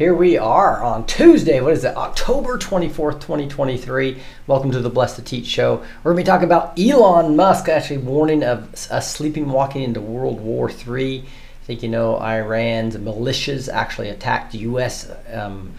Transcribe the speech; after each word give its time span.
Here 0.00 0.14
we 0.14 0.38
are 0.38 0.82
on 0.82 1.04
Tuesday. 1.04 1.60
What 1.60 1.74
is 1.74 1.84
it? 1.84 1.94
October 1.94 2.56
24th, 2.56 3.20
2023. 3.20 4.16
Welcome 4.46 4.70
to 4.70 4.80
the 4.80 4.88
Blessed 4.88 5.16
to 5.16 5.22
Teach 5.22 5.44
show. 5.44 5.84
We're 6.02 6.14
going 6.14 6.16
to 6.16 6.22
be 6.22 6.26
talking 6.26 6.46
about 6.46 6.80
Elon 6.80 7.36
Musk 7.36 7.68
actually 7.68 7.98
warning 7.98 8.42
of 8.42 8.72
us 8.90 9.14
sleeping 9.14 9.50
walking 9.50 9.82
into 9.82 10.00
World 10.00 10.40
War 10.40 10.70
III. 10.70 11.20
I 11.20 11.64
think 11.66 11.82
you 11.82 11.90
know 11.90 12.16
Iran's 12.18 12.96
militias 12.96 13.70
actually 13.70 14.08
attacked 14.08 14.54
U.S. 14.54 15.12
Um, 15.30 15.74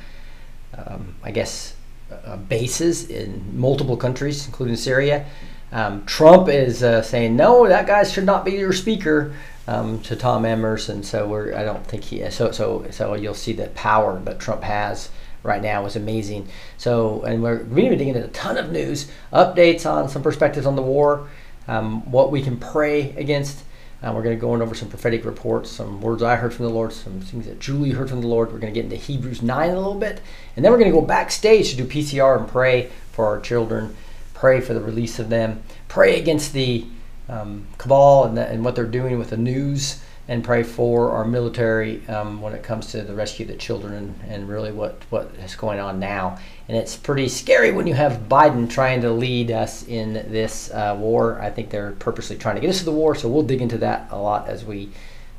um, 0.77 1.15
I 1.23 1.31
guess 1.31 1.73
uh, 2.11 2.37
bases 2.37 3.09
in 3.09 3.59
multiple 3.59 3.97
countries, 3.97 4.45
including 4.45 4.75
Syria. 4.75 5.25
Um, 5.71 6.05
Trump 6.05 6.47
is 6.47 6.83
uh, 6.83 7.01
saying 7.01 7.35
no, 7.35 7.67
that 7.67 7.87
guy 7.87 8.03
should 8.03 8.25
not 8.25 8.45
be 8.45 8.51
your 8.51 8.73
speaker 8.73 9.33
um, 9.67 10.01
to 10.01 10.15
Tom 10.15 10.45
Emmer's, 10.45 10.89
and 10.89 11.05
so 11.05 11.27
we're. 11.27 11.55
I 11.55 11.63
don't 11.63 11.85
think 11.85 12.05
he. 12.05 12.29
So 12.31 12.51
so 12.51 12.85
so 12.91 13.13
you'll 13.13 13.33
see 13.33 13.53
the 13.53 13.67
power 13.67 14.19
that 14.25 14.39
Trump 14.39 14.63
has 14.63 15.09
right 15.43 15.61
now 15.61 15.85
is 15.85 15.95
amazing. 15.95 16.47
So 16.77 17.21
and 17.23 17.41
we're 17.41 17.63
really 17.63 17.95
digging 17.95 18.15
into 18.15 18.27
a 18.27 18.31
ton 18.31 18.57
of 18.57 18.71
news, 18.71 19.11
updates 19.31 19.89
on 19.89 20.09
some 20.09 20.23
perspectives 20.23 20.65
on 20.65 20.75
the 20.75 20.81
war, 20.81 21.27
um, 21.67 22.09
what 22.11 22.31
we 22.31 22.41
can 22.41 22.57
pray 22.57 23.11
against. 23.15 23.63
Uh, 24.03 24.11
we're 24.15 24.23
going 24.23 24.35
to 24.35 24.41
go 24.41 24.51
over 24.59 24.73
some 24.73 24.89
prophetic 24.89 25.23
reports, 25.23 25.69
some 25.69 26.01
words 26.01 26.23
I 26.23 26.35
heard 26.35 26.55
from 26.55 26.65
the 26.65 26.71
Lord, 26.71 26.91
some 26.91 27.21
things 27.21 27.45
that 27.45 27.59
Julie 27.59 27.91
heard 27.91 28.09
from 28.09 28.21
the 28.21 28.27
Lord. 28.27 28.51
We're 28.51 28.57
going 28.57 28.73
to 28.73 28.81
get 28.81 28.85
into 28.85 28.95
Hebrews 28.95 29.43
9 29.43 29.69
a 29.69 29.75
little 29.75 29.93
bit. 29.93 30.21
And 30.55 30.65
then 30.65 30.71
we're 30.71 30.79
going 30.79 30.91
to 30.91 30.99
go 30.99 31.05
backstage 31.05 31.69
to 31.69 31.77
do 31.77 31.85
PCR 31.85 32.39
and 32.39 32.47
pray 32.47 32.89
for 33.11 33.27
our 33.27 33.39
children, 33.39 33.95
pray 34.33 34.59
for 34.59 34.73
the 34.73 34.81
release 34.81 35.19
of 35.19 35.29
them, 35.29 35.61
pray 35.87 36.19
against 36.19 36.51
the 36.51 36.87
um, 37.31 37.65
cabal 37.77 38.25
and, 38.25 38.37
the, 38.37 38.47
and 38.47 38.63
what 38.63 38.75
they're 38.75 38.85
doing 38.85 39.17
with 39.17 39.31
the 39.31 39.37
news, 39.37 40.01
and 40.27 40.43
pray 40.43 40.63
for 40.63 41.11
our 41.11 41.25
military 41.25 42.07
um, 42.07 42.41
when 42.41 42.53
it 42.53 42.61
comes 42.61 42.91
to 42.91 43.01
the 43.01 43.13
rescue 43.13 43.45
of 43.45 43.51
the 43.51 43.57
children 43.57 43.93
and, 43.93 44.15
and 44.27 44.47
really 44.47 44.71
what, 44.71 45.01
what 45.09 45.31
is 45.43 45.55
going 45.55 45.79
on 45.79 45.99
now. 45.99 46.37
And 46.67 46.77
it's 46.77 46.95
pretty 46.95 47.27
scary 47.27 47.71
when 47.71 47.87
you 47.87 47.95
have 47.95 48.29
Biden 48.29 48.69
trying 48.69 49.01
to 49.01 49.11
lead 49.11 49.51
us 49.51 49.85
in 49.87 50.13
this 50.13 50.71
uh, 50.71 50.95
war. 50.97 51.41
I 51.41 51.49
think 51.49 51.69
they're 51.69 51.93
purposely 51.93 52.37
trying 52.37 52.55
to 52.55 52.61
get 52.61 52.69
us 52.69 52.79
to 52.79 52.85
the 52.85 52.91
war, 52.91 53.15
so 53.15 53.27
we'll 53.27 53.43
dig 53.43 53.61
into 53.61 53.79
that 53.79 54.07
a 54.11 54.17
lot 54.17 54.47
as 54.47 54.63
we 54.63 54.89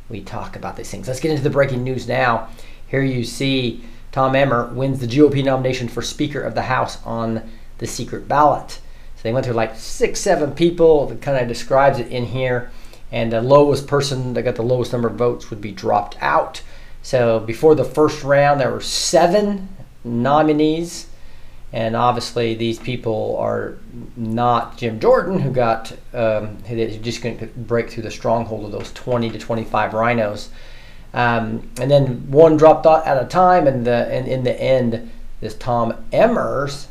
we 0.08 0.20
talk 0.20 0.56
about 0.56 0.76
these 0.76 0.90
things. 0.90 1.08
Let's 1.08 1.20
get 1.20 1.30
into 1.30 1.42
the 1.42 1.48
breaking 1.48 1.82
news 1.82 2.06
now. 2.06 2.50
Here 2.88 3.02
you 3.02 3.24
see 3.24 3.82
Tom 4.10 4.36
Emmer 4.36 4.66
wins 4.74 5.00
the 5.00 5.06
GOP 5.06 5.42
nomination 5.42 5.88
for 5.88 6.02
Speaker 6.02 6.42
of 6.42 6.54
the 6.54 6.62
House 6.62 7.02
on 7.06 7.48
the 7.78 7.86
secret 7.86 8.28
ballot. 8.28 8.78
So 9.22 9.28
they 9.28 9.32
went 9.32 9.46
through 9.46 9.54
like 9.54 9.76
six, 9.76 10.18
seven 10.18 10.52
people. 10.52 11.08
It 11.12 11.22
kind 11.22 11.38
of 11.38 11.46
describes 11.46 12.00
it 12.00 12.08
in 12.08 12.26
here. 12.26 12.72
And 13.12 13.30
the 13.30 13.40
lowest 13.40 13.86
person 13.86 14.34
that 14.34 14.42
got 14.42 14.56
the 14.56 14.62
lowest 14.62 14.92
number 14.92 15.06
of 15.06 15.14
votes 15.14 15.48
would 15.50 15.60
be 15.60 15.70
dropped 15.70 16.16
out. 16.20 16.62
So 17.02 17.38
before 17.38 17.76
the 17.76 17.84
first 17.84 18.24
round, 18.24 18.60
there 18.60 18.72
were 18.72 18.80
seven 18.80 19.68
nominees. 20.02 21.06
And 21.72 21.94
obviously, 21.94 22.54
these 22.54 22.80
people 22.80 23.36
are 23.38 23.78
not 24.16 24.76
Jim 24.76 24.98
Jordan, 24.98 25.38
who 25.38 25.52
got 25.52 25.92
um, 26.12 26.58
just 26.66 27.22
going 27.22 27.38
to 27.38 27.46
break 27.46 27.90
through 27.90 28.02
the 28.02 28.10
stronghold 28.10 28.64
of 28.64 28.72
those 28.72 28.92
20 28.92 29.30
to 29.30 29.38
25 29.38 29.92
RINOs. 29.92 30.48
Um, 31.14 31.70
and 31.80 31.88
then 31.90 32.30
one 32.30 32.56
dropped 32.56 32.86
out 32.86 33.06
at 33.06 33.22
a 33.22 33.26
time, 33.26 33.66
and 33.66 33.86
the 33.86 34.08
and 34.10 34.26
in 34.26 34.44
the 34.44 34.60
end, 34.60 35.10
this 35.40 35.54
Tom 35.54 35.92
Emmers, 36.12 36.86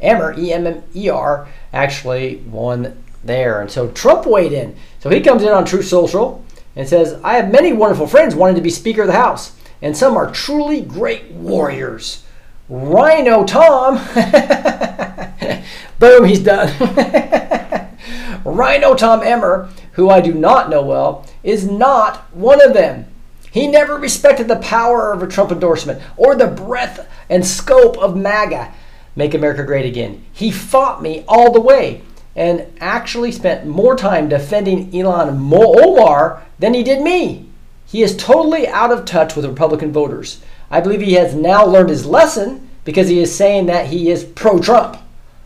Emmer 0.00 0.34
E 0.38 0.52
M 0.52 0.66
M 0.66 0.82
E 0.94 1.08
R, 1.08 1.48
actually 1.74 2.36
won 2.50 2.96
there. 3.22 3.60
And 3.60 3.70
so 3.70 3.88
Trump 3.88 4.26
weighed 4.26 4.52
in. 4.52 4.76
So 5.00 5.10
he 5.10 5.20
comes 5.20 5.42
in 5.42 5.48
on 5.48 5.64
Truth 5.64 5.86
Social 5.86 6.44
and 6.76 6.88
says, 6.88 7.18
"I 7.22 7.34
have 7.34 7.50
many 7.50 7.72
wonderful 7.72 8.06
friends 8.06 8.34
wanting 8.34 8.56
to 8.56 8.62
be 8.62 8.70
Speaker 8.70 9.02
of 9.02 9.08
the 9.08 9.14
House, 9.14 9.52
and 9.82 9.96
some 9.96 10.16
are 10.16 10.30
truly 10.30 10.80
great 10.80 11.30
warriors." 11.30 12.22
RINO 12.68 13.44
Tom. 13.44 13.96
Boom, 15.98 16.24
he's 16.24 16.40
done. 16.40 16.72
RINO 18.44 18.94
Tom 18.94 19.22
Emmer, 19.22 19.68
who 19.92 20.08
I 20.08 20.20
do 20.20 20.32
not 20.32 20.70
know 20.70 20.82
well, 20.82 21.26
is 21.42 21.68
not 21.68 22.34
one 22.34 22.64
of 22.64 22.72
them. 22.72 23.06
He 23.50 23.66
never 23.66 23.96
respected 23.96 24.48
the 24.48 24.56
power 24.56 25.12
of 25.12 25.22
a 25.22 25.28
Trump 25.28 25.52
endorsement 25.52 26.02
or 26.16 26.34
the 26.34 26.48
breadth 26.48 27.06
and 27.28 27.46
scope 27.46 27.96
of 27.98 28.16
MAGA, 28.16 28.72
Make 29.16 29.34
America 29.34 29.62
Great 29.62 29.86
Again. 29.86 30.24
He 30.32 30.50
fought 30.50 31.02
me 31.02 31.24
all 31.28 31.52
the 31.52 31.60
way 31.60 32.02
and 32.36 32.66
actually 32.80 33.30
spent 33.30 33.66
more 33.66 33.96
time 33.96 34.28
defending 34.28 34.90
Ilhan 34.90 35.38
Omar 35.52 36.42
than 36.58 36.74
he 36.74 36.82
did 36.82 37.02
me. 37.02 37.48
He 37.86 38.02
is 38.02 38.16
totally 38.16 38.66
out 38.66 38.90
of 38.90 39.04
touch 39.04 39.36
with 39.36 39.44
Republican 39.44 39.92
voters. 39.92 40.40
I 40.70 40.80
believe 40.80 41.00
he 41.00 41.12
has 41.12 41.34
now 41.34 41.64
learned 41.64 41.90
his 41.90 42.06
lesson 42.06 42.68
because 42.84 43.08
he 43.08 43.20
is 43.20 43.34
saying 43.34 43.66
that 43.66 43.86
he 43.86 44.10
is 44.10 44.24
pro 44.24 44.58
Trump 44.58 44.96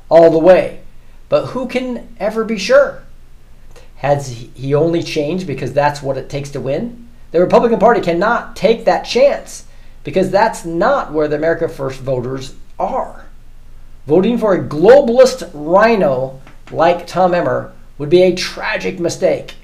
all 0.08 0.30
the 0.30 0.38
way. 0.38 0.80
But 1.28 1.46
who 1.46 1.66
can 1.66 2.16
ever 2.18 2.44
be 2.44 2.58
sure? 2.58 3.02
Has 3.96 4.28
he 4.54 4.74
only 4.74 5.02
changed 5.02 5.46
because 5.46 5.72
that's 5.72 6.00
what 6.00 6.16
it 6.16 6.30
takes 6.30 6.50
to 6.50 6.60
win? 6.60 7.08
The 7.32 7.40
Republican 7.40 7.78
Party 7.78 8.00
cannot 8.00 8.56
take 8.56 8.84
that 8.86 9.02
chance 9.02 9.66
because 10.04 10.30
that's 10.30 10.64
not 10.64 11.12
where 11.12 11.28
the 11.28 11.36
America 11.36 11.68
First 11.68 12.00
voters 12.00 12.54
are. 12.78 13.26
Voting 14.08 14.38
for 14.38 14.54
a 14.54 14.64
globalist 14.64 15.50
RINO 15.52 16.40
like 16.70 17.06
Tom 17.06 17.34
Emmer 17.34 17.74
would 17.98 18.08
be 18.08 18.22
a 18.22 18.34
tragic 18.34 18.98
mistake. 18.98 19.56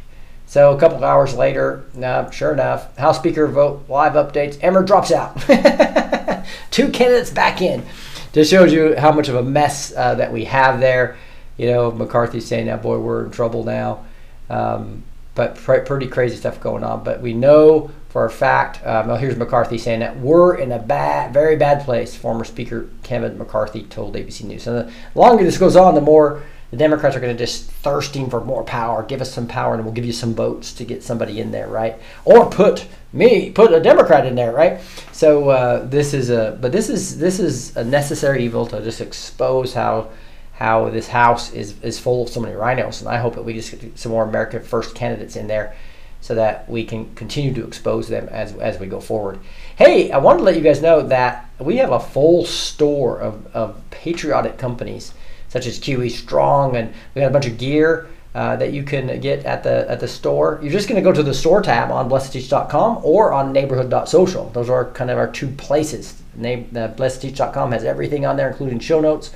So 0.44 0.76
a 0.76 0.78
couple 0.78 0.98
of 0.98 1.02
hours 1.02 1.34
later, 1.34 1.86
sure 2.30 2.52
enough, 2.52 2.94
House 2.98 3.16
Speaker 3.16 3.46
vote 3.46 3.86
live 3.88 4.12
updates. 4.12 4.58
Emmer 4.60 4.82
drops 4.82 5.10
out. 5.10 5.40
Two 6.70 6.90
candidates 6.90 7.30
back 7.30 7.62
in. 7.62 7.86
Just 8.34 8.50
shows 8.50 8.70
you 8.70 8.94
how 8.98 9.12
much 9.12 9.30
of 9.30 9.36
a 9.36 9.42
mess 9.42 9.94
uh, 9.96 10.14
that 10.16 10.30
we 10.30 10.44
have 10.44 10.78
there. 10.78 11.16
You 11.56 11.68
know, 11.68 11.90
McCarthy 11.90 12.40
saying, 12.40 12.66
"Now, 12.66 12.76
boy, 12.76 12.98
we're 12.98 13.24
in 13.24 13.30
trouble 13.30 13.64
now." 13.64 14.04
Um, 14.50 15.04
but 15.34 15.56
pr- 15.56 15.78
pretty 15.78 16.06
crazy 16.06 16.36
stuff 16.36 16.60
going 16.60 16.84
on. 16.84 17.04
But 17.04 17.20
we 17.20 17.32
know 17.34 17.90
for 18.08 18.24
a 18.24 18.30
fact. 18.30 18.84
Um, 18.86 19.08
well, 19.08 19.16
here's 19.16 19.36
McCarthy 19.36 19.78
saying 19.78 20.00
that 20.00 20.18
we're 20.18 20.54
in 20.54 20.70
a 20.70 20.78
bad, 20.78 21.32
very 21.32 21.56
bad 21.56 21.84
place. 21.84 22.14
Former 22.14 22.44
Speaker 22.44 22.88
Kevin 23.02 23.36
McCarthy 23.36 23.82
told 23.82 24.14
ABC 24.14 24.44
News. 24.44 24.66
And 24.66 24.76
the 24.88 24.92
longer 25.14 25.42
this 25.42 25.58
goes 25.58 25.74
on, 25.74 25.94
the 25.94 26.00
more 26.00 26.42
the 26.70 26.76
Democrats 26.76 27.14
are 27.14 27.20
going 27.20 27.36
to 27.36 27.38
just 27.38 27.70
thirsting 27.70 28.28
for 28.28 28.44
more 28.44 28.64
power. 28.64 29.04
Give 29.04 29.20
us 29.20 29.32
some 29.32 29.46
power, 29.46 29.74
and 29.74 29.84
we'll 29.84 29.94
give 29.94 30.04
you 30.04 30.12
some 30.12 30.34
votes 30.34 30.72
to 30.74 30.84
get 30.84 31.02
somebody 31.02 31.40
in 31.40 31.52
there, 31.52 31.68
right? 31.68 31.96
Or 32.24 32.50
put 32.50 32.86
me, 33.12 33.50
put 33.50 33.72
a 33.72 33.80
Democrat 33.80 34.26
in 34.26 34.34
there, 34.34 34.52
right? 34.52 34.80
So 35.12 35.50
uh, 35.50 35.86
this 35.86 36.14
is 36.14 36.30
a, 36.30 36.58
but 36.60 36.72
this 36.72 36.88
is 36.88 37.18
this 37.18 37.38
is 37.38 37.76
a 37.76 37.84
necessary 37.84 38.44
evil 38.44 38.66
to 38.66 38.82
just 38.82 39.00
expose 39.00 39.74
how 39.74 40.10
how 40.54 40.88
this 40.88 41.08
house 41.08 41.52
is 41.52 41.80
is 41.82 41.98
full 41.98 42.22
of 42.22 42.28
so 42.28 42.40
many 42.40 42.54
RINOs, 42.54 43.00
and 43.00 43.08
I 43.08 43.18
hope 43.18 43.34
that 43.34 43.44
we 43.44 43.54
just 43.54 43.70
get 43.70 43.98
some 43.98 44.12
more 44.12 44.24
America 44.24 44.60
First 44.60 44.94
candidates 44.94 45.36
in 45.36 45.46
there 45.46 45.74
so 46.20 46.34
that 46.34 46.66
we 46.70 46.84
can 46.84 47.14
continue 47.16 47.52
to 47.52 47.66
expose 47.66 48.08
them 48.08 48.26
as, 48.30 48.54
as 48.54 48.80
we 48.80 48.86
go 48.86 48.98
forward. 48.98 49.38
Hey, 49.76 50.10
I 50.10 50.16
wanted 50.16 50.38
to 50.38 50.44
let 50.44 50.56
you 50.56 50.62
guys 50.62 50.80
know 50.80 51.02
that 51.08 51.50
we 51.58 51.76
have 51.76 51.92
a 51.92 52.00
full 52.00 52.46
store 52.46 53.20
of, 53.20 53.46
of 53.54 53.78
patriotic 53.90 54.56
companies 54.56 55.12
such 55.48 55.66
as 55.66 55.78
QE 55.78 56.10
Strong, 56.10 56.76
and 56.76 56.94
we 57.14 57.20
got 57.20 57.26
a 57.26 57.30
bunch 57.30 57.46
of 57.46 57.58
gear 57.58 58.08
uh, 58.34 58.56
that 58.56 58.72
you 58.72 58.82
can 58.82 59.20
get 59.20 59.44
at 59.44 59.62
the 59.62 59.88
at 59.90 60.00
the 60.00 60.08
store. 60.08 60.58
You're 60.62 60.72
just 60.72 60.88
going 60.88 61.00
to 61.00 61.08
go 61.08 61.12
to 61.12 61.22
the 61.22 61.34
store 61.34 61.60
tab 61.60 61.90
on 61.90 62.08
blessedteach.com 62.08 63.00
or 63.02 63.32
on 63.32 63.52
neighborhood.social. 63.52 64.50
Those 64.50 64.70
are 64.70 64.90
kind 64.92 65.10
of 65.10 65.18
our 65.18 65.30
two 65.30 65.48
places. 65.48 66.22
Name, 66.34 66.68
the 66.72 66.92
blessedteach.com 66.96 67.70
has 67.72 67.84
everything 67.84 68.24
on 68.24 68.36
there, 68.36 68.48
including 68.48 68.80
show 68.80 69.00
notes. 69.00 69.30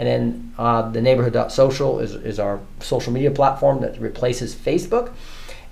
And 0.00 0.08
then 0.08 0.54
uh, 0.56 0.88
the 0.90 1.02
neighborhood.social 1.02 2.00
is, 2.00 2.14
is 2.14 2.38
our 2.40 2.58
social 2.80 3.12
media 3.12 3.30
platform 3.30 3.82
that 3.82 4.00
replaces 4.00 4.54
Facebook 4.54 5.12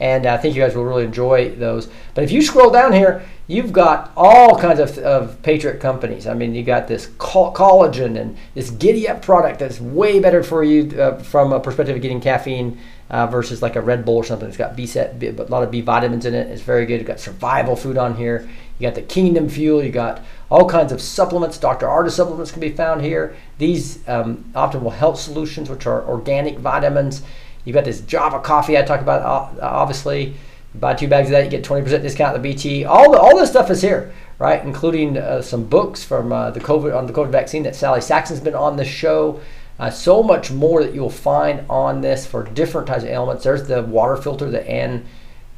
and 0.00 0.26
I 0.26 0.36
think 0.36 0.54
you 0.54 0.62
guys 0.62 0.76
will 0.76 0.84
really 0.84 1.04
enjoy 1.04 1.54
those. 1.56 1.88
But 2.14 2.24
if 2.24 2.30
you 2.30 2.40
scroll 2.42 2.70
down 2.70 2.92
here, 2.92 3.24
you've 3.48 3.72
got 3.72 4.12
all 4.16 4.56
kinds 4.58 4.78
of, 4.78 4.96
of 4.98 5.42
Patriot 5.42 5.80
companies. 5.80 6.26
I 6.26 6.34
mean, 6.34 6.54
you 6.54 6.62
got 6.62 6.86
this 6.86 7.08
collagen 7.18 8.18
and 8.18 8.36
this 8.54 8.70
Giddy 8.70 9.08
Up 9.08 9.22
product 9.22 9.58
that's 9.58 9.80
way 9.80 10.20
better 10.20 10.42
for 10.42 10.62
you 10.62 11.00
uh, 11.00 11.18
from 11.18 11.52
a 11.52 11.58
perspective 11.58 11.96
of 11.96 12.02
getting 12.02 12.20
caffeine 12.20 12.78
uh, 13.10 13.26
versus 13.26 13.60
like 13.60 13.74
a 13.74 13.80
Red 13.80 14.04
Bull 14.04 14.16
or 14.16 14.24
something. 14.24 14.48
It's 14.48 14.56
got 14.56 14.76
B 14.76 14.86
set, 14.86 15.20
a 15.22 15.32
lot 15.44 15.62
of 15.64 15.70
B 15.70 15.80
vitamins 15.80 16.26
in 16.26 16.34
it. 16.34 16.46
It's 16.48 16.62
very 16.62 16.86
good. 16.86 17.04
Got 17.04 17.18
survival 17.18 17.74
food 17.74 17.98
on 17.98 18.14
here. 18.14 18.48
You 18.78 18.86
got 18.86 18.94
the 18.94 19.02
Kingdom 19.02 19.48
Fuel. 19.48 19.82
You 19.82 19.90
got 19.90 20.24
all 20.50 20.68
kinds 20.68 20.92
of 20.92 21.00
supplements. 21.00 21.58
Dr. 21.58 21.86
Ardis 21.86 22.12
supplements 22.12 22.50
can 22.50 22.60
be 22.60 22.70
found 22.70 23.02
here. 23.02 23.36
These 23.58 24.06
um, 24.08 24.50
optimal 24.54 24.92
health 24.92 25.18
solutions, 25.18 25.68
which 25.68 25.86
are 25.86 26.06
organic 26.06 26.58
vitamins. 26.58 27.22
You've 27.64 27.74
got 27.74 27.84
this 27.84 28.00
Java 28.00 28.40
coffee 28.40 28.78
I 28.78 28.82
talked 28.82 29.02
about, 29.02 29.60
obviously. 29.60 30.34
buy 30.74 30.94
two 30.94 31.08
bags 31.08 31.28
of 31.28 31.32
that, 31.32 31.44
you 31.44 31.50
get 31.50 31.64
20% 31.64 31.84
discount 32.02 32.34
at 32.34 32.42
the 32.42 32.48
BT. 32.48 32.84
All, 32.84 33.12
the, 33.12 33.18
all 33.18 33.36
this 33.36 33.50
stuff 33.50 33.70
is 33.70 33.82
here, 33.82 34.12
right? 34.38 34.64
Including 34.64 35.18
uh, 35.18 35.42
some 35.42 35.64
books 35.64 36.04
from 36.04 36.32
uh, 36.32 36.50
the 36.50 36.60
COVID 36.60 36.96
on 36.96 37.06
the 37.06 37.12
COVID 37.12 37.30
vaccine 37.30 37.64
that 37.64 37.76
Sally 37.76 38.00
Saxon's 38.00 38.40
been 38.40 38.54
on 38.54 38.76
the 38.76 38.84
show. 38.84 39.40
Uh, 39.78 39.90
so 39.90 40.22
much 40.22 40.50
more 40.50 40.82
that 40.82 40.94
you'll 40.94 41.10
find 41.10 41.64
on 41.70 42.00
this 42.00 42.26
for 42.26 42.42
different 42.42 42.86
types 42.86 43.04
of 43.04 43.10
ailments. 43.10 43.44
There's 43.44 43.68
the 43.68 43.82
water 43.82 44.16
filter 44.16 44.50
that 44.50 44.68
Ann, 44.68 45.06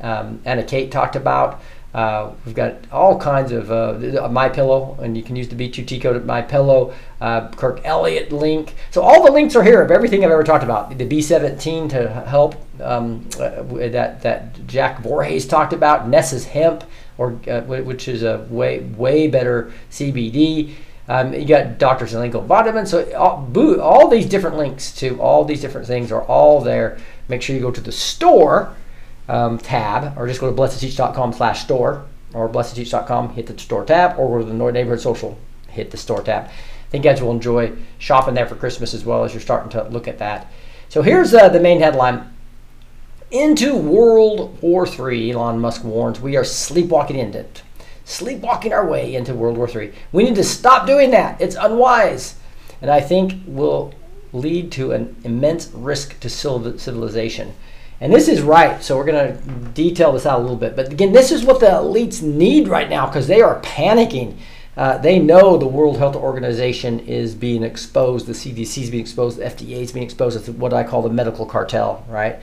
um, 0.00 0.43
Anna 0.44 0.62
Kate 0.62 0.90
talked 0.90 1.16
about. 1.16 1.62
Uh, 1.92 2.32
we've 2.46 2.54
got 2.54 2.75
all 2.92 3.19
kinds 3.19 3.50
of 3.50 3.70
uh, 3.72 4.28
my 4.31 4.48
pillow, 4.48 4.96
and 5.02 5.16
you 5.16 5.22
can 5.22 5.34
use 5.34 5.48
the 5.48 5.56
B2T 5.56 6.00
code 6.00 6.16
at 6.16 6.25
my 6.25 6.40
pillow. 6.40 6.94
Uh, 7.20 7.48
Kirk 7.48 7.81
Elliott 7.84 8.31
link. 8.31 8.75
So 8.90 9.02
all 9.02 9.25
the 9.25 9.32
links 9.32 9.56
are 9.56 9.64
here 9.64 9.82
of 9.82 9.90
everything 9.90 10.25
I've 10.25 10.31
ever 10.31 10.44
talked 10.44 10.62
about. 10.62 10.96
The 10.96 11.06
B17 11.06 11.90
to 11.90 12.08
help 12.08 12.54
um, 12.81 13.28
uh, 13.40 13.62
that 13.88 14.22
that 14.22 14.66
Jack 14.69 15.00
Voorhees 15.00 15.46
talked 15.46 15.72
about. 15.72 16.08
Ness's 16.08 16.46
hemp, 16.46 16.84
or 17.19 17.38
uh, 17.48 17.62
which 17.62 18.06
is 18.06 18.22
a 18.22 18.46
way 18.48 18.81
way 18.96 19.26
better 19.26 19.72
CBD. 19.90 20.75
Um, 21.08 21.34
you 21.34 21.44
got 21.44 21.78
Dr. 21.78 22.04
Zelenko 22.04 22.46
vitamins. 22.46 22.90
So 22.90 23.12
all, 23.16 23.50
all 23.81 24.06
these 24.06 24.26
different 24.26 24.56
links 24.56 24.92
to 25.00 25.20
all 25.20 25.44
these 25.44 25.60
different 25.60 25.88
things 25.88 26.12
are 26.12 26.22
all 26.22 26.60
there. 26.60 26.98
Make 27.26 27.42
sure 27.42 27.56
you 27.56 27.62
go 27.62 27.72
to 27.72 27.81
the 27.81 27.90
store 27.90 28.76
um, 29.30 29.58
tab, 29.58 30.18
or 30.18 30.26
just 30.26 30.40
go 30.40 30.50
to 30.50 30.56
blessedteach.com 30.56 31.32
slash 31.32 31.62
store, 31.62 32.04
or 32.34 32.48
blessedteach.com, 32.48 33.30
hit 33.30 33.46
the 33.46 33.58
store 33.58 33.84
tab, 33.84 34.18
or 34.18 34.40
go 34.40 34.44
to 34.44 34.52
the 34.52 34.72
Neighborhood 34.72 35.00
Social, 35.00 35.38
hit 35.68 35.92
the 35.92 35.96
store 35.96 36.22
tab. 36.22 36.46
I 36.46 36.90
think 36.90 37.04
guys 37.04 37.22
will 37.22 37.30
enjoy 37.30 37.72
shopping 37.98 38.34
there 38.34 38.46
for 38.46 38.56
Christmas 38.56 38.92
as 38.92 39.04
well 39.04 39.22
as 39.22 39.32
you're 39.32 39.40
starting 39.40 39.70
to 39.70 39.84
look 39.84 40.08
at 40.08 40.18
that. 40.18 40.50
So 40.88 41.02
here's 41.02 41.32
uh, 41.32 41.48
the 41.48 41.60
main 41.60 41.80
headline. 41.80 42.34
Into 43.30 43.76
World 43.76 44.60
War 44.60 44.88
III, 44.88 45.30
Elon 45.30 45.60
Musk 45.60 45.84
warns 45.84 46.20
we 46.20 46.36
are 46.36 46.42
sleepwalking 46.42 47.16
into 47.16 47.38
it. 47.38 47.62
Sleepwalking 48.04 48.72
our 48.72 48.84
way 48.84 49.14
into 49.14 49.32
World 49.34 49.56
War 49.56 49.70
III. 49.70 49.92
We 50.10 50.24
need 50.24 50.34
to 50.34 50.42
stop 50.42 50.88
doing 50.88 51.12
that. 51.12 51.40
It's 51.40 51.54
unwise. 51.54 52.34
And 52.82 52.90
I 52.90 53.00
think 53.00 53.34
will 53.46 53.94
lead 54.32 54.72
to 54.72 54.90
an 54.90 55.14
immense 55.22 55.68
risk 55.68 56.18
to 56.18 56.28
civilization. 56.28 57.54
And 58.00 58.14
this 58.14 58.29
is 58.29 58.41
right, 58.41 58.82
so 58.82 58.97
we're 58.97 59.05
going 59.05 59.37
to 59.37 59.50
detail 59.75 60.12
this 60.12 60.25
out 60.25 60.38
a 60.38 60.43
little 60.43 60.56
bit. 60.56 60.75
But 60.75 60.91
again, 60.91 61.12
this 61.12 61.31
is 61.31 61.44
what 61.44 61.61
the 61.61 61.67
elites 61.67 62.23
need 62.23 62.67
right 62.67 62.88
now 62.88 63.06
because 63.06 63.26
they 63.26 63.43
are 63.43 63.61
panicking. 63.61 64.38
Uh, 64.75 64.97
they 64.97 65.19
know 65.19 65.58
the 65.58 65.67
World 65.67 65.99
Health 65.99 66.17
Organization 66.17 67.00
is 67.00 67.35
being 67.35 67.62
exposed, 67.62 68.26
the 68.26 68.32
CDC 68.32 68.85
is 68.85 68.91
being 68.91 69.02
exposed, 69.02 69.38
the 69.38 69.44
FDA 69.44 69.82
is 69.82 69.93
being 69.93 70.05
exposed 70.05 70.43
to 70.43 70.52
what 70.52 70.73
I 70.73 70.82
call 70.82 71.02
the 71.02 71.11
medical 71.11 71.44
cartel, 71.44 72.06
right? 72.08 72.41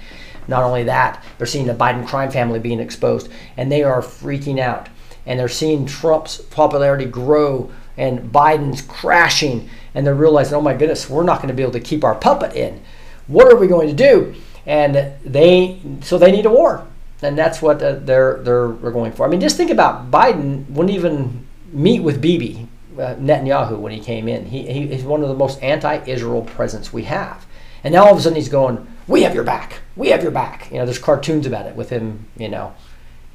Not 0.47 0.61
only 0.61 0.83
that, 0.83 1.23
they're 1.37 1.47
seeing 1.47 1.65
the 1.65 1.73
Biden 1.73 2.07
crime 2.07 2.29
family 2.29 2.59
being 2.59 2.79
exposed, 2.79 3.29
and 3.55 3.71
they 3.71 3.81
are 3.81 4.01
freaking 4.01 4.59
out. 4.59 4.89
And 5.25 5.39
they're 5.39 5.49
seeing 5.49 5.87
Trump's 5.87 6.37
popularity 6.37 7.05
grow 7.05 7.71
and 7.97 8.31
Biden's 8.31 8.83
crashing, 8.83 9.69
and 9.95 10.05
they're 10.05 10.13
realizing, 10.13 10.53
oh 10.53 10.61
my 10.61 10.75
goodness, 10.75 11.09
we're 11.09 11.23
not 11.23 11.37
going 11.37 11.49
to 11.49 11.55
be 11.55 11.63
able 11.63 11.73
to 11.73 11.79
keep 11.79 12.03
our 12.03 12.15
puppet 12.15 12.55
in. 12.55 12.81
What 13.25 13.51
are 13.51 13.57
we 13.57 13.67
going 13.67 13.87
to 13.87 13.93
do? 13.95 14.35
And 14.67 15.13
they 15.23 15.79
so 16.01 16.19
they 16.19 16.31
need 16.31 16.45
a 16.45 16.51
war, 16.51 16.85
and 17.23 17.35
that's 17.35 17.61
what 17.61 17.81
uh, 17.81 17.93
they're 17.93 18.37
they're 18.43 18.73
they're 18.73 18.91
going 18.91 19.13
for. 19.13 19.25
I 19.25 19.29
mean, 19.29 19.41
just 19.41 19.57
think 19.57 19.71
about 19.71 20.11
Biden 20.11 20.69
wouldn't 20.69 20.95
even 20.95 21.47
meet 21.71 22.03
with 22.03 22.21
Bibi 22.21 22.67
uh, 22.99 23.15
Netanyahu 23.15 23.79
when 23.79 23.91
he 23.91 23.99
came 23.99 24.27
in. 24.27 24.45
He, 24.45 24.71
he 24.71 24.87
he's 24.87 25.03
one 25.03 25.23
of 25.23 25.29
the 25.29 25.35
most 25.35 25.63
anti-Israel 25.63 26.43
presidents 26.43 26.93
we 26.93 27.03
have, 27.05 27.47
and 27.83 27.93
now 27.93 28.05
all 28.05 28.11
of 28.11 28.19
a 28.19 28.21
sudden 28.21 28.35
he's 28.35 28.49
going, 28.49 28.85
"We 29.07 29.23
have 29.23 29.33
your 29.33 29.45
back. 29.45 29.79
We 29.95 30.09
have 30.09 30.21
your 30.21 30.31
back." 30.31 30.69
You 30.69 30.77
know, 30.77 30.85
there's 30.85 30.99
cartoons 30.99 31.47
about 31.47 31.65
it 31.65 31.75
with 31.75 31.89
him. 31.89 32.27
You 32.37 32.49
know 32.49 32.75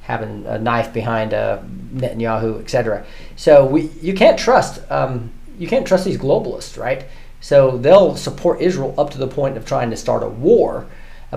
having 0.03 0.45
a 0.45 0.59
knife 0.59 0.91
behind 0.91 1.33
uh, 1.33 1.59
Netanyahu, 1.93 2.59
etc. 2.59 3.05
So 3.37 3.65
we, 3.65 3.83
you 4.01 4.13
can't 4.13 4.37
trust 4.37 4.81
um, 4.91 5.31
you 5.57 5.67
can't 5.67 5.87
trust 5.87 6.05
these 6.05 6.17
globalists, 6.17 6.77
right? 6.77 7.05
So 7.39 7.77
they'll 7.77 8.15
support 8.15 8.61
Israel 8.61 8.93
up 8.97 9.11
to 9.11 9.17
the 9.17 9.27
point 9.27 9.57
of 9.57 9.65
trying 9.65 9.89
to 9.89 9.97
start 9.97 10.23
a 10.23 10.29
war, 10.29 10.87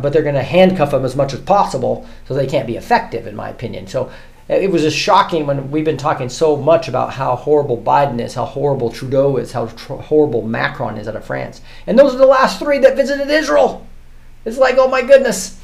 but 0.01 0.13
they're 0.13 0.23
going 0.23 0.35
to 0.35 0.43
handcuff 0.43 0.91
them 0.91 1.05
as 1.05 1.17
much 1.17 1.33
as 1.33 1.41
possible 1.41 2.07
so 2.27 2.35
they 2.35 2.47
can't 2.47 2.67
be 2.67 2.77
effective, 2.77 3.27
in 3.27 3.37
my 3.37 3.49
opinion. 3.49 3.87
So 3.87 4.11
it 4.49 4.71
was 4.71 4.83
just 4.83 4.97
shocking 4.97 5.47
when 5.47 5.71
we've 5.73 5.85
been 5.85 5.97
talking 5.97 6.29
so 6.29 6.57
much 6.57 6.87
about 6.87 7.15
how 7.15 7.35
horrible 7.35 7.79
Biden 7.79 8.21
is, 8.21 8.35
how 8.35 8.45
horrible 8.45 8.91
Trudeau 8.91 9.39
is, 9.39 9.53
how 9.53 9.67
tr- 9.67 9.95
horrible 9.95 10.43
Macron 10.43 10.99
is 10.99 11.09
out 11.09 11.17
of 11.17 11.25
France. 11.25 11.61
And 11.87 11.99
those 11.99 12.15
are 12.15 12.19
the 12.19 12.27
last 12.27 12.61
three 12.61 12.79
that 12.79 12.95
visited 12.95 13.29
Israel. 13.29 13.87
It's 14.45 14.59
like, 14.59 14.77
oh 14.79 14.89
my 14.89 15.03
goodness. 15.03 15.61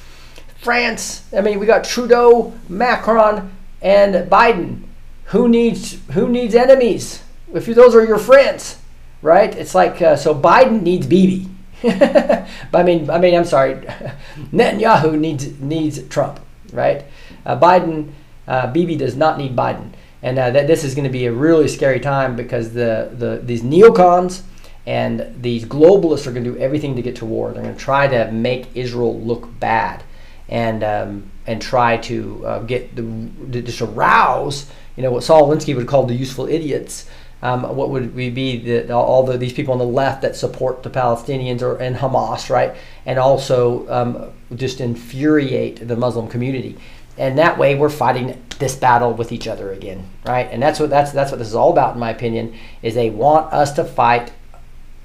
France, 0.57 1.25
I 1.37 1.41
mean, 1.41 1.59
we 1.59 1.67
got 1.67 1.85
Trudeau, 1.85 2.53
Macron, 2.69 3.53
and 3.81 4.31
Biden. 4.31 4.85
Who 5.27 5.49
needs 5.49 5.99
who 6.12 6.29
needs 6.29 6.55
enemies? 6.55 7.23
If 7.53 7.67
those 7.67 7.95
are 7.95 8.05
your 8.05 8.19
friends, 8.19 8.79
right? 9.23 9.55
It's 9.55 9.75
like 9.75 10.01
uh, 10.01 10.17
so 10.17 10.35
Biden 10.35 10.83
needs 10.83 11.07
Bibi. 11.07 11.49
but 11.83 12.47
I 12.73 12.83
mean, 12.85 13.11
I 13.11 13.19
mean, 13.19 13.35
I'm 13.35 13.45
sorry. 13.45 13.75
Netanyahu 14.53 15.19
needs 15.19 15.59
needs 15.61 16.03
Trump, 16.09 16.39
right? 16.73 17.05
Uh, 17.45 17.59
Biden, 17.59 18.12
uh, 18.47 18.73
Bibi 18.73 18.97
does 18.97 19.17
not 19.17 19.37
need 19.37 19.57
Biden, 19.57 19.91
and 20.23 20.39
uh, 20.39 20.51
that 20.51 20.69
this 20.69 20.85
is 20.85 20.95
going 20.95 21.05
to 21.05 21.11
be 21.11 21.27
a 21.27 21.33
really 21.33 21.67
scary 21.67 21.99
time 21.99 22.37
because 22.37 22.73
the 22.73 23.11
the 23.12 23.41
these 23.43 23.62
neocons 23.62 24.43
and 24.87 25.35
these 25.41 25.65
globalists 25.65 26.27
are 26.27 26.33
going 26.33 26.45
to 26.45 26.53
do 26.53 26.59
everything 26.59 26.95
to 26.97 27.03
get 27.03 27.17
to 27.17 27.25
war. 27.25 27.53
They're 27.53 27.62
going 27.62 27.75
to 27.75 27.81
try 27.81 28.07
to 28.07 28.31
make 28.31 28.69
Israel 28.77 29.21
look 29.21 29.59
bad, 29.59 30.05
and 30.49 30.85
um, 30.85 31.31
and 31.49 31.61
try 31.61 31.97
to 31.97 32.47
uh, 32.47 32.59
get 32.61 32.95
the 32.95 33.03
to 33.03 33.62
just 33.62 33.83
arouse, 33.83 34.71
you 34.97 35.03
know, 35.03 35.11
what 35.11 35.25
Saul 35.25 35.49
Alinsky 35.49 35.75
would 35.75 35.89
call 35.89 36.07
the 36.07 36.15
useful 36.15 36.47
idiots 36.47 37.09
um, 37.42 37.62
what 37.76 37.90
would 37.90 38.14
we 38.14 38.30
be 38.30 38.56
that 38.58 38.90
all 38.90 39.25
the, 39.25 39.37
these 39.37 39.52
people 39.52 39.72
on 39.72 39.78
the 39.78 39.84
left 39.84 40.22
that 40.22 40.37
support 40.37 40.84
the 40.84 40.90
Palestinians 40.90 41.61
or 41.61 41.76
and 41.76 41.96
Hamas, 41.96 42.49
right? 42.49 42.75
And 43.04 43.18
also 43.18 43.88
um, 43.88 44.32
just 44.54 44.80
infuriate 44.80 45.87
the 45.87 45.96
Muslim 45.96 46.28
community. 46.28 46.78
And 47.18 47.37
that 47.38 47.58
way, 47.58 47.75
we're 47.75 47.90
fighting 47.90 48.42
this 48.58 48.76
battle 48.76 49.12
with 49.12 49.32
each 49.32 49.46
other 49.46 49.72
again, 49.72 50.08
right? 50.25 50.49
And 50.50 50.62
that's 50.62 50.78
what 50.78 50.88
that's 50.88 51.11
that's 51.12 51.32
what 51.32 51.38
this 51.38 51.49
is 51.49 51.54
all 51.54 51.72
about, 51.72 51.94
in 51.94 52.00
my 52.00 52.11
opinion. 52.11 52.54
Is 52.80 52.94
they 52.94 53.11
want 53.11 53.52
us 53.52 53.72
to 53.72 53.84
fight 53.84 54.32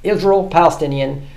Israel, 0.03 0.47
Palestinian, 0.47 1.27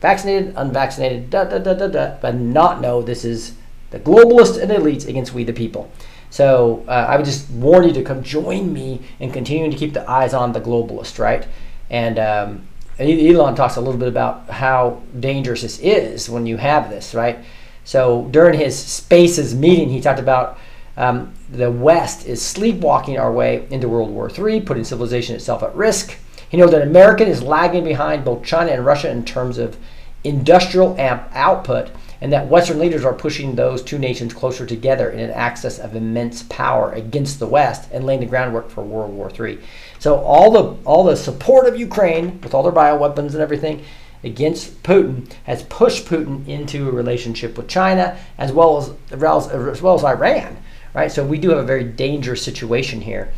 vaccinated, 0.00 0.54
unvaccinated, 0.56 1.30
da 1.30 1.44
da 1.44 1.58
da 1.58 1.72
da 1.72 1.86
da, 1.86 2.16
but 2.20 2.34
not 2.34 2.80
know 2.80 3.00
this 3.00 3.24
is 3.24 3.54
the 3.90 4.00
globalists 4.00 4.60
and 4.60 4.70
elites 4.72 5.06
against 5.06 5.32
we 5.32 5.44
the 5.44 5.52
people. 5.52 5.90
So 6.30 6.84
uh, 6.88 6.90
I 6.90 7.16
would 7.16 7.24
just 7.24 7.48
warn 7.50 7.86
you 7.86 7.92
to 7.94 8.02
come 8.02 8.22
join 8.22 8.72
me 8.72 9.02
in 9.20 9.30
continuing 9.30 9.70
to 9.70 9.76
keep 9.76 9.92
the 9.92 10.08
eyes 10.10 10.34
on 10.34 10.52
the 10.52 10.60
globalist, 10.60 11.18
right? 11.18 11.46
And 11.88 12.18
um, 12.18 12.66
Elon 12.98 13.54
talks 13.54 13.76
a 13.76 13.80
little 13.80 13.98
bit 13.98 14.08
about 14.08 14.48
how 14.48 15.02
dangerous 15.18 15.62
this 15.62 15.78
is 15.78 16.28
when 16.28 16.46
you 16.46 16.56
have 16.56 16.90
this, 16.90 17.14
right? 17.14 17.38
So 17.84 18.26
during 18.30 18.58
his 18.58 18.76
Spaces 18.76 19.54
meeting, 19.54 19.88
he 19.88 20.00
talked 20.00 20.18
about 20.18 20.58
um, 20.96 21.34
the 21.50 21.70
West 21.70 22.26
is 22.26 22.42
sleepwalking 22.42 23.18
our 23.18 23.30
way 23.30 23.66
into 23.70 23.88
World 23.88 24.10
War 24.10 24.30
III, 24.30 24.62
putting 24.62 24.84
civilization 24.84 25.36
itself 25.36 25.62
at 25.62 25.74
risk. 25.74 26.16
He 26.48 26.56
noted 26.56 26.74
that 26.74 26.82
America 26.82 27.26
is 27.26 27.42
lagging 27.42 27.84
behind 27.84 28.24
both 28.24 28.44
China 28.44 28.72
and 28.72 28.84
Russia 28.84 29.10
in 29.10 29.24
terms 29.24 29.58
of 29.58 29.76
industrial 30.24 30.98
amp 30.98 31.28
output, 31.32 31.90
and 32.20 32.32
that 32.32 32.48
Western 32.48 32.78
leaders 32.78 33.04
are 33.04 33.12
pushing 33.12 33.54
those 33.54 33.82
two 33.82 33.98
nations 33.98 34.32
closer 34.32 34.64
together 34.64 35.10
in 35.10 35.18
an 35.18 35.30
axis 35.30 35.78
of 35.78 35.94
immense 35.94 36.42
power 36.44 36.92
against 36.92 37.38
the 37.38 37.46
West 37.46 37.88
and 37.92 38.04
laying 38.04 38.20
the 38.20 38.26
groundwork 38.26 38.70
for 38.70 38.82
World 38.82 39.12
War 39.12 39.30
III. 39.30 39.58
So 39.98 40.16
all 40.16 40.50
the 40.50 40.82
all 40.84 41.04
the 41.04 41.16
support 41.16 41.66
of 41.66 41.78
Ukraine 41.78 42.40
with 42.40 42.54
all 42.54 42.62
their 42.62 42.72
bioweapons 42.72 43.32
and 43.32 43.40
everything 43.40 43.84
against 44.24 44.82
Putin 44.82 45.30
has 45.44 45.62
pushed 45.64 46.06
Putin 46.06 46.46
into 46.48 46.88
a 46.88 46.92
relationship 46.92 47.56
with 47.56 47.68
China 47.68 48.18
as 48.38 48.52
well 48.52 48.78
as 48.78 48.92
as 49.10 49.82
well 49.82 49.94
as 49.94 50.04
Iran. 50.04 50.56
Right, 50.94 51.12
so 51.12 51.24
we 51.24 51.38
do 51.38 51.50
have 51.50 51.58
a 51.58 51.62
very 51.62 51.84
dangerous 51.84 52.42
situation 52.42 53.02
here. 53.02 53.30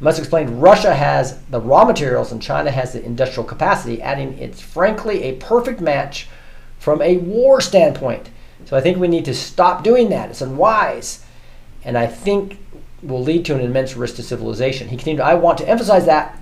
Musk 0.00 0.18
explained 0.18 0.60
Russia 0.60 0.92
has 0.92 1.40
the 1.44 1.60
raw 1.60 1.84
materials 1.84 2.32
and 2.32 2.42
China 2.42 2.70
has 2.70 2.92
the 2.92 3.04
industrial 3.04 3.44
capacity, 3.44 4.02
adding 4.02 4.36
it's 4.38 4.60
frankly 4.60 5.22
a 5.22 5.36
perfect 5.36 5.80
match 5.80 6.28
from 6.84 7.00
a 7.00 7.16
war 7.16 7.62
standpoint. 7.62 8.28
So 8.66 8.76
I 8.76 8.82
think 8.82 8.98
we 8.98 9.08
need 9.08 9.24
to 9.24 9.34
stop 9.34 9.82
doing 9.82 10.10
that. 10.10 10.28
It's 10.28 10.42
unwise. 10.42 11.24
And 11.82 11.96
I 11.96 12.06
think 12.06 12.58
will 13.02 13.22
lead 13.22 13.46
to 13.46 13.54
an 13.54 13.62
immense 13.62 13.96
risk 13.96 14.16
to 14.16 14.22
civilization. 14.22 14.88
He 14.88 14.96
continued, 14.96 15.22
I 15.22 15.32
want 15.32 15.56
to 15.58 15.68
emphasize 15.68 16.04
that 16.04 16.38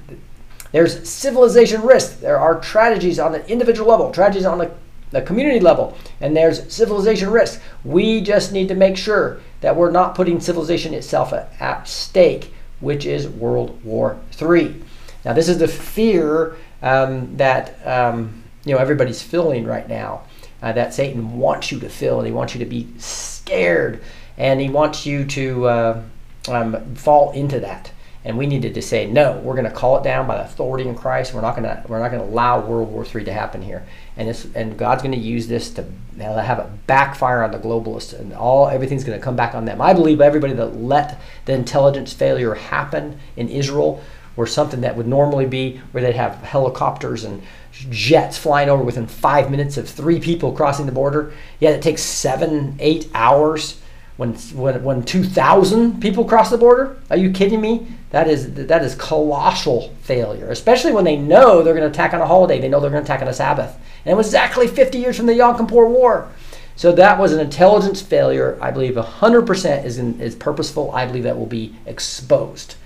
there's 0.73 1.09
civilization 1.09 1.83
risk. 1.83 2.19
There 2.19 2.39
are 2.39 2.59
tragedies 2.59 3.21
on 3.21 3.31
the 3.31 3.49
individual 3.49 3.89
level, 3.89 4.11
tragedies 4.11 4.45
on 4.45 4.59
the, 4.59 5.23
community 5.23 5.61
level, 5.61 5.97
and 6.21 6.37
there's 6.37 6.73
civilization 6.73 7.31
risk. 7.31 7.61
We 7.85 8.21
just 8.23 8.51
need 8.51 8.69
to 8.69 8.75
make 8.75 8.97
sure 8.97 9.41
that 9.61 9.77
we're 9.77 9.91
not 9.91 10.15
putting 10.15 10.41
civilization 10.41 10.93
itself 10.95 11.33
at, 11.33 11.53
at 11.61 11.87
stake, 11.87 12.53
which 12.81 13.05
is 13.05 13.29
World 13.29 13.85
War 13.85 14.19
III. 14.41 14.83
Now, 15.25 15.35
this 15.35 15.51
is 15.51 15.59
the 15.59 15.69
fear 15.69 16.57
um, 16.81 17.37
that 17.37 17.87
um, 17.87 18.43
you 18.65 18.75
know 18.75 18.81
everybody's 18.81 19.23
feeling 19.23 19.67
right 19.67 19.89
now. 19.89 20.23
Uh, 20.62 20.73
that 20.73 20.95
Satan 20.95 21.38
wants 21.38 21.73
you 21.73 21.81
to 21.81 21.88
feel, 21.88 22.19
and 22.19 22.26
he 22.26 22.33
wants 22.33 22.54
you 22.54 22.61
to 22.61 22.66
be 22.66 22.88
scared, 22.99 24.00
and 24.38 24.61
he 24.61 24.69
wants 24.69 25.04
you 25.04 25.25
to 25.25 25.66
uh, 25.66 26.02
um, 26.49 26.95
fall 26.95 27.33
into 27.33 27.59
that. 27.61 27.90
And 28.25 28.38
we 28.38 28.47
needed 28.47 28.75
to 28.75 28.83
say 28.83 29.07
no. 29.11 29.38
We're 29.38 29.57
going 29.57 29.64
to 29.64 29.73
call 29.73 29.99
it 29.99 30.04
down 30.04 30.28
by 30.28 30.37
the 30.37 30.45
authority 30.45 30.88
in 30.88 30.95
Christ. 30.95 31.35
We're 31.35 31.40
not 31.40 31.57
going 31.57 31.64
to. 31.64 31.83
We're 31.88 31.99
not 31.99 32.12
going 32.12 32.23
to 32.23 32.28
allow 32.28 32.61
World 32.61 32.92
War 32.92 33.04
III 33.04 33.25
to 33.25 33.33
happen 33.33 33.62
here. 33.62 33.85
And 34.16 34.28
this. 34.28 34.47
And 34.54 34.78
God's 34.78 35.02
going 35.02 35.14
to 35.14 35.21
use 35.21 35.49
this 35.49 35.71
to 35.71 35.85
have 36.21 36.61
a 36.61 36.71
backfire 36.87 37.42
on 37.42 37.50
the 37.50 37.59
globalists, 37.59 38.16
and 38.16 38.33
all 38.33 38.69
everything's 38.69 39.02
going 39.02 39.19
to 39.19 39.25
come 39.25 39.35
back 39.35 39.57
on 39.57 39.64
them. 39.64 39.81
I 39.81 39.92
believe 39.92 40.21
everybody 40.21 40.52
that 40.52 40.76
let 40.76 41.21
the 41.47 41.54
intelligence 41.54 42.12
failure 42.12 42.54
happen 42.54 43.19
in 43.37 43.49
Israel, 43.49 44.00
or 44.37 44.47
something 44.47 44.83
that 44.83 44.97
would 44.97 45.09
normally 45.09 45.47
be 45.47 45.78
where 45.90 46.02
they'd 46.02 46.14
have 46.14 46.37
helicopters 46.37 47.25
and 47.25 47.42
jets 47.73 48.38
flying 48.38 48.69
over 48.69 48.83
within 48.83 49.07
five 49.07 49.50
minutes 49.50 49.76
of 49.76 49.88
three 49.88 50.21
people 50.21 50.52
crossing 50.52 50.87
the 50.87 50.93
border. 50.93 51.33
Yeah, 51.61 51.71
it 51.71 51.83
takes 51.83 52.02
seven, 52.02 52.76
eight 52.79 53.09
hours 53.14 53.81
when 54.17 54.35
when 54.35 54.83
when 54.85 55.02
2,000 55.02 56.00
people 56.00 56.25
cross 56.25 56.50
the 56.50 56.59
border? 56.59 56.97
Are 57.11 57.17
you 57.17 57.31
kidding 57.31 57.61
me? 57.61 57.88
That 58.11 58.29
is 58.29 58.55
that 58.55 58.85
is 58.85 58.95
colossal 58.95 59.95
failure, 60.02 60.50
especially 60.50 60.93
when 60.93 61.05
they 61.05 61.17
know 61.17 61.62
they're 61.62 61.75
going 61.75 61.91
to 61.91 61.91
attack 61.91 62.12
on 62.14 62.21
a 62.21 62.26
holiday. 62.26 62.61
They 62.61 62.69
know 62.69 62.79
they're 62.79 62.91
going 62.91 63.05
to 63.05 63.11
attack 63.11 63.23
on 63.23 63.29
a 63.29 63.33
Sabbath, 63.33 63.75
and 64.05 64.12
it 64.12 64.17
was 64.17 64.26
exactly 64.26 64.67
50 64.67 64.99
years 64.99 65.17
from 65.17 65.26
the 65.26 65.35
Yom 65.35 65.57
Kippur 65.57 65.87
War. 65.87 66.29
So 66.76 66.93
that 66.93 67.19
was 67.19 67.33
an 67.33 67.41
intelligence 67.41 68.00
failure. 68.00 68.59
I 68.61 68.71
believe 68.71 68.95
100% 68.95 69.85
is 69.85 69.99
in, 69.99 70.21
is 70.21 70.35
purposeful. 70.35 70.91
I 70.93 71.05
believe 71.07 71.25
that 71.25 71.38
will 71.38 71.47
be 71.47 71.75
exposed, 71.87 72.76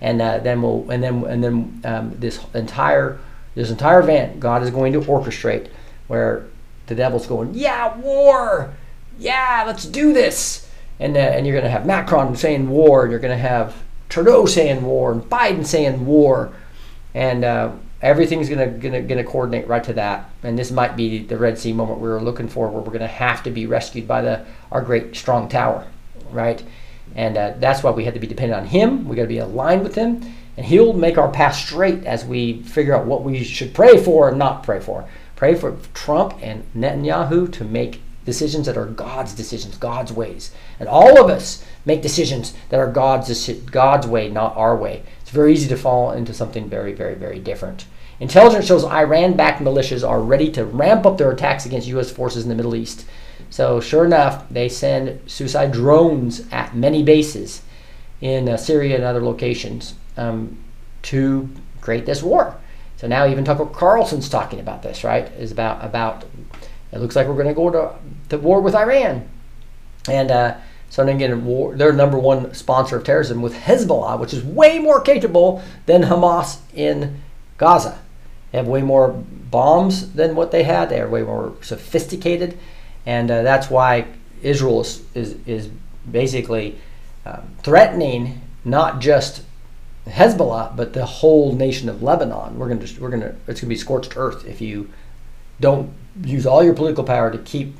and 0.00 0.22
uh, 0.22 0.38
then 0.38 0.62
we'll 0.62 0.88
and 0.90 1.02
then 1.02 1.24
and 1.24 1.42
then 1.42 1.80
um, 1.84 2.14
this 2.18 2.40
entire 2.54 3.18
this 3.56 3.70
entire 3.70 3.98
event 3.98 4.38
God 4.38 4.62
is 4.62 4.70
going 4.70 4.92
to 4.92 5.00
orchestrate 5.00 5.68
where 6.06 6.46
the 6.86 6.94
devil's 6.94 7.26
going, 7.26 7.52
yeah, 7.52 7.96
war, 7.98 8.72
yeah, 9.18 9.64
let's 9.66 9.84
do 9.84 10.12
this 10.12 10.66
and 10.98 11.16
uh, 11.16 11.20
and 11.20 11.46
you're 11.46 11.54
going 11.54 11.64
to 11.64 11.70
have 11.70 11.86
Macron 11.86 12.36
saying 12.36 12.68
war, 12.68 13.02
and 13.02 13.10
you're 13.10 13.20
going 13.20 13.36
to 13.36 13.42
have 13.42 13.74
Trudeau 14.08 14.46
saying 14.46 14.82
war, 14.84 15.12
and 15.12 15.22
Biden 15.22 15.64
saying 15.64 16.06
war, 16.06 16.54
and 17.14 17.44
uh, 17.44 17.72
everything's 18.00 18.48
going 18.48 18.80
to 18.80 18.88
going 18.88 19.08
to 19.08 19.24
coordinate 19.24 19.66
right 19.68 19.84
to 19.84 19.92
that. 19.94 20.30
And 20.42 20.58
this 20.58 20.70
might 20.70 20.96
be 20.96 21.18
the 21.18 21.36
Red 21.36 21.58
Sea 21.58 21.72
moment 21.72 22.00
we 22.00 22.08
were 22.08 22.22
looking 22.22 22.48
for, 22.48 22.68
where 22.68 22.80
we're 22.80 22.86
going 22.86 23.00
to 23.00 23.06
have 23.06 23.42
to 23.44 23.50
be 23.50 23.66
rescued 23.66 24.08
by 24.08 24.22
the 24.22 24.44
our 24.72 24.80
great 24.80 25.14
strong 25.16 25.48
tower, 25.48 25.86
right? 26.30 26.62
And 27.14 27.36
uh, 27.36 27.54
that's 27.58 27.82
why 27.82 27.90
we 27.90 28.04
had 28.04 28.14
to 28.14 28.20
be 28.20 28.26
dependent 28.26 28.60
on 28.60 28.66
Him. 28.66 29.08
We 29.08 29.16
got 29.16 29.22
to 29.22 29.28
be 29.28 29.38
aligned 29.38 29.82
with 29.82 29.94
Him, 29.94 30.22
and 30.56 30.66
He'll 30.66 30.92
make 30.92 31.18
our 31.18 31.30
path 31.30 31.54
straight 31.54 32.04
as 32.04 32.24
we 32.24 32.62
figure 32.62 32.94
out 32.94 33.06
what 33.06 33.22
we 33.22 33.44
should 33.44 33.74
pray 33.74 34.02
for 34.02 34.28
and 34.28 34.38
not 34.38 34.62
pray 34.62 34.80
for. 34.80 35.08
Pray 35.34 35.54
for 35.54 35.76
Trump 35.92 36.34
and 36.40 36.64
Netanyahu 36.74 37.52
to 37.52 37.64
make 37.64 38.00
decisions 38.24 38.66
that 38.66 38.76
are 38.76 38.86
God's 38.86 39.34
decisions, 39.34 39.76
God's 39.76 40.12
ways. 40.12 40.50
And 40.80 40.88
all 40.88 41.22
of 41.22 41.30
us 41.30 41.64
make 41.84 42.02
decisions 42.02 42.54
that 42.70 42.80
are 42.80 42.90
God's 42.90 43.48
God's 43.70 44.06
way, 44.06 44.28
not 44.28 44.56
our 44.56 44.76
way. 44.76 45.02
It's 45.20 45.30
very 45.30 45.52
easy 45.52 45.68
to 45.68 45.76
fall 45.76 46.12
into 46.12 46.32
something 46.32 46.68
very, 46.68 46.92
very, 46.92 47.14
very 47.14 47.38
different. 47.38 47.84
Intelligence 48.18 48.66
shows 48.66 48.84
Iran-backed 48.84 49.62
militias 49.62 50.08
are 50.08 50.20
ready 50.20 50.50
to 50.52 50.64
ramp 50.64 51.04
up 51.04 51.18
their 51.18 51.30
attacks 51.30 51.66
against 51.66 51.88
U.S. 51.88 52.10
forces 52.10 52.44
in 52.44 52.48
the 52.48 52.54
Middle 52.54 52.74
East. 52.74 53.04
So, 53.50 53.78
sure 53.78 54.06
enough, 54.06 54.48
they 54.50 54.70
send 54.70 55.20
suicide 55.30 55.72
drones 55.72 56.46
at 56.50 56.74
many 56.74 57.02
bases 57.02 57.62
in 58.22 58.48
uh, 58.48 58.56
Syria 58.56 58.96
and 58.96 59.04
other 59.04 59.22
locations 59.22 59.94
um, 60.16 60.56
to 61.02 61.48
create 61.80 62.06
this 62.06 62.22
war. 62.22 62.56
So 62.96 63.06
now 63.06 63.26
even 63.26 63.44
Tucker 63.44 63.66
Carlson's 63.66 64.28
talking 64.28 64.58
about 64.58 64.82
this, 64.82 65.04
right? 65.04 65.26
Is 65.32 65.52
about 65.52 65.84
about 65.84 66.24
it 66.92 67.00
looks 67.00 67.16
like 67.16 67.26
we're 67.26 67.34
going 67.34 67.48
to 67.48 67.54
go 67.54 67.70
to, 67.70 67.94
to 68.30 68.38
war 68.38 68.60
with 68.60 68.74
Iran. 68.74 69.28
And 70.08 70.30
uh, 70.30 70.56
so 70.88 71.04
then 71.04 71.16
again, 71.16 71.44
war, 71.44 71.74
they're 71.74 71.92
number 71.92 72.18
one 72.18 72.54
sponsor 72.54 72.96
of 72.96 73.04
terrorism 73.04 73.42
with 73.42 73.54
Hezbollah, 73.54 74.18
which 74.18 74.32
is 74.32 74.42
way 74.42 74.78
more 74.78 75.00
capable 75.00 75.62
than 75.86 76.04
Hamas 76.04 76.58
in 76.74 77.20
Gaza. 77.58 77.98
They 78.52 78.58
have 78.58 78.68
way 78.68 78.82
more 78.82 79.08
bombs 79.10 80.12
than 80.12 80.36
what 80.36 80.52
they 80.52 80.62
had. 80.62 80.88
They 80.88 81.00
are 81.00 81.08
way 81.08 81.22
more 81.22 81.54
sophisticated, 81.60 82.56
and 83.04 83.30
uh, 83.30 83.42
that's 83.42 83.68
why 83.68 84.06
Israel 84.42 84.80
is 84.80 85.02
is, 85.14 85.36
is 85.46 85.68
basically 86.10 86.78
um, 87.26 87.42
threatening 87.62 88.40
not 88.64 89.00
just 89.00 89.42
Hezbollah 90.06 90.76
but 90.76 90.92
the 90.92 91.04
whole 91.04 91.52
nation 91.52 91.88
of 91.88 92.02
Lebanon. 92.02 92.58
We're 92.58 92.68
gonna 92.68 92.86
we're 93.00 93.10
gonna 93.10 93.34
it's 93.46 93.60
gonna 93.60 93.68
be 93.68 93.76
scorched 93.76 94.16
earth 94.16 94.46
if 94.46 94.60
you 94.60 94.90
don't 95.60 95.92
use 96.22 96.46
all 96.46 96.62
your 96.62 96.74
political 96.74 97.04
power 97.04 97.30
to 97.30 97.38
keep 97.38 97.76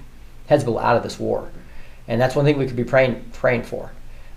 Hezbollah 0.50 0.82
out 0.82 0.96
of 0.96 1.02
this 1.02 1.18
war. 1.18 1.50
And 2.08 2.20
that's 2.20 2.34
one 2.34 2.44
thing 2.44 2.58
we 2.58 2.66
could 2.66 2.76
be 2.76 2.84
praying 2.84 3.24
praying 3.32 3.64
for. 3.64 3.92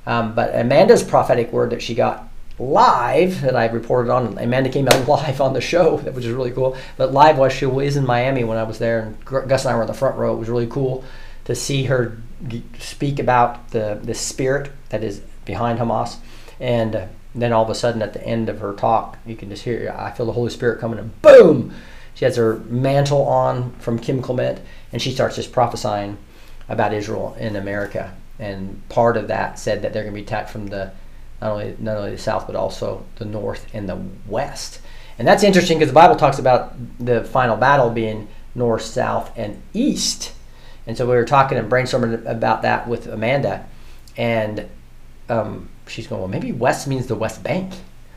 Um, 0.05 0.33
but 0.33 0.55
Amanda's 0.55 1.03
prophetic 1.03 1.51
word 1.51 1.71
that 1.71 1.81
she 1.81 1.95
got 1.95 2.29
live 2.57 3.41
that 3.41 3.55
I 3.55 3.67
reported 3.67 4.11
on, 4.11 4.37
Amanda 4.37 4.69
came 4.69 4.87
out 4.87 5.07
live 5.07 5.41
on 5.41 5.53
the 5.53 5.61
show, 5.61 5.97
which 6.13 6.25
is 6.25 6.33
really 6.33 6.51
cool. 6.51 6.77
But 6.97 7.13
live 7.13 7.37
was 7.37 7.53
she 7.53 7.65
was 7.65 7.97
in 7.97 8.05
Miami 8.05 8.43
when 8.43 8.57
I 8.57 8.63
was 8.63 8.79
there, 8.79 9.01
and 9.01 9.25
Gus 9.25 9.65
and 9.65 9.73
I 9.73 9.75
were 9.75 9.81
in 9.81 9.87
the 9.87 9.93
front 9.93 10.17
row. 10.17 10.33
It 10.33 10.39
was 10.39 10.49
really 10.49 10.67
cool 10.67 11.03
to 11.45 11.55
see 11.55 11.85
her 11.85 12.17
speak 12.79 13.19
about 13.19 13.71
the 13.71 13.99
the 14.01 14.13
spirit 14.13 14.71
that 14.89 15.03
is 15.03 15.21
behind 15.45 15.79
Hamas, 15.79 16.17
and 16.59 16.95
uh, 16.95 17.07
then 17.33 17.53
all 17.53 17.63
of 17.63 17.69
a 17.69 17.75
sudden 17.75 18.01
at 18.01 18.13
the 18.13 18.25
end 18.25 18.49
of 18.49 18.59
her 18.59 18.73
talk, 18.73 19.17
you 19.25 19.35
can 19.35 19.49
just 19.49 19.63
hear 19.63 19.95
I 19.97 20.11
feel 20.11 20.25
the 20.25 20.33
Holy 20.33 20.49
Spirit 20.49 20.79
coming, 20.79 20.99
and 20.99 21.21
boom 21.21 21.73
she 22.19 22.25
has 22.25 22.35
her 22.35 22.57
mantle 22.67 23.25
on 23.25 23.71
from 23.79 23.97
Kim 23.97 24.21
Clement, 24.21 24.59
and 24.91 25.01
she 25.01 25.13
starts 25.13 25.37
just 25.37 25.53
prophesying 25.53 26.17
about 26.67 26.93
Israel 26.93 27.33
in 27.39 27.55
America. 27.55 28.13
And 28.37 28.81
part 28.89 29.15
of 29.15 29.29
that 29.29 29.57
said 29.57 29.81
that 29.81 29.93
they're 29.93 30.03
going 30.03 30.13
to 30.13 30.19
be 30.19 30.25
attacked 30.25 30.49
from 30.49 30.67
the 30.67 30.91
not 31.41 31.51
only 31.51 31.77
not 31.79 31.95
only 31.95 32.11
the 32.11 32.17
south 32.17 32.45
but 32.45 32.57
also 32.57 33.05
the 33.15 33.23
north 33.23 33.73
and 33.73 33.87
the 33.87 34.01
west. 34.27 34.81
And 35.17 35.25
that's 35.25 35.45
interesting 35.45 35.79
because 35.79 35.91
the 35.91 35.95
Bible 35.95 36.17
talks 36.17 36.39
about 36.39 36.73
the 36.99 37.23
final 37.23 37.55
battle 37.55 37.89
being 37.89 38.27
north, 38.53 38.81
south, 38.81 39.31
and 39.37 39.61
east. 39.73 40.33
And 40.85 40.97
so 40.97 41.05
we 41.05 41.15
were 41.15 41.23
talking 41.23 41.57
and 41.57 41.71
brainstorming 41.71 42.25
about 42.25 42.63
that 42.63 42.85
with 42.85 43.07
Amanda, 43.07 43.65
and 44.17 44.67
um, 45.29 45.69
she's 45.89 46.07
going, 46.07 46.21
well, 46.21 46.29
maybe 46.29 46.51
west 46.51 46.87
means 46.87 47.07
the 47.07 47.15
West 47.15 47.43
Bank. 47.43 47.73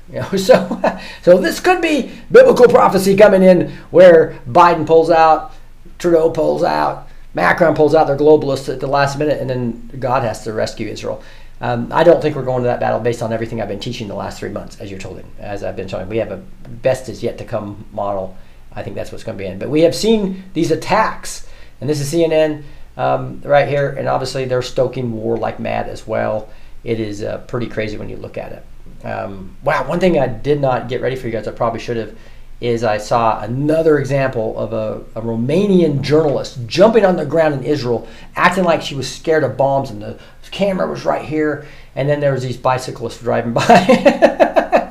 You 0.09 0.21
know, 0.21 0.29
so, 0.37 0.81
so 1.23 1.39
this 1.39 1.61
could 1.61 1.81
be 1.81 2.13
biblical 2.31 2.69
prophecy 2.69 3.17
coming 3.17 3.43
in 3.43 3.71
where 3.91 4.41
Biden 4.49 4.87
pulls 4.87 5.11
out, 5.11 5.53
Trudeau 5.99 6.31
pulls 6.31 6.63
out, 6.63 7.09
Macron 7.35 7.75
pulls 7.75 7.95
out 7.95 8.07
their 8.07 8.17
globalists 8.17 8.73
at 8.73 8.81
the 8.81 8.87
last 8.87 9.19
minute, 9.19 9.41
and 9.41 9.49
then 9.49 9.91
God 9.99 10.23
has 10.23 10.45
to 10.45 10.53
rescue 10.53 10.89
Israel. 10.89 11.23
Um, 11.61 11.93
I 11.93 12.03
don't 12.03 12.21
think 12.21 12.35
we're 12.35 12.45
going 12.45 12.63
to 12.63 12.69
that 12.69 12.81
battle 12.81 12.99
based 12.99 13.23
on 13.23 13.33
everything 13.33 13.63
I've 13.63 13.69
been 13.69 13.81
teaching 13.81 14.09
the 14.09 14.15
last 14.15 14.39
three 14.39 14.51
months, 14.51 14.81
as 14.81 14.91
you're 14.91 14.99
told, 14.99 15.23
as 15.39 15.63
I've 15.63 15.77
been 15.77 15.89
telling. 15.89 16.09
We 16.09 16.19
have 16.19 16.33
a 16.33 16.39
best 16.69 17.09
is 17.09 17.23
yet 17.23 17.39
to 17.39 17.45
come 17.45 17.87
model 17.93 18.37
I 18.75 18.83
think 18.83 18.97
that's 18.97 19.13
what's 19.13 19.25
going 19.25 19.37
to 19.37 19.43
be 19.45 19.49
in. 19.49 19.59
But 19.59 19.71
we 19.71 19.83
have 19.83 19.95
seen 19.95 20.45
these 20.55 20.71
attacks, 20.71 21.47
and 21.81 21.89
this 21.89 22.01
is 22.01 22.13
CNN 22.13 22.63
um, 22.97 23.41
right 23.45 23.69
here, 23.69 23.91
and 23.91 24.09
obviously 24.09 24.45
they're 24.45 24.63
stoking 24.63 25.13
war 25.13 25.37
like 25.37 25.61
mad 25.61 25.89
as 25.89 26.07
well. 26.07 26.49
It 26.85 27.01
is 27.01 27.23
uh, 27.23 27.39
pretty 27.47 27.69
crazy 27.69 27.97
when 27.97 28.09
you 28.09 28.17
look 28.17 28.37
at 28.37 28.53
it. 28.53 29.07
Um, 29.07 29.57
wow, 29.63 29.89
one 29.89 30.01
thing 30.01 30.19
I 30.19 30.27
did 30.27 30.61
not 30.61 30.89
get 30.89 31.01
ready 31.01 31.17
for 31.17 31.27
you 31.27 31.33
guys, 31.33 31.49
I 31.49 31.53
probably 31.53 31.81
should 31.81 31.97
have, 31.97 32.17
is 32.61 32.85
I 32.85 32.99
saw 32.99 33.41
another 33.41 33.99
example 33.99 34.57
of 34.57 34.73
a, 34.73 35.03
a 35.19 35.23
Romanian 35.23 36.01
journalist 36.01 36.59
jumping 36.67 37.05
on 37.05 37.17
the 37.17 37.27
ground 37.27 37.55
in 37.55 37.65
Israel, 37.65 38.07
acting 38.37 38.65
like 38.65 38.83
she 38.83 38.95
was 38.95 39.13
scared 39.13 39.43
of 39.43 39.57
bombs, 39.57 39.91
and 39.91 40.01
the 40.01 40.19
camera 40.51 40.89
was 40.89 41.05
right 41.05 41.25
here, 41.25 41.67
and 41.97 42.09
then 42.09 42.21
there 42.21 42.33
was 42.33 42.43
these 42.43 42.57
bicyclists 42.57 43.19
driving 43.19 43.53
by. 43.55 44.83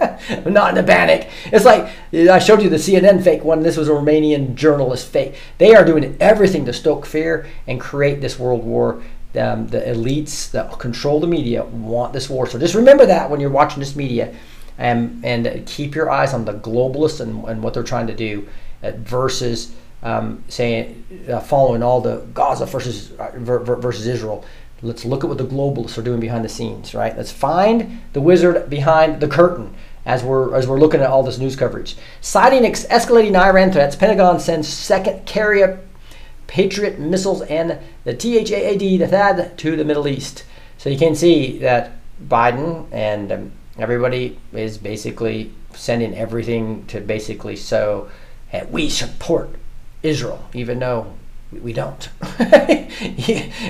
not 0.46 0.78
in 0.78 0.84
a 0.84 0.88
panic. 0.88 1.30
It's 1.46 1.66
like 1.66 1.90
I 2.14 2.40
showed 2.40 2.62
you 2.62 2.70
the 2.70 2.78
CNN 2.78 3.24
fake 3.24 3.44
one. 3.44 3.62
This 3.62 3.78
was 3.78 3.88
a 3.88 3.92
Romanian 3.92 4.56
journalist 4.56 5.08
fake. 5.08 5.36
They 5.58 5.74
are 5.76 5.86
doing 5.86 6.18
everything 6.20 6.66
to 6.66 6.74
stoke 6.74 7.06
fear 7.06 7.48
and 7.68 7.80
create 7.80 8.22
this 8.22 8.38
world 8.40 8.64
war. 8.64 9.02
Um, 9.34 9.68
the 9.70 9.80
elites 9.80 10.52
that 10.52 10.78
control 10.78 11.22
the 11.22 11.28
media 11.28 11.64
want 11.64 12.12
this 12.12 12.30
war. 12.30 12.48
So 12.48 12.60
just 12.60 12.76
remember 12.76 13.06
that 13.06 13.30
when 13.30 13.40
you're 13.40 13.50
watching 13.50 13.80
this 13.80 13.96
media, 13.96 14.36
um, 14.78 15.22
and 15.24 15.66
keep 15.66 15.96
your 15.96 16.10
eyes 16.10 16.34
on 16.34 16.44
the 16.46 16.54
globalists 16.54 17.22
and, 17.22 17.46
and 17.46 17.62
what 17.64 17.74
they're 17.74 17.84
trying 17.84 18.08
to 18.08 18.16
do 18.16 18.48
uh, 18.84 18.92
versus 18.98 19.74
um, 20.04 20.44
saying 20.48 21.06
uh, 21.30 21.40
following 21.40 21.84
all 21.84 22.02
the 22.02 22.26
Gaza 22.34 22.66
versus 22.66 23.12
uh, 23.14 23.32
versus 23.36 24.08
Israel. 24.08 24.44
Let's 24.82 25.06
look 25.06 25.24
at 25.24 25.28
what 25.28 25.38
the 25.38 25.46
globalists 25.46 25.98
are 26.00 26.02
doing 26.02 26.20
behind 26.20 26.44
the 26.44 26.50
scenes, 26.50 26.96
right? 26.96 27.16
Let's 27.16 27.32
find 27.32 28.02
the 28.14 28.22
wizard 28.22 28.68
behind 28.68 29.22
the 29.22 29.28
curtain 29.28 29.76
as 30.08 30.24
we're 30.24 30.56
as 30.56 30.68
we're 30.68 30.80
looking 30.80 31.02
at 31.02 31.08
all 31.12 31.22
this 31.22 31.38
news 31.38 31.56
coverage. 31.56 31.96
Citing 32.20 32.66
ex- 32.66 32.86
escalating 32.88 33.40
Iran 33.40 33.72
threats, 33.72 33.96
Pentagon 33.96 34.40
sends 34.40 34.68
second 34.68 35.28
carrier 35.28 35.80
Patriot 36.52 37.00
missiles 37.00 37.42
and 37.44 37.80
the 38.04 38.14
THAAD, 38.14 39.00
the 39.00 39.08
THAAD, 39.08 39.56
to 39.56 39.78
the 39.78 39.86
Middle 39.86 40.06
East. 40.06 40.44
So 40.78 40.90
you 40.90 40.98
can 40.98 41.16
see 41.16 41.58
that 41.60 41.94
Biden 42.28 42.88
and 42.92 43.32
um, 43.32 43.52
everybody 43.78 44.38
is 44.52 44.78
basically 44.78 45.54
sending 45.74 46.14
everything 46.14 46.86
to 46.88 47.00
basically 47.00 47.56
so 47.56 48.12
that 48.52 48.70
we 48.70 48.90
support 48.90 49.52
Israel, 50.04 50.46
even 50.54 50.80
though 50.80 51.14
we 51.52 51.74
don't. 51.74 52.10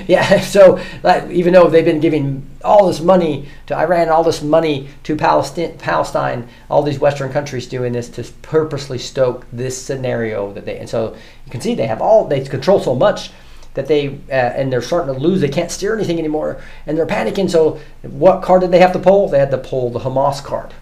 yeah, 0.06 0.40
so 0.40 0.80
like, 1.02 1.28
even 1.30 1.52
though 1.52 1.68
they've 1.68 1.84
been 1.84 2.00
giving 2.00 2.48
all 2.64 2.86
this 2.86 3.00
money 3.00 3.48
to 3.66 3.76
Iran, 3.76 4.08
all 4.08 4.22
this 4.22 4.42
money 4.42 4.88
to 5.02 5.16
Palestine, 5.16 5.76
Palestine, 5.78 6.48
all 6.70 6.82
these 6.82 7.00
Western 7.00 7.32
countries 7.32 7.66
doing 7.66 7.92
this 7.92 8.08
to 8.10 8.24
purposely 8.42 8.98
stoke 8.98 9.46
this 9.52 9.80
scenario 9.80 10.52
that 10.52 10.64
they, 10.64 10.78
and 10.78 10.88
so 10.88 11.16
you 11.44 11.50
can 11.50 11.60
see 11.60 11.74
they 11.74 11.86
have 11.86 12.00
all, 12.00 12.26
they 12.26 12.44
control 12.44 12.80
so 12.80 12.94
much 12.94 13.30
that 13.74 13.86
they, 13.86 14.08
uh, 14.28 14.32
and 14.32 14.72
they're 14.72 14.82
starting 14.82 15.12
to 15.12 15.20
lose, 15.20 15.40
they 15.40 15.48
can't 15.48 15.70
steer 15.70 15.96
anything 15.96 16.18
anymore, 16.18 16.60
and 16.86 16.96
they're 16.96 17.06
panicking. 17.06 17.50
So 17.50 17.80
what 18.02 18.42
card 18.42 18.60
did 18.60 18.70
they 18.70 18.80
have 18.80 18.92
to 18.92 18.98
pull? 18.98 19.28
They 19.28 19.38
had 19.38 19.50
to 19.50 19.58
pull 19.58 19.90
the 19.90 20.00
Hamas 20.00 20.42
card. 20.42 20.74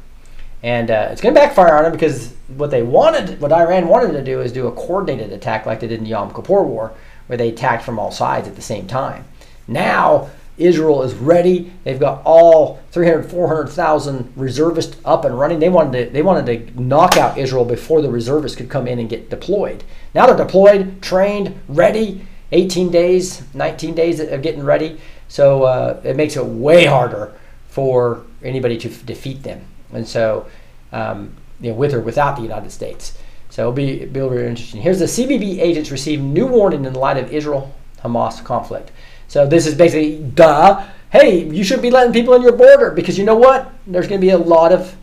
And 0.63 0.91
uh, 0.91 1.09
it's 1.11 1.21
going 1.21 1.35
to 1.35 1.41
backfire 1.41 1.75
on 1.77 1.85
them 1.85 1.93
because 1.93 2.35
what 2.49 2.71
they 2.71 2.83
wanted, 2.83 3.41
what 3.41 3.53
Iran 3.53 3.89
wanted 3.89 4.13
to 4.13 4.23
do 4.23 4.41
is 4.41 4.53
do 4.53 4.67
a 4.67 4.73
coordinated 4.73 5.33
attack 5.33 5.65
like 5.65 5.81
they 5.81 5.89
did 5.89 5.99
in 5.99 6.05
the 6.05 6.11
Yom 6.11 6.35
Kippur 6.35 6.63
War, 6.63 6.93
where 7.27 7.39
they 7.39 7.49
attacked 7.49 7.85
from 7.85 7.99
all 7.99 8.11
sides 8.11 8.47
at 8.47 8.57
the 8.57 8.63
same 8.63 8.87
time. 8.87 9.25
Now, 9.67 10.29
Israel 10.59 11.03
is 11.03 11.15
ready. 11.15 11.73
They've 11.85 11.99
got 11.99 12.21
all 12.27 12.81
300, 12.93 13.31
400,000 13.31 14.33
reservists 14.37 14.99
up 15.07 15.25
and 15.25 15.39
running. 15.39 15.61
They 15.61 15.71
wanted 15.71 16.07
to, 16.07 16.13
they 16.13 16.21
wanted 16.21 16.75
to 16.75 16.81
knock 16.81 17.17
out 17.17 17.39
Israel 17.39 17.65
before 17.65 18.03
the 18.03 18.11
reservists 18.11 18.59
could 18.59 18.69
come 18.69 18.87
in 18.87 18.99
and 18.99 19.09
get 19.09 19.31
deployed. 19.31 19.83
Now 20.15 20.27
they're 20.27 20.37
deployed, 20.37 21.01
trained, 21.01 21.59
ready. 21.69 22.27
18 22.53 22.91
days, 22.91 23.43
19 23.55 23.95
days 23.95 24.19
of 24.19 24.43
getting 24.43 24.65
ready. 24.65 25.01
So 25.29 25.63
uh, 25.63 26.01
it 26.03 26.17
makes 26.17 26.37
it 26.37 26.45
way 26.45 26.85
harder 26.85 27.33
for 27.69 28.25
anybody 28.43 28.77
to 28.79 28.91
f- 28.91 29.07
defeat 29.07 29.45
them 29.45 29.65
and 29.93 30.07
so 30.07 30.47
um, 30.93 31.35
you 31.61 31.71
know, 31.71 31.77
with 31.77 31.95
or 31.95 32.01
without 32.01 32.37
the 32.37 32.43
United 32.43 32.71
States. 32.71 33.17
So 33.51 33.63
it'll 33.63 33.73
be, 33.73 34.03
it'll 34.03 34.31
be 34.31 34.37
very 34.37 34.49
interesting. 34.49 34.81
Here's 34.81 34.99
the 34.99 35.07
CBP 35.07 35.61
agents 35.61 35.91
received 35.91 36.23
new 36.23 36.47
warning 36.47 36.85
in 36.85 36.93
the 36.93 36.99
light 36.99 37.17
of 37.17 37.33
Israel 37.33 37.75
Hamas 38.03 38.43
conflict. 38.45 38.93
So 39.29 39.47
this 39.47 39.67
is 39.67 39.75
basically, 39.75 40.19
duh, 40.19 40.87
hey, 41.11 41.45
you 41.45 41.65
shouldn't 41.65 41.83
be 41.83 41.91
letting 41.91 42.13
people 42.13 42.35
in 42.35 42.43
your 42.43 42.53
border 42.53 42.91
because 42.91 43.19
you 43.19 43.25
know 43.25 43.37
what? 43.37 43.73
There's 43.87 44.07
going 44.07 44.21
to 44.21 44.25
be 44.25 44.31
a 44.31 44.39
lot 44.39 44.73
of 44.73 44.97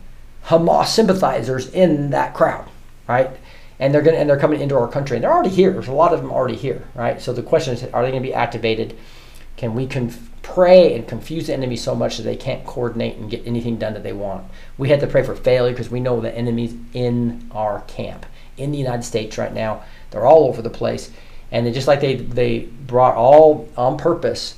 Hamas 0.46 0.86
sympathizers 0.86 1.70
in 1.70 2.10
that 2.10 2.34
crowd, 2.34 2.68
right? 3.06 3.30
And 3.78 3.94
they're 3.94 4.02
going 4.02 4.16
and 4.16 4.28
they're 4.28 4.38
coming 4.38 4.60
into 4.60 4.76
our 4.76 4.88
country, 4.88 5.16
and 5.16 5.22
they're 5.22 5.32
already 5.32 5.50
here. 5.50 5.72
There's 5.72 5.88
a 5.88 5.92
lot 5.92 6.12
of 6.12 6.20
them 6.20 6.32
already 6.32 6.56
here, 6.56 6.88
right? 6.94 7.20
So 7.20 7.32
the 7.32 7.42
question 7.42 7.74
is, 7.74 7.84
are 7.84 8.02
they 8.02 8.10
going 8.10 8.22
to 8.22 8.28
be 8.28 8.34
activated? 8.34 8.96
Can 9.56 9.74
we 9.74 9.86
conf- 9.86 10.27
pray 10.54 10.94
and 10.94 11.06
confuse 11.06 11.46
the 11.46 11.52
enemy 11.52 11.76
so 11.76 11.94
much 11.94 12.16
that 12.16 12.22
they 12.22 12.36
can't 12.36 12.64
coordinate 12.64 13.16
and 13.16 13.30
get 13.30 13.46
anything 13.46 13.76
done 13.76 13.94
that 13.94 14.02
they 14.02 14.12
want. 14.12 14.44
We 14.78 14.88
had 14.88 15.00
to 15.00 15.06
pray 15.06 15.22
for 15.22 15.34
failure 15.34 15.72
because 15.72 15.90
we 15.90 16.00
know 16.00 16.20
the 16.20 16.34
enemy's 16.34 16.74
in 16.94 17.48
our 17.52 17.82
camp, 17.82 18.24
in 18.56 18.72
the 18.72 18.78
United 18.78 19.04
States 19.04 19.36
right 19.36 19.52
now. 19.52 19.82
They're 20.10 20.26
all 20.26 20.48
over 20.48 20.62
the 20.62 20.70
place. 20.70 21.10
And 21.52 21.72
just 21.74 21.86
like 21.86 22.00
they, 22.00 22.16
they 22.16 22.60
brought 22.60 23.14
all 23.14 23.68
on 23.76 23.98
purpose, 23.98 24.56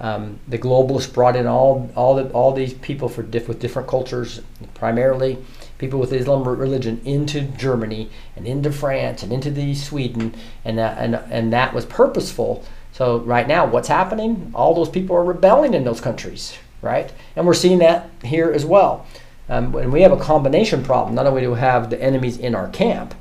um, 0.00 0.38
the 0.48 0.58
globalists 0.58 1.12
brought 1.12 1.36
in 1.36 1.46
all 1.46 1.90
all 1.94 2.16
the, 2.16 2.28
all 2.30 2.52
these 2.52 2.74
people 2.74 3.08
for 3.08 3.22
diff, 3.22 3.46
with 3.46 3.60
different 3.60 3.88
cultures, 3.88 4.40
primarily 4.74 5.38
people 5.78 6.00
with 6.00 6.12
Islam 6.12 6.42
religion, 6.42 7.00
into 7.04 7.42
Germany 7.42 8.10
and 8.34 8.46
into 8.46 8.72
France 8.72 9.22
and 9.22 9.32
into 9.32 9.50
the 9.50 9.74
Sweden, 9.74 10.34
and 10.64 10.78
that, 10.78 10.98
and 10.98 11.14
and 11.14 11.52
that 11.52 11.72
was 11.72 11.86
purposeful 11.86 12.64
so 13.02 13.18
right 13.18 13.48
now, 13.48 13.66
what's 13.66 13.88
happening? 13.88 14.52
All 14.54 14.74
those 14.74 14.88
people 14.88 15.16
are 15.16 15.24
rebelling 15.24 15.74
in 15.74 15.82
those 15.82 16.00
countries, 16.00 16.56
right? 16.82 17.12
And 17.34 17.44
we're 17.44 17.52
seeing 17.52 17.78
that 17.78 18.08
here 18.22 18.52
as 18.52 18.64
well. 18.64 19.04
Um, 19.48 19.74
and 19.74 19.92
we 19.92 20.02
have 20.02 20.12
a 20.12 20.16
combination 20.16 20.84
problem. 20.84 21.16
Not 21.16 21.26
only 21.26 21.40
do 21.40 21.50
we 21.50 21.58
have 21.58 21.90
the 21.90 22.00
enemies 22.00 22.38
in 22.38 22.54
our 22.54 22.68
camp, 22.68 23.16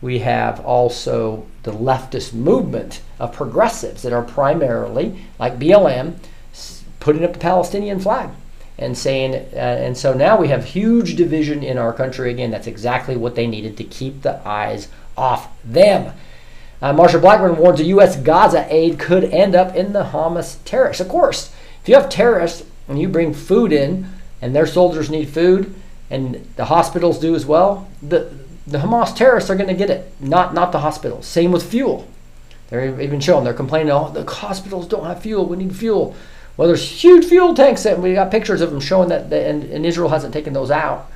we 0.00 0.20
have 0.20 0.60
also 0.60 1.46
the 1.64 1.72
leftist 1.72 2.32
movement 2.32 3.02
of 3.18 3.32
progressives 3.32 4.02
that 4.02 4.12
are 4.12 4.22
primarily, 4.22 5.24
like 5.40 5.58
BLM, 5.58 6.14
putting 7.00 7.24
up 7.24 7.32
the 7.32 7.40
Palestinian 7.40 7.98
flag 7.98 8.30
and 8.78 8.96
saying, 8.96 9.34
uh, 9.34 9.56
and 9.56 9.98
so 9.98 10.14
now 10.14 10.38
we 10.38 10.46
have 10.46 10.64
huge 10.64 11.16
division 11.16 11.64
in 11.64 11.76
our 11.76 11.92
country 11.92 12.30
again. 12.30 12.52
That's 12.52 12.68
exactly 12.68 13.16
what 13.16 13.34
they 13.34 13.48
needed 13.48 13.76
to 13.78 13.84
keep 13.84 14.22
the 14.22 14.40
eyes 14.46 14.86
off 15.16 15.48
them. 15.64 16.12
Uh, 16.82 16.92
Marsha 16.92 17.20
Blackburn 17.20 17.56
warns 17.56 17.78
the 17.78 17.86
U.S. 17.86 18.16
Gaza 18.16 18.66
aid 18.68 18.98
could 18.98 19.24
end 19.24 19.54
up 19.54 19.74
in 19.74 19.92
the 19.92 20.04
Hamas 20.04 20.58
terrorists. 20.64 21.00
Of 21.00 21.08
course, 21.08 21.54
if 21.82 21.88
you 21.88 21.94
have 21.94 22.08
terrorists 22.08 22.64
and 22.88 23.00
you 23.00 23.08
bring 23.08 23.32
food 23.32 23.72
in, 23.72 24.08
and 24.42 24.54
their 24.54 24.66
soldiers 24.66 25.08
need 25.08 25.28
food, 25.28 25.74
and 26.10 26.46
the 26.56 26.66
hospitals 26.66 27.18
do 27.18 27.34
as 27.34 27.46
well, 27.46 27.88
the 28.02 28.30
the 28.66 28.78
Hamas 28.78 29.14
terrorists 29.14 29.50
are 29.50 29.56
going 29.56 29.68
to 29.68 29.74
get 29.74 29.90
it, 29.90 30.12
not 30.20 30.54
not 30.54 30.72
the 30.72 30.80
hospitals. 30.80 31.26
Same 31.26 31.52
with 31.52 31.68
fuel. 31.70 32.08
They're 32.68 33.00
even 33.00 33.20
showing 33.20 33.44
they're 33.44 33.54
complaining, 33.54 33.92
oh, 33.92 34.10
the 34.10 34.24
hospitals 34.24 34.88
don't 34.88 35.04
have 35.04 35.22
fuel. 35.22 35.46
We 35.46 35.56
need 35.56 35.76
fuel. 35.76 36.16
Well, 36.56 36.68
there's 36.68 36.88
huge 36.88 37.26
fuel 37.26 37.54
tanks, 37.54 37.84
and 37.84 38.02
we 38.02 38.14
got 38.14 38.30
pictures 38.30 38.60
of 38.60 38.70
them 38.70 38.80
showing 38.80 39.08
that, 39.08 39.32
and, 39.32 39.64
and 39.64 39.84
Israel 39.84 40.08
hasn't 40.08 40.32
taken 40.32 40.52
those 40.52 40.70
out. 40.70 41.10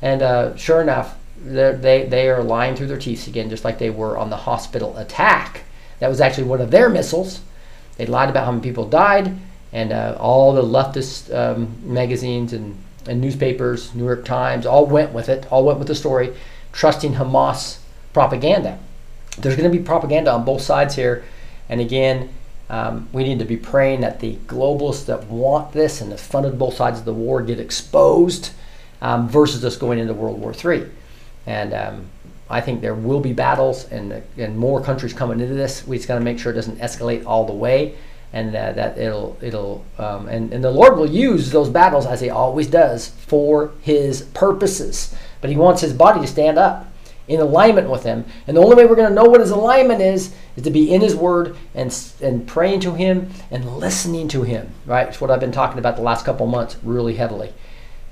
And 0.00 0.22
uh, 0.22 0.56
sure 0.56 0.80
enough, 0.80 1.17
they 1.44 2.06
they 2.06 2.28
are 2.28 2.42
lying 2.42 2.76
through 2.76 2.88
their 2.88 2.98
teeth 2.98 3.26
again, 3.26 3.50
just 3.50 3.64
like 3.64 3.78
they 3.78 3.90
were 3.90 4.18
on 4.18 4.30
the 4.30 4.36
hospital 4.36 4.96
attack. 4.96 5.62
That 6.00 6.08
was 6.08 6.20
actually 6.20 6.44
one 6.44 6.60
of 6.60 6.70
their 6.70 6.88
missiles. 6.88 7.40
They 7.96 8.06
lied 8.06 8.30
about 8.30 8.44
how 8.44 8.52
many 8.52 8.62
people 8.62 8.88
died, 8.88 9.36
and 9.72 9.92
uh, 9.92 10.16
all 10.18 10.52
the 10.52 10.62
leftist 10.62 11.34
um, 11.34 11.76
magazines 11.82 12.52
and, 12.52 12.78
and 13.06 13.20
newspapers, 13.20 13.94
New 13.94 14.04
York 14.04 14.24
Times, 14.24 14.66
all 14.66 14.86
went 14.86 15.12
with 15.12 15.28
it. 15.28 15.50
All 15.50 15.64
went 15.64 15.78
with 15.78 15.88
the 15.88 15.94
story, 15.94 16.34
trusting 16.72 17.14
Hamas 17.14 17.78
propaganda. 18.12 18.78
There's 19.38 19.56
going 19.56 19.70
to 19.70 19.76
be 19.76 19.82
propaganda 19.82 20.32
on 20.32 20.44
both 20.44 20.62
sides 20.62 20.94
here, 20.96 21.24
and 21.68 21.80
again. 21.80 22.30
Um, 22.70 23.08
we 23.14 23.24
need 23.24 23.38
to 23.38 23.46
be 23.46 23.56
praying 23.56 24.02
that 24.02 24.20
the 24.20 24.36
globalists 24.46 25.06
that 25.06 25.24
want 25.24 25.72
this 25.72 26.02
and 26.02 26.10
have 26.10 26.20
funded 26.20 26.58
both 26.58 26.74
sides 26.74 26.98
of 26.98 27.06
the 27.06 27.14
war 27.14 27.40
get 27.40 27.58
exposed 27.58 28.50
um, 29.00 29.26
versus 29.26 29.64
us 29.64 29.76
going 29.76 29.98
into 29.98 30.12
World 30.12 30.38
War 30.38 30.52
III. 30.52 30.86
And 31.48 31.72
um, 31.72 32.04
I 32.50 32.60
think 32.60 32.82
there 32.82 32.94
will 32.94 33.20
be 33.20 33.32
battles 33.32 33.86
and, 33.90 34.22
and 34.36 34.56
more 34.56 34.82
countries 34.82 35.14
coming 35.14 35.40
into 35.40 35.54
this. 35.54 35.86
We 35.86 35.96
just 35.96 36.06
got 36.06 36.16
to 36.16 36.20
make 36.20 36.38
sure 36.38 36.52
it 36.52 36.56
doesn't 36.56 36.78
escalate 36.78 37.24
all 37.24 37.46
the 37.46 37.54
way, 37.54 37.96
and 38.34 38.54
uh, 38.54 38.72
that 38.72 38.98
it'll 38.98 39.38
it'll 39.40 39.82
um, 39.96 40.28
and 40.28 40.52
and 40.52 40.62
the 40.62 40.70
Lord 40.70 40.98
will 40.98 41.08
use 41.10 41.50
those 41.50 41.70
battles 41.70 42.04
as 42.04 42.20
He 42.20 42.28
always 42.28 42.66
does 42.66 43.08
for 43.08 43.72
His 43.80 44.22
purposes. 44.34 45.16
But 45.40 45.48
He 45.48 45.56
wants 45.56 45.80
His 45.80 45.94
body 45.94 46.20
to 46.20 46.26
stand 46.26 46.58
up 46.58 46.86
in 47.28 47.40
alignment 47.40 47.88
with 47.88 48.02
Him, 48.04 48.26
and 48.46 48.54
the 48.54 48.60
only 48.60 48.76
way 48.76 48.84
we're 48.84 48.94
going 48.94 49.08
to 49.08 49.14
know 49.14 49.24
what 49.24 49.40
His 49.40 49.50
alignment 49.50 50.02
is 50.02 50.34
is 50.54 50.64
to 50.64 50.70
be 50.70 50.92
in 50.92 51.00
His 51.00 51.16
Word 51.16 51.56
and 51.74 51.96
and 52.20 52.46
praying 52.46 52.80
to 52.80 52.92
Him 52.92 53.30
and 53.50 53.78
listening 53.78 54.28
to 54.28 54.42
Him. 54.42 54.74
Right, 54.84 55.08
it's 55.08 55.18
what 55.18 55.30
I've 55.30 55.40
been 55.40 55.50
talking 55.50 55.78
about 55.78 55.96
the 55.96 56.02
last 56.02 56.26
couple 56.26 56.46
months 56.46 56.76
really 56.82 57.14
heavily. 57.14 57.54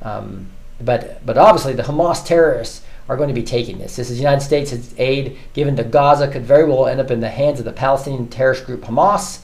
Um, 0.00 0.48
but 0.80 1.24
but 1.26 1.36
obviously 1.36 1.74
the 1.74 1.82
Hamas 1.82 2.24
terrorists 2.24 2.85
are 3.08 3.16
going 3.16 3.28
to 3.28 3.34
be 3.34 3.42
taking 3.42 3.78
this. 3.78 3.96
This 3.96 4.10
is 4.10 4.16
the 4.16 4.22
United 4.22 4.42
States' 4.42 4.94
aid 4.98 5.38
given 5.54 5.76
to 5.76 5.84
Gaza 5.84 6.28
could 6.28 6.44
very 6.44 6.64
well 6.64 6.86
end 6.86 7.00
up 7.00 7.10
in 7.10 7.20
the 7.20 7.28
hands 7.28 7.58
of 7.58 7.64
the 7.64 7.72
Palestinian 7.72 8.28
terrorist 8.28 8.66
group 8.66 8.82
Hamas. 8.82 9.40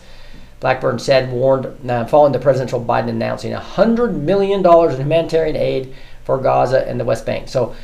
Blackburn 0.60 0.98
said, 0.98 1.32
warned, 1.32 1.90
uh, 1.90 2.04
following 2.06 2.32
the 2.32 2.38
presidential 2.38 2.82
Biden 2.82 3.08
announcing 3.08 3.52
$100 3.52 4.14
million 4.14 4.64
in 4.64 4.96
humanitarian 4.96 5.56
aid 5.56 5.94
for 6.24 6.38
Gaza 6.38 6.88
and 6.88 7.00
the 7.00 7.04
West 7.04 7.26
Bank. 7.26 7.48
So 7.48 7.74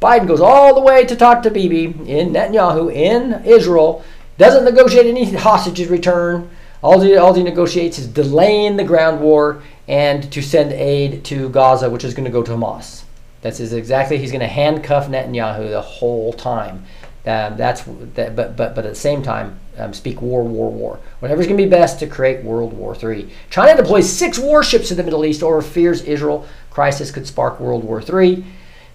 Biden 0.00 0.28
goes 0.28 0.40
all 0.40 0.74
the 0.74 0.80
way 0.80 1.04
to 1.04 1.16
talk 1.16 1.42
to 1.42 1.50
Bibi 1.50 1.84
in 1.84 2.32
Netanyahu 2.32 2.94
in 2.94 3.44
Israel, 3.44 4.04
doesn't 4.38 4.64
negotiate 4.64 5.06
any 5.06 5.32
hostages 5.32 5.88
return. 5.88 6.50
All 6.82 7.00
he, 7.00 7.16
all 7.16 7.32
he 7.32 7.42
negotiates 7.42 7.98
is 7.98 8.06
delaying 8.06 8.76
the 8.76 8.84
ground 8.84 9.20
war 9.20 9.62
and 9.88 10.30
to 10.32 10.42
send 10.42 10.72
aid 10.72 11.24
to 11.24 11.48
Gaza, 11.48 11.88
which 11.88 12.04
is 12.04 12.14
going 12.14 12.26
to 12.26 12.30
go 12.30 12.42
to 12.42 12.52
Hamas. 12.52 13.03
That's 13.44 13.60
exactly 13.60 14.16
he's 14.16 14.32
going 14.32 14.40
to 14.40 14.46
handcuff 14.46 15.06
Netanyahu 15.06 15.68
the 15.68 15.82
whole 15.82 16.32
time. 16.32 16.86
Um, 17.26 17.58
that's 17.58 17.82
that, 18.14 18.34
but 18.34 18.56
but 18.56 18.74
but 18.74 18.86
at 18.86 18.94
the 18.94 18.98
same 18.98 19.22
time, 19.22 19.60
um, 19.76 19.92
speak 19.92 20.22
war, 20.22 20.42
war, 20.42 20.72
war. 20.72 20.98
Whatever's 21.20 21.46
going 21.46 21.58
to 21.58 21.62
be 21.62 21.68
best 21.68 21.98
to 21.98 22.06
create 22.06 22.42
World 22.42 22.72
War 22.72 22.96
III. 22.96 23.28
China 23.50 23.76
deploys 23.76 24.10
six 24.10 24.38
warships 24.38 24.90
in 24.90 24.96
the 24.96 25.02
Middle 25.02 25.26
East 25.26 25.42
over 25.42 25.60
fears 25.60 26.00
Israel 26.04 26.46
crisis 26.70 27.10
could 27.10 27.26
spark 27.26 27.60
World 27.60 27.84
War 27.84 28.00
III. 28.02 28.42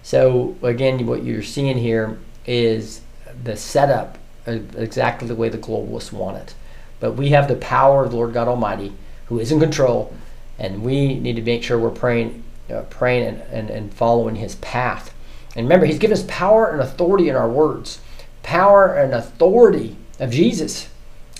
So 0.02 0.56
again, 0.64 1.06
what 1.06 1.22
you're 1.22 1.44
seeing 1.44 1.78
here 1.78 2.18
is 2.44 3.02
the 3.44 3.56
setup 3.56 4.18
exactly 4.46 5.28
the 5.28 5.36
way 5.36 5.48
the 5.48 5.58
globalists 5.58 6.10
want 6.10 6.38
it. 6.38 6.54
But 6.98 7.12
we 7.12 7.28
have 7.28 7.46
the 7.46 7.54
power 7.54 8.04
of 8.04 8.10
the 8.10 8.16
Lord 8.16 8.34
God 8.34 8.48
Almighty, 8.48 8.94
who 9.26 9.38
is 9.38 9.52
in 9.52 9.60
control, 9.60 10.12
and 10.58 10.82
we 10.82 11.14
need 11.20 11.36
to 11.36 11.42
make 11.42 11.62
sure 11.62 11.78
we're 11.78 11.90
praying, 11.90 12.42
uh, 12.70 12.82
praying 12.82 13.26
and, 13.26 13.42
and, 13.50 13.70
and 13.70 13.94
following 13.94 14.36
His 14.36 14.56
path. 14.56 15.14
And 15.56 15.66
remember, 15.66 15.86
He's 15.86 15.98
given 15.98 16.16
us 16.16 16.24
power 16.28 16.70
and 16.70 16.80
authority 16.80 17.28
in 17.28 17.36
our 17.36 17.48
words, 17.48 18.00
power 18.42 18.94
and 18.94 19.12
authority 19.12 19.96
of 20.18 20.30
Jesus. 20.30 20.88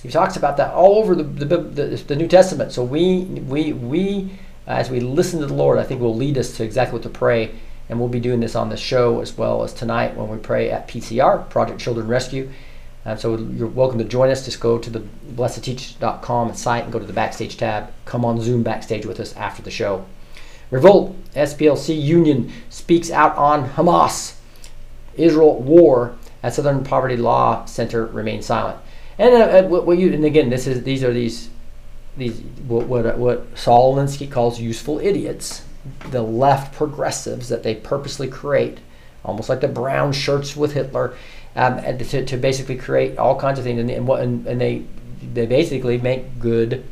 He 0.03 0.09
talks 0.09 0.35
about 0.35 0.57
that 0.57 0.73
all 0.73 0.97
over 0.97 1.15
the, 1.15 1.23
the, 1.23 1.57
the, 1.57 1.85
the 2.07 2.15
New 2.15 2.27
Testament. 2.27 2.71
So 2.71 2.83
we 2.83 3.23
we 3.23 3.73
we 3.73 4.31
as 4.67 4.89
we 4.89 4.99
listen 4.99 5.39
to 5.39 5.47
the 5.47 5.53
Lord, 5.53 5.77
I 5.79 5.83
think 5.83 6.01
will 6.01 6.15
lead 6.15 6.37
us 6.37 6.57
to 6.57 6.63
exactly 6.63 6.93
what 6.93 7.03
to 7.03 7.09
pray 7.09 7.51
and 7.91 7.99
we'll 7.99 8.09
be 8.09 8.21
doing 8.21 8.39
this 8.39 8.55
on 8.55 8.69
the 8.69 8.77
show 8.77 9.19
as 9.19 9.37
well 9.37 9.63
as 9.63 9.73
tonight 9.73 10.15
when 10.15 10.29
we 10.29 10.37
pray 10.37 10.71
at 10.71 10.87
PCR, 10.87 11.47
Project 11.49 11.81
Children 11.81 12.07
Rescue. 12.07 12.49
Um, 13.05 13.17
so 13.17 13.37
you're 13.37 13.67
welcome 13.67 13.99
to 13.99 14.05
join 14.05 14.29
us. 14.29 14.45
Just 14.45 14.61
go 14.61 14.77
to 14.77 14.89
the 14.89 15.01
blessedteach.com 15.33 16.53
site 16.53 16.85
and 16.85 16.93
go 16.93 16.99
to 16.99 17.05
the 17.05 17.11
backstage 17.11 17.57
tab. 17.57 17.91
Come 18.05 18.23
on 18.23 18.39
Zoom 18.39 18.63
backstage 18.63 19.05
with 19.05 19.19
us 19.19 19.35
after 19.35 19.61
the 19.61 19.71
show. 19.71 20.05
Revolt 20.71 21.15
SPLC 21.33 22.01
Union 22.01 22.51
speaks 22.69 23.11
out 23.11 23.35
on 23.35 23.69
Hamas, 23.71 24.35
Israel 25.15 25.59
war 25.61 26.15
at 26.41 26.53
Southern 26.53 26.83
Poverty 26.83 27.17
Law 27.17 27.65
Center 27.65 28.05
remains 28.05 28.45
silent. 28.45 28.79
And 29.19 29.35
uh, 29.35 29.63
what, 29.63 29.85
what, 29.85 29.97
you 29.97 30.11
and 30.13 30.25
again, 30.25 30.49
this 30.49 30.65
is 30.65 30.83
these 30.83 31.03
are 31.03 31.13
these 31.13 31.49
these 32.17 32.39
what 32.67 32.87
what, 32.87 33.17
what 33.17 33.57
Saul 33.57 33.95
Alinsky 33.95 34.31
calls 34.31 34.59
useful 34.59 34.99
idiots 34.99 35.63
the 36.11 36.21
left 36.21 36.75
progressives 36.75 37.49
that 37.49 37.63
they 37.63 37.75
purposely 37.75 38.27
create, 38.27 38.79
almost 39.25 39.49
like 39.49 39.61
the 39.61 39.67
brown 39.67 40.11
shirts 40.13 40.55
with 40.55 40.73
Hitler, 40.73 41.15
um, 41.55 41.81
to, 41.81 42.25
to 42.25 42.37
basically 42.37 42.75
create 42.75 43.17
all 43.17 43.39
kinds 43.39 43.59
of 43.59 43.65
things. 43.65 43.79
And, 43.79 43.89
and, 43.89 44.09
and, 44.09 44.47
and 44.47 44.61
they 44.61 44.85
they 45.33 45.45
basically 45.45 45.97
make 45.99 46.39
good, 46.39 46.83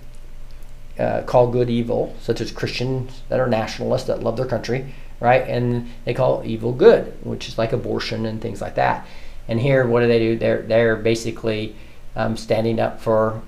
uh, 1.00 1.24
call 1.24 1.48
good 1.48 1.70
evil, 1.70 2.16
such 2.22 2.42
as 2.42 2.52
Christians 2.52 3.22
that 3.30 3.40
are 3.40 3.48
nationalists 3.48 4.06
that 4.08 4.22
love 4.22 4.38
their 4.38 4.46
country, 4.46 4.94
right? 5.20 5.48
And 5.48 5.90
they 6.06 6.14
call 6.14 6.44
evil 6.46 6.74
good, 6.74 7.14
which 7.24 7.48
is 7.48 7.58
like 7.58 7.74
abortion 7.74 8.26
and 8.26 8.42
things 8.42 8.62
like 8.62 8.76
that. 8.76 9.08
And 9.48 9.60
here, 9.60 9.88
what 9.88 10.02
do 10.02 10.08
they 10.08 10.20
do? 10.20 10.38
They're 10.38 10.62
they're 10.62 10.96
basically 10.96 11.76
um, 12.16 12.38
standing 12.38 12.80
up 12.80 13.02
for 13.02 13.42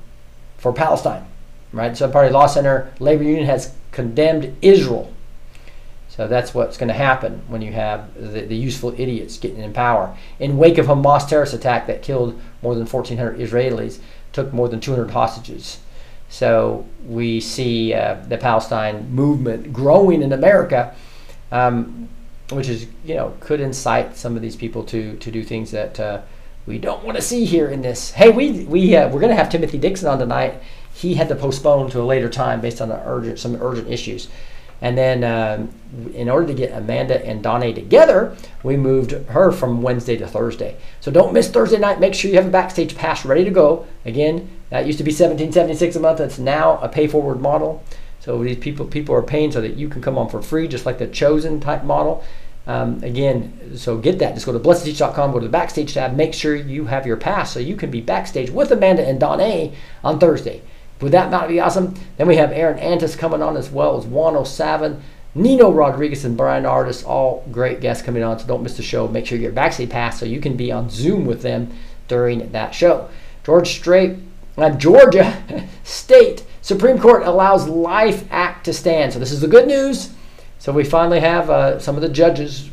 for 0.58 0.74
Palestine, 0.74 1.26
right? 1.72 1.96
So, 1.96 2.10
Poverty 2.10 2.34
Law 2.34 2.48
Center 2.48 2.92
Labor 3.00 3.24
Union 3.24 3.46
has 3.46 3.76
condemned 3.92 4.56
Israel 4.62 5.14
so 6.16 6.28
that's 6.28 6.54
what's 6.54 6.78
going 6.78 6.90
to 6.90 6.94
happen 6.94 7.42
when 7.48 7.62
you 7.62 7.72
have 7.72 8.14
the, 8.16 8.42
the, 8.42 8.56
useful 8.56 8.92
idiots 9.00 9.38
getting 9.38 9.60
in 9.60 9.72
power. 9.72 10.16
In 10.40 10.58
wake 10.58 10.78
of 10.78 10.88
Hamas 10.88 11.28
terrorist 11.28 11.54
attack 11.54 11.88
that 11.88 12.02
killed 12.02 12.40
more 12.62 12.76
than 12.76 12.86
1,400 12.86 13.40
Israelis, 13.40 14.00
took 14.34 14.52
more 14.52 14.68
than 14.68 14.82
200 14.82 15.12
hostages. 15.12 15.80
So 16.32 16.86
we 17.06 17.41
see 17.41 17.94
uh, 17.94 18.15
the 18.30 18.38
Palestine 18.38 19.13
movement 19.13 19.74
growing 19.74 20.24
in 20.24 20.32
America, 20.32 20.96
um, 21.52 22.08
which 22.52 22.70
is 22.70 22.88
you 23.04 23.15
know 23.15 23.34
could 23.41 23.60
incite 23.60 24.15
some 24.15 24.38
of 24.38 24.41
these 24.41 24.56
people 24.56 24.84
to 24.86 25.17
to 25.17 25.30
do 25.30 25.44
things 25.44 25.72
that 25.72 26.00
uh, 26.00 26.22
we 26.65 26.78
don't 26.78 27.04
want 27.04 27.17
to 27.17 27.22
see 27.22 27.44
here 27.44 27.67
in 27.67 27.82
this. 27.82 28.12
Hey, 28.12 28.30
we 28.32 28.63
we 28.63 28.96
uh, 28.96 29.10
we're 29.10 29.20
going 29.20 29.30
to 29.30 29.36
have 29.36 29.50
Timothy 29.50 29.78
Dixon 29.78 30.08
on 30.08 30.20
tonight. 30.20 30.63
He 30.94 31.15
had 31.15 31.28
to 31.28 31.36
postpone 31.36 31.89
to 31.91 32.02
a 32.02 32.04
later 32.04 32.30
time 32.30 32.62
based 32.62 32.80
on 32.80 32.91
urgent 32.91 33.38
some 33.38 33.62
urgent 33.62 33.89
issues. 33.89 34.30
And 34.84 34.98
then, 34.98 35.24
um, 35.24 35.70
in 36.15 36.28
order 36.28 36.48
to 36.48 36.56
get 36.56 36.72
Amanda 36.72 37.24
and 37.24 37.44
Donnie 37.44 37.72
together, 37.72 38.36
we 38.63 38.78
moved 38.78 39.12
her 39.12 39.52
from 39.52 39.84
Wednesday 39.84 40.17
to 40.17 40.28
Thursday. 40.28 40.76
So 41.02 41.12
don't 41.12 41.34
miss 41.34 41.52
Thursday 41.52 41.78
night. 41.78 42.00
Make 42.00 42.15
sure 42.15 42.32
you 42.32 42.38
have 42.38 42.48
a 42.48 42.52
backstage 42.52 42.96
pass 42.96 43.24
ready 43.24 43.44
to 43.44 43.52
go. 43.52 43.86
Again, 44.06 44.50
that 44.72 44.88
used 44.88 44.98
to 44.98 45.04
be 45.04 45.12
1776 45.12 45.96
a 45.96 46.00
month. 46.00 46.20
It's 46.20 46.40
now 46.40 46.80
a 46.80 46.90
pay 46.90 47.06
forward 47.06 47.40
model. 47.40 47.84
So 48.20 48.44
these 48.44 48.58
people 48.58 48.86
people 48.86 49.14
are 49.14 49.22
paying 49.22 49.52
so 49.52 49.62
that 49.62 49.78
you 49.78 49.90
can 49.90 50.02
come 50.02 50.18
on 50.18 50.30
for 50.30 50.42
free, 50.42 50.68
just 50.68 50.86
like 50.86 50.98
the 50.98 51.08
chosen 51.08 51.60
type 51.60 51.84
model. 51.84 52.24
Um, 52.68 53.04
again, 53.04 53.76
so 53.76 53.98
get 53.98 54.20
that. 54.20 54.34
Just 54.34 54.46
go 54.46 54.54
to 54.54 54.60
blessedteach.com, 54.60 55.32
go 55.32 55.40
to 55.40 55.46
the 55.46 55.52
backstage 55.52 55.94
tab, 55.94 56.16
make 56.16 56.34
sure 56.34 56.56
you 56.56 56.86
have 56.86 57.08
your 57.08 57.18
pass 57.18 57.52
so 57.52 57.60
you 57.60 57.76
can 57.76 57.92
be 57.92 58.02
backstage 58.02 58.50
with 58.50 58.72
Amanda 58.72 59.06
and 59.06 59.20
Donnie 59.20 59.74
on 60.04 60.20
Thursday. 60.20 60.62
Would 61.02 61.12
that 61.12 61.32
not 61.32 61.48
be 61.48 61.60
awesome? 61.60 61.96
Then 62.18 62.28
we 62.28 62.36
have 62.36 62.52
Aaron 62.52 62.78
Antis 62.78 63.16
coming 63.16 63.42
on 63.42 63.58
as 63.58 63.72
well 63.72 63.98
as 63.98 64.06
Juan 64.06 64.36
O'Savin, 64.36 65.02
Nino 65.34 65.72
Rodriguez, 65.72 66.24
and 66.24 66.38
Brian 66.38 66.66
Artis, 66.66 67.04
all 67.04 67.44
great 67.52 67.82
guests 67.82 68.06
coming 68.06 68.22
on. 68.22 68.38
So 68.38 68.46
don't 68.46 68.62
miss 68.62 68.78
the 68.78 68.84
show. 68.84 69.08
Make 69.08 69.26
sure 69.26 69.38
you 69.38 69.42
get 69.42 69.48
your 69.48 69.54
backstage 69.54 69.90
pass 69.90 70.20
so 70.20 70.26
you 70.26 70.40
can 70.40 70.56
be 70.56 70.72
on 70.72 70.90
Zoom 70.90 71.26
with 71.26 71.42
them 71.42 71.74
during 72.08 72.52
that 72.52 72.76
show. 72.76 73.10
George 73.44 73.70
Strait, 73.70 74.18
uh, 74.58 74.70
Georgia 74.72 75.68
State 75.84 76.46
Supreme 76.62 77.00
Court 77.00 77.24
allows 77.24 77.68
Life 77.68 78.26
Act 78.32 78.66
to 78.66 78.74
stand. 78.74 79.14
So 79.14 79.20
this 79.20 79.32
is 79.32 79.42
the 79.42 79.48
good 79.48 79.68
news. 79.68 80.14
So 80.60 80.72
we 80.72 80.84
finally 80.84 81.20
have 81.20 81.50
uh, 81.50 81.80
some 81.80 81.96
of 81.96 82.02
the 82.02 82.10
judges 82.10 82.70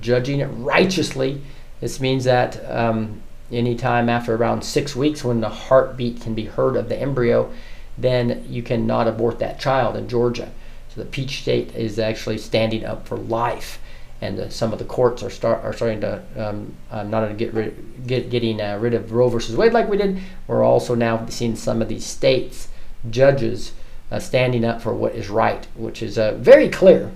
judging 0.00 0.40
it 0.40 0.46
righteously. 0.46 1.40
This 1.80 2.00
means 2.00 2.24
that 2.24 2.62
um, 2.70 3.22
anytime 3.50 4.08
after 4.08 4.34
around 4.34 4.62
six 4.62 4.96
weeks 4.96 5.24
when 5.24 5.40
the 5.40 5.48
heartbeat 5.48 6.20
can 6.20 6.34
be 6.34 6.44
heard 6.44 6.76
of 6.76 6.88
the 6.88 6.98
embryo, 6.98 7.52
then 7.96 8.44
you 8.48 8.62
cannot 8.62 9.08
abort 9.08 9.38
that 9.38 9.58
child 9.60 9.96
in 9.96 10.08
Georgia. 10.08 10.50
So 10.94 11.02
the 11.02 11.06
Peach 11.06 11.42
State 11.42 11.74
is 11.74 11.98
actually 11.98 12.38
standing 12.38 12.84
up 12.84 13.06
for 13.06 13.16
life, 13.16 13.78
and 14.20 14.38
uh, 14.38 14.48
some 14.48 14.72
of 14.72 14.78
the 14.78 14.84
courts 14.84 15.22
are 15.22 15.30
start 15.30 15.64
are 15.64 15.72
starting 15.72 16.00
to 16.00 16.22
um, 16.36 16.74
uh, 16.90 17.02
not 17.02 17.26
to 17.26 17.34
get 17.34 17.52
rid 17.52 18.06
get 18.06 18.30
getting 18.30 18.60
uh, 18.60 18.78
rid 18.80 18.94
of 18.94 19.12
Roe 19.12 19.28
versus 19.28 19.56
Wade 19.56 19.72
like 19.72 19.88
we 19.88 19.96
did. 19.96 20.18
We're 20.46 20.64
also 20.64 20.94
now 20.94 21.26
seeing 21.26 21.56
some 21.56 21.82
of 21.82 21.88
these 21.88 22.04
states 22.04 22.68
judges 23.10 23.72
uh, 24.10 24.18
standing 24.18 24.64
up 24.64 24.80
for 24.80 24.94
what 24.94 25.14
is 25.14 25.28
right, 25.28 25.66
which 25.74 26.02
is 26.02 26.18
uh, 26.18 26.34
very 26.34 26.68
clear. 26.68 27.10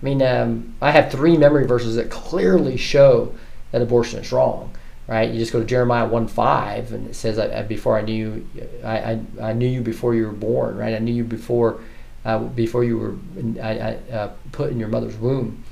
I 0.00 0.04
mean, 0.04 0.20
um, 0.22 0.74
I 0.82 0.90
have 0.90 1.10
three 1.10 1.36
memory 1.36 1.66
verses 1.66 1.96
that 1.96 2.10
clearly 2.10 2.76
show 2.76 3.34
that 3.70 3.82
abortion 3.82 4.18
is 4.20 4.32
wrong 4.32 4.74
right? 5.06 5.30
You 5.30 5.38
just 5.38 5.52
go 5.52 5.60
to 5.60 5.66
Jeremiah 5.66 6.06
1 6.06 6.28
5, 6.28 6.92
and 6.92 7.08
it 7.08 7.14
says, 7.14 7.38
I, 7.38 7.58
I, 7.58 7.62
Before 7.62 7.98
I 7.98 8.02
knew 8.02 8.46
you, 8.54 8.68
I, 8.84 8.96
I, 8.96 9.20
I, 9.42 9.52
knew 9.52 9.68
you 9.68 9.80
before 9.80 10.14
you 10.14 10.26
were 10.26 10.32
born, 10.32 10.76
right? 10.76 10.94
I 10.94 10.98
knew 10.98 11.12
you 11.12 11.24
before 11.24 11.80
uh, 12.24 12.38
before 12.38 12.84
you 12.84 12.98
were 12.98 13.14
uh, 13.60 14.30
put 14.52 14.70
in 14.70 14.78
your 14.78 14.88
mother's 14.88 15.16
womb. 15.16 15.64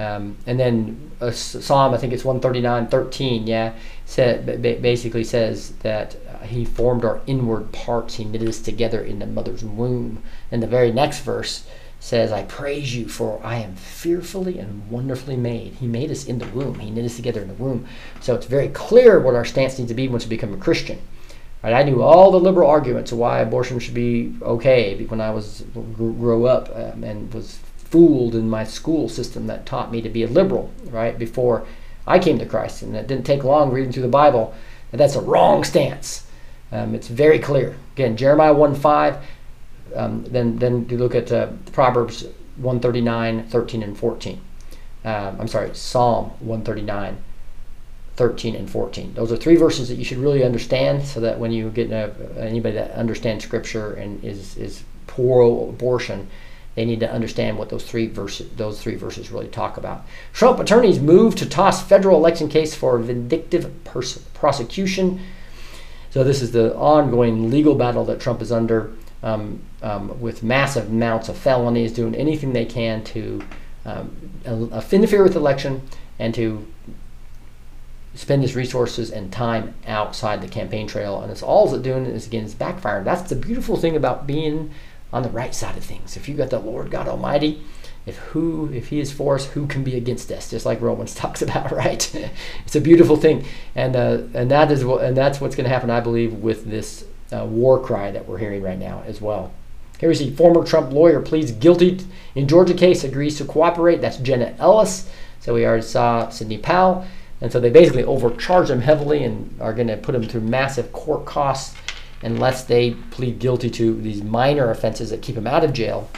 Um, 0.00 0.38
and 0.46 0.58
then 0.58 1.10
a 1.20 1.30
Psalm, 1.30 1.92
I 1.92 1.98
think 1.98 2.14
it's 2.14 2.24
139 2.24 2.86
13, 2.86 3.46
yeah, 3.46 3.74
said, 4.06 4.62
basically 4.62 5.24
says 5.24 5.72
that 5.82 6.16
uh, 6.26 6.46
He 6.46 6.64
formed 6.64 7.04
our 7.04 7.20
inward 7.26 7.70
parts, 7.70 8.14
He 8.14 8.24
knit 8.24 8.42
us 8.42 8.60
together 8.60 9.02
in 9.02 9.18
the 9.18 9.26
mother's 9.26 9.62
womb. 9.62 10.22
And 10.50 10.62
the 10.62 10.66
very 10.66 10.90
next 10.90 11.20
verse, 11.20 11.66
says, 12.02 12.32
I 12.32 12.44
praise 12.44 12.96
you 12.96 13.08
for 13.08 13.38
I 13.44 13.56
am 13.56 13.76
fearfully 13.76 14.58
and 14.58 14.90
wonderfully 14.90 15.36
made. 15.36 15.74
He 15.74 15.86
made 15.86 16.10
us 16.10 16.24
in 16.24 16.38
the 16.38 16.48
womb. 16.48 16.78
He 16.78 16.90
knit 16.90 17.04
us 17.04 17.16
together 17.16 17.42
in 17.42 17.48
the 17.48 17.54
womb. 17.54 17.86
So 18.20 18.34
it's 18.34 18.46
very 18.46 18.68
clear 18.68 19.20
what 19.20 19.34
our 19.34 19.44
stance 19.44 19.78
needs 19.78 19.90
to 19.90 19.94
be 19.94 20.08
once 20.08 20.24
we 20.24 20.30
become 20.30 20.54
a 20.54 20.56
Christian. 20.56 20.98
Right? 21.62 21.74
I 21.74 21.82
knew 21.82 22.02
all 22.02 22.30
the 22.30 22.40
liberal 22.40 22.70
arguments 22.70 23.12
of 23.12 23.18
why 23.18 23.40
abortion 23.40 23.78
should 23.78 23.92
be 23.92 24.34
okay 24.40 25.04
when 25.04 25.20
I 25.20 25.30
was 25.30 25.62
grew 25.74 26.46
up 26.46 26.74
um, 26.74 27.04
and 27.04 27.32
was 27.34 27.60
fooled 27.90 28.34
in 28.34 28.48
my 28.48 28.64
school 28.64 29.08
system 29.08 29.46
that 29.48 29.66
taught 29.66 29.90
me 29.90 30.00
to 30.00 30.08
be 30.08 30.22
a 30.22 30.28
liberal, 30.28 30.72
right, 30.86 31.18
before 31.18 31.66
I 32.06 32.18
came 32.18 32.38
to 32.38 32.46
Christ. 32.46 32.82
And 32.82 32.94
it 32.96 33.06
didn't 33.06 33.26
take 33.26 33.44
long 33.44 33.70
reading 33.70 33.92
through 33.92 34.02
the 34.02 34.08
Bible 34.08 34.54
that 34.90 34.96
that's 34.96 35.16
a 35.16 35.20
wrong 35.20 35.64
stance. 35.64 36.26
Um, 36.72 36.94
it's 36.94 37.08
very 37.08 37.38
clear. 37.38 37.76
Again, 37.94 38.16
Jeremiah 38.16 38.54
1 38.54 38.74
5, 38.74 39.16
um, 39.96 40.24
then 40.24 40.56
then 40.56 40.88
you 40.88 40.98
look 40.98 41.14
at 41.14 41.32
uh, 41.32 41.48
Proverbs 41.72 42.24
139, 42.56 43.48
13, 43.48 43.82
and 43.82 43.96
14. 43.96 44.40
um, 45.04 45.36
I'm 45.40 45.48
sorry, 45.48 45.74
Psalm 45.74 46.30
139, 46.40 47.16
13 48.16 48.54
and 48.54 48.70
14. 48.70 49.14
Those 49.14 49.32
are 49.32 49.36
three 49.36 49.56
verses 49.56 49.88
that 49.88 49.96
you 49.96 50.04
should 50.04 50.18
really 50.18 50.44
understand 50.44 51.04
so 51.04 51.20
that 51.20 51.38
when 51.38 51.52
you 51.52 51.70
get 51.70 51.90
a, 51.90 52.12
anybody 52.38 52.74
that 52.74 52.92
understands 52.92 53.44
scripture 53.44 53.94
and 53.94 54.22
is, 54.22 54.56
is 54.56 54.84
pro 55.06 55.70
abortion, 55.70 56.28
they 56.74 56.84
need 56.84 57.00
to 57.00 57.10
understand 57.10 57.58
what 57.58 57.68
those 57.68 57.84
three 57.84 58.06
verses 58.06 58.48
those 58.56 58.80
three 58.80 58.94
verses 58.94 59.30
really 59.30 59.48
talk 59.48 59.76
about. 59.76 60.04
Trump 60.32 60.60
attorneys 60.60 61.00
move 61.00 61.34
to 61.36 61.48
toss 61.48 61.82
federal 61.82 62.16
election 62.16 62.48
case 62.48 62.74
for 62.74 62.98
vindictive 62.98 63.84
pers- 63.84 64.18
prosecution. 64.34 65.20
So 66.10 66.24
this 66.24 66.42
is 66.42 66.52
the 66.52 66.74
ongoing 66.76 67.50
legal 67.50 67.74
battle 67.74 68.04
that 68.06 68.20
Trump 68.20 68.42
is 68.42 68.50
under 68.50 68.92
um, 69.22 69.60
um, 69.82 70.20
with 70.20 70.42
massive 70.42 70.88
amounts 70.88 71.28
of 71.28 71.36
felonies, 71.36 71.92
doing 71.92 72.14
anything 72.14 72.52
they 72.52 72.64
can 72.64 73.04
to 73.04 73.42
um, 73.84 74.32
interfere 74.92 75.22
with 75.22 75.34
the 75.34 75.38
election 75.38 75.82
and 76.18 76.34
to 76.34 76.66
spend 78.14 78.42
his 78.42 78.56
resources 78.56 79.10
and 79.10 79.32
time 79.32 79.74
outside 79.86 80.40
the 80.40 80.48
campaign 80.48 80.86
trail. 80.86 81.20
And 81.20 81.30
it's 81.30 81.42
all 81.42 81.72
it's 81.72 81.82
doing 81.82 82.06
is 82.06 82.26
again 82.26 82.44
it's 82.44 82.54
backfiring. 82.54 83.04
That's 83.04 83.28
the 83.28 83.36
beautiful 83.36 83.76
thing 83.76 83.96
about 83.96 84.26
being 84.26 84.70
on 85.12 85.22
the 85.22 85.30
right 85.30 85.54
side 85.54 85.76
of 85.76 85.84
things. 85.84 86.16
If 86.16 86.28
you 86.28 86.34
got 86.34 86.50
the 86.50 86.58
Lord 86.58 86.90
God 86.90 87.08
Almighty, 87.08 87.62
if 88.06 88.16
who 88.18 88.70
if 88.72 88.88
He 88.88 89.00
is 89.00 89.12
for 89.12 89.34
us, 89.34 89.46
who 89.46 89.66
can 89.66 89.84
be 89.84 89.96
against 89.96 90.30
us? 90.30 90.50
Just 90.50 90.66
like 90.66 90.80
Romans 90.80 91.14
talks 91.22 91.42
about, 91.42 91.70
right? 91.70 92.14
it's 92.64 92.76
a 92.76 92.80
beautiful 92.80 93.16
thing, 93.16 93.44
and 93.74 93.96
uh, 93.96 94.22
and 94.34 94.50
that 94.50 94.70
is 94.70 94.84
what 94.84 95.04
and 95.04 95.16
that's 95.16 95.40
what's 95.40 95.56
going 95.56 95.64
to 95.64 95.70
happen, 95.70 95.90
I 95.90 96.00
believe, 96.00 96.34
with 96.34 96.64
this 96.64 97.04
uh, 97.32 97.44
war 97.44 97.80
cry 97.80 98.10
that 98.10 98.26
we're 98.26 98.38
hearing 98.38 98.62
right 98.62 98.78
now 98.78 99.02
as 99.06 99.20
well. 99.20 99.52
Here 99.98 100.08
we 100.08 100.14
see 100.14 100.34
former 100.34 100.64
Trump 100.64 100.92
lawyer 100.92 101.20
pleads 101.20 101.52
guilty 101.52 102.00
in 102.34 102.48
Georgia 102.48 102.74
case, 102.74 103.04
agrees 103.04 103.36
to 103.38 103.44
cooperate. 103.44 104.00
That's 104.00 104.16
Jenna 104.16 104.54
Ellis. 104.58 105.10
So 105.40 105.54
we 105.54 105.66
already 105.66 105.82
saw 105.82 106.28
Sidney 106.28 106.58
Powell. 106.58 107.06
And 107.40 107.50
so 107.50 107.58
they 107.58 107.70
basically 107.70 108.04
overcharge 108.04 108.68
him 108.68 108.82
heavily 108.82 109.24
and 109.24 109.56
are 109.60 109.72
going 109.72 109.88
to 109.88 109.96
put 109.96 110.14
him 110.14 110.24
through 110.24 110.42
massive 110.42 110.92
court 110.92 111.24
costs 111.24 111.74
unless 112.22 112.64
they 112.64 112.92
plead 113.10 113.38
guilty 113.38 113.70
to 113.70 114.00
these 114.00 114.22
minor 114.22 114.70
offenses 114.70 115.10
that 115.10 115.22
keep 115.22 115.34
them 115.34 115.46
out 115.46 115.64
of 115.64 115.72
jail 115.72 116.10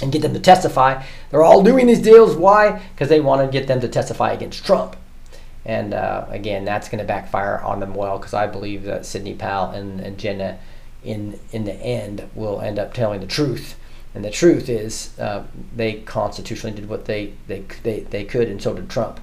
and 0.00 0.12
get 0.12 0.22
them 0.22 0.34
to 0.34 0.40
testify. 0.40 1.02
They're 1.30 1.42
all 1.42 1.62
doing 1.62 1.86
these 1.86 2.02
deals. 2.02 2.36
Why? 2.36 2.82
Because 2.94 3.08
they 3.08 3.20
want 3.20 3.42
to 3.42 3.58
get 3.58 3.68
them 3.68 3.80
to 3.80 3.88
testify 3.88 4.32
against 4.32 4.64
Trump. 4.64 4.96
And 5.64 5.94
uh, 5.94 6.26
again, 6.28 6.64
that's 6.64 6.88
going 6.88 6.98
to 6.98 7.04
backfire 7.04 7.60
on 7.60 7.80
them 7.80 7.94
well 7.94 8.18
because 8.18 8.34
I 8.34 8.46
believe 8.46 8.82
that 8.84 9.06
Sidney 9.06 9.34
Powell 9.34 9.70
and, 9.70 10.00
and 10.00 10.18
Jenna, 10.18 10.58
in 11.04 11.38
in 11.52 11.64
the 11.64 11.74
end, 11.74 12.28
will 12.34 12.60
end 12.60 12.78
up 12.78 12.94
telling 12.94 13.20
the 13.20 13.26
truth. 13.26 13.76
And 14.14 14.24
the 14.24 14.30
truth 14.30 14.68
is, 14.68 15.18
uh, 15.18 15.44
they 15.74 15.94
constitutionally 16.00 16.76
did 16.76 16.88
what 16.88 17.04
they, 17.04 17.34
they 17.46 17.64
they 17.82 18.00
they 18.00 18.24
could, 18.24 18.48
and 18.48 18.60
so 18.60 18.74
did 18.74 18.90
Trump. 18.90 19.20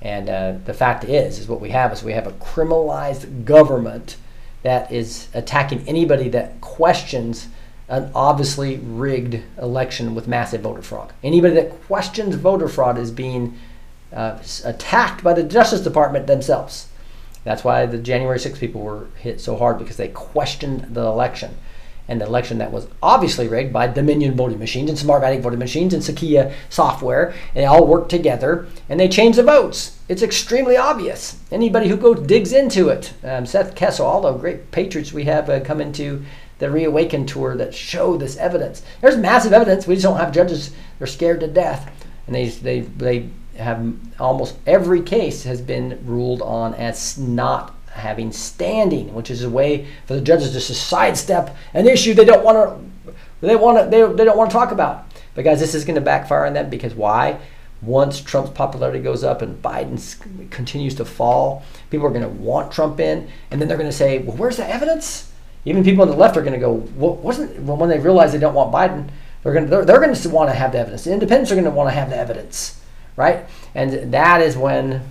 And 0.00 0.28
uh, 0.28 0.54
the 0.64 0.74
fact 0.74 1.04
is, 1.04 1.38
is 1.38 1.48
what 1.48 1.60
we 1.60 1.70
have 1.70 1.92
is 1.92 2.02
we 2.02 2.12
have 2.12 2.26
a 2.26 2.32
criminalized 2.32 3.44
government 3.44 4.16
that 4.64 4.90
is 4.90 5.28
attacking 5.34 5.86
anybody 5.86 6.28
that 6.30 6.60
questions 6.60 7.48
an 7.88 8.10
obviously 8.14 8.78
rigged 8.78 9.42
election 9.60 10.14
with 10.14 10.26
massive 10.26 10.62
voter 10.62 10.80
fraud. 10.80 11.12
Anybody 11.22 11.54
that 11.54 11.82
questions 11.84 12.34
voter 12.34 12.66
fraud 12.66 12.98
is 12.98 13.10
being 13.10 13.58
uh, 14.12 14.38
attacked 14.64 15.22
by 15.22 15.34
the 15.34 15.42
Justice 15.42 15.82
Department 15.82 16.26
themselves. 16.26 16.88
That's 17.44 17.62
why 17.62 17.84
the 17.84 17.98
January 17.98 18.38
6 18.38 18.58
people 18.58 18.80
were 18.80 19.08
hit 19.18 19.38
so 19.38 19.56
hard 19.56 19.78
because 19.78 19.98
they 19.98 20.08
questioned 20.08 20.94
the 20.94 21.02
election. 21.02 21.56
The 22.06 22.26
election 22.26 22.58
that 22.58 22.70
was 22.70 22.86
obviously 23.02 23.48
rigged 23.48 23.72
by 23.72 23.86
Dominion 23.86 24.34
voting 24.34 24.58
machines 24.58 24.90
and 24.90 24.98
Smartmatic 24.98 25.40
voting 25.40 25.58
machines 25.58 25.94
and 25.94 26.02
Sakia 26.02 26.52
software. 26.68 27.30
And 27.54 27.62
they 27.62 27.64
all 27.64 27.86
worked 27.86 28.10
together 28.10 28.66
and 28.88 29.00
they 29.00 29.08
changed 29.08 29.38
the 29.38 29.42
votes. 29.42 29.98
It's 30.08 30.22
extremely 30.22 30.76
obvious. 30.76 31.38
Anybody 31.50 31.88
who 31.88 31.96
goes 31.96 32.26
digs 32.26 32.52
into 32.52 32.88
it. 32.88 33.14
Um, 33.24 33.46
Seth 33.46 33.74
Keshel, 33.74 34.04
all 34.04 34.20
the 34.20 34.32
great 34.32 34.70
patriots 34.70 35.12
we 35.12 35.24
have 35.24 35.48
uh, 35.48 35.60
come 35.60 35.80
into 35.80 36.24
the 36.58 36.70
Reawaken 36.70 37.26
tour 37.26 37.56
that 37.56 37.74
show 37.74 38.16
this 38.16 38.36
evidence. 38.36 38.82
There's 39.00 39.16
massive 39.16 39.52
evidence. 39.52 39.86
We 39.86 39.94
just 39.94 40.04
don't 40.04 40.18
have 40.18 40.32
judges. 40.32 40.72
They're 40.98 41.06
scared 41.06 41.40
to 41.40 41.48
death. 41.48 41.90
And 42.26 42.34
they, 42.34 42.48
they, 42.48 42.80
they 42.80 43.28
have 43.56 43.94
almost 44.20 44.56
every 44.66 45.02
case 45.02 45.44
has 45.44 45.60
been 45.60 46.00
ruled 46.04 46.42
on 46.42 46.74
as 46.74 47.18
not 47.18 47.74
having 47.94 48.32
standing, 48.32 49.14
which 49.14 49.30
is 49.30 49.42
a 49.42 49.50
way 49.50 49.86
for 50.06 50.14
the 50.14 50.20
judges 50.20 50.52
just 50.52 50.66
to 50.66 50.74
sidestep 50.74 51.56
an 51.72 51.86
issue 51.86 52.12
they 52.12 52.24
don't 52.24 52.44
want 52.44 52.56
to 52.56 53.12
they 53.40 53.56
want 53.56 53.78
to 53.78 53.84
they, 53.90 54.02
they 54.14 54.24
don't 54.24 54.36
want 54.36 54.50
to 54.50 54.54
talk 54.54 54.72
about. 54.72 55.06
But 55.34 55.44
guys, 55.44 55.60
this 55.60 55.74
is 55.74 55.84
going 55.84 55.94
to 55.94 56.00
backfire 56.00 56.46
on 56.46 56.54
them 56.54 56.70
because 56.70 56.94
why? 56.94 57.38
Once 57.82 58.20
Trump's 58.20 58.50
popularity 58.50 59.00
goes 59.00 59.22
up 59.22 59.42
and 59.42 59.60
Biden 59.62 60.50
continues 60.50 60.94
to 60.94 61.04
fall, 61.04 61.62
people 61.90 62.06
are 62.06 62.10
going 62.10 62.22
to 62.22 62.28
want 62.28 62.72
Trump 62.72 62.98
in, 62.98 63.28
and 63.50 63.60
then 63.60 63.68
they're 63.68 63.76
going 63.76 63.90
to 63.90 63.96
say, 63.96 64.18
"Well, 64.18 64.36
where's 64.36 64.56
the 64.56 64.66
evidence?" 64.66 65.30
Even 65.66 65.84
people 65.84 66.02
on 66.02 66.08
the 66.08 66.16
left 66.16 66.36
are 66.36 66.42
going 66.42 66.54
to 66.54 66.58
go, 66.58 66.72
"Well, 66.96 67.16
wasn't 67.16 67.60
well, 67.62 67.76
when 67.76 67.90
they 67.90 67.98
realize 67.98 68.32
they 68.32 68.38
don't 68.38 68.54
want 68.54 68.72
Biden, 68.72 69.08
they're 69.42 69.52
going 69.52 69.64
to 69.64 69.70
they're, 69.70 69.84
they're 69.84 70.00
going 70.00 70.14
to 70.14 70.28
want 70.30 70.50
to 70.50 70.54
have 70.54 70.72
the 70.72 70.78
evidence. 70.78 71.04
The 71.04 71.12
independents 71.12 71.52
are 71.52 71.54
going 71.54 71.64
to 71.64 71.70
want 71.70 71.90
to 71.90 71.94
have 71.94 72.10
the 72.10 72.16
evidence, 72.16 72.80
right? 73.16 73.46
And 73.74 74.12
that 74.14 74.40
is 74.40 74.56
when 74.56 75.02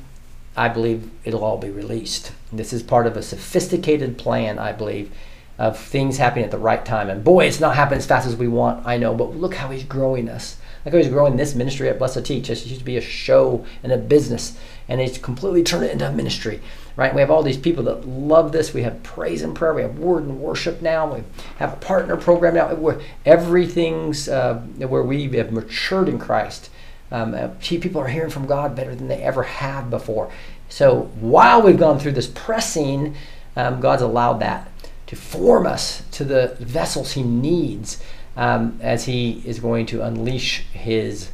I 0.56 0.70
believe 0.70 1.10
it'll 1.24 1.44
all 1.44 1.58
be 1.58 1.70
released. 1.70 2.32
This 2.52 2.74
is 2.74 2.84
part 2.84 3.08
of 3.08 3.18
a 3.18 3.24
sophisticated 3.24 4.18
plan, 4.18 4.60
I 4.60 4.72
believe, 4.72 5.12
of 5.58 5.80
things 5.80 6.18
happening 6.18 6.46
at 6.46 6.52
the 6.52 6.58
right 6.58 6.84
time. 6.84 7.10
And 7.10 7.24
boy, 7.24 7.46
it's 7.46 7.60
not 7.60 7.76
happening 7.76 8.00
as 8.00 8.06
fast 8.06 8.28
as 8.28 8.36
we 8.36 8.48
want, 8.48 8.86
I 8.86 8.98
know, 8.98 9.16
but 9.16 9.36
look 9.36 9.56
how 9.56 9.70
he's 9.70 9.84
growing 9.84 10.30
us. 10.30 10.58
Look 10.84 10.94
how 10.94 11.00
he's 11.00 11.08
growing 11.08 11.38
this 11.38 11.56
ministry 11.56 11.90
at 11.90 11.98
Blessed 11.98 12.26
Teach. 12.26 12.50
It 12.50 12.66
used 12.66 12.80
to 12.80 12.86
be 12.86 12.98
a 12.98 13.02
show 13.02 13.66
and 13.82 13.92
a 13.92 13.98
business, 13.98 14.58
and 14.88 15.00
he's 15.00 15.18
completely 15.18 15.64
turned 15.64 15.86
it 15.86 15.92
into 15.92 16.08
a 16.08 16.12
ministry. 16.12 16.60
Right? 16.96 17.16
We 17.16 17.22
have 17.22 17.32
all 17.32 17.42
these 17.42 17.58
people 17.58 17.84
that 17.86 18.08
love 18.08 18.52
this. 18.52 18.74
We 18.74 18.84
have 18.84 19.02
praise 19.02 19.42
and 19.42 19.56
prayer. 19.56 19.74
We 19.74 19.82
have 19.82 19.98
word 19.98 20.24
and 20.24 20.40
worship 20.40 20.82
now. 20.82 21.16
We 21.16 21.24
have 21.58 21.74
a 21.74 21.78
partner 21.78 22.18
program 22.18 22.54
now. 22.54 23.00
Everything's 23.26 24.30
uh, 24.30 24.56
where 24.78 25.02
we 25.02 25.28
have 25.30 25.52
matured 25.52 26.10
in 26.10 26.20
Christ. 26.20 26.70
Um, 27.14 27.36
uh, 27.36 27.50
people 27.60 28.02
are 28.02 28.08
hearing 28.08 28.32
from 28.32 28.48
God 28.48 28.76
better 28.76 28.96
than 28.96 29.08
they 29.08 29.22
ever 29.22 29.44
have 29.44 29.92
before. 29.92 30.32
So 30.68 31.12
while 31.20 31.62
we've 31.62 31.78
gone 31.78 32.00
through 32.00 32.14
this 32.14 32.28
pressing, 32.28 33.16
um, 33.56 33.80
God's 33.80 34.02
allowed 34.02 34.40
that 34.40 34.68
to 35.06 35.16
form 35.16 35.68
us 35.68 36.02
to 36.12 36.26
the 36.26 36.58
vessels 36.60 37.12
He 37.12 37.22
needs 37.22 38.04
um, 38.36 38.80
as 38.82 39.06
He 39.06 39.44
is 39.46 39.60
going 39.60 39.86
to 39.88 40.02
unleash 40.02 40.62
His 40.74 41.30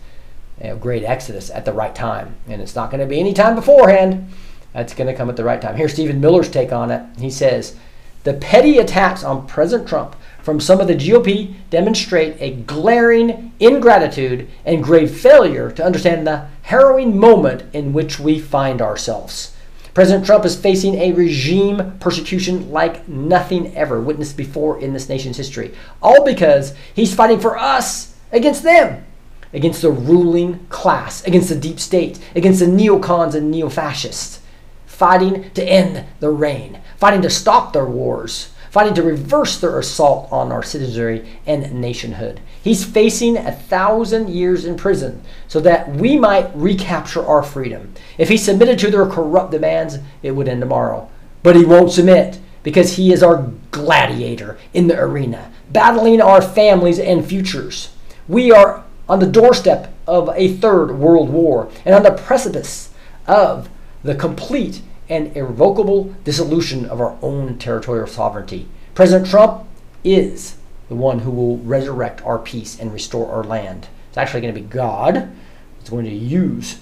you 0.62 0.68
know, 0.68 0.76
great 0.76 1.04
exodus 1.04 1.50
at 1.50 1.64
the 1.64 1.72
right 1.72 1.96
time. 1.96 2.36
And 2.50 2.62
it's 2.62 2.76
not 2.76 2.92
going 2.92 3.00
to 3.00 3.08
be 3.08 3.22
any 3.22 3.34
time 3.34 3.56
beforehand. 3.56 4.30
It's 4.76 4.94
going 4.94 5.08
to 5.08 5.16
come 5.16 5.30
at 5.30 5.38
the 5.38 5.46
right 5.46 5.62
time. 5.62 5.78
Here's 5.78 5.94
Stephen 5.94 6.20
Miller's 6.20 6.52
take 6.52 6.74
on 6.74 6.92
it. 6.92 7.02
He 7.18 7.30
says, 7.30 7.78
The 8.26 8.34
petty 8.34 8.80
attacks 8.80 9.24
on 9.24 9.48
President 9.48 9.88
Trump 9.88 10.18
from 10.50 10.60
some 10.60 10.82
of 10.82 10.88
the 10.88 10.96
GOP 10.96 11.54
demonstrate 11.70 12.36
a 12.40 12.50
glaring 12.50 13.54
ingratitude 13.60 14.50
and 14.66 14.84
grave 14.84 15.16
failure 15.16 15.70
to 15.70 15.86
understand 15.86 16.26
the 16.26 16.48
harrowing 16.64 17.16
moment 17.16 17.64
in 17.72 17.94
which 17.94 18.20
we 18.20 18.40
find 18.40 18.82
ourselves. 18.82 19.56
President 19.94 20.26
Trump 20.26 20.44
is 20.46 20.60
facing 20.60 20.96
a 20.96 21.12
regime 21.12 22.00
persecution 22.00 22.72
like 22.72 23.08
nothing 23.08 23.78
ever 23.78 24.02
witnessed 24.02 24.36
before 24.36 24.82
in 24.82 24.92
this 24.92 25.08
nation's 25.08 25.38
history, 25.38 25.72
all 26.02 26.26
because 26.26 26.74
he's 26.96 27.14
fighting 27.14 27.40
for 27.40 27.56
us 27.56 28.16
against 28.32 28.64
them, 28.64 29.06
against 29.54 29.84
the 29.84 29.92
ruling 29.92 30.66
class, 30.70 31.24
against 31.28 31.50
the 31.50 31.56
deep 31.56 31.80
state, 31.80 32.20
against 32.34 32.60
the 32.60 32.66
neocons 32.66 33.36
and 33.36 33.52
neo 33.52 33.70
fascists, 33.70 34.42
fighting 34.88 35.52
to 35.52 35.64
end 35.64 36.06
the 36.20 36.32
reign, 36.32 36.82
fighting 36.98 37.22
to 37.22 37.30
stop 37.30 37.72
their 37.72 37.86
wars 37.86 38.50
fighting 38.70 38.94
to 38.94 39.04
reverse 39.04 39.60
their 39.60 39.80
assault 39.80 40.32
on 40.32 40.52
our 40.52 40.64
citizenry 40.64 41.28
and 41.46 41.74
nationhood. 41.74 42.40
He's 42.62 42.84
facing 42.84 43.38
a 43.38 43.52
thousand 43.52 44.30
years 44.30 44.66
in 44.66 44.78
prison 44.78 45.22
so 45.48 45.60
that 45.62 45.90
we 45.90 46.18
might 46.18 46.56
recapture 46.56 47.26
our 47.26 47.44
freedom. 47.44 47.94
If 48.18 48.30
he 48.30 48.38
submitted 48.38 48.80
to 48.80 48.92
their 48.92 49.06
corrupt 49.06 49.52
demands, 49.52 49.98
it 50.22 50.32
would 50.32 50.48
end 50.48 50.62
tomorrow. 50.62 51.10
But 51.42 51.56
he 51.56 51.66
won't 51.66 51.92
submit 51.92 52.40
because 52.64 52.98
he 52.98 53.14
is 53.14 53.24
our 53.24 53.52
gladiator 53.72 54.58
in 54.74 54.88
the 54.88 55.00
arena, 55.00 55.52
battling 55.72 56.22
our 56.22 56.42
families 56.42 57.00
and 57.00 57.26
futures. 57.26 57.90
We 58.28 58.52
are 58.52 58.84
on 59.08 59.20
the 59.20 59.26
doorstep 59.26 59.94
of 60.06 60.30
a 60.36 60.56
third 60.56 60.92
world 60.92 61.30
war 61.30 61.72
and 61.86 61.96
on 61.96 62.04
the 62.04 62.12
precipice 62.12 62.94
of 63.26 63.70
the 64.04 64.16
complete 64.16 64.82
and 65.10 65.36
irrevocable 65.36 66.16
dissolution 66.24 66.86
of 66.86 67.02
our 67.02 67.18
own 67.22 67.58
territorial 67.58 68.08
sovereignty. 68.08 68.68
President 68.94 69.28
Trump 69.28 69.68
is 70.04 70.56
the 70.88 70.96
one 70.96 71.20
who 71.20 71.32
will 71.32 71.58
resurrect 71.58 72.22
our 72.24 72.40
peace 72.40 72.80
and 72.80 72.94
restore 72.94 73.32
our 73.32 73.44
land. 73.44 73.88
It's 74.10 74.18
actually 74.18 74.42
going 74.42 74.54
to 74.54 74.62
be 74.62 74.68
God 74.68 75.32
that's 75.78 75.90
going 75.90 76.06
to 76.06 76.12
use 76.12 76.80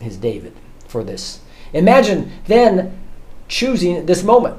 his 0.00 0.16
David 0.16 0.54
for 0.88 1.04
this. 1.04 1.40
Imagine 1.72 2.32
then 2.46 2.98
choosing 3.48 4.06
this 4.06 4.22
moment 4.22 4.56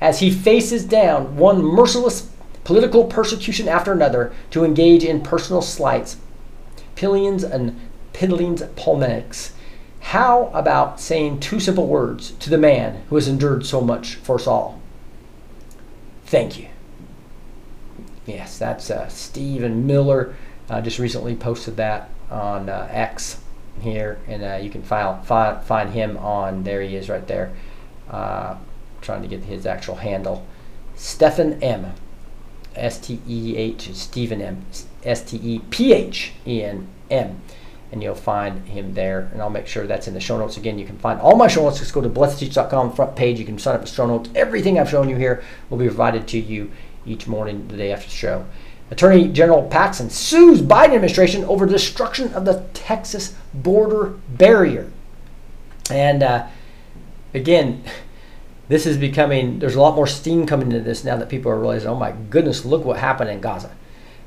as 0.00 0.20
he 0.20 0.30
faces 0.30 0.84
down 0.84 1.36
one 1.36 1.62
merciless 1.62 2.30
political 2.64 3.04
persecution 3.04 3.68
after 3.68 3.92
another 3.92 4.34
to 4.50 4.64
engage 4.64 5.04
in 5.04 5.22
personal 5.22 5.62
slights, 5.62 6.16
pillions, 6.94 7.44
and 7.44 7.78
piddlings 8.12 8.74
polemics. 8.76 9.53
How 10.04 10.50
about 10.52 11.00
saying 11.00 11.40
two 11.40 11.58
simple 11.58 11.86
words 11.86 12.32
to 12.32 12.50
the 12.50 12.58
man 12.58 13.02
who 13.08 13.16
has 13.16 13.26
endured 13.26 13.64
so 13.64 13.80
much 13.80 14.16
for 14.16 14.36
us 14.36 14.46
all? 14.46 14.80
Thank 16.26 16.58
you. 16.58 16.68
Yes, 18.26 18.58
that's 18.58 18.90
uh, 18.90 19.08
Stephen 19.08 19.86
Miller. 19.86 20.36
Uh, 20.68 20.82
just 20.82 20.98
recently 20.98 21.34
posted 21.34 21.78
that 21.78 22.10
on 22.30 22.68
uh, 22.68 22.86
X 22.90 23.40
here, 23.80 24.20
and 24.28 24.44
uh, 24.44 24.56
you 24.62 24.70
can 24.70 24.82
file, 24.82 25.22
fi- 25.22 25.58
find 25.60 25.90
him 25.90 26.18
on. 26.18 26.64
There 26.64 26.82
he 26.82 26.96
is, 26.96 27.08
right 27.08 27.26
there. 27.26 27.52
Uh, 28.08 28.56
trying 29.00 29.22
to 29.22 29.28
get 29.28 29.44
his 29.44 29.64
actual 29.66 29.96
handle. 29.96 30.46
Stephen 30.96 31.62
M. 31.62 31.92
S 32.76 32.98
T 32.98 33.20
E 33.26 33.56
H 33.56 33.94
Stephen 33.94 34.42
M. 34.42 34.64
S 35.02 35.22
T 35.22 35.38
E 35.38 35.60
P 35.70 35.92
H 35.94 36.32
E 36.46 36.62
N 36.62 36.88
M. 37.10 37.40
And 37.94 38.02
you'll 38.02 38.16
find 38.16 38.66
him 38.66 38.94
there. 38.94 39.30
And 39.32 39.40
I'll 39.40 39.50
make 39.50 39.68
sure 39.68 39.86
that's 39.86 40.08
in 40.08 40.14
the 40.14 40.20
show 40.20 40.36
notes. 40.36 40.56
Again, 40.56 40.80
you 40.80 40.84
can 40.84 40.98
find 40.98 41.20
all 41.20 41.36
my 41.36 41.46
show 41.46 41.62
notes. 41.62 41.78
Just 41.78 41.94
go 41.94 42.00
to 42.00 42.08
blessed2teach.com 42.08 42.92
front 42.92 43.14
page. 43.14 43.38
You 43.38 43.44
can 43.44 43.56
sign 43.56 43.76
up 43.76 43.82
for 43.82 43.86
show 43.86 44.06
notes. 44.06 44.30
Everything 44.34 44.80
I've 44.80 44.90
shown 44.90 45.08
you 45.08 45.14
here 45.14 45.44
will 45.70 45.78
be 45.78 45.86
provided 45.86 46.26
to 46.26 46.40
you 46.40 46.72
each 47.06 47.28
morning, 47.28 47.68
the 47.68 47.76
day 47.76 47.92
after 47.92 48.08
the 48.08 48.16
show. 48.16 48.46
Attorney 48.90 49.28
General 49.28 49.62
Paxton 49.68 50.10
sues 50.10 50.60
Biden 50.60 50.94
administration 50.94 51.44
over 51.44 51.66
destruction 51.66 52.34
of 52.34 52.44
the 52.44 52.66
Texas 52.74 53.36
border 53.54 54.14
barrier. 54.28 54.90
And 55.88 56.24
uh, 56.24 56.48
again, 57.32 57.84
this 58.68 58.86
is 58.86 58.96
becoming, 58.98 59.60
there's 59.60 59.76
a 59.76 59.80
lot 59.80 59.94
more 59.94 60.08
steam 60.08 60.46
coming 60.46 60.72
into 60.72 60.80
this 60.80 61.04
now 61.04 61.16
that 61.16 61.28
people 61.28 61.52
are 61.52 61.58
realizing, 61.58 61.88
oh 61.88 61.94
my 61.94 62.12
goodness, 62.12 62.64
look 62.64 62.84
what 62.84 62.98
happened 62.98 63.30
in 63.30 63.40
Gaza, 63.40 63.70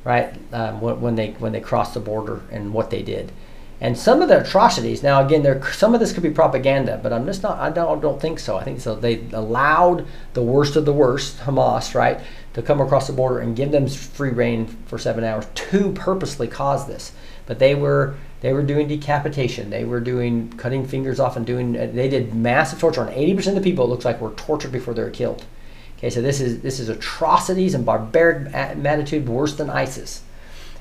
right? 0.06 0.34
Um, 0.54 0.80
when, 0.80 1.02
when, 1.02 1.16
they, 1.16 1.32
when 1.32 1.52
they 1.52 1.62
crossed 1.62 1.94
the 1.94 2.00
border 2.00 2.44
and 2.50 2.74
what 2.74 2.92
they 2.92 3.04
did. 3.04 3.32
And 3.80 3.96
some 3.96 4.24
of 4.24 4.30
the 4.30 4.42
atrocities, 4.42 5.04
now 5.04 5.24
again, 5.24 5.44
there 5.44 5.62
some 5.72 5.94
of 5.94 6.00
this 6.00 6.12
could 6.12 6.24
be 6.24 6.32
propaganda, 6.32 7.00
but 7.02 7.14
I'm 7.14 7.26
just 7.26 7.44
not, 7.44 7.60
I 7.60 7.70
don't, 7.70 8.02
don't 8.02 8.20
think 8.20 8.40
so. 8.40 8.58
I 8.58 8.64
think 8.64 8.82
so. 8.82 8.96
They 8.96 9.24
allowed 9.32 10.08
the 10.34 10.42
worst 10.42 10.76
of 10.76 10.86
the 10.86 10.94
worst, 10.94 11.40
Hamas, 11.42 11.94
right, 11.94 12.20
to 12.54 12.64
come 12.64 12.82
across 12.82 13.06
the 13.06 13.14
border 13.14 13.40
and 13.40 13.56
give 13.56 13.72
them 13.72 13.88
free 13.88 14.32
reign 14.32 14.66
for 14.88 14.98
seven 14.98 15.24
hours 15.24 15.46
to 15.54 15.92
purposely 15.92 16.48
cause 16.48 16.88
this. 16.88 17.12
But 17.46 17.60
they 17.60 17.76
were 17.76 18.16
they 18.42 18.54
were 18.54 18.64
doing 18.64 18.88
decapitation. 18.88 19.70
They 19.70 19.84
were 19.84 20.00
doing 20.00 20.50
cutting 20.58 20.86
fingers 20.86 21.20
off 21.20 21.38
and 21.38 21.46
doing. 21.46 21.74
They 21.74 22.08
did 22.08 22.34
massive 22.34 22.80
torture 22.80 23.02
on 23.02 23.08
80% 23.08 23.50
of 23.50 23.56
the 23.56 23.62
people. 23.62 23.86
It 23.86 23.90
looks 23.90 24.06
like 24.06 24.22
were 24.22 24.32
tortured 24.32 24.72
before 24.72 24.94
they 24.94 25.04
were 25.04 25.10
killed. 25.10 25.46
Okay, 25.98 26.12
so 26.12 26.22
this 26.22 26.40
is 26.40 26.62
this 26.62 26.80
is 26.80 26.90
atrocities 26.90 27.74
and 27.74 27.84
barbaric 27.84 28.54
attitude 28.54 29.28
worse 29.28 29.56
than 29.56 29.70
ISIS, 29.70 30.22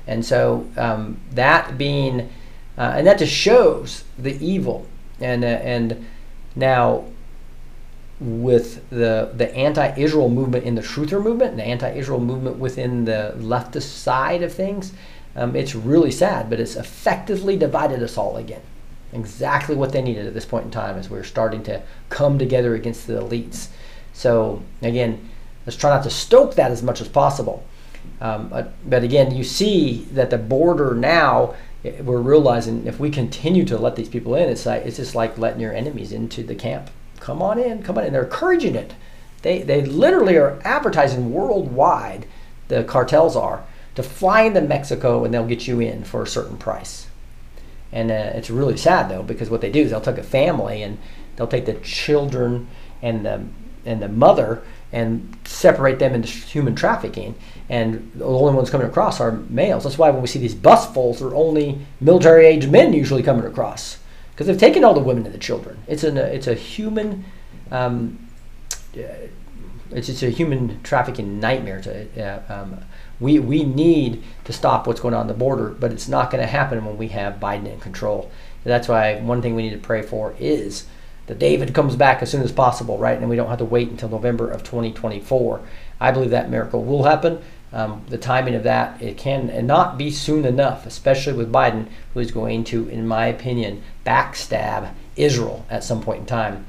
and 0.05 0.23
so 0.23 0.69
um, 0.77 1.19
that 1.31 1.75
being, 1.75 2.29
uh, 2.77 2.93
and 2.95 3.07
that 3.07 3.19
just 3.19 3.33
shows 3.33 4.03
the 4.17 4.37
evil, 4.45 4.85
and 5.19 5.43
uh, 5.43 5.47
and 5.47 6.05
now 6.55 7.05
with 8.19 8.87
the 8.89 9.31
the 9.35 9.53
anti-Israel 9.55 10.29
movement 10.29 10.63
in 10.63 10.75
the 10.75 10.81
truther 10.81 11.21
movement 11.21 11.51
and 11.51 11.59
the 11.59 11.65
anti-Israel 11.65 12.19
movement 12.19 12.57
within 12.57 13.05
the 13.05 13.35
leftist 13.37 13.89
side 13.89 14.41
of 14.41 14.53
things, 14.53 14.93
um, 15.35 15.55
it's 15.55 15.75
really 15.75 16.11
sad, 16.11 16.49
but 16.49 16.59
it's 16.59 16.75
effectively 16.75 17.55
divided 17.55 18.01
us 18.01 18.17
all 18.17 18.37
again. 18.37 18.61
Exactly 19.13 19.75
what 19.75 19.91
they 19.91 20.01
needed 20.01 20.25
at 20.25 20.33
this 20.33 20.45
point 20.45 20.65
in 20.65 20.71
time 20.71 20.97
as 20.97 21.09
we're 21.09 21.23
starting 21.23 21.63
to 21.63 21.81
come 22.09 22.39
together 22.39 22.75
against 22.75 23.07
the 23.07 23.13
elites. 23.13 23.67
So 24.13 24.63
again, 24.81 25.29
let's 25.65 25.77
try 25.77 25.91
not 25.91 26.03
to 26.03 26.09
stoke 26.09 26.55
that 26.55 26.71
as 26.71 26.81
much 26.81 27.01
as 27.01 27.07
possible. 27.07 27.63
Um, 28.19 28.49
but, 28.49 28.73
but 28.89 29.03
again, 29.03 29.35
you 29.35 29.43
see 29.43 30.05
that 30.11 30.29
the 30.29 30.37
border 30.37 30.95
now 30.95 31.55
eh, 31.85 32.01
we're 32.01 32.21
realizing 32.21 32.87
if 32.87 32.99
we 32.99 33.09
continue 33.09 33.63
to 33.65 33.77
let 33.77 33.95
these 33.95 34.09
people 34.09 34.35
in, 34.35 34.49
it's 34.49 34.65
like 34.65 34.85
it's 34.85 34.97
just 34.97 35.13
like 35.13 35.37
letting 35.37 35.61
your 35.61 35.73
enemies 35.73 36.11
into 36.11 36.43
the 36.43 36.55
camp 36.55 36.89
come 37.19 37.41
on 37.41 37.59
in, 37.59 37.83
come 37.83 37.97
on 37.97 38.05
in. 38.05 38.13
They're 38.13 38.23
encouraging 38.23 38.75
it. 38.75 38.93
They, 39.41 39.61
they 39.61 39.83
literally 39.83 40.37
are 40.37 40.59
advertising 40.63 41.31
worldwide, 41.31 42.25
the 42.67 42.83
cartels 42.83 43.35
are, 43.35 43.63
to 43.95 44.03
fly 44.03 44.41
into 44.43 44.61
Mexico 44.61 45.23
and 45.23 45.33
they'll 45.33 45.45
get 45.45 45.67
you 45.67 45.79
in 45.79 46.03
for 46.03 46.23
a 46.23 46.27
certain 46.27 46.57
price. 46.57 47.07
And 47.91 48.11
uh, 48.11 48.31
it's 48.35 48.49
really 48.49 48.77
sad 48.77 49.09
though, 49.09 49.23
because 49.23 49.49
what 49.49 49.61
they 49.61 49.71
do 49.71 49.81
is 49.81 49.91
they'll 49.91 50.01
take 50.01 50.17
a 50.17 50.23
family 50.23 50.81
and 50.83 50.97
they'll 51.35 51.47
take 51.47 51.65
the 51.65 51.75
children 51.75 52.67
and 53.01 53.25
the, 53.25 53.45
and 53.85 54.01
the 54.01 54.09
mother 54.09 54.63
and 54.91 55.37
separate 55.45 55.99
them 55.99 56.13
into 56.13 56.29
human 56.29 56.75
trafficking. 56.75 57.35
And 57.69 58.11
the 58.15 58.25
only 58.25 58.53
ones 58.53 58.69
coming 58.69 58.87
across 58.87 59.19
are 59.19 59.33
males. 59.49 59.83
That's 59.83 59.97
why 59.97 60.09
when 60.09 60.21
we 60.21 60.27
see 60.27 60.39
these 60.39 60.55
busfuls, 60.55 61.19
they're 61.19 61.35
only 61.35 61.79
military 61.99 62.45
age 62.45 62.67
men 62.67 62.93
usually 62.93 63.23
coming 63.23 63.45
across 63.45 63.99
because 64.31 64.47
they've 64.47 64.57
taken 64.57 64.83
all 64.83 64.93
the 64.93 65.01
women 65.01 65.25
and 65.25 65.33
the 65.33 65.39
children. 65.39 65.79
It's 65.87 66.03
an 66.03 66.15
it's 66.17 66.47
a 66.47 66.53
human, 66.53 67.25
um, 67.71 68.29
it's 68.93 70.07
just 70.07 70.23
a 70.23 70.29
human 70.29 70.81
trafficking 70.83 71.39
nightmare. 71.39 71.81
To 71.81 72.23
uh, 72.23 72.53
um, 72.53 72.79
we 73.19 73.39
we 73.39 73.63
need 73.63 74.23
to 74.45 74.53
stop 74.53 74.87
what's 74.87 75.01
going 75.01 75.13
on 75.13 75.21
on 75.21 75.27
the 75.27 75.33
border, 75.33 75.69
but 75.69 75.91
it's 75.91 76.07
not 76.07 76.31
going 76.31 76.41
to 76.41 76.47
happen 76.47 76.85
when 76.85 76.97
we 76.97 77.09
have 77.09 77.35
Biden 77.35 77.71
in 77.71 77.79
control. 77.79 78.31
that's 78.63 78.87
why 78.87 79.19
one 79.19 79.41
thing 79.41 79.55
we 79.55 79.63
need 79.63 79.71
to 79.71 79.77
pray 79.77 80.01
for 80.01 80.35
is 80.39 80.85
that 81.27 81.39
David 81.39 81.73
comes 81.73 81.95
back 81.95 82.21
as 82.21 82.31
soon 82.31 82.41
as 82.41 82.51
possible, 82.51 82.97
right? 82.97 83.17
And 83.17 83.29
we 83.29 83.35
don't 83.35 83.49
have 83.49 83.57
to 83.59 83.65
wait 83.65 83.89
until 83.89 84.09
November 84.09 84.49
of 84.49 84.63
2024. 84.63 85.61
I 85.99 86.11
believe 86.11 86.29
that 86.29 86.49
miracle 86.49 86.83
will 86.83 87.03
happen. 87.03 87.41
Um, 87.73 88.05
the 88.07 88.17
timing 88.17 88.55
of 88.55 88.63
that 88.63 89.01
it 89.01 89.17
can 89.17 89.49
and 89.49 89.67
not 89.67 89.97
be 89.97 90.09
soon 90.09 90.45
enough, 90.45 90.85
especially 90.85 91.33
with 91.33 91.51
Biden, 91.51 91.87
who 92.13 92.21
is 92.21 92.31
going 92.31 92.63
to, 92.65 92.87
in 92.87 93.05
my 93.05 93.25
opinion, 93.25 93.83
backstab 94.05 94.93
Israel 95.17 95.65
at 95.69 95.83
some 95.83 96.01
point 96.01 96.21
in 96.21 96.25
time. 96.25 96.65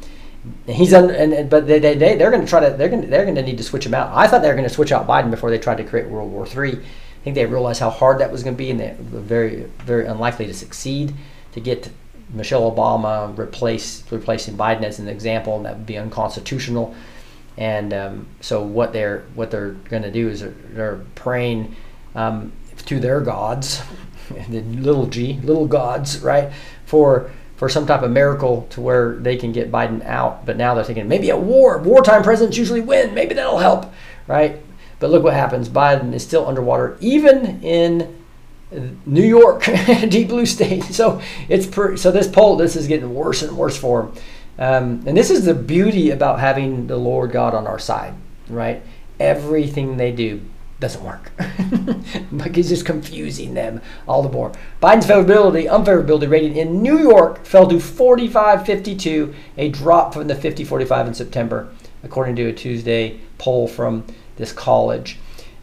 He's 0.67 0.93
un, 0.93 1.11
and, 1.11 1.49
but 1.49 1.67
they, 1.67 1.79
they, 1.79 1.95
they 1.95 2.17
they're 2.17 2.31
going 2.31 2.43
to 2.43 2.49
try 2.49 2.69
to 2.69 2.77
they're 2.77 2.89
going 2.89 3.09
they're 3.11 3.25
going 3.25 3.37
to 3.37 3.43
need 3.43 3.59
to 3.59 3.65
switch 3.65 3.87
him 3.87 3.95
out. 3.95 4.11
I 4.13 4.27
thought 4.27 4.43
they 4.43 4.49
were 4.49 4.55
going 4.55 4.69
to 4.69 4.75
switch 4.75 4.93
out 4.93 5.07
Biden 5.07 5.31
before 5.31 5.51
they 5.51 5.59
tried 5.59 5.77
to 5.77 5.85
create 5.85 6.09
World 6.09 6.33
War 6.33 6.47
III. 6.47 6.79
I 6.79 7.25
think 7.25 7.35
they 7.35 7.47
realized 7.47 7.81
how 7.81 7.91
hard 7.91 8.19
that 8.19 8.33
was 8.33 8.43
going 8.43 8.57
to 8.57 8.59
be, 8.59 8.71
and 8.71 8.81
they 8.81 8.97
were 9.13 9.21
very 9.21 9.69
very 9.85 10.07
unlikely 10.07 10.47
to 10.47 10.55
succeed. 10.55 11.15
To 11.53 11.61
get 11.61 11.91
Michelle 12.33 12.71
Obama 12.71 13.37
replace 13.39 14.03
replacing 14.11 14.57
Biden 14.57 14.83
as 14.83 14.99
an 14.99 15.09
example, 15.09 15.57
and 15.57 15.65
that 15.65 15.77
would 15.77 15.87
be 15.87 15.99
unconstitutional. 15.99 16.95
And 17.59 17.93
um, 17.93 18.27
so 18.41 18.63
what 18.63 18.93
they're 18.93 19.25
what 19.35 19.51
they're 19.51 19.73
going 19.73 20.05
to 20.05 20.13
do 20.13 20.29
is 20.29 20.41
they're, 20.41 20.55
they're 20.71 21.01
praying 21.17 21.75
um, 22.15 22.53
to 22.87 23.01
their 23.01 23.21
gods, 23.21 23.83
the 24.49 24.61
little 24.61 25.07
g, 25.07 25.41
little 25.43 25.67
gods, 25.67 26.21
right, 26.21 26.53
for 26.87 27.33
for 27.57 27.69
some 27.69 27.85
type 27.85 28.03
of 28.03 28.13
miracle 28.13 28.69
to 28.71 28.81
where 28.81 29.17
they 29.17 29.37
can 29.37 29.51
get 29.51 29.73
Biden 29.73 30.05
out. 30.05 30.47
But 30.47 30.57
now 30.57 30.75
they're 30.75 30.85
thinking 30.85 31.09
maybe 31.09 31.31
a 31.31 31.37
war. 31.37 31.79
Wartime 31.79 32.23
presidents 32.23 32.57
usually 32.57 32.81
win. 32.81 33.13
Maybe 33.13 33.35
that'll 33.35 33.59
help, 33.59 33.93
right? 34.29 34.63
But 35.01 35.11
look 35.11 35.25
what 35.25 35.35
happens. 35.35 35.69
Biden 35.69 36.15
is 36.15 36.23
still 36.23 36.47
underwater, 36.47 36.97
even 37.01 37.61
in 37.63 38.19
New 39.05 39.25
York, 39.25 39.65
deep 40.09 40.29
blue 40.29 40.47
state. 40.47 40.85
So 40.93 41.21
it's 41.49 41.67
per, 41.67 41.97
so 41.97 42.13
this 42.13 42.29
poll, 42.29 42.57
this 42.57 42.77
is 42.77 42.87
getting 42.87 43.15
worse 43.15 43.43
and 43.43 43.57
worse 43.57 43.77
for 43.77 44.03
him. 44.03 44.13
Um, 44.59 45.05
and 45.07 45.17
this 45.17 45.31
is 45.31 45.45
the 45.45 45.55
beauty 45.55 46.11
about 46.11 46.41
having 46.41 46.89
the 46.89 46.97
Lord 46.97 47.31
God 47.33 47.55
on 47.55 47.67
our 47.67 47.79
side, 47.79 48.15
right? 48.49 48.83
Everything 49.21 49.97
they 49.97 50.13
do 50.13 50.41
doesn't 50.81 51.05
work. 51.05 51.33
like 52.33 52.57
it's 52.57 52.69
just 52.69 52.87
confusing 52.87 53.55
them 53.55 53.81
all 54.07 54.23
the 54.23 54.29
more. 54.29 54.53
Biden's 54.81 55.07
favorability, 55.07 55.69
unfavorability 55.69 56.31
rating 56.31 56.57
in 56.57 56.83
New 56.83 56.99
York 56.99 57.45
fell 57.45 57.69
to 57.69 57.77
45-52, 57.77 59.35
a 59.57 59.69
drop 59.71 60.15
from 60.15 60.29
the 60.29 60.35
50-45 60.35 61.09
in 61.09 61.15
September, 61.15 61.69
according 62.03 62.37
to 62.37 62.47
a 62.47 62.53
Tuesday 62.53 63.21
poll 63.39 63.67
from 63.67 64.05
this 64.37 64.53
college. 64.53 65.19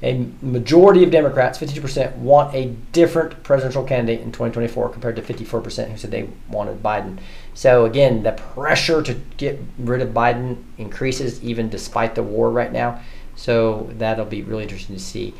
A 0.06 0.28
majority 0.44 1.04
of 1.04 1.10
Democrats, 1.10 1.58
52%, 1.58 2.16
want 2.18 2.54
a 2.54 2.68
different 2.92 3.42
presidential 3.42 3.84
candidate 3.84 4.20
in 4.22 4.28
2024 4.28 4.90
compared 4.90 5.16
to 5.16 5.24
54% 5.24 5.90
who 5.90 5.98
said 5.98 6.12
they 6.12 6.30
wanted 6.48 6.84
Biden. 6.84 7.18
So 7.56 7.86
again, 7.86 8.22
the 8.22 8.34
pressure 8.34 9.02
to 9.02 9.16
get 9.38 9.60
rid 9.80 10.04
of 10.04 10.10
Biden 10.10 10.64
increases 10.78 11.44
even 11.44 11.70
despite 11.70 12.14
the 12.14 12.22
war 12.22 12.52
right 12.52 12.72
now. 12.72 13.02
So 13.36 13.90
that'll 13.94 14.26
be 14.26 14.44
really 14.44 14.62
interesting 14.62 14.96
to 14.96 15.02
see. 15.02 15.34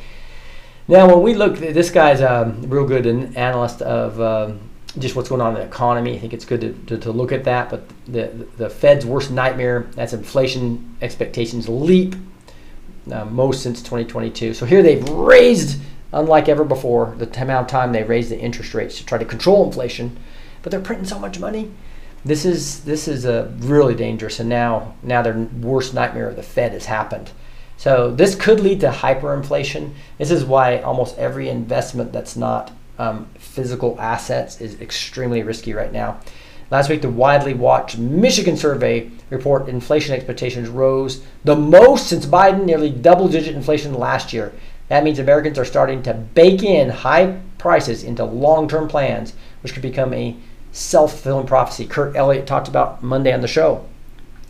Now, 0.88 1.06
when 1.06 1.22
we 1.22 1.34
look, 1.34 1.58
this 1.58 1.90
guy's 1.90 2.20
a 2.20 2.52
real 2.62 2.86
good 2.86 3.06
analyst 3.06 3.82
of 3.82 4.20
um, 4.20 4.58
just 4.98 5.14
what's 5.14 5.28
going 5.28 5.40
on 5.40 5.54
in 5.54 5.60
the 5.60 5.66
economy. 5.66 6.16
I 6.16 6.18
think 6.18 6.32
it's 6.32 6.44
good 6.44 6.60
to, 6.62 6.72
to, 6.86 6.98
to, 6.98 7.12
look 7.12 7.30
at 7.30 7.44
that. 7.44 7.70
But 7.70 7.88
the, 8.06 8.48
the 8.56 8.68
Fed's 8.68 9.06
worst 9.06 9.30
nightmare, 9.30 9.86
that's 9.94 10.12
inflation 10.12 10.96
expectations 11.00 11.68
leap 11.68 12.16
uh, 13.10 13.24
most 13.24 13.62
since 13.62 13.80
2022. 13.80 14.54
So 14.54 14.66
here 14.66 14.82
they've 14.82 15.08
raised, 15.08 15.80
unlike 16.12 16.48
ever 16.48 16.64
before, 16.64 17.14
the 17.18 17.26
amount 17.40 17.66
of 17.66 17.70
time 17.70 17.92
they 17.92 18.02
raised 18.02 18.30
the 18.30 18.38
interest 18.38 18.74
rates 18.74 18.98
to 18.98 19.06
try 19.06 19.18
to 19.18 19.24
control 19.24 19.64
inflation. 19.64 20.18
But 20.62 20.70
they're 20.70 20.80
printing 20.80 21.06
so 21.06 21.18
much 21.18 21.38
money 21.38 21.70
this 22.26 22.44
is 22.44 22.82
this 22.82 23.06
is 23.06 23.24
a 23.24 23.52
really 23.58 23.94
dangerous, 23.94 24.40
and 24.40 24.48
now 24.48 24.94
now 25.02 25.22
their 25.22 25.38
worst 25.60 25.94
nightmare 25.94 26.28
of 26.28 26.36
the 26.36 26.42
Fed 26.42 26.72
has 26.72 26.86
happened. 26.86 27.30
So 27.76 28.10
this 28.10 28.34
could 28.34 28.58
lead 28.58 28.80
to 28.80 28.90
hyperinflation. 28.90 29.92
This 30.18 30.30
is 30.30 30.44
why 30.44 30.80
almost 30.80 31.16
every 31.18 31.48
investment 31.48 32.12
that's 32.12 32.34
not 32.34 32.72
um, 32.98 33.28
physical 33.38 33.96
assets 34.00 34.60
is 34.60 34.80
extremely 34.80 35.42
risky 35.42 35.72
right 35.72 35.92
now. 35.92 36.18
Last 36.70 36.88
week, 36.88 37.02
the 37.02 37.08
widely 37.08 37.54
watched 37.54 37.98
Michigan 37.98 38.56
survey 38.56 39.10
report 39.30 39.68
inflation 39.68 40.14
expectations 40.14 40.68
rose 40.68 41.22
the 41.44 41.56
most 41.56 42.08
since 42.08 42.26
Biden, 42.26 42.64
nearly 42.64 42.90
double 42.90 43.28
digit 43.28 43.54
inflation 43.54 43.94
last 43.94 44.32
year. 44.32 44.52
That 44.88 45.04
means 45.04 45.18
Americans 45.18 45.58
are 45.58 45.64
starting 45.64 46.02
to 46.04 46.14
bake 46.14 46.62
in 46.62 46.90
high 46.90 47.40
prices 47.58 48.02
into 48.02 48.24
long 48.24 48.68
term 48.68 48.88
plans, 48.88 49.34
which 49.62 49.72
could 49.72 49.82
become 49.82 50.12
a 50.12 50.36
self 50.72 51.12
fulfilling 51.12 51.46
prophecy. 51.46 51.86
Kirk 51.86 52.16
Elliott 52.16 52.46
talked 52.46 52.68
about 52.68 53.02
Monday 53.02 53.32
on 53.32 53.40
the 53.40 53.48
show 53.48 53.84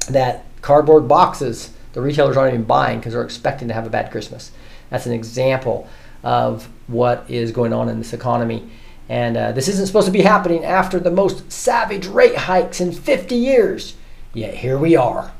that 0.08 0.44
cardboard 0.62 1.08
boxes 1.08 1.70
the 1.96 2.02
retailers 2.02 2.36
aren't 2.36 2.52
even 2.52 2.66
buying 2.66 2.98
because 2.98 3.14
they're 3.14 3.24
expecting 3.24 3.68
to 3.68 3.74
have 3.74 3.86
a 3.86 3.90
bad 3.90 4.10
Christmas. 4.10 4.50
That's 4.90 5.06
an 5.06 5.12
example 5.12 5.88
of 6.22 6.68
what 6.88 7.24
is 7.26 7.52
going 7.52 7.72
on 7.72 7.88
in 7.88 7.98
this 7.98 8.12
economy. 8.12 8.68
And 9.09 9.36
uh, 9.36 9.52
this 9.52 9.68
isn't 9.68 9.86
supposed 9.86 10.07
to 10.07 10.12
be 10.12 10.22
happening 10.22 10.64
after 10.64 10.98
the 10.98 11.11
most 11.11 11.52
savage 11.52 12.07
rate 12.07 12.36
hikes 12.36 12.80
in 12.80 12.92
50 12.92 13.34
years. 13.34 13.94
Yet 14.32 14.54
here 14.54 14.78
we 14.78 14.96
are, 14.96 15.32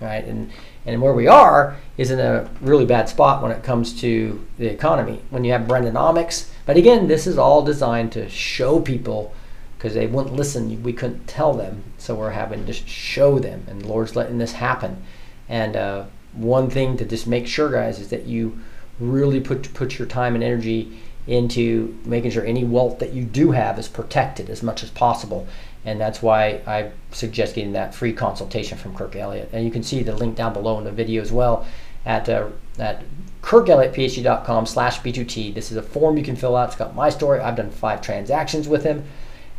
right? 0.00 0.24
And 0.24 0.50
and 0.86 1.02
where 1.02 1.12
we 1.12 1.26
are 1.26 1.76
is 1.98 2.12
in 2.12 2.20
a 2.20 2.48
really 2.60 2.86
bad 2.86 3.08
spot 3.08 3.42
when 3.42 3.50
it 3.50 3.64
comes 3.64 4.00
to 4.00 4.46
the 4.56 4.68
economy. 4.68 5.20
When 5.30 5.42
you 5.42 5.52
have 5.52 5.62
Brandonomics, 5.62 6.48
but 6.64 6.76
again, 6.76 7.08
this 7.08 7.26
is 7.26 7.36
all 7.36 7.62
designed 7.62 8.12
to 8.12 8.28
show 8.28 8.80
people 8.80 9.34
because 9.76 9.94
they 9.94 10.06
wouldn't 10.06 10.36
listen. 10.36 10.82
We 10.82 10.92
couldn't 10.92 11.26
tell 11.26 11.52
them, 11.52 11.82
so 11.98 12.14
we're 12.14 12.30
having 12.30 12.66
to 12.66 12.72
show 12.72 13.38
them, 13.40 13.64
and 13.68 13.82
the 13.82 13.88
Lord's 13.88 14.14
letting 14.14 14.38
this 14.38 14.52
happen. 14.52 15.02
And 15.48 15.76
uh, 15.76 16.04
one 16.32 16.70
thing 16.70 16.96
to 16.98 17.04
just 17.04 17.26
make 17.26 17.48
sure, 17.48 17.70
guys, 17.70 17.98
is 17.98 18.08
that 18.10 18.26
you 18.26 18.60
really 19.00 19.40
put 19.40 19.74
put 19.74 19.98
your 19.98 20.08
time 20.08 20.34
and 20.34 20.44
energy 20.44 20.98
into 21.26 21.98
making 22.04 22.30
sure 22.30 22.44
any 22.44 22.64
wealth 22.64 22.98
that 23.00 23.12
you 23.12 23.24
do 23.24 23.50
have 23.50 23.78
is 23.78 23.88
protected 23.88 24.48
as 24.48 24.62
much 24.62 24.82
as 24.82 24.90
possible. 24.90 25.46
And 25.84 26.00
that's 26.00 26.22
why 26.22 26.60
I 26.66 26.90
suggest 27.12 27.54
getting 27.54 27.72
that 27.72 27.94
free 27.94 28.12
consultation 28.12 28.76
from 28.78 28.94
Kirk 28.94 29.14
Elliott. 29.16 29.50
And 29.52 29.64
you 29.64 29.70
can 29.70 29.82
see 29.82 30.02
the 30.02 30.14
link 30.14 30.36
down 30.36 30.52
below 30.52 30.78
in 30.78 30.84
the 30.84 30.92
video 30.92 31.22
as 31.22 31.32
well 31.32 31.66
at, 32.04 32.28
uh, 32.28 32.48
at 32.78 33.04
kirkelliottphd.com 33.42 34.66
slash 34.66 35.00
B2T. 35.00 35.54
This 35.54 35.70
is 35.70 35.76
a 35.76 35.82
form 35.82 36.16
you 36.16 36.24
can 36.24 36.36
fill 36.36 36.56
out. 36.56 36.68
It's 36.68 36.76
got 36.76 36.94
my 36.94 37.10
story. 37.10 37.40
I've 37.40 37.56
done 37.56 37.70
five 37.70 38.00
transactions 38.00 38.68
with 38.68 38.84
him. 38.84 39.04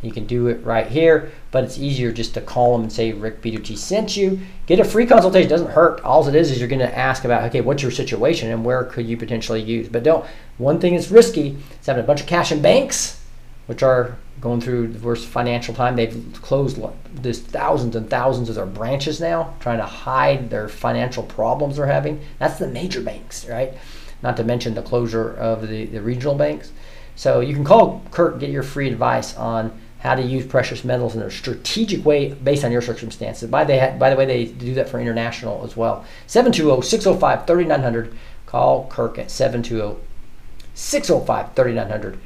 You 0.00 0.12
can 0.12 0.26
do 0.26 0.46
it 0.46 0.64
right 0.64 0.86
here, 0.86 1.32
but 1.50 1.64
it's 1.64 1.78
easier 1.78 2.12
just 2.12 2.34
to 2.34 2.40
call 2.40 2.72
them 2.72 2.82
and 2.82 2.92
say 2.92 3.12
Rick 3.12 3.42
B2T 3.42 3.76
sent 3.76 4.16
you. 4.16 4.38
Get 4.66 4.78
a 4.78 4.84
free 4.84 5.06
consultation. 5.06 5.46
It 5.46 5.50
doesn't 5.50 5.72
hurt. 5.72 6.00
All 6.02 6.26
it 6.28 6.36
is 6.36 6.52
is 6.52 6.60
you're 6.60 6.68
going 6.68 6.78
to 6.78 6.98
ask 6.98 7.24
about, 7.24 7.42
okay, 7.44 7.62
what's 7.62 7.82
your 7.82 7.90
situation 7.90 8.50
and 8.50 8.64
where 8.64 8.84
could 8.84 9.06
you 9.08 9.16
potentially 9.16 9.60
use. 9.60 9.88
But 9.88 10.04
don't. 10.04 10.24
One 10.58 10.78
thing 10.78 10.94
that's 10.94 11.10
risky 11.10 11.56
is 11.80 11.86
having 11.86 12.04
a 12.04 12.06
bunch 12.06 12.20
of 12.20 12.28
cash 12.28 12.52
in 12.52 12.62
banks, 12.62 13.20
which 13.66 13.82
are 13.82 14.16
going 14.40 14.60
through 14.60 14.88
the 14.88 15.04
worst 15.04 15.26
financial 15.26 15.74
time. 15.74 15.96
They've 15.96 16.38
closed 16.42 16.80
this 17.14 17.40
thousands 17.40 17.96
and 17.96 18.08
thousands 18.08 18.48
of 18.48 18.54
their 18.54 18.66
branches 18.66 19.20
now, 19.20 19.54
trying 19.58 19.78
to 19.78 19.86
hide 19.86 20.48
their 20.48 20.68
financial 20.68 21.24
problems 21.24 21.76
they're 21.76 21.86
having. 21.86 22.20
That's 22.38 22.58
the 22.58 22.68
major 22.68 23.00
banks, 23.00 23.48
right? 23.48 23.74
Not 24.22 24.36
to 24.36 24.44
mention 24.44 24.74
the 24.74 24.82
closure 24.82 25.34
of 25.34 25.66
the, 25.66 25.86
the 25.86 26.00
regional 26.00 26.36
banks. 26.36 26.70
So 27.16 27.40
you 27.40 27.52
can 27.52 27.64
call 27.64 28.02
Kirk, 28.12 28.38
get 28.38 28.50
your 28.50 28.62
free 28.62 28.88
advice 28.88 29.36
on 29.36 29.76
how 30.00 30.14
to 30.14 30.22
use 30.22 30.46
precious 30.46 30.84
metals 30.84 31.16
in 31.16 31.22
a 31.22 31.30
strategic 31.30 32.04
way 32.04 32.32
based 32.32 32.64
on 32.64 32.70
your 32.70 32.82
circumstances. 32.82 33.50
By 33.50 33.64
the, 33.64 33.96
by 33.98 34.10
the 34.10 34.16
way, 34.16 34.26
they 34.26 34.44
do 34.46 34.74
that 34.74 34.88
for 34.88 35.00
international 35.00 35.64
as 35.64 35.76
well. 35.76 36.04
720-605-3900. 36.28 38.14
Call 38.46 38.86
Kirk 38.88 39.18
at 39.18 39.26
720-605-3900. 39.26 42.18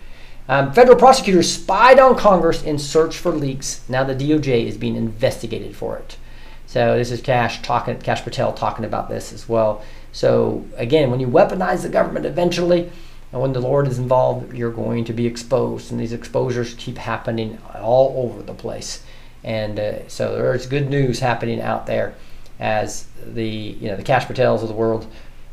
Um, 0.48 0.72
federal 0.72 0.98
prosecutors 0.98 1.52
spied 1.52 1.98
on 1.98 2.16
Congress 2.16 2.62
in 2.62 2.78
search 2.78 3.16
for 3.16 3.32
leaks. 3.32 3.80
Now 3.88 4.04
the 4.04 4.14
DOJ 4.14 4.66
is 4.66 4.76
being 4.76 4.96
investigated 4.96 5.74
for 5.74 5.96
it. 5.96 6.18
So 6.66 6.96
this 6.96 7.10
is 7.10 7.20
Kash 7.20 7.62
talking, 7.62 7.98
Kash 7.98 8.22
Patel 8.22 8.52
talking 8.52 8.84
about 8.84 9.08
this 9.08 9.32
as 9.32 9.48
well. 9.48 9.82
So 10.12 10.64
again, 10.76 11.10
when 11.10 11.20
you 11.20 11.26
weaponize 11.26 11.82
the 11.82 11.88
government, 11.88 12.26
eventually 12.26 12.92
and 13.32 13.40
when 13.40 13.52
the 13.54 13.60
Lord 13.60 13.88
is 13.88 13.98
involved, 13.98 14.54
you're 14.54 14.70
going 14.70 15.04
to 15.06 15.12
be 15.12 15.26
exposed. 15.26 15.90
And 15.90 15.98
these 15.98 16.12
exposures 16.12 16.74
keep 16.74 16.98
happening 16.98 17.58
all 17.74 18.26
over 18.26 18.42
the 18.42 18.54
place. 18.54 19.02
And 19.42 19.78
uh, 19.78 20.08
so 20.08 20.36
there's 20.36 20.66
good 20.66 20.90
news 20.90 21.20
happening 21.20 21.60
out 21.60 21.86
there 21.86 22.14
as 22.60 23.06
the 23.26 23.44
you 23.44 23.88
know 23.88 23.96
the 23.96 24.02
Kash 24.02 24.26
Patels 24.26 24.62
of 24.62 24.68
the 24.68 24.74
world 24.74 25.06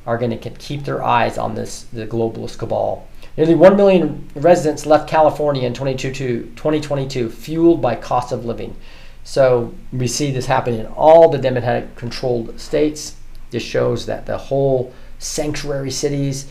are 0.06 0.18
going 0.18 0.38
to 0.38 0.50
keep 0.52 0.84
their 0.84 1.04
eyes 1.04 1.38
on 1.38 1.56
this 1.56 1.84
the 1.94 2.06
globalist 2.06 2.58
cabal. 2.58 3.08
Nearly 3.38 3.56
1 3.56 3.78
million 3.78 4.30
residents 4.36 4.86
left 4.86 5.10
California 5.10 5.66
in 5.66 5.74
2022, 5.74 7.30
fueled 7.30 7.82
by 7.82 7.96
cost 7.96 8.34
of 8.34 8.44
living. 8.44 8.76
So 9.24 9.74
we 9.94 10.08
see 10.08 10.32
this 10.32 10.48
happening 10.48 10.82
in 10.82 10.88
all 10.88 11.30
the 11.30 11.38
Democratic 11.38 11.96
controlled 11.96 12.60
states. 12.60 13.16
This 13.52 13.64
shows 13.64 14.08
that 14.08 14.26
the 14.26 14.38
whole 14.38 14.94
sanctuary 15.20 15.92
cities, 15.92 16.48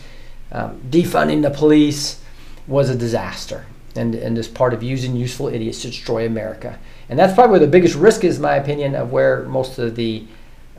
um, 0.51 0.81
defunding 0.89 1.41
the 1.41 1.49
police 1.49 2.21
was 2.67 2.89
a 2.89 2.95
disaster 2.95 3.65
and, 3.95 4.15
and 4.15 4.37
is 4.37 4.47
part 4.47 4.73
of 4.73 4.83
using 4.83 5.15
useful 5.15 5.47
idiots 5.47 5.81
to 5.81 5.87
destroy 5.87 6.25
America. 6.25 6.77
And 7.09 7.17
that's 7.17 7.33
probably 7.33 7.51
where 7.51 7.59
the 7.59 7.67
biggest 7.67 7.95
risk 7.95 8.23
is, 8.23 8.37
in 8.37 8.43
my 8.43 8.55
opinion, 8.55 8.95
of 8.95 9.11
where 9.11 9.43
most 9.43 9.79
of 9.79 9.95
the 9.95 10.25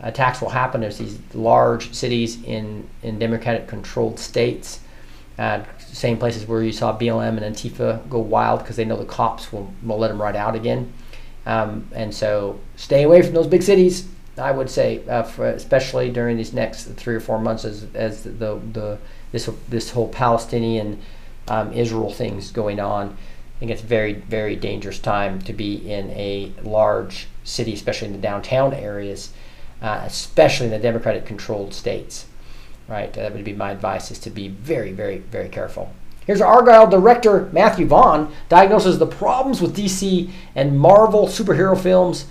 attacks 0.01 0.41
will 0.41 0.51
happen. 0.51 0.83
is 0.83 0.99
these 0.99 1.19
large 1.35 1.93
cities 1.93 2.43
in, 2.45 2.89
in 3.03 3.19
Democratic 3.19 3.67
controlled 3.67 4.19
states, 4.19 4.81
uh, 5.39 5.63
same 5.79 6.19
places 6.19 6.47
where 6.47 6.63
you 6.63 6.73
saw 6.73 6.97
BLM 6.97 7.41
and 7.43 7.57
Antifa 7.57 8.09
go 8.09 8.19
wild 8.19 8.61
because 8.61 8.77
they 8.77 8.85
know 8.85 8.97
the 8.97 9.05
cops 9.05 9.53
will, 9.53 9.73
will 9.83 9.99
let 9.99 10.09
them 10.09 10.21
right 10.21 10.37
out 10.37 10.55
again. 10.55 10.93
Um, 11.47 11.89
and 11.93 12.15
so 12.15 12.61
stay 12.77 13.03
away 13.03 13.23
from 13.23 13.35
those 13.35 13.47
big 13.47 13.63
cities, 13.63 14.07
I 14.37 14.53
would 14.53 14.71
say, 14.71 15.07
uh, 15.09 15.23
especially 15.43 16.11
during 16.11 16.37
these 16.37 16.53
next 16.53 16.85
three 16.85 17.15
or 17.15 17.21
four 17.21 17.41
months 17.41 17.65
as, 17.65 17.87
as 17.95 18.23
the, 18.23 18.61
the 18.73 18.99
this 19.33 19.49
this 19.69 19.91
whole 19.91 20.09
Palestinian 20.09 21.01
um, 21.49 21.73
Israel 21.73 22.13
things 22.13 22.51
going 22.51 22.81
on. 22.81 23.17
I 23.57 23.59
think 23.59 23.71
it's 23.71 23.83
very 23.83 24.15
very 24.15 24.57
dangerous 24.57 24.99
time 24.99 25.41
to 25.43 25.53
be 25.53 25.75
in 25.91 26.11
a 26.11 26.53
large 26.63 27.29
city, 27.45 27.75
especially 27.75 28.09
in 28.09 28.13
the 28.15 28.21
downtown 28.21 28.73
areas, 28.73 29.33
uh, 29.83 30.03
especially 30.05 30.67
in 30.67 30.73
the 30.73 30.79
Democratic 30.79 31.27
controlled 31.27 31.75
states. 31.75 32.27
Right, 32.89 33.13
that 33.13 33.35
would 33.35 33.45
be 33.45 33.53
my 33.53 33.71
advice: 33.71 34.11
is 34.11 34.19
to 34.21 34.31
be 34.31 34.49
very 34.49 34.93
very 34.93 35.19
very 35.19 35.49
careful. 35.49 35.93
Here's 36.27 36.41
Argylle 36.41 36.91
director 36.91 37.49
Matthew 37.53 37.87
Vaughn 37.87 38.33
diagnoses 38.49 38.99
the 38.99 39.07
problems 39.07 39.61
with 39.61 39.77
DC 39.77 40.31
and 40.55 40.79
Marvel 40.79 41.27
superhero 41.27 41.79
films 41.79 42.27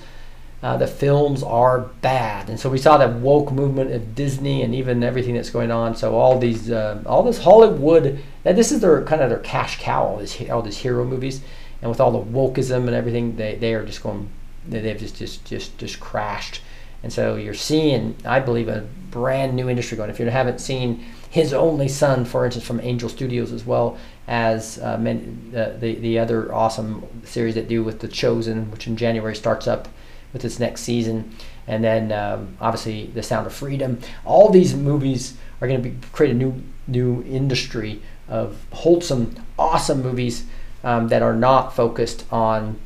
uh, 0.62 0.76
the 0.76 0.88
films 0.88 1.41
are 1.41 1.80
bad. 2.01 2.49
And 2.49 2.60
so 2.60 2.70
we 2.70 2.78
saw 2.78 2.97
that 2.97 3.14
woke 3.14 3.51
movement 3.51 3.91
of 3.91 4.14
Disney 4.14 4.62
and 4.62 4.76
even 4.76 5.03
everything 5.03 5.36
that's 5.36 5.49
going 5.49 5.72
on. 5.72 5.95
So 5.95 6.16
all 6.16 6.38
these, 6.38 6.70
uh, 6.70 7.01
all 7.05 7.24
this 7.24 7.39
Hollywood, 7.39 8.22
that 8.43 8.55
this 8.55 8.72
is 8.72 8.82
their 8.82 9.03
kind 9.05 9.22
of 9.22 9.30
their 9.30 9.39
cash 9.39 9.80
cow. 9.80 10.03
All 10.03 10.18
these, 10.18 10.49
all 10.49 10.62
these 10.62 10.78
hero 10.78 11.05
movies, 11.05 11.41
and 11.82 11.89
with 11.89 12.01
all 12.01 12.12
the 12.12 12.20
wokeism 12.20 12.88
and 12.88 12.95
everything, 12.95 13.38
they, 13.38 13.55
they 13.55 13.74
are 13.74 13.86
just 13.86 14.03
going, 14.03 14.30
they, 14.68 14.82
they've 14.82 14.99
just 14.99 15.16
just 15.16 15.45
just 15.45 15.78
just 15.78 15.99
crashed. 15.99 16.62
And 17.01 17.14
so 17.14 17.36
you're 17.36 17.53
seeing, 17.53 18.18
I 18.26 18.41
believe, 18.41 18.68
a 18.68 18.86
brand 19.10 19.55
new 19.55 19.70
industry 19.70 19.95
going. 19.95 20.10
If 20.10 20.20
you 20.20 20.26
haven't 20.26 20.60
seen 20.60 21.05
his 21.30 21.53
only 21.53 21.88
son, 21.88 22.26
for 22.26 22.43
instance, 22.43 22.68
from 22.68 22.82
Angel 22.82 23.07
Studios, 23.07 23.53
as 23.53 23.66
well 23.66 23.97
as 24.28 24.78
uh, 24.80 24.97
many, 24.97 25.22
uh, 25.55 25.78
the 25.80 25.95
the 25.95 26.20
other 26.20 26.53
awesome 26.53 27.07
series 27.24 27.55
that 27.55 27.70
do 27.70 27.82
with 27.82 28.01
the 28.01 28.10
Chosen, 28.10 28.70
which 28.72 28.88
in 28.88 28.97
January 28.97 29.36
starts 29.36 29.66
up 29.66 29.88
with 30.34 30.46
its 30.46 30.60
next 30.60 30.82
season, 30.82 31.36
and 31.68 31.84
then 31.84 32.12
um, 32.12 32.56
obviously 32.62 33.08
The 33.08 33.24
Sound 33.24 33.48
of 33.48 33.54
Freedom. 33.54 34.00
All 34.26 34.50
these 34.50 34.76
movies 34.76 35.38
are 35.62 35.68
going 35.68 35.84
to 35.84 36.08
create 36.12 36.32
a 36.32 36.38
new 36.38 36.62
new 36.88 37.24
industry 37.24 38.02
of 38.28 38.58
wholesome, 38.72 39.36
awesome 39.58 40.02
movies 40.02 40.46
um, 40.84 41.08
that 41.10 41.22
are 41.22 41.36
not 41.36 41.76
focused 41.76 42.26
on 42.32 42.80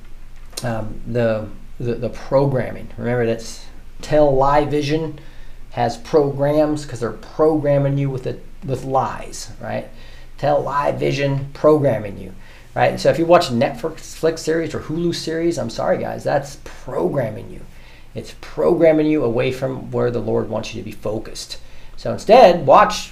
um, 0.64 1.00
the, 1.08 1.48
the, 1.80 1.96
the 1.96 2.10
programming. 2.10 2.90
Remember 2.98 3.26
that's 3.26 3.66
Vision 4.66 5.20
has 5.72 5.98
programs 5.98 6.84
because 6.84 7.00
they're 7.00 7.12
programming 7.12 7.98
you 7.98 8.10
with 8.10 8.28
it 8.28 8.44
with 8.66 8.84
lies, 8.84 9.52
right? 9.62 9.88
Tell 10.38 10.62
Lie 10.62 10.92
Vision 10.94 11.50
programming 11.54 12.18
you 12.18 12.34
right? 12.76 13.00
So 13.00 13.10
if 13.10 13.20
you 13.20 13.26
watch 13.26 13.50
Netflix 13.50 14.40
series 14.40 14.74
or 14.74 14.80
Hulu 14.80 15.14
series, 15.14 15.58
I'm 15.58 15.70
sorry 15.70 15.98
guys, 15.98 16.24
that's 16.24 16.58
programming 16.64 17.52
you. 17.52 17.62
It's 18.16 18.36
programming 18.42 19.08
you 19.08 19.24
away 19.24 19.52
from 19.52 19.92
where 19.92 20.12
the 20.12 20.20
Lord 20.20 20.50
wants 20.50 20.74
you 20.74 20.82
to 20.82 20.86
be 20.86 20.92
focused. 20.92 21.60
So 21.98 22.12
instead, 22.14 22.66
watch, 22.66 23.12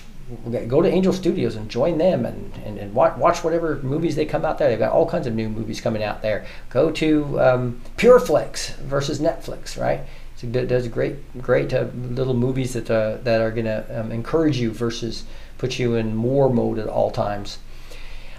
go 0.67 0.81
to 0.81 0.89
Angel 0.89 1.13
Studios 1.13 1.55
and 1.55 1.69
join 1.69 1.97
them 1.97 2.25
and, 2.25 2.53
and, 2.65 2.77
and 2.77 2.93
watch, 2.93 3.43
whatever 3.43 3.79
movies 3.81 4.15
they 4.15 4.25
come 4.25 4.45
out 4.45 4.57
there. 4.57 4.69
They've 4.69 4.79
got 4.79 4.91
all 4.91 5.09
kinds 5.09 5.27
of 5.27 5.33
new 5.33 5.49
movies 5.49 5.81
coming 5.81 6.03
out 6.03 6.21
there. 6.21 6.45
Go 6.69 6.91
to 6.91 7.39
um, 7.39 7.81
PureFlix 7.97 8.75
versus 8.77 9.19
Netflix, 9.19 9.79
right? 9.79 10.01
So 10.35 10.47
it 10.47 10.67
does 10.67 10.87
great, 10.87 11.41
great 11.41 11.73
uh, 11.73 11.87
little 11.93 12.33
movies 12.33 12.73
that, 12.73 12.89
uh, 12.89 13.17
that 13.23 13.41
are 13.41 13.51
going 13.51 13.65
to 13.65 13.99
um, 13.99 14.11
encourage 14.11 14.57
you 14.57 14.71
versus 14.71 15.23
put 15.57 15.77
you 15.77 15.95
in 15.95 16.21
war 16.21 16.49
mode 16.49 16.79
at 16.79 16.87
all 16.87 17.11
times. 17.11 17.59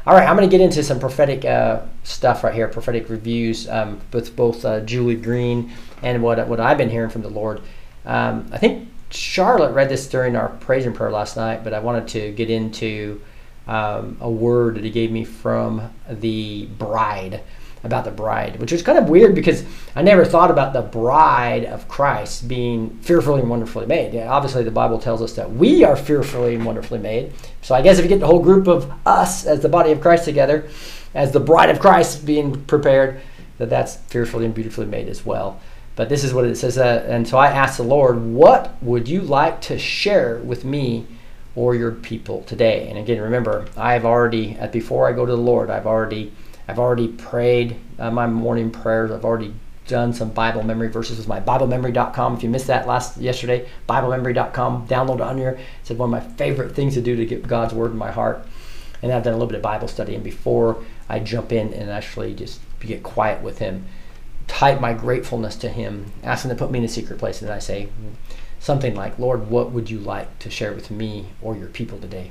All 0.05 0.15
right, 0.15 0.29
I'm 0.29 0.37
going 0.37 0.49
to 0.49 0.51
get 0.51 0.61
into 0.61 0.83
some 0.83 0.99
prophetic 0.99 1.45
uh, 1.45 1.83
stuff 2.03 2.43
right 2.43 2.53
here, 2.53 2.67
prophetic 2.67 3.09
reviews 3.09 3.69
um, 3.69 4.01
with 4.13 4.35
both 4.35 4.65
uh, 4.65 4.81
Julie 4.81 5.15
Green 5.15 5.71
and 6.03 6.25
what 6.25 6.45
what 6.49 6.59
I've 6.59 6.77
been 6.77 6.91
hearing 6.91 7.09
from 7.09 7.23
the 7.23 7.29
Lord. 7.29 7.61
Um, 8.05 8.49
I 8.51 8.59
think 8.59 8.89
Charlotte 9.11 9.73
read 9.73 9.89
this 9.89 10.09
during 10.09 10.35
our 10.35 10.49
praise 10.49 10.87
and 10.87 10.95
prayer 10.95 11.13
last 11.13 11.37
night, 11.37 11.63
but 11.63 11.73
I 11.73 11.79
wanted 11.79 12.09
to 12.09 12.33
get 12.33 12.51
into 12.51 13.21
um, 13.69 14.17
a 14.21 14.29
word 14.29 14.75
that 14.75 14.83
he 14.83 14.91
gave 14.91 15.13
me 15.13 15.25
from 15.25 15.95
the 16.11 16.67
bride 16.67 17.43
about 17.85 18.05
the 18.05 18.11
bride, 18.11 18.61
which 18.61 18.73
was 18.73 18.83
kind 18.83 18.99
of 18.99 19.09
weird 19.09 19.35
because 19.35 19.65
I 19.97 20.03
never 20.03 20.25
thought 20.25 20.51
about 20.51 20.73
the 20.73 20.83
bride 20.83 21.65
of 21.65 21.89
Christ 21.89 22.47
being 22.47 22.91
fearfully 22.99 23.41
and 23.41 23.51
wonderfully 23.51 23.87
made. 23.87 24.15
Yeah, 24.15 24.31
obviously, 24.31 24.63
the 24.63 24.71
Bible 24.71 24.99
tells 24.99 25.21
us 25.21 25.33
that 25.35 25.53
we 25.53 25.83
are 25.83 25.97
fearfully 25.97 26.55
and 26.55 26.65
wonderfully 26.65 27.01
made. 27.01 27.33
So 27.61 27.75
I 27.75 27.83
guess 27.83 27.99
if 27.99 28.05
you 28.05 28.09
get 28.09 28.21
the 28.21 28.27
whole 28.27 28.43
group 28.43 28.69
of 28.69 28.93
us 29.05 29.47
as 29.47 29.61
the 29.61 29.69
body 29.69 29.91
of 29.91 30.01
Christ 30.01 30.25
together, 30.25 30.69
as 31.15 31.33
the 31.33 31.41
bride 31.41 31.71
of 31.71 31.81
Christ 31.81 32.25
being 32.25 32.65
prepared, 32.65 33.21
that 33.59 33.69
that's 33.69 33.97
fearfully 33.97 34.45
and 34.45 34.55
beautifully 34.55 34.87
made 34.87 35.09
as 35.09 35.27
well. 35.27 35.61
But 35.95 36.09
this 36.09 36.25
is 36.25 36.33
what 36.33 36.45
it 36.45 36.57
says. 36.57 36.79
Uh, 36.79 37.05
and 37.07 37.29
so 37.29 37.37
I 37.37 37.49
asked 37.49 37.77
the 37.77 37.83
Lord, 37.83 38.23
what 38.25 38.83
would 38.83 39.09
you 39.09 39.21
like 39.21 39.61
to 39.63 39.79
share 39.79 40.39
with 40.39 40.65
me 40.65 41.07
or 41.55 41.75
your 41.75 41.93
people 41.93 42.43
today? 42.45 42.89
And 42.89 42.99
again, 42.99 43.21
remember, 43.21 43.67
I've 43.77 44.07
already, 44.07 44.57
before 44.73 45.09
I 45.09 45.13
go 45.13 45.27
to 45.27 45.33
the 45.33 45.39
Lord, 45.39 45.69
I've 45.69 45.87
already 45.87 46.33
I've 46.69 46.79
already 46.79 47.09
prayed 47.09 47.77
uh, 47.99 48.11
my 48.11 48.27
morning 48.27 48.71
prayers. 48.71 49.11
I've 49.11 49.25
already 49.25 49.55
done 49.87 50.13
some 50.13 50.31
Bible 50.31 50.63
memory 50.63 50.89
verses 50.89 51.19
with 51.19 51.29
my 51.29 51.41
BibleMemory.com. 51.41 52.37
If 52.37 52.43
you 52.43 52.49
missed 52.49 52.69
that 52.69 52.87
last 52.87 53.17
yesterday, 53.19 53.69
BibleMemory.com, 53.89 54.87
download 54.87 55.17
it 55.17 55.21
on 55.23 55.39
here. 55.39 55.59
It's 55.81 55.91
one 55.91 56.13
of 56.13 56.25
my 56.25 56.35
favorite 56.37 56.75
things 56.75 56.95
to 56.95 57.01
do 57.01 57.17
to 57.17 57.27
get 57.27 57.47
God's 57.47 57.75
Word 57.75 57.91
in 57.91 57.99
my 57.99 58.11
heart. 58.11 58.47
And 59.03 59.13
I've 59.13 59.25
done 59.25 59.33
a 59.33 59.37
little 59.37 59.49
bit 59.49 59.57
of 59.57 59.63
Bible 59.63 59.89
study. 59.89 60.15
And 60.15 60.23
before 60.23 60.83
I 61.09 61.19
jump 61.19 61.53
in 61.53 61.75
and 61.75 61.91
actually 61.91 62.35
just 62.35 62.61
get 62.81 63.03
quiet 63.03 63.43
with 63.43 63.59
Him, 63.59 63.85
type 64.47 64.81
my 64.81 64.93
gratefulness 64.93 65.57
to 65.57 65.69
Him, 65.69 66.13
ask 66.23 66.45
Him 66.45 66.51
to 66.51 66.57
put 66.57 66.71
me 66.71 66.79
in 66.79 66.85
a 66.85 66.89
secret 66.89 67.19
place. 67.19 67.43
And 67.43 67.51
I 67.51 67.59
say 67.59 67.89
something 68.61 68.95
like, 68.95 69.19
Lord, 69.19 69.51
what 69.51 69.73
would 69.73 69.91
you 69.91 69.99
like 69.99 70.39
to 70.39 70.51
share 70.51 70.73
with 70.73 70.91
me 70.91 71.27
or 71.43 71.57
your 71.57 71.69
people 71.69 71.99
today? 71.99 72.31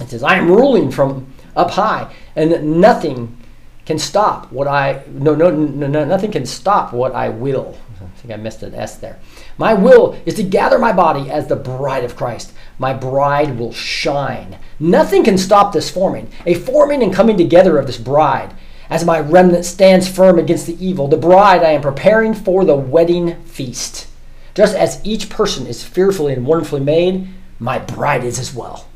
It 0.00 0.08
says, 0.08 0.22
I 0.22 0.36
am 0.36 0.48
ruling 0.48 0.90
from 0.90 1.32
up 1.56 1.72
high, 1.72 2.14
and 2.34 2.80
nothing 2.80 3.36
can 3.86 3.98
stop 3.98 4.50
what 4.52 4.68
I 4.68 5.02
no, 5.08 5.34
no 5.34 5.50
no 5.50 5.86
no 5.86 6.04
nothing 6.04 6.30
can 6.30 6.46
stop 6.46 6.92
what 6.92 7.14
I 7.14 7.28
will. 7.28 7.76
I 8.00 8.06
think 8.20 8.32
I 8.32 8.36
missed 8.36 8.62
an 8.62 8.74
S 8.74 8.96
there. 8.96 9.18
My 9.58 9.74
will 9.74 10.20
is 10.24 10.34
to 10.34 10.42
gather 10.42 10.78
my 10.78 10.92
body 10.92 11.30
as 11.30 11.46
the 11.46 11.56
bride 11.56 12.04
of 12.04 12.16
Christ. 12.16 12.52
My 12.78 12.92
bride 12.92 13.58
will 13.58 13.72
shine. 13.72 14.58
Nothing 14.78 15.24
can 15.24 15.36
stop 15.38 15.72
this 15.72 15.90
forming, 15.90 16.30
a 16.46 16.54
forming 16.54 17.02
and 17.02 17.12
coming 17.12 17.36
together 17.36 17.78
of 17.78 17.86
this 17.86 17.98
bride. 17.98 18.54
As 18.88 19.04
my 19.04 19.20
remnant 19.20 19.64
stands 19.64 20.08
firm 20.08 20.38
against 20.38 20.66
the 20.66 20.84
evil, 20.84 21.08
the 21.08 21.16
bride 21.16 21.62
I 21.62 21.70
am 21.70 21.82
preparing 21.82 22.34
for 22.34 22.64
the 22.64 22.74
wedding 22.74 23.40
feast. 23.44 24.08
Just 24.54 24.74
as 24.74 25.00
each 25.04 25.30
person 25.30 25.66
is 25.66 25.84
fearfully 25.84 26.32
and 26.32 26.44
wonderfully 26.44 26.80
made, 26.80 27.28
my 27.58 27.78
bride 27.78 28.24
is 28.24 28.38
as 28.38 28.54
well. 28.54 28.88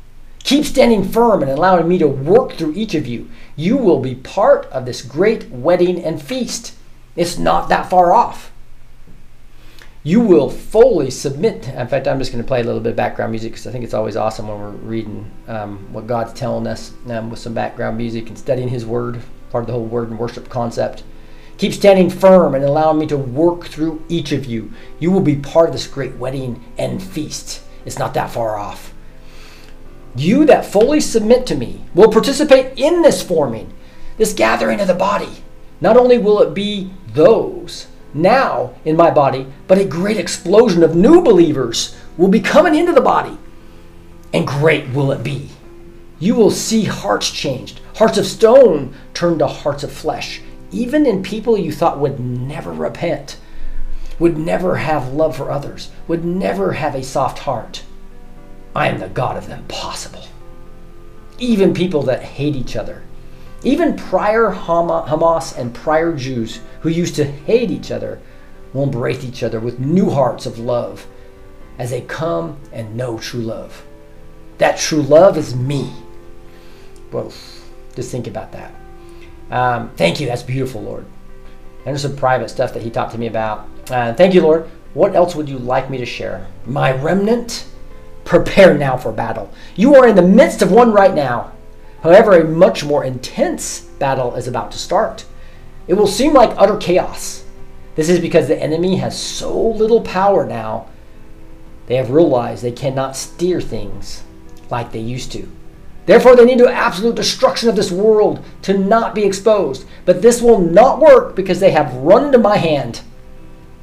Keep 0.43 0.65
standing 0.65 1.03
firm 1.03 1.41
and 1.41 1.49
allowing 1.49 1.87
me 1.87 1.97
to 1.97 2.07
work 2.07 2.53
through 2.53 2.73
each 2.75 2.93
of 2.93 3.07
you. 3.07 3.29
You 3.55 3.77
will 3.77 3.99
be 3.99 4.15
part 4.15 4.65
of 4.67 4.85
this 4.85 5.01
great 5.01 5.49
wedding 5.49 6.03
and 6.03 6.21
feast. 6.21 6.73
It's 7.15 7.37
not 7.37 7.69
that 7.69 7.89
far 7.89 8.13
off. 8.13 8.51
You 10.03 10.19
will 10.19 10.49
fully 10.49 11.09
submit. 11.09 11.67
In 11.69 11.87
fact, 11.87 12.07
I'm 12.07 12.19
just 12.19 12.31
going 12.31 12.43
to 12.43 12.47
play 12.47 12.61
a 12.61 12.63
little 12.63 12.81
bit 12.81 12.91
of 12.91 12.95
background 12.95 13.31
music 13.31 13.53
because 13.53 13.65
I 13.65 13.71
think 13.71 13.83
it's 13.83 13.93
always 13.93 14.15
awesome 14.15 14.47
when 14.47 14.59
we're 14.59 14.69
reading 14.69 15.31
um, 15.47 15.91
what 15.91 16.05
God's 16.05 16.33
telling 16.33 16.67
us 16.67 16.93
um, 17.09 17.31
with 17.31 17.39
some 17.39 17.55
background 17.55 17.97
music 17.97 18.27
and 18.27 18.37
studying 18.37 18.67
His 18.67 18.85
Word, 18.85 19.19
part 19.49 19.63
of 19.63 19.67
the 19.67 19.73
whole 19.73 19.85
Word 19.85 20.09
and 20.09 20.19
worship 20.19 20.47
concept. 20.49 21.03
Keep 21.57 21.73
standing 21.73 22.09
firm 22.09 22.53
and 22.53 22.63
allowing 22.63 22.99
me 22.99 23.07
to 23.07 23.17
work 23.17 23.65
through 23.65 24.03
each 24.09 24.31
of 24.31 24.45
you. 24.45 24.71
You 24.99 25.09
will 25.09 25.21
be 25.21 25.37
part 25.37 25.69
of 25.69 25.73
this 25.73 25.87
great 25.87 26.15
wedding 26.17 26.63
and 26.77 27.01
feast. 27.01 27.61
It's 27.85 27.97
not 27.97 28.13
that 28.13 28.29
far 28.29 28.57
off. 28.57 28.93
You 30.15 30.45
that 30.45 30.65
fully 30.65 31.01
submit 31.01 31.45
to 31.47 31.55
me 31.55 31.81
will 31.93 32.11
participate 32.11 32.79
in 32.79 33.01
this 33.01 33.21
forming, 33.21 33.73
this 34.17 34.33
gathering 34.33 34.79
of 34.79 34.87
the 34.87 34.93
body. 34.93 35.43
Not 35.81 35.97
only 35.97 36.17
will 36.17 36.41
it 36.41 36.53
be 36.53 36.91
those 37.07 37.87
now 38.13 38.73
in 38.85 38.95
my 38.95 39.11
body, 39.11 39.45
but 39.67 39.77
a 39.77 39.85
great 39.85 40.17
explosion 40.17 40.83
of 40.83 40.95
new 40.95 41.21
believers 41.21 41.97
will 42.17 42.29
be 42.29 42.39
coming 42.39 42.75
into 42.75 42.93
the 42.93 43.01
body. 43.01 43.37
And 44.33 44.47
great 44.47 44.87
will 44.93 45.11
it 45.11 45.21
be. 45.21 45.49
You 46.19 46.35
will 46.35 46.51
see 46.51 46.85
hearts 46.85 47.29
changed, 47.29 47.81
hearts 47.95 48.17
of 48.17 48.25
stone 48.25 48.95
turned 49.13 49.39
to 49.39 49.47
hearts 49.47 49.83
of 49.83 49.91
flesh, 49.91 50.41
even 50.71 51.05
in 51.05 51.23
people 51.23 51.57
you 51.57 51.73
thought 51.73 51.99
would 51.99 52.21
never 52.21 52.71
repent, 52.71 53.37
would 54.17 54.37
never 54.37 54.77
have 54.77 55.11
love 55.11 55.35
for 55.35 55.51
others, 55.51 55.91
would 56.07 56.23
never 56.23 56.73
have 56.73 56.95
a 56.95 57.03
soft 57.03 57.39
heart. 57.39 57.83
I 58.75 58.89
am 58.89 58.99
the 58.99 59.07
God 59.07 59.37
of 59.37 59.47
the 59.47 59.53
impossible. 59.53 60.25
Even 61.39 61.73
people 61.73 62.03
that 62.03 62.21
hate 62.21 62.55
each 62.55 62.75
other, 62.75 63.03
even 63.63 63.95
prior 63.95 64.51
Hamas 64.51 65.57
and 65.57 65.73
prior 65.73 66.13
Jews 66.13 66.59
who 66.81 66.89
used 66.89 67.15
to 67.15 67.23
hate 67.23 67.71
each 67.71 67.89
other, 67.89 68.19
will 68.73 68.83
embrace 68.83 69.23
each 69.23 69.41
other 69.41 69.59
with 69.59 69.79
new 69.79 70.09
hearts 70.09 70.45
of 70.45 70.59
love 70.59 71.07
as 71.79 71.89
they 71.89 72.01
come 72.01 72.59
and 72.73 72.95
know 72.95 73.17
true 73.17 73.41
love. 73.41 73.85
That 74.57 74.77
true 74.77 75.01
love 75.01 75.37
is 75.37 75.55
me. 75.55 75.91
Well, 77.11 77.31
just 77.95 78.11
think 78.11 78.27
about 78.27 78.51
that. 78.51 78.73
Um, 79.49 79.89
thank 79.95 80.19
you. 80.19 80.27
That's 80.27 80.43
beautiful, 80.43 80.81
Lord. 80.81 81.05
And 81.85 81.93
there's 81.93 82.01
some 82.01 82.15
private 82.15 82.49
stuff 82.49 82.73
that 82.73 82.83
He 82.83 82.89
talked 82.89 83.13
to 83.13 83.17
me 83.17 83.27
about. 83.27 83.67
Uh, 83.89 84.13
thank 84.13 84.33
you, 84.33 84.41
Lord. 84.41 84.69
What 84.93 85.15
else 85.15 85.35
would 85.35 85.47
you 85.47 85.59
like 85.59 85.89
me 85.89 85.97
to 85.97 86.05
share? 86.05 86.47
My 86.65 86.91
remnant 86.91 87.65
Prepare 88.25 88.77
now 88.77 88.97
for 88.97 89.11
battle. 89.11 89.53
You 89.75 89.95
are 89.95 90.07
in 90.07 90.15
the 90.15 90.21
midst 90.21 90.61
of 90.61 90.71
one 90.71 90.91
right 90.91 91.13
now. 91.13 91.53
However, 92.01 92.33
a 92.33 92.43
much 92.43 92.83
more 92.83 93.05
intense 93.05 93.81
battle 93.81 94.35
is 94.35 94.47
about 94.47 94.71
to 94.73 94.77
start. 94.77 95.25
It 95.87 95.93
will 95.93 96.07
seem 96.07 96.33
like 96.33 96.53
utter 96.57 96.77
chaos. 96.77 97.45
This 97.95 98.09
is 98.09 98.19
because 98.19 98.47
the 98.47 98.61
enemy 98.61 98.97
has 98.97 99.19
so 99.19 99.57
little 99.57 100.01
power 100.01 100.45
now, 100.45 100.87
they 101.87 101.95
have 101.95 102.11
realized 102.11 102.63
they 102.63 102.71
cannot 102.71 103.15
steer 103.15 103.61
things 103.61 104.23
like 104.69 104.91
they 104.91 104.99
used 104.99 105.31
to. 105.31 105.47
Therefore, 106.05 106.35
they 106.35 106.45
need 106.45 106.59
to 106.59 106.69
absolute 106.69 107.15
destruction 107.15 107.69
of 107.69 107.75
this 107.75 107.91
world 107.91 108.43
to 108.63 108.77
not 108.77 109.15
be 109.15 109.23
exposed. 109.23 109.85
But 110.05 110.21
this 110.21 110.41
will 110.41 110.59
not 110.59 110.99
work 110.99 111.35
because 111.35 111.59
they 111.59 111.71
have 111.71 111.93
run 111.95 112.31
to 112.31 112.37
my 112.37 112.57
hand. 112.57 113.01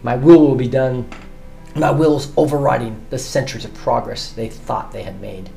My 0.03 0.14
will 0.16 0.40
will 0.40 0.55
be 0.55 0.68
done 0.68 1.09
my 1.75 1.91
will 1.91 2.18
is 2.18 2.33
overriding 2.37 3.05
the 3.11 3.18
centuries 3.18 3.64
of 3.64 3.75
progress 3.75 4.33
they 4.33 4.49
thought 4.49 4.93
they 4.93 5.03
had 5.03 5.20
made. 5.20 5.51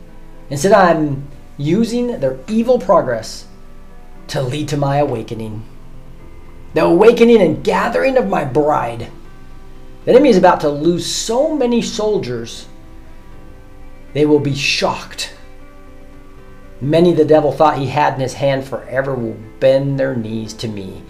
Instead, 0.49 0.72
I'm 0.72 1.28
using 1.57 2.20
their 2.20 2.39
evil 2.47 2.80
progress 2.80 3.47
to 4.28 4.41
lead 4.41 4.70
to 4.70 4.78
my 4.78 4.97
awakening. 4.97 5.63
The 6.74 6.84
awakening 6.84 7.41
and 7.41 7.63
gathering 7.63 8.18
of 8.18 8.28
my 8.28 8.45
bride. 8.45 9.09
The 10.05 10.11
enemy 10.11 10.30
is 10.30 10.38
about 10.38 10.61
to 10.61 10.70
lose 10.70 11.05
so 11.05 11.55
many 11.55 11.82
soldiers, 11.82 12.68
they 14.13 14.26
will 14.26 14.39
be 14.39 14.55
shocked. 14.55 15.34
Many 16.80 17.13
the 17.13 17.26
devil 17.26 17.51
thought 17.51 17.78
he 17.78 17.88
had 17.88 18.13
in 18.13 18.20
his 18.20 18.34
hand 18.34 18.66
forever 18.66 19.16
will 19.16 19.38
bend 19.59 19.99
their 19.99 20.16
knees 20.16 20.53
to 20.55 20.68
me 20.68 21.03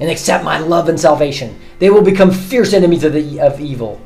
and 0.00 0.10
accept 0.10 0.44
my 0.44 0.58
love 0.58 0.88
and 0.88 0.98
salvation. 0.98 1.58
They 1.78 1.90
will 1.90 2.02
become 2.02 2.30
fierce 2.30 2.72
enemies 2.72 3.04
of, 3.04 3.12
the, 3.12 3.40
of 3.40 3.60
evil. 3.60 4.00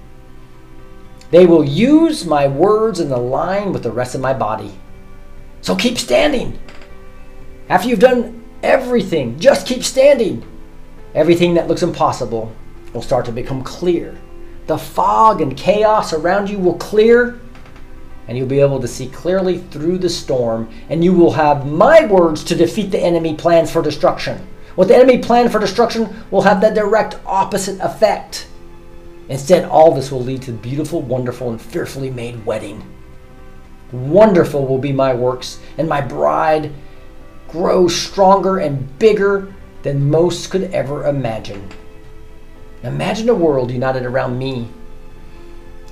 They 1.31 1.47
will 1.47 1.65
use 1.65 2.25
my 2.25 2.49
words 2.49 3.01
in 3.01 3.09
the 3.09 3.19
line 3.19 3.73
with 3.73 3.83
the 3.83 3.93
rest 3.93 4.15
of 4.15 4.21
my 4.21 4.33
body. 4.33 4.73
So 5.61 5.77
keep 5.77 5.99
standing. 5.99 6.59
After 7.69 7.89
you've 7.89 8.01
done 8.01 8.45
everything, 8.63 9.39
just 9.39 9.67
keep 9.67 9.85
standing. 9.85 10.43
Everything 11.15 11.55
that 11.55 11.69
looks 11.69 11.83
impossible 11.83 12.53
will 12.93 13.03
start 13.03 13.27
to 13.27 13.33
become 13.33 13.63
clear. 13.63 14.19
The 14.67 14.79
fog 14.79 15.41
and 15.41 15.57
chaos 15.57 16.13
around 16.13 16.49
you 16.49 16.59
will 16.59 16.77
clear, 16.77 17.41
and 18.27 18.37
you'll 18.37 18.47
be 18.47 18.61
able 18.61 18.81
to 18.81 18.89
see 18.89 19.09
clearly 19.09 19.59
through 19.59 19.99
the 19.99 20.11
storm, 20.11 20.71
and 20.89 21.05
you 21.05 21.13
will 21.13 21.33
have 21.33 21.67
my 21.67 22.07
words 22.07 22.45
to 22.45 22.55
defeat 22.55 22.91
the 22.91 23.01
enemy 23.01 23.35
plans 23.35 23.71
for 23.71 23.83
destruction. 23.83 24.47
What 24.75 24.89
the 24.89 24.97
enemy 24.97 25.19
planned 25.19 25.51
for 25.51 25.59
destruction 25.59 26.25
will 26.31 26.43
have 26.43 26.61
the 26.61 26.71
direct 26.71 27.19
opposite 27.27 27.81
effect. 27.81 28.47
Instead, 29.29 29.65
all 29.65 29.95
this 29.95 30.11
will 30.11 30.23
lead 30.23 30.43
to 30.43 30.53
the 30.53 30.59
beautiful, 30.59 31.03
wonderful, 31.03 31.51
and 31.51 31.61
fearfully 31.61 32.11
made 32.11 32.45
wedding. 32.47 32.83
Wonderful 33.93 34.67
will 34.67 34.79
be 34.79 34.93
my 34.93 35.15
works, 35.15 35.61
and 35.77 35.89
my 35.89 36.01
bride 36.01 36.73
grows 37.49 37.95
stronger 37.95 38.59
and 38.59 38.99
bigger 38.99 39.53
than 39.83 40.11
most 40.11 40.51
could 40.51 40.65
ever 40.75 41.07
imagine. 41.07 41.69
Imagine 42.83 43.29
a 43.29 43.35
world 43.35 43.71
united 43.71 44.05
around 44.05 44.39
me. 44.39 44.69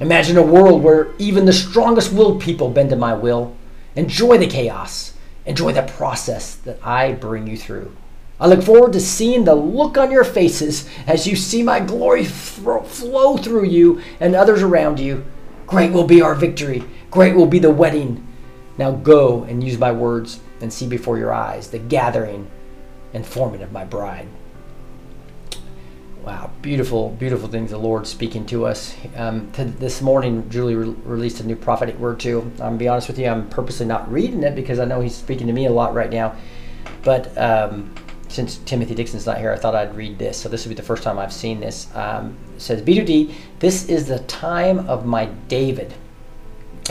Imagine 0.00 0.36
a 0.36 0.42
world 0.42 0.82
where 0.82 1.08
even 1.18 1.44
the 1.44 1.52
strongest 1.52 2.12
willed 2.12 2.40
people 2.40 2.70
bend 2.70 2.90
to 2.90 2.96
my 2.96 3.14
will, 3.14 3.56
enjoy 3.94 4.38
the 4.38 4.46
chaos, 4.46 5.14
Enjoy 5.46 5.72
the 5.72 5.82
process 5.82 6.56
that 6.56 6.84
I 6.84 7.12
bring 7.12 7.46
you 7.46 7.56
through. 7.56 7.96
I 8.38 8.46
look 8.46 8.62
forward 8.62 8.92
to 8.92 9.00
seeing 9.00 9.44
the 9.44 9.54
look 9.54 9.96
on 9.96 10.10
your 10.10 10.24
faces 10.24 10.88
as 11.06 11.26
you 11.26 11.36
see 11.36 11.62
my 11.62 11.80
glory 11.80 12.24
flow 12.24 13.36
through 13.38 13.64
you 13.64 14.02
and 14.20 14.34
others 14.34 14.62
around 14.62 15.00
you. 15.00 15.24
Great 15.66 15.92
will 15.92 16.04
be 16.04 16.20
our 16.20 16.34
victory. 16.34 16.84
Great 17.10 17.34
will 17.34 17.46
be 17.46 17.58
the 17.58 17.70
wedding. 17.70 18.26
Now 18.76 18.92
go 18.92 19.44
and 19.44 19.64
use 19.64 19.78
my 19.78 19.90
words 19.90 20.40
and 20.60 20.72
see 20.72 20.86
before 20.86 21.18
your 21.18 21.32
eyes 21.32 21.70
the 21.70 21.78
gathering 21.78 22.50
and 23.14 23.26
forming 23.26 23.62
of 23.62 23.72
my 23.72 23.84
bride. 23.84 24.28
Wow, 26.22 26.50
beautiful, 26.60 27.10
beautiful 27.10 27.48
things 27.48 27.70
the 27.70 27.78
Lord 27.78 28.06
speaking 28.06 28.44
to 28.46 28.66
us. 28.66 28.96
Um, 29.14 29.50
to 29.52 29.64
this 29.64 30.02
morning, 30.02 30.50
Julie 30.50 30.74
re- 30.74 30.94
released 31.04 31.40
a 31.40 31.46
new 31.46 31.54
prophetic 31.54 31.96
word 31.98 32.18
too. 32.18 32.40
I'm 32.40 32.56
gonna 32.58 32.76
be 32.76 32.88
honest 32.88 33.06
with 33.06 33.18
you, 33.18 33.28
I'm 33.28 33.48
purposely 33.48 33.86
not 33.86 34.10
reading 34.10 34.42
it 34.42 34.56
because 34.56 34.80
I 34.80 34.84
know 34.84 35.00
he's 35.00 35.14
speaking 35.14 35.46
to 35.46 35.52
me 35.52 35.66
a 35.66 35.72
lot 35.72 35.94
right 35.94 36.10
now. 36.10 36.34
But 37.04 37.36
um, 37.38 37.94
since 38.28 38.58
Timothy 38.58 38.94
Dixon's 38.94 39.26
not 39.26 39.38
here, 39.38 39.52
I 39.52 39.56
thought 39.56 39.74
I'd 39.74 39.94
read 39.94 40.18
this. 40.18 40.36
So 40.38 40.48
this 40.48 40.64
will 40.64 40.70
be 40.70 40.74
the 40.74 40.82
first 40.82 41.02
time 41.02 41.18
I've 41.18 41.32
seen 41.32 41.60
this. 41.60 41.88
Um, 41.94 42.36
says, 42.58 42.82
B2T, 42.82 43.32
this 43.58 43.88
is 43.88 44.06
the 44.06 44.18
time 44.20 44.88
of 44.88 45.06
my 45.06 45.26
David. 45.48 45.94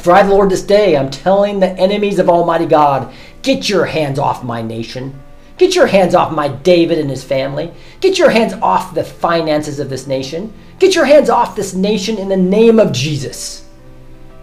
For 0.02 0.12
I, 0.12 0.24
the 0.24 0.30
Lord, 0.30 0.50
this 0.50 0.62
day, 0.62 0.98
I'm 0.98 1.10
telling 1.10 1.60
the 1.60 1.72
enemies 1.72 2.20
of 2.20 2.30
Almighty 2.30 2.66
God, 2.66 3.14
get 3.42 3.70
your 3.70 3.86
hands 3.86 4.20
off 4.20 4.44
my 4.44 4.62
nation. 4.62 5.20
Get 5.58 5.74
your 5.74 5.88
hands 5.88 6.16
off 6.16 6.34
my 6.34 6.50
David 6.50 7.00
and 7.00 7.10
his 7.10 7.24
family. 7.24 7.72
Get 8.02 8.18
your 8.18 8.30
hands 8.30 8.54
off 8.54 8.94
the 8.94 9.04
finances 9.04 9.80
of 9.80 9.90
this 9.90 10.06
nation. 10.06 10.54
Get 10.80 10.96
your 10.96 11.06
hands 11.06 11.30
off 11.30 11.56
this 11.56 11.74
nation 11.74 12.18
in 12.18 12.28
the 12.28 12.38
name 12.38 12.80
of 12.80 12.92
Jesus. 12.92 13.66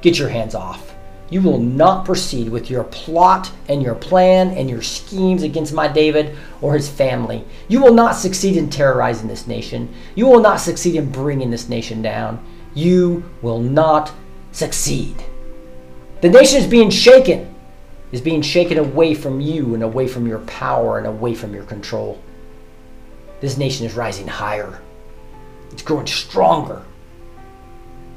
Get 0.01 0.19
your 0.19 0.31
hands 0.31 0.55
off. 0.55 0.92
You 1.33 1.41
will 1.41 1.59
not 1.59 2.05
proceed 2.05 2.51
with 2.51 2.71
your 2.71 2.85
plot 2.85 3.51
and 3.69 3.83
your 3.83 3.95
plan 3.95 4.51
and 4.51 4.69
your 4.69 4.83
schemes 4.83 5.43
against 5.43 5.73
my 5.73 5.89
David 5.89 6.37
or 6.61 6.75
his 6.75 6.89
family. 6.89 7.45
You 7.69 7.81
will 7.83 7.95
not 7.95 8.13
succeed 8.13 8.57
in 8.57 8.69
terrorizing 8.69 9.29
this 9.29 9.47
nation. 9.47 9.93
You 10.15 10.27
will 10.27 10.41
not 10.41 10.61
succeed 10.61 10.95
in 10.95 11.11
bringing 11.11 11.51
this 11.51 11.69
nation 11.69 12.03
down. 12.03 12.45
You 12.75 13.25
will 13.41 13.61
not 13.61 14.13
succeed. 14.53 15.25
The 16.21 16.29
nation 16.29 16.59
is 16.59 16.67
being 16.67 16.91
shaken 16.91 17.53
is 18.13 18.21
being 18.21 18.43
shaken 18.43 18.77
away 18.79 19.15
from 19.15 19.41
you 19.41 19.75
and 19.75 19.83
away 19.83 20.07
from 20.07 20.27
your 20.27 20.41
power 20.41 20.99
and 20.99 21.07
away 21.07 21.35
from 21.35 21.55
your 21.55 21.65
control. 21.65 22.21
This 23.41 23.57
nation 23.57 23.87
is 23.87 23.95
rising 23.95 24.29
higher, 24.29 24.81
it's 25.73 25.83
growing 25.83 26.07
stronger. 26.07 26.83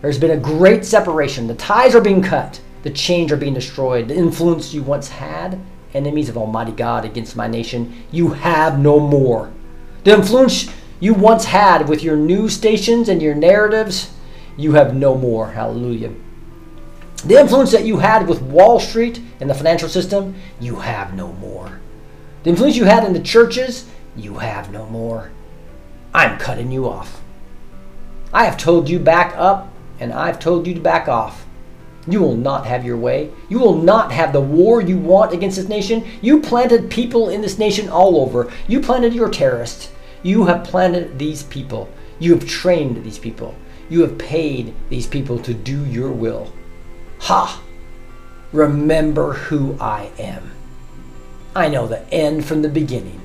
There's 0.02 0.20
been 0.20 0.32
a 0.32 0.38
great 0.38 0.86
separation. 0.86 1.48
The 1.48 1.56
ties 1.56 1.96
are 1.96 2.02
being 2.02 2.22
cut, 2.22 2.60
the 2.86 2.92
chains 2.92 3.32
are 3.32 3.38
being 3.38 3.56
destroyed. 3.56 4.08
The 4.08 4.16
influence 4.16 4.72
you 4.72 4.84
once 4.84 5.10
had, 5.10 5.60
enemies 5.96 6.30
of 6.30 6.38
Almighty 6.38 6.72
God 6.72 7.04
against 7.04 7.36
my 7.36 7.48
nation, 7.48 8.04
you 8.12 8.30
have 8.34 8.78
no 8.78 9.00
more. 9.00 9.52
The 10.04 10.14
influence 10.14 10.70
you 11.00 11.16
once 11.16 11.46
had 11.46 11.90
with 11.90 12.04
your 12.04 12.16
news 12.16 12.54
stations 12.54 13.10
and 13.10 13.24
your 13.24 13.34
narratives, 13.34 14.14
you 14.56 14.74
have 14.74 14.96
no 14.96 15.16
more. 15.16 15.50
Hallelujah. 15.54 16.14
The 17.26 17.40
influence 17.40 17.72
that 17.72 17.86
you 17.86 17.98
had 17.98 18.28
with 18.28 18.44
Wall 18.44 18.80
Street 18.80 19.20
and 19.40 19.50
the 19.50 19.56
financial 19.56 19.90
system, 19.90 20.36
you 20.60 20.76
have 20.76 21.16
no 21.16 21.34
more. 21.34 21.80
The 22.44 22.52
influence 22.52 22.76
you 22.76 22.86
had 22.86 23.04
in 23.04 23.14
the 23.14 23.20
churches, 23.20 23.90
you 24.16 24.36
have 24.36 24.72
no 24.72 24.86
more. 24.86 25.32
I'm 26.14 26.38
cutting 26.38 26.72
you 26.72 26.88
off. 26.88 27.20
I 28.32 28.46
have 28.46 28.60
told 28.60 28.88
you 28.90 29.00
back 29.00 29.34
up, 29.36 29.74
and 30.00 30.14
I've 30.14 30.38
told 30.38 30.68
you 30.68 30.76
to 30.76 30.82
back 30.82 31.08
off. 31.08 31.45
You 32.08 32.22
will 32.22 32.36
not 32.36 32.66
have 32.68 32.86
your 32.86 32.98
way. 32.98 33.32
You 33.50 33.60
will 33.60 33.78
not 33.78 34.12
have 34.12 34.32
the 34.32 34.42
war 34.42 34.82
you 34.82 34.98
want 34.98 35.34
against 35.34 35.58
this 35.58 35.68
nation. 35.68 36.06
You 36.22 36.40
planted 36.42 36.92
people 36.92 37.30
in 37.30 37.42
this 37.42 37.58
nation 37.58 37.90
all 37.90 38.20
over. 38.20 38.52
You 38.68 38.80
planted 38.80 39.14
your 39.14 39.30
terrorists. 39.30 39.92
You 40.22 40.46
have 40.46 40.64
planted 40.64 41.18
these 41.18 41.44
people. 41.44 41.90
You 42.20 42.34
have 42.34 42.48
trained 42.48 43.04
these 43.04 43.20
people. 43.20 43.56
You 43.90 44.02
have 44.02 44.18
paid 44.18 44.74
these 44.90 45.08
people 45.08 45.40
to 45.40 45.54
do 45.54 45.86
your 45.86 46.12
will. 46.12 46.52
Ha! 47.22 47.62
Remember 48.52 49.34
who 49.34 49.78
I 49.80 50.12
am. 50.18 50.52
I 51.56 51.70
know 51.70 51.88
the 51.88 52.08
end 52.14 52.46
from 52.46 52.62
the 52.62 52.70
beginning. 52.70 53.22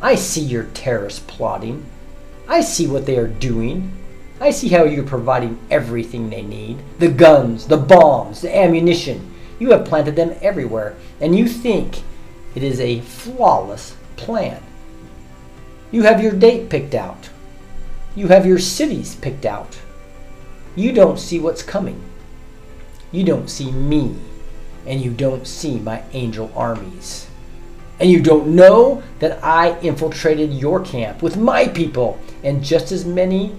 I 0.00 0.14
see 0.14 0.40
your 0.40 0.64
terrorists 0.74 1.20
plotting. 1.20 1.86
I 2.48 2.60
see 2.60 2.86
what 2.86 3.06
they 3.06 3.16
are 3.16 3.26
doing. 3.28 3.92
I 4.40 4.50
see 4.50 4.68
how 4.68 4.84
you're 4.84 5.04
providing 5.04 5.58
everything 5.70 6.28
they 6.28 6.42
need 6.42 6.78
the 6.98 7.08
guns, 7.08 7.66
the 7.66 7.76
bombs, 7.76 8.40
the 8.40 8.56
ammunition. 8.56 9.32
You 9.58 9.70
have 9.70 9.86
planted 9.86 10.16
them 10.16 10.36
everywhere, 10.42 10.96
and 11.20 11.36
you 11.36 11.46
think 11.46 12.02
it 12.54 12.62
is 12.62 12.80
a 12.80 13.00
flawless 13.00 13.96
plan. 14.16 14.62
You 15.90 16.02
have 16.02 16.22
your 16.22 16.32
date 16.32 16.68
picked 16.68 16.94
out. 16.94 17.30
You 18.16 18.28
have 18.28 18.46
your 18.46 18.58
cities 18.58 19.14
picked 19.14 19.44
out. 19.44 19.80
You 20.74 20.92
don't 20.92 21.20
see 21.20 21.38
what's 21.38 21.62
coming. 21.62 22.02
You 23.12 23.24
don't 23.24 23.48
see 23.48 23.70
me, 23.70 24.16
and 24.86 25.00
you 25.00 25.12
don't 25.12 25.46
see 25.46 25.78
my 25.78 26.02
angel 26.12 26.52
armies. 26.56 27.28
And 28.00 28.10
you 28.10 28.20
don't 28.20 28.48
know 28.48 29.04
that 29.20 29.42
I 29.42 29.78
infiltrated 29.80 30.52
your 30.52 30.80
camp 30.80 31.22
with 31.22 31.36
my 31.36 31.68
people, 31.68 32.18
and 32.42 32.64
just 32.64 32.90
as 32.90 33.04
many 33.04 33.54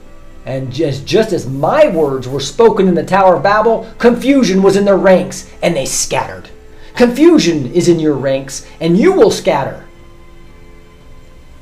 and 0.46 0.72
just, 0.72 1.06
just 1.06 1.34
as 1.34 1.48
my 1.48 1.88
words 1.88 2.28
were 2.28 2.40
spoken 2.40 2.88
in 2.88 2.94
the 2.94 3.04
Tower 3.04 3.36
of 3.36 3.44
Babel, 3.44 3.92
confusion 3.98 4.62
was 4.62 4.76
in 4.76 4.86
their 4.86 4.98
ranks, 4.98 5.52
and 5.62 5.76
they 5.76 5.86
scattered. 5.86 6.50
Confusion 6.96 7.74
is 7.74 7.90
in 7.90 8.00
your 8.00 8.14
ranks, 8.14 8.66
and 8.80 8.98
you 8.98 9.12
will 9.12 9.32
scatter. 9.32 9.86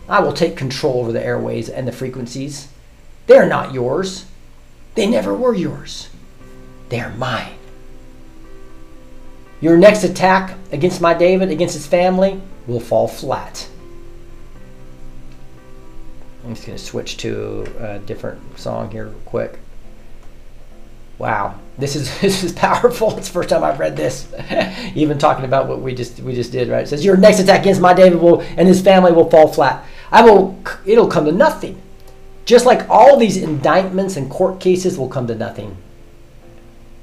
I 0.09 0.19
will 0.19 0.33
take 0.33 0.57
control 0.57 0.99
over 0.99 1.13
the 1.13 1.25
airways 1.25 1.69
and 1.69 1.87
the 1.87 1.93
frequencies. 1.93 2.67
They 3.27 3.37
are 3.37 3.47
not 3.47 3.73
yours. 3.73 4.25
They 4.95 5.07
never 5.07 5.33
were 5.33 5.55
yours. 5.55 6.09
They 6.89 6.99
are 6.99 7.13
mine. 7.15 7.55
Your 9.61 9.77
next 9.77 10.03
attack 10.03 10.57
against 10.73 10.99
my 10.99 11.13
David, 11.13 11.49
against 11.49 11.73
his 11.73 11.87
family, 11.87 12.41
will 12.67 12.81
fall 12.81 13.07
flat. 13.07 13.69
I'm 16.43 16.55
just 16.55 16.67
going 16.67 16.77
to 16.77 16.83
switch 16.83 17.17
to 17.17 17.65
a 17.79 17.99
different 17.99 18.59
song 18.59 18.91
here 18.91 19.05
real 19.05 19.19
quick. 19.25 19.59
Wow, 21.17 21.59
this 21.77 21.95
is 21.95 22.19
this 22.21 22.43
is 22.43 22.51
powerful. 22.51 23.17
It's 23.17 23.27
the 23.27 23.33
first 23.33 23.49
time 23.49 23.63
I've 23.63 23.79
read 23.79 23.95
this. 23.95 24.27
Even 24.95 25.17
talking 25.17 25.45
about 25.45 25.67
what 25.67 25.81
we 25.81 25.95
just 25.95 26.19
we 26.19 26.33
just 26.33 26.51
did, 26.51 26.69
right? 26.69 26.83
It 26.83 26.87
says 26.87 27.05
your 27.05 27.17
next 27.17 27.39
attack 27.39 27.61
against 27.61 27.81
my 27.81 27.93
David 27.93 28.19
will 28.19 28.41
and 28.41 28.67
his 28.67 28.81
family 28.81 29.11
will 29.11 29.29
fall 29.29 29.47
flat. 29.47 29.85
I 30.11 30.21
will 30.21 30.59
it'll 30.85 31.07
come 31.07 31.25
to 31.25 31.31
nothing. 31.31 31.81
Just 32.45 32.65
like 32.65 32.89
all 32.89 33.17
these 33.17 33.37
indictments 33.37 34.17
and 34.17 34.29
court 34.29 34.59
cases 34.59 34.97
will 34.97 35.07
come 35.07 35.27
to 35.27 35.35
nothing. 35.35 35.77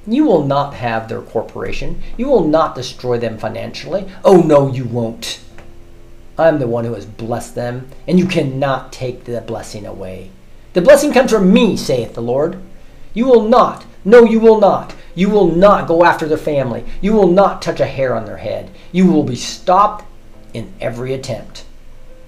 You 0.07 0.25
will 0.25 0.45
not 0.45 0.75
have 0.75 1.09
their 1.09 1.23
corporation. 1.23 2.03
You 2.17 2.29
will 2.29 2.47
not 2.47 2.75
destroy 2.75 3.19
them 3.19 3.39
financially. 3.39 4.09
Oh, 4.25 4.41
no, 4.41 4.73
you 4.73 4.85
won't. 4.85 5.41
I'm 6.41 6.59
the 6.59 6.67
one 6.67 6.87
who 6.87 6.95
has 6.95 7.05
blessed 7.05 7.55
them, 7.55 7.89
and 8.09 8.19
you 8.19 8.27
cannot 8.27 8.93
take 8.93 9.25
the 9.25 9.43
blessing 9.43 9.85
away. 9.85 10.31
The 10.73 10.81
blessing 10.81 11.13
comes 11.13 11.31
from 11.31 11.53
me, 11.53 11.77
saith 11.77 12.15
the 12.15 12.23
Lord. 12.23 12.59
You 13.13 13.27
will 13.27 13.43
not, 13.43 13.85
no, 14.05 14.25
you 14.25 14.41
will 14.41 14.59
not. 14.59 14.95
You 15.15 15.29
will 15.29 15.49
not 15.55 15.87
go 15.87 16.03
after 16.03 16.27
their 16.27 16.39
family. 16.39 16.85
You 17.03 17.13
will 17.13 17.27
not 17.27 17.61
touch 17.61 17.81
a 17.81 17.87
hair 17.87 18.15
on 18.15 18.25
their 18.25 18.39
head. 18.39 18.71
You 18.91 19.11
will 19.13 19.25
be 19.25 19.37
stopped 19.37 20.07
in 20.55 20.73
every 20.81 21.13
attempt. 21.13 21.67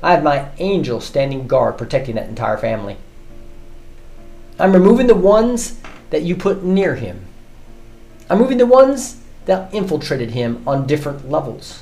I 0.02 0.12
have 0.12 0.22
my 0.22 0.50
angel 0.58 1.00
standing 1.00 1.46
guard 1.46 1.78
protecting 1.78 2.16
that 2.16 2.28
entire 2.28 2.58
family. 2.58 2.98
I'm 4.58 4.74
removing 4.74 5.06
the 5.06 5.14
ones 5.14 5.80
that 6.10 6.22
you 6.22 6.36
put 6.36 6.62
near 6.62 6.96
him. 6.96 7.24
I'm 8.28 8.38
moving 8.38 8.58
the 8.58 8.66
ones 8.66 9.20
that 9.46 9.72
infiltrated 9.72 10.32
him 10.32 10.62
on 10.66 10.86
different 10.86 11.30
levels. 11.30 11.81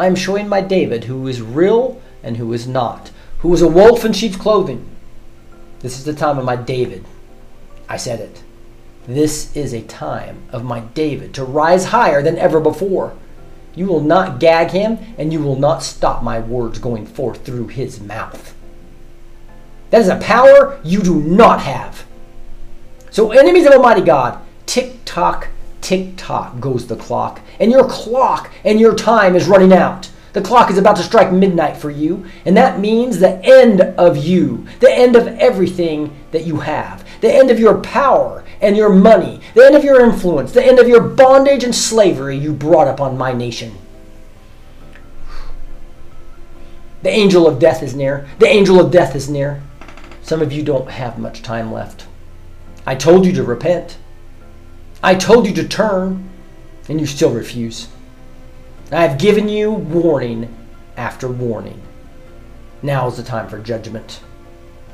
I 0.00 0.06
am 0.06 0.16
showing 0.16 0.48
my 0.48 0.62
David 0.62 1.04
who 1.04 1.28
is 1.28 1.42
real 1.42 2.00
and 2.22 2.38
who 2.38 2.54
is 2.54 2.66
not, 2.66 3.10
who 3.40 3.52
is 3.52 3.60
a 3.60 3.68
wolf 3.68 4.02
in 4.02 4.14
sheep's 4.14 4.36
clothing. 4.36 4.88
This 5.80 5.98
is 5.98 6.06
the 6.06 6.14
time 6.14 6.38
of 6.38 6.44
my 6.46 6.56
David. 6.56 7.04
I 7.86 7.98
said 7.98 8.18
it. 8.18 8.42
This 9.06 9.54
is 9.54 9.74
a 9.74 9.82
time 9.82 10.44
of 10.52 10.64
my 10.64 10.80
David 10.80 11.34
to 11.34 11.44
rise 11.44 11.86
higher 11.86 12.22
than 12.22 12.38
ever 12.38 12.60
before. 12.60 13.14
You 13.74 13.84
will 13.84 14.00
not 14.00 14.40
gag 14.40 14.70
him, 14.70 14.98
and 15.18 15.34
you 15.34 15.42
will 15.42 15.56
not 15.56 15.82
stop 15.82 16.22
my 16.22 16.40
words 16.40 16.78
going 16.78 17.04
forth 17.04 17.44
through 17.44 17.68
his 17.68 18.00
mouth. 18.00 18.54
That 19.90 20.00
is 20.00 20.08
a 20.08 20.16
power 20.16 20.80
you 20.82 21.02
do 21.02 21.20
not 21.20 21.60
have. 21.60 22.06
So, 23.10 23.32
enemies 23.32 23.66
of 23.66 23.74
Almighty 23.74 24.00
God, 24.02 24.40
tick 24.64 25.04
tock 25.04 25.48
tick 25.80 26.14
tock 26.16 26.60
goes 26.60 26.86
the 26.86 26.96
clock, 26.96 27.40
and 27.58 27.70
your 27.70 27.88
clock 27.88 28.50
and 28.64 28.80
your 28.80 28.94
time 28.94 29.34
is 29.34 29.48
running 29.48 29.72
out. 29.72 30.10
The 30.32 30.42
clock 30.42 30.70
is 30.70 30.78
about 30.78 30.96
to 30.96 31.02
strike 31.02 31.32
midnight 31.32 31.76
for 31.76 31.90
you, 31.90 32.24
and 32.44 32.56
that 32.56 32.78
means 32.78 33.18
the 33.18 33.44
end 33.44 33.80
of 33.80 34.16
you, 34.16 34.66
the 34.78 34.92
end 34.92 35.16
of 35.16 35.26
everything 35.26 36.16
that 36.30 36.46
you 36.46 36.58
have, 36.58 37.04
the 37.20 37.32
end 37.32 37.50
of 37.50 37.58
your 37.58 37.78
power 37.78 38.44
and 38.60 38.76
your 38.76 38.90
money, 38.90 39.40
the 39.54 39.64
end 39.64 39.74
of 39.74 39.82
your 39.82 40.00
influence, 40.00 40.52
the 40.52 40.64
end 40.64 40.78
of 40.78 40.86
your 40.86 41.00
bondage 41.00 41.64
and 41.64 41.74
slavery 41.74 42.36
you 42.36 42.52
brought 42.52 42.86
upon 42.86 43.18
my 43.18 43.32
nation. 43.32 43.76
The 47.02 47.10
angel 47.10 47.48
of 47.48 47.58
death 47.58 47.82
is 47.82 47.94
near. 47.94 48.28
The 48.38 48.46
angel 48.46 48.78
of 48.78 48.92
death 48.92 49.16
is 49.16 49.28
near. 49.28 49.62
Some 50.22 50.42
of 50.42 50.52
you 50.52 50.62
don't 50.62 50.90
have 50.90 51.18
much 51.18 51.42
time 51.42 51.72
left. 51.72 52.06
I 52.86 52.94
told 52.94 53.24
you 53.24 53.32
to 53.32 53.42
repent. 53.42 53.96
I 55.02 55.14
told 55.14 55.46
you 55.46 55.54
to 55.54 55.66
turn, 55.66 56.28
and 56.88 57.00
you 57.00 57.06
still 57.06 57.32
refuse. 57.32 57.88
I 58.92 59.06
have 59.06 59.18
given 59.18 59.48
you 59.48 59.70
warning 59.70 60.54
after 60.96 61.28
warning. 61.28 61.80
Now 62.82 63.06
is 63.08 63.16
the 63.16 63.22
time 63.22 63.48
for 63.48 63.58
judgment. 63.58 64.20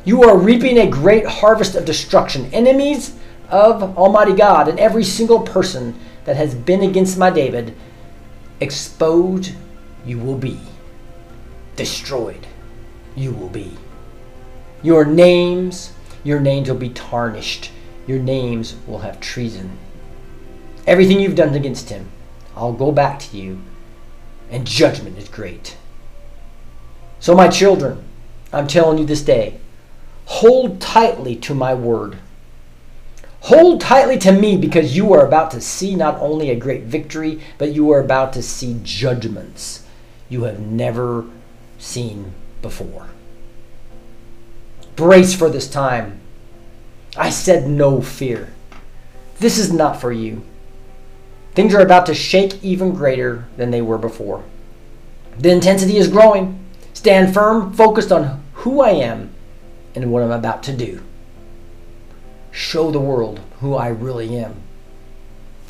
You 0.05 0.23
are 0.23 0.39
reaping 0.39 0.79
a 0.79 0.87
great 0.87 1.27
harvest 1.27 1.75
of 1.75 1.85
destruction. 1.85 2.53
Enemies 2.53 3.17
of 3.49 3.97
Almighty 3.97 4.35
God 4.35 4.69
and 4.69 4.79
every 4.79 5.03
single 5.03 5.41
person 5.41 5.99
that 6.25 6.37
has 6.37 6.55
been 6.55 6.83
against 6.83 7.19
my 7.19 7.31
David, 7.31 7.75
exposed 8.61 9.53
you 10.05 10.19
will 10.19 10.39
be. 10.39 10.61
Destroyed 11.75 12.47
you 13.17 13.33
will 13.33 13.49
be. 13.49 13.77
Your 14.83 15.05
names, 15.05 15.93
your 16.23 16.39
names 16.39 16.69
will 16.69 16.77
be 16.77 16.91
tarnished. 16.91 17.71
Your 18.07 18.19
names 18.19 18.77
will 18.87 18.99
have 18.99 19.21
treason. 19.21 19.79
Everything 20.87 21.21
you've 21.21 21.35
done 21.35 21.55
against 21.55 21.91
him, 21.91 22.09
I'll 22.55 22.73
go 22.73 22.93
back 22.93 23.19
to 23.21 23.37
you, 23.37 23.61
and 24.51 24.67
judgment 24.67 25.19
is 25.19 25.29
great. 25.29 25.77
So, 27.19 27.35
my 27.35 27.49
children, 27.49 28.05
I'm 28.53 28.67
telling 28.67 28.99
you 28.99 29.05
this 29.05 29.23
day, 29.23 29.59
hold 30.27 30.81
tightly 30.81 31.35
to 31.37 31.55
my 31.55 31.75
word. 31.75 32.19
Hold 33.41 33.81
tightly 33.81 34.19
to 34.19 34.33
me 34.33 34.57
because 34.57 34.97
you 34.97 35.13
are 35.13 35.27
about 35.27 35.51
to 35.53 35.61
see 35.61 35.95
not 35.95 36.19
only 36.21 36.51
a 36.51 36.57
great 36.57 36.85
victory, 36.85 37.41
but 37.59 37.73
you 37.73 37.91
are 37.91 38.01
about 38.01 38.33
to 38.35 38.43
see 38.43 38.81
judgments 38.83 39.85
you 40.29 40.45
have 40.45 40.61
never 40.61 41.25
seen 41.79 42.33
before. 42.63 43.09
Brace 44.97 45.35
for 45.35 45.51
this 45.51 45.69
time. 45.69 46.21
I 47.17 47.31
said 47.31 47.69
no 47.69 48.01
fear. 48.01 48.53
This 49.39 49.59
is 49.59 49.73
not 49.73 50.01
for 50.01 50.13
you. 50.13 50.43
Things 51.57 51.75
are 51.75 51.81
about 51.81 52.05
to 52.07 52.15
shake 52.15 52.63
even 52.63 52.93
greater 52.93 53.47
than 53.57 53.71
they 53.71 53.81
were 53.81 53.97
before. 53.97 54.45
The 55.39 55.51
intensity 55.51 55.97
is 55.97 56.07
growing. 56.07 56.61
Stand 56.93 57.33
firm, 57.33 57.73
focused 57.73 58.13
on 58.13 58.45
who 58.53 58.83
I 58.83 58.91
am 58.91 59.33
and 59.95 60.13
what 60.13 60.23
I'm 60.23 60.31
about 60.31 60.63
to 60.65 60.77
do. 60.77 61.03
Show 62.51 62.91
the 62.91 63.01
world 63.01 63.41
who 63.61 63.75
I 63.75 63.89
really 63.89 64.37
am. 64.37 64.57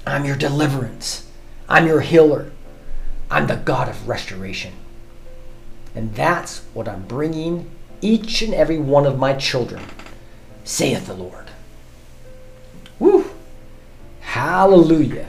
I'm 0.04 0.24
your 0.24 0.34
deliverance. 0.34 1.30
I'm 1.68 1.86
your 1.86 2.00
healer. 2.00 2.50
I'm 3.30 3.46
the 3.46 3.54
God 3.54 3.88
of 3.88 4.08
restoration. 4.08 4.72
And 5.94 6.16
that's 6.16 6.62
what 6.74 6.88
I'm 6.88 7.06
bringing 7.06 7.70
each 8.00 8.42
and 8.42 8.52
every 8.52 8.78
one 8.78 9.06
of 9.06 9.20
my 9.20 9.34
children, 9.34 9.84
saith 10.64 11.06
the 11.06 11.14
Lord. 11.14 11.46
Woo! 12.98 13.30
Hallelujah. 14.20 15.28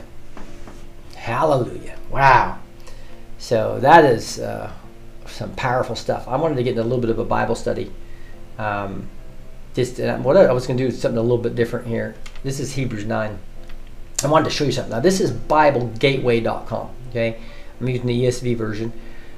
Hallelujah. 1.28 1.98
Wow. 2.10 2.58
So 3.36 3.78
that 3.80 4.06
is 4.06 4.40
uh, 4.40 4.72
some 5.26 5.54
powerful 5.56 5.94
stuff. 5.94 6.26
I 6.26 6.36
wanted 6.36 6.54
to 6.54 6.62
get 6.62 6.70
into 6.70 6.82
a 6.82 6.84
little 6.84 7.02
bit 7.02 7.10
of 7.10 7.18
a 7.18 7.24
Bible 7.24 7.54
study. 7.54 7.92
Um, 8.56 9.10
just 9.74 10.00
uh, 10.00 10.16
what 10.18 10.38
I 10.38 10.50
was 10.54 10.66
going 10.66 10.78
to 10.78 10.84
do 10.84 10.88
is 10.88 10.98
something 10.98 11.18
a 11.18 11.22
little 11.22 11.36
bit 11.36 11.54
different 11.54 11.86
here. 11.86 12.14
This 12.42 12.58
is 12.58 12.72
Hebrews 12.72 13.04
9. 13.04 13.38
I 14.24 14.26
wanted 14.26 14.46
to 14.46 14.50
show 14.50 14.64
you 14.64 14.72
something. 14.72 14.90
Now, 14.90 15.00
this 15.00 15.20
is 15.20 15.30
BibleGateway.com. 15.30 16.90
Okay, 17.10 17.38
I'm 17.78 17.88
using 17.88 18.06
the 18.06 18.24
ESV 18.24 18.56
version, 18.56 18.92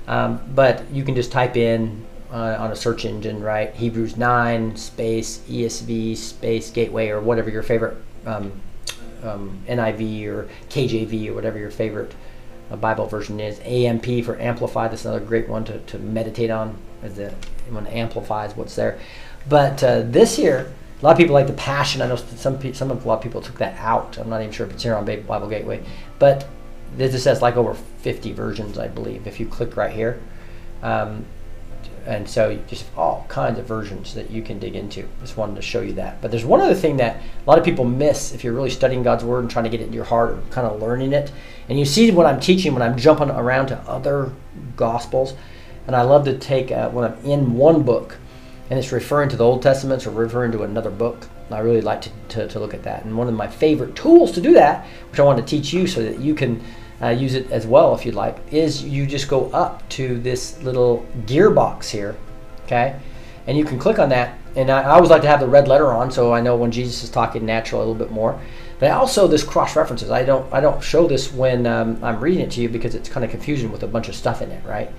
um, 0.06 0.40
but 0.54 0.88
you 0.92 1.02
can 1.02 1.16
just 1.16 1.32
type 1.32 1.56
in 1.56 2.06
uh, 2.32 2.56
on 2.58 2.70
a 2.70 2.76
search 2.76 3.04
engine, 3.04 3.42
right? 3.42 3.74
Hebrews 3.74 4.16
9 4.16 4.76
space 4.76 5.38
ESV 5.48 6.16
space 6.16 6.70
Gateway 6.70 7.08
or 7.08 7.20
whatever 7.20 7.50
your 7.50 7.64
favorite 7.64 7.96
um, 8.26 8.52
um, 9.22 9.58
NIV 9.68 10.26
or 10.26 10.48
KJV 10.68 11.28
or 11.28 11.34
whatever 11.34 11.58
your 11.58 11.70
favorite 11.70 12.14
uh, 12.70 12.76
Bible 12.76 13.06
version 13.06 13.40
is. 13.40 13.60
AMP 13.60 14.24
for 14.24 14.38
Amplify. 14.38 14.88
That's 14.88 15.04
another 15.04 15.24
great 15.24 15.48
one 15.48 15.64
to, 15.64 15.78
to 15.78 15.98
meditate 15.98 16.50
on 16.50 16.76
as 17.02 17.16
the 17.16 17.34
one 17.70 17.86
amplifies 17.86 18.56
what's 18.56 18.76
there. 18.76 18.98
But 19.48 19.82
uh, 19.82 20.02
this 20.02 20.38
year, 20.38 20.72
a 21.00 21.04
lot 21.04 21.12
of 21.12 21.18
people 21.18 21.34
like 21.34 21.46
the 21.46 21.52
Passion. 21.54 22.02
I 22.02 22.08
know 22.08 22.16
some 22.16 22.74
some 22.74 22.90
of 22.90 23.04
a 23.04 23.08
lot 23.08 23.16
of 23.16 23.22
people 23.22 23.40
took 23.40 23.58
that 23.58 23.78
out. 23.78 24.18
I'm 24.18 24.28
not 24.28 24.42
even 24.42 24.52
sure 24.52 24.66
if 24.66 24.72
it's 24.72 24.82
here 24.82 24.94
on 24.94 25.04
Bible 25.04 25.48
Gateway, 25.48 25.82
but 26.18 26.46
this 26.96 27.12
just 27.12 27.24
says 27.24 27.40
like 27.40 27.56
over 27.56 27.74
50 27.74 28.32
versions, 28.32 28.78
I 28.78 28.88
believe. 28.88 29.26
If 29.26 29.40
you 29.40 29.46
click 29.46 29.76
right 29.76 29.92
here, 29.92 30.20
um, 30.82 31.24
and 32.06 32.28
so 32.28 32.58
just 32.66 32.84
all 32.96 33.26
kinds 33.28 33.58
of 33.58 33.66
versions 33.66 34.14
that 34.14 34.30
you 34.30 34.42
can 34.42 34.58
dig 34.58 34.74
into. 34.74 35.08
Just 35.20 35.36
wanted 35.36 35.56
to 35.56 35.62
show 35.62 35.80
you 35.80 35.92
that. 35.94 36.20
But 36.20 36.30
there's 36.30 36.44
one 36.44 36.60
other 36.60 36.74
thing 36.74 36.96
that 36.98 37.16
a 37.16 37.48
lot 37.48 37.58
of 37.58 37.64
people 37.64 37.84
miss 37.84 38.32
if 38.32 38.42
you're 38.42 38.52
really 38.52 38.70
studying 38.70 39.02
God's 39.02 39.24
Word 39.24 39.40
and 39.40 39.50
trying 39.50 39.64
to 39.64 39.70
get 39.70 39.80
it 39.80 39.86
in 39.88 39.92
your 39.92 40.04
heart 40.04 40.32
or 40.32 40.42
kind 40.50 40.66
of 40.66 40.80
learning 40.80 41.12
it. 41.12 41.32
And 41.68 41.78
you 41.78 41.84
see 41.84 42.10
what 42.10 42.26
I'm 42.26 42.40
teaching 42.40 42.72
when 42.72 42.82
I'm 42.82 42.96
jumping 42.96 43.30
around 43.30 43.68
to 43.68 43.78
other 43.80 44.32
Gospels. 44.76 45.34
And 45.86 45.96
I 45.96 46.02
love 46.02 46.24
to 46.24 46.38
take 46.38 46.70
uh, 46.70 46.90
when 46.90 47.04
I'm 47.04 47.24
in 47.24 47.54
one 47.54 47.82
book 47.82 48.16
and 48.70 48.78
it's 48.78 48.92
referring 48.92 49.28
to 49.30 49.36
the 49.36 49.44
Old 49.44 49.62
Testament 49.62 50.06
or 50.06 50.10
referring 50.10 50.52
to 50.52 50.62
another 50.62 50.90
book. 50.90 51.28
I 51.50 51.58
really 51.58 51.80
like 51.80 52.02
to, 52.02 52.10
to, 52.28 52.48
to 52.48 52.60
look 52.60 52.74
at 52.74 52.84
that. 52.84 53.04
And 53.04 53.18
one 53.18 53.26
of 53.26 53.34
my 53.34 53.48
favorite 53.48 53.96
tools 53.96 54.30
to 54.32 54.40
do 54.40 54.54
that, 54.54 54.86
which 55.10 55.18
I 55.18 55.24
want 55.24 55.38
to 55.38 55.44
teach 55.44 55.72
you 55.72 55.88
so 55.88 56.00
that 56.02 56.20
you 56.20 56.34
can 56.34 56.62
uh, 57.02 57.08
use 57.08 57.34
it 57.34 57.50
as 57.50 57.66
well 57.66 57.94
if 57.94 58.04
you'd 58.04 58.14
like, 58.14 58.38
is 58.52 58.82
you 58.82 59.06
just 59.06 59.28
go 59.28 59.50
up 59.50 59.88
to 59.90 60.18
this 60.20 60.62
little 60.62 61.06
gearbox 61.26 61.90
here, 61.90 62.16
okay? 62.64 62.98
And 63.46 63.56
you 63.56 63.64
can 63.64 63.78
click 63.78 63.98
on 63.98 64.10
that. 64.10 64.38
And 64.56 64.70
I, 64.70 64.82
I 64.82 64.90
always 64.90 65.10
like 65.10 65.22
to 65.22 65.28
have 65.28 65.40
the 65.40 65.48
red 65.48 65.68
letter 65.68 65.92
on 65.92 66.10
so 66.10 66.32
I 66.32 66.40
know 66.40 66.56
when 66.56 66.70
Jesus 66.70 67.02
is 67.02 67.10
talking 67.10 67.46
natural 67.46 67.80
a 67.80 67.82
little 67.82 67.94
bit 67.94 68.10
more. 68.10 68.38
But 68.78 68.90
also 68.92 69.28
this 69.28 69.44
cross 69.44 69.76
references. 69.76 70.10
I 70.10 70.24
don't 70.24 70.50
I 70.52 70.60
don't 70.60 70.82
show 70.82 71.06
this 71.06 71.32
when 71.32 71.66
um, 71.66 72.02
I'm 72.02 72.18
reading 72.18 72.40
it 72.40 72.50
to 72.52 72.62
you 72.62 72.68
because 72.68 72.94
it's 72.94 73.10
kind 73.10 73.24
of 73.24 73.30
confusion 73.30 73.70
with 73.70 73.82
a 73.82 73.86
bunch 73.86 74.08
of 74.08 74.14
stuff 74.14 74.40
in 74.40 74.50
it, 74.50 74.64
right? 74.64 74.90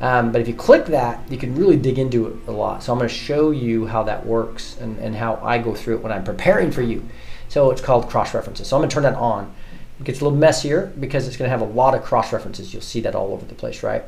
Um, 0.00 0.32
but 0.32 0.40
if 0.40 0.48
you 0.48 0.54
click 0.54 0.86
that, 0.86 1.30
you 1.30 1.36
can 1.36 1.54
really 1.54 1.76
dig 1.76 1.98
into 1.98 2.26
it 2.26 2.36
a 2.48 2.52
lot. 2.52 2.82
So 2.82 2.92
I'm 2.92 2.98
going 2.98 3.08
to 3.08 3.14
show 3.14 3.50
you 3.50 3.86
how 3.86 4.02
that 4.04 4.24
works 4.26 4.78
and, 4.80 4.98
and 4.98 5.14
how 5.14 5.38
I 5.42 5.58
go 5.58 5.74
through 5.74 5.96
it 5.96 6.02
when 6.02 6.10
I'm 6.10 6.24
preparing 6.24 6.70
for 6.72 6.82
you. 6.82 7.06
So 7.48 7.70
it's 7.70 7.82
called 7.82 8.08
cross 8.08 8.32
references. 8.32 8.66
So 8.66 8.76
I'm 8.76 8.80
going 8.80 8.88
to 8.88 8.94
turn 8.94 9.02
that 9.02 9.14
on. 9.14 9.54
It 10.00 10.04
gets 10.04 10.20
a 10.22 10.24
little 10.24 10.38
messier 10.38 10.92
because 10.98 11.28
it's 11.28 11.36
going 11.36 11.50
to 11.50 11.56
have 11.56 11.60
a 11.60 11.72
lot 11.72 11.94
of 11.94 12.02
cross 12.02 12.32
references. 12.32 12.72
You'll 12.72 12.82
see 12.82 13.00
that 13.02 13.14
all 13.14 13.32
over 13.34 13.44
the 13.44 13.54
place, 13.54 13.82
right? 13.82 14.02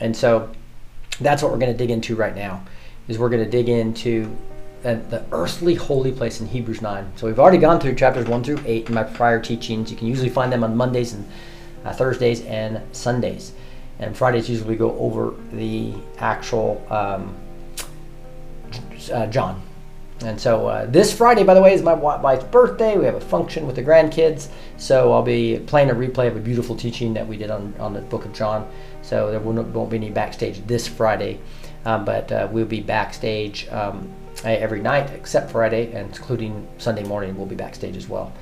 And 0.00 0.16
so 0.16 0.50
that's 1.20 1.42
what 1.42 1.52
we're 1.52 1.58
going 1.58 1.72
to 1.72 1.76
dig 1.76 1.90
into 1.90 2.16
right 2.16 2.34
now. 2.34 2.64
Is 3.08 3.18
we're 3.18 3.28
going 3.28 3.44
to 3.44 3.50
dig 3.50 3.68
into 3.68 4.34
the, 4.82 4.96
the 5.10 5.24
earthly 5.32 5.74
holy 5.74 6.12
place 6.12 6.40
in 6.40 6.46
Hebrews 6.46 6.80
9. 6.80 7.12
So 7.16 7.26
we've 7.26 7.38
already 7.38 7.58
gone 7.58 7.78
through 7.78 7.94
chapters 7.94 8.26
1 8.26 8.42
through 8.42 8.60
8 8.64 8.88
in 8.88 8.94
my 8.94 9.02
prior 9.02 9.38
teachings. 9.38 9.90
You 9.90 9.98
can 9.98 10.06
usually 10.06 10.30
find 10.30 10.50
them 10.50 10.64
on 10.64 10.76
Mondays 10.78 11.12
and 11.12 11.28
uh, 11.84 11.92
Thursdays 11.92 12.40
and 12.46 12.80
Sundays. 12.96 13.52
And 13.98 14.16
Fridays 14.16 14.48
usually 14.48 14.76
go 14.76 14.98
over 14.98 15.34
the 15.52 15.92
actual 16.18 16.84
um, 16.90 17.36
uh, 19.12 19.26
John. 19.26 19.60
And 20.20 20.40
so 20.40 20.68
uh, 20.68 20.86
this 20.86 21.12
Friday, 21.16 21.42
by 21.42 21.54
the 21.54 21.60
way, 21.60 21.74
is 21.74 21.82
my 21.82 21.92
wife's 21.92 22.44
birthday. 22.44 22.96
We 22.96 23.04
have 23.04 23.16
a 23.16 23.20
function 23.20 23.66
with 23.66 23.76
the 23.76 23.82
grandkids. 23.82 24.48
So 24.76 25.12
I'll 25.12 25.22
be 25.22 25.58
playing 25.66 25.90
a 25.90 25.94
replay 25.94 26.28
of 26.28 26.36
a 26.36 26.40
beautiful 26.40 26.76
teaching 26.76 27.12
that 27.14 27.26
we 27.26 27.36
did 27.36 27.50
on, 27.50 27.74
on 27.78 27.92
the 27.92 28.00
book 28.00 28.24
of 28.24 28.32
John. 28.32 28.70
So 29.02 29.30
there 29.30 29.40
won't, 29.40 29.66
won't 29.68 29.90
be 29.90 29.96
any 29.96 30.10
backstage 30.10 30.64
this 30.66 30.86
Friday, 30.86 31.40
um, 31.84 32.04
but 32.04 32.30
uh, 32.30 32.48
we'll 32.50 32.64
be 32.64 32.80
backstage 32.80 33.68
um, 33.68 34.10
every 34.44 34.80
night 34.80 35.10
except 35.10 35.50
Friday, 35.50 35.92
and 35.92 36.14
including 36.14 36.66
Sunday 36.78 37.04
morning, 37.04 37.36
we'll 37.36 37.46
be 37.46 37.56
backstage 37.56 37.96
as 37.96 38.08
well. 38.08 38.32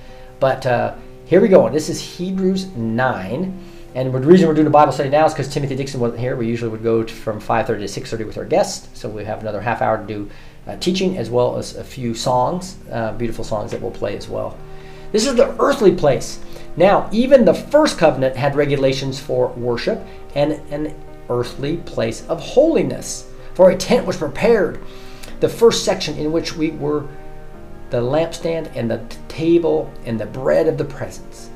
But 0.40 0.66
uh, 0.66 0.94
here 1.24 1.40
we 1.40 1.48
go. 1.48 1.68
This 1.68 1.88
is 1.88 2.00
Hebrews 2.00 2.66
9. 2.76 3.60
And 3.94 4.12
the 4.12 4.18
reason 4.20 4.48
we're 4.48 4.54
doing 4.54 4.66
a 4.66 4.70
Bible 4.70 4.92
study 4.92 5.10
now 5.10 5.26
is 5.26 5.34
because 5.34 5.52
Timothy 5.52 5.76
Dixon 5.76 6.00
wasn't 6.00 6.20
here. 6.20 6.34
We 6.34 6.46
usually 6.46 6.70
would 6.70 6.82
go 6.82 7.02
to, 7.02 7.12
from 7.12 7.40
5.30 7.40 7.66
to 7.66 8.00
6.30 8.00 8.26
with 8.26 8.38
our 8.38 8.44
guests. 8.44 8.88
So 8.98 9.08
we 9.08 9.24
have 9.24 9.40
another 9.40 9.60
half 9.60 9.82
hour 9.82 9.98
to 9.98 10.06
do 10.06 10.30
uh, 10.66 10.76
teaching 10.76 11.18
as 11.18 11.30
well 11.30 11.56
as 11.56 11.76
a 11.76 11.84
few 11.84 12.14
songs, 12.14 12.76
uh, 12.90 13.12
beautiful 13.12 13.44
songs 13.44 13.70
that 13.70 13.80
we'll 13.80 13.90
play 13.90 14.16
as 14.16 14.28
well. 14.28 14.56
This 15.10 15.26
is 15.26 15.34
the 15.34 15.54
earthly 15.60 15.92
place. 15.92 16.40
Now, 16.76 17.08
even 17.12 17.44
the 17.44 17.54
first 17.54 17.98
covenant 17.98 18.36
had 18.36 18.56
regulations 18.56 19.20
for 19.20 19.48
worship 19.48 20.00
and 20.34 20.52
an 20.70 20.94
earthly 21.28 21.76
place 21.78 22.26
of 22.28 22.40
holiness. 22.40 23.28
For 23.54 23.70
a 23.70 23.76
tent 23.76 24.06
was 24.06 24.16
prepared. 24.16 24.80
The 25.40 25.48
first 25.48 25.84
section 25.84 26.16
in 26.16 26.32
which 26.32 26.56
we 26.56 26.70
were 26.70 27.06
the 27.90 28.00
lampstand 28.00 28.70
and 28.74 28.90
the 28.90 29.04
table 29.28 29.92
and 30.06 30.18
the 30.18 30.24
bread 30.24 30.66
of 30.66 30.78
the 30.78 30.84
presence. 30.84 31.50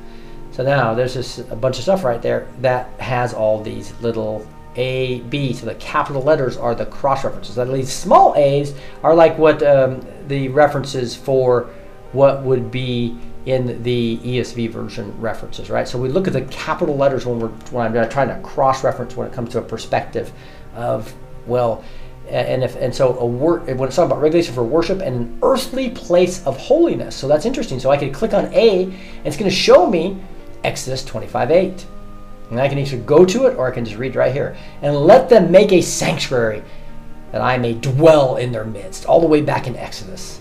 So 0.51 0.63
now 0.63 0.93
there's 0.93 1.15
just 1.15 1.39
a 1.39 1.55
bunch 1.55 1.77
of 1.77 1.83
stuff 1.83 2.03
right 2.03 2.21
there 2.21 2.47
that 2.61 2.87
has 2.99 3.33
all 3.33 3.61
these 3.61 3.93
little 4.01 4.45
A, 4.77 5.21
B. 5.21 5.53
So 5.53 5.65
the 5.65 5.75
capital 5.75 6.21
letters 6.21 6.55
are 6.55 6.75
the 6.75 6.85
cross 6.85 7.23
references. 7.23 7.55
That 7.55 7.71
these 7.71 7.91
small 7.91 8.35
A's 8.35 8.73
are 9.03 9.15
like 9.15 9.37
what 9.37 9.61
um, 9.63 10.05
the 10.27 10.47
references 10.49 11.15
for 11.15 11.69
what 12.13 12.43
would 12.43 12.71
be 12.71 13.17
in 13.45 13.81
the 13.83 14.17
ESV 14.17 14.69
version 14.69 15.19
references, 15.21 15.69
right? 15.69 15.87
So 15.87 15.97
we 15.97 16.09
look 16.09 16.27
at 16.27 16.33
the 16.33 16.41
capital 16.43 16.95
letters 16.95 17.25
when 17.25 17.39
we're 17.39 17.47
when 17.71 17.95
I'm 17.95 18.09
trying 18.09 18.27
to 18.27 18.39
cross 18.41 18.83
reference 18.83 19.15
when 19.15 19.27
it 19.27 19.33
comes 19.33 19.51
to 19.53 19.59
a 19.59 19.61
perspective 19.61 20.31
of 20.75 21.13
Well, 21.47 21.83
and 22.29 22.63
if 22.63 22.75
and 22.75 22.93
so 22.93 23.17
a 23.19 23.25
wor- 23.25 23.59
when 23.59 23.87
it's 23.87 23.95
talking 23.95 24.11
about 24.11 24.21
regulation 24.21 24.53
for 24.53 24.63
worship 24.63 24.99
and 24.99 25.15
an 25.15 25.39
earthly 25.41 25.89
place 25.91 26.45
of 26.45 26.57
holiness. 26.57 27.15
So 27.15 27.27
that's 27.27 27.45
interesting. 27.45 27.79
So 27.79 27.89
I 27.89 27.97
could 27.97 28.13
click 28.13 28.33
on 28.33 28.53
A, 28.53 28.83
and 28.83 28.93
it's 29.25 29.37
going 29.37 29.49
to 29.49 29.55
show 29.55 29.89
me 29.89 30.17
Exodus 30.63 31.05
25 31.05 31.51
8. 31.51 31.85
And 32.49 32.59
I 32.59 32.69
can 32.69 32.77
either 32.77 32.97
go 32.97 33.25
to 33.25 33.47
it 33.47 33.57
or 33.57 33.67
I 33.67 33.71
can 33.71 33.83
just 33.83 33.97
read 33.97 34.15
right 34.15 34.31
here. 34.31 34.55
And 34.81 34.95
let 34.95 35.29
them 35.29 35.51
make 35.51 35.71
a 35.71 35.81
sanctuary 35.81 36.63
that 37.31 37.41
I 37.41 37.57
may 37.57 37.73
dwell 37.73 38.37
in 38.37 38.51
their 38.51 38.63
midst, 38.63 39.05
all 39.05 39.19
the 39.19 39.27
way 39.27 39.41
back 39.41 39.67
in 39.67 39.75
Exodus. 39.75 40.39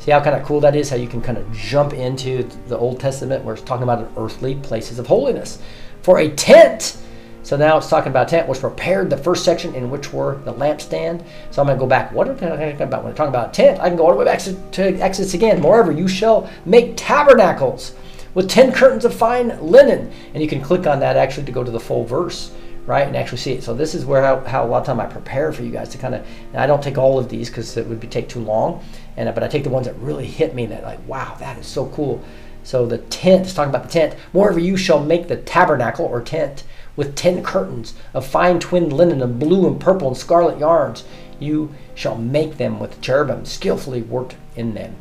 See 0.00 0.10
how 0.10 0.20
kind 0.20 0.36
of 0.36 0.44
cool 0.44 0.60
that 0.60 0.74
is? 0.74 0.90
How 0.90 0.96
you 0.96 1.08
can 1.08 1.22
kind 1.22 1.38
of 1.38 1.52
jump 1.52 1.92
into 1.92 2.42
the 2.68 2.76
Old 2.76 2.98
Testament 2.98 3.44
where 3.44 3.54
it's 3.54 3.64
talking 3.64 3.84
about 3.84 4.10
earthly 4.16 4.56
places 4.56 4.98
of 4.98 5.06
holiness. 5.06 5.60
For 6.02 6.18
a 6.18 6.28
tent, 6.30 6.96
so 7.42 7.56
now 7.56 7.78
it's 7.78 7.88
talking 7.88 8.10
about 8.10 8.28
tent 8.28 8.48
which 8.48 8.58
prepared, 8.58 9.08
the 9.08 9.16
first 9.16 9.44
section 9.44 9.72
in 9.76 9.88
which 9.88 10.12
were 10.12 10.40
the 10.44 10.52
lampstand. 10.52 11.24
So 11.52 11.62
I'm 11.62 11.66
going 11.66 11.78
to 11.78 11.80
go 11.80 11.88
back. 11.88 12.12
What 12.12 12.28
are 12.28 12.32
we 12.32 12.40
talking 12.40 12.82
about? 12.82 13.04
When 13.04 13.12
I'm 13.12 13.16
talking 13.16 13.28
about 13.28 13.54
tent, 13.54 13.80
I 13.80 13.88
can 13.88 13.96
go 13.96 14.04
all 14.06 14.12
the 14.12 14.16
way 14.16 14.24
back 14.24 14.40
to 14.40 15.00
Exodus 15.00 15.34
again. 15.34 15.60
Moreover, 15.60 15.92
you 15.92 16.08
shall 16.08 16.50
make 16.64 16.94
tabernacles 16.96 17.94
with 18.36 18.50
10 18.50 18.70
curtains 18.70 19.06
of 19.06 19.14
fine 19.14 19.58
linen. 19.62 20.12
And 20.34 20.42
you 20.42 20.48
can 20.48 20.60
click 20.60 20.86
on 20.86 21.00
that 21.00 21.16
actually 21.16 21.46
to 21.46 21.52
go 21.52 21.64
to 21.64 21.70
the 21.70 21.80
full 21.80 22.04
verse, 22.04 22.52
right? 22.84 23.06
And 23.06 23.16
actually 23.16 23.38
see 23.38 23.52
it. 23.52 23.64
So 23.64 23.72
this 23.72 23.94
is 23.94 24.04
where 24.04 24.22
how, 24.22 24.40
how 24.40 24.62
a 24.62 24.68
lot 24.68 24.80
of 24.80 24.86
time 24.86 25.00
I 25.00 25.06
prepare 25.06 25.54
for 25.54 25.62
you 25.62 25.70
guys 25.70 25.88
to 25.88 25.98
kind 25.98 26.14
of, 26.14 26.26
I 26.54 26.66
don't 26.66 26.82
take 26.82 26.98
all 26.98 27.18
of 27.18 27.30
these 27.30 27.48
because 27.48 27.74
it 27.78 27.86
would 27.86 27.98
be 27.98 28.06
take 28.06 28.28
too 28.28 28.40
long. 28.40 28.84
And 29.16 29.34
but 29.34 29.42
I 29.42 29.48
take 29.48 29.64
the 29.64 29.70
ones 29.70 29.86
that 29.86 29.96
really 29.96 30.26
hit 30.26 30.54
me 30.54 30.66
that 30.66 30.82
like, 30.82 31.08
wow, 31.08 31.34
that 31.40 31.56
is 31.56 31.66
so 31.66 31.86
cool. 31.86 32.22
So 32.62 32.84
the 32.84 32.98
tent 32.98 33.46
is 33.46 33.54
talking 33.54 33.70
about 33.70 33.84
the 33.84 33.88
tent. 33.88 34.16
Moreover, 34.34 34.60
you 34.60 34.76
shall 34.76 35.02
make 35.02 35.28
the 35.28 35.38
tabernacle 35.38 36.04
or 36.04 36.20
tent 36.20 36.64
with 36.94 37.16
ten 37.16 37.42
curtains 37.42 37.94
of 38.12 38.26
fine 38.26 38.60
twinned 38.60 38.92
linen 38.92 39.22
and 39.22 39.38
blue 39.38 39.66
and 39.66 39.80
purple 39.80 40.08
and 40.08 40.16
scarlet 40.16 40.58
yarns. 40.58 41.04
You 41.40 41.72
shall 41.94 42.18
make 42.18 42.58
them 42.58 42.80
with 42.80 43.00
cherubim 43.00 43.46
skillfully 43.46 44.02
worked 44.02 44.36
in 44.56 44.74
them. 44.74 44.96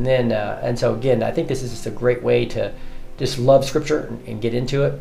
And 0.00 0.06
then, 0.06 0.32
uh, 0.32 0.58
and 0.62 0.78
so 0.78 0.94
again, 0.94 1.22
I 1.22 1.30
think 1.30 1.46
this 1.46 1.62
is 1.62 1.72
just 1.72 1.84
a 1.84 1.90
great 1.90 2.22
way 2.22 2.46
to 2.46 2.72
just 3.18 3.38
love 3.38 3.66
Scripture 3.66 4.06
and, 4.06 4.26
and 4.26 4.40
get 4.40 4.54
into 4.54 4.84
it. 4.84 4.98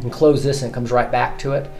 Can 0.00 0.10
close 0.10 0.42
this 0.42 0.62
and 0.62 0.72
it 0.72 0.74
comes 0.74 0.90
right 0.90 1.12
back 1.12 1.38
to 1.38 1.52
it. 1.52 1.70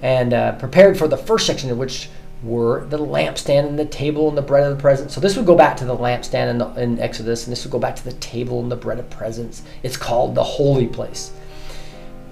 And 0.00 0.32
uh, 0.32 0.52
prepared 0.52 0.96
for 0.96 1.08
the 1.08 1.16
first 1.16 1.48
section, 1.48 1.68
of 1.68 1.78
which 1.78 2.08
were 2.44 2.86
the 2.86 2.96
lampstand 2.96 3.66
and 3.66 3.76
the 3.76 3.86
table 3.86 4.28
and 4.28 4.38
the 4.38 4.42
bread 4.42 4.70
of 4.70 4.76
the 4.76 4.80
presence. 4.80 5.12
So 5.12 5.20
this 5.20 5.36
would 5.36 5.46
go 5.46 5.56
back 5.56 5.76
to 5.78 5.84
the 5.84 5.96
lampstand 5.96 6.48
in, 6.50 6.58
the, 6.58 6.68
in 6.80 7.00
Exodus, 7.00 7.44
and 7.44 7.50
this 7.50 7.64
would 7.64 7.72
go 7.72 7.80
back 7.80 7.96
to 7.96 8.04
the 8.04 8.12
table 8.12 8.60
and 8.62 8.70
the 8.70 8.76
bread 8.76 9.00
of 9.00 9.10
presence. 9.10 9.64
It's 9.82 9.96
called 9.96 10.36
the 10.36 10.44
holy 10.44 10.86
place. 10.86 11.32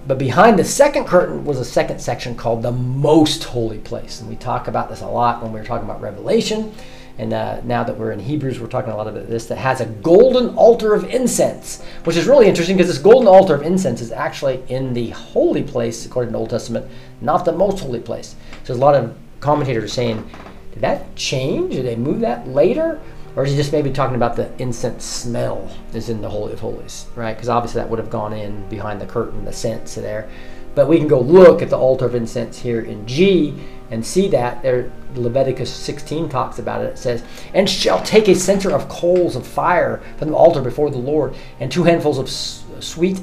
But 0.06 0.18
behind 0.18 0.56
the 0.56 0.64
second 0.64 1.06
curtain 1.06 1.44
was 1.44 1.58
a 1.58 1.64
second 1.64 1.98
section 1.98 2.36
called 2.36 2.62
the 2.62 2.70
most 2.70 3.42
holy 3.42 3.78
place. 3.78 4.20
And 4.20 4.30
we 4.30 4.36
talk 4.36 4.68
about 4.68 4.88
this 4.88 5.00
a 5.00 5.08
lot 5.08 5.42
when 5.42 5.52
we're 5.52 5.64
talking 5.64 5.84
about 5.84 6.00
Revelation. 6.00 6.72
And 7.18 7.32
uh, 7.32 7.60
now 7.64 7.82
that 7.82 7.98
we're 7.98 8.12
in 8.12 8.20
Hebrews, 8.20 8.60
we're 8.60 8.68
talking 8.68 8.92
a 8.92 8.96
lot 8.96 9.08
about 9.08 9.28
this 9.28 9.46
that 9.46 9.58
has 9.58 9.80
a 9.80 9.86
golden 9.86 10.54
altar 10.56 10.94
of 10.94 11.04
incense, 11.10 11.82
which 12.04 12.16
is 12.16 12.26
really 12.26 12.46
interesting 12.46 12.76
because 12.76 12.88
this 12.88 12.98
golden 12.98 13.26
altar 13.26 13.54
of 13.54 13.62
incense 13.62 14.00
is 14.00 14.12
actually 14.12 14.62
in 14.68 14.94
the 14.94 15.10
holy 15.10 15.64
place, 15.64 16.06
according 16.06 16.28
to 16.28 16.32
the 16.32 16.38
Old 16.38 16.50
Testament, 16.50 16.86
not 17.20 17.44
the 17.44 17.52
most 17.52 17.80
holy 17.80 18.00
place. 18.00 18.36
So 18.62 18.68
there's 18.68 18.78
a 18.78 18.80
lot 18.80 18.94
of 18.94 19.16
commentators 19.40 19.92
saying, 19.92 20.30
did 20.72 20.82
that 20.82 21.16
change? 21.16 21.74
Did 21.74 21.86
they 21.86 21.96
move 21.96 22.20
that 22.20 22.46
later? 22.46 23.00
Or 23.34 23.44
is 23.44 23.50
he 23.50 23.56
just 23.56 23.72
maybe 23.72 23.90
talking 23.90 24.16
about 24.16 24.36
the 24.36 24.50
incense 24.60 25.04
smell 25.04 25.70
is 25.94 26.08
in 26.08 26.20
the 26.20 26.30
Holy 26.30 26.52
of 26.52 26.60
Holies, 26.60 27.06
right? 27.16 27.34
Because 27.34 27.48
obviously 27.48 27.80
that 27.80 27.90
would 27.90 27.98
have 27.98 28.10
gone 28.10 28.32
in 28.32 28.68
behind 28.68 29.00
the 29.00 29.06
curtain, 29.06 29.44
the 29.44 29.52
scents 29.52 29.96
there. 29.96 30.28
But 30.74 30.88
we 30.88 30.98
can 30.98 31.08
go 31.08 31.20
look 31.20 31.62
at 31.62 31.70
the 31.70 31.78
altar 31.78 32.04
of 32.04 32.14
incense 32.14 32.58
here 32.58 32.80
in 32.80 33.06
G 33.06 33.54
and 33.90 34.04
see 34.04 34.28
that 34.28 34.62
there 34.62 34.90
Leviticus 35.14 35.72
16 35.72 36.28
talks 36.28 36.58
about 36.58 36.82
it. 36.82 36.88
It 36.88 36.98
says, 36.98 37.22
"And 37.54 37.68
shall 37.68 38.00
take 38.02 38.28
a 38.28 38.34
censer 38.34 38.70
of 38.70 38.88
coals 38.88 39.36
of 39.36 39.46
fire 39.46 40.00
from 40.18 40.28
the 40.28 40.36
altar 40.36 40.60
before 40.60 40.90
the 40.90 40.98
Lord, 40.98 41.34
and 41.58 41.70
two 41.70 41.84
handfuls 41.84 42.18
of 42.18 42.28
sweet 42.28 43.20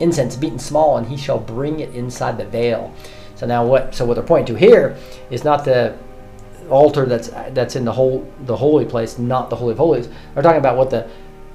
incense 0.00 0.36
beaten 0.36 0.58
small, 0.58 0.96
and 0.96 1.08
he 1.08 1.16
shall 1.16 1.38
bring 1.38 1.80
it 1.80 1.94
inside 1.94 2.38
the 2.38 2.44
veil." 2.44 2.92
So 3.34 3.46
now 3.46 3.64
what? 3.64 3.94
So 3.94 4.04
what 4.04 4.14
they're 4.14 4.24
pointing 4.24 4.54
to 4.56 4.58
here 4.58 4.96
is 5.30 5.44
not 5.44 5.64
the 5.64 5.92
altar 6.70 7.06
that's 7.06 7.30
that's 7.52 7.76
in 7.76 7.84
the 7.84 7.92
whole 7.92 8.24
the 8.46 8.56
holy 8.56 8.84
place, 8.84 9.18
not 9.18 9.50
the 9.50 9.56
holy 9.56 9.72
of 9.72 9.78
holies. 9.78 10.08
They're 10.34 10.42
talking 10.42 10.58
about 10.58 10.76
what 10.76 10.90
the 10.90 11.04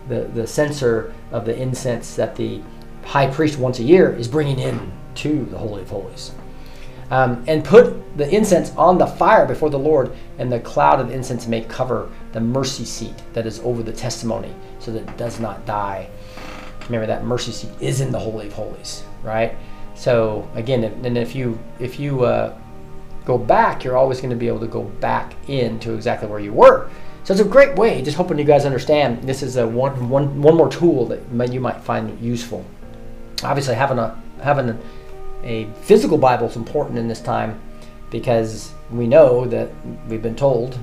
the 0.08 0.28
the 0.34 0.48
censer 0.48 1.14
of 1.32 1.46
the 1.46 1.60
incense 1.60 2.16
that 2.16 2.36
the 2.36 2.62
high 3.04 3.28
priest 3.28 3.60
once 3.60 3.80
a 3.80 3.84
year 3.84 4.16
is 4.18 4.28
bringing 4.28 4.60
in 4.60 4.92
to 5.16 5.46
the 5.52 5.58
holy 5.58 5.82
of 5.82 5.90
holies 5.90 6.32
um, 7.14 7.44
and 7.46 7.64
put 7.64 8.18
the 8.18 8.28
incense 8.36 8.72
on 8.72 8.98
the 8.98 9.06
fire 9.06 9.46
before 9.46 9.70
the 9.70 9.78
Lord, 9.78 10.12
and 10.40 10.52
the 10.52 10.60
cloud 10.60 11.00
of 11.00 11.12
incense 11.12 11.46
may 11.46 11.62
cover 11.62 12.10
the 12.32 12.40
mercy 12.40 12.86
seat 12.86 13.14
that 13.34 13.46
is 13.46 13.60
over 13.60 13.84
the 13.84 13.94
testimony, 13.94 14.52
so 14.80 14.92
that 14.92 15.08
it 15.08 15.16
does 15.16 15.40
not 15.40 15.64
die. 15.68 16.10
Remember 16.86 17.06
that 17.06 17.24
mercy 17.24 17.52
seat 17.52 17.70
is 17.80 18.02
in 18.02 18.12
the 18.12 18.18
holy 18.18 18.48
of 18.48 18.54
holies, 18.54 19.04
right? 19.22 19.56
So 19.94 20.50
again, 20.56 20.84
and 20.84 21.16
if 21.16 21.36
you 21.36 21.60
if 21.80 22.00
you 22.00 22.24
uh, 22.24 22.58
go 23.26 23.38
back, 23.38 23.84
you're 23.84 23.96
always 23.96 24.20
going 24.20 24.32
to 24.32 24.36
be 24.36 24.48
able 24.48 24.62
to 24.62 24.68
go 24.68 24.82
back 24.82 25.36
into 25.48 25.94
exactly 25.94 26.28
where 26.28 26.40
you 26.40 26.52
were. 26.52 26.90
So 27.26 27.34
it's 27.34 27.42
a 27.42 27.46
great 27.46 27.76
way. 27.76 28.02
Just 28.02 28.18
hoping 28.18 28.40
you 28.40 28.44
guys 28.44 28.66
understand. 28.66 29.24
This 29.24 29.44
is 29.44 29.58
a 29.58 29.68
one 29.68 30.10
one 30.10 30.42
one 30.42 30.58
more 30.58 30.68
tool 30.68 31.06
that 31.06 31.54
you 31.54 31.62
might 31.62 31.80
find 31.82 32.20
useful. 32.20 32.66
Obviously, 33.44 33.76
having 33.76 34.00
a 34.00 34.20
having 34.42 34.70
a 34.70 34.78
a 35.44 35.66
physical 35.82 36.18
Bible 36.18 36.48
is 36.48 36.56
important 36.56 36.98
in 36.98 37.08
this 37.08 37.22
time 37.22 37.60
because 38.10 38.72
we 38.92 39.08
know 39.08 39.46
that 39.46 39.70
we've 40.08 40.22
been 40.22 40.36
told 40.36 40.78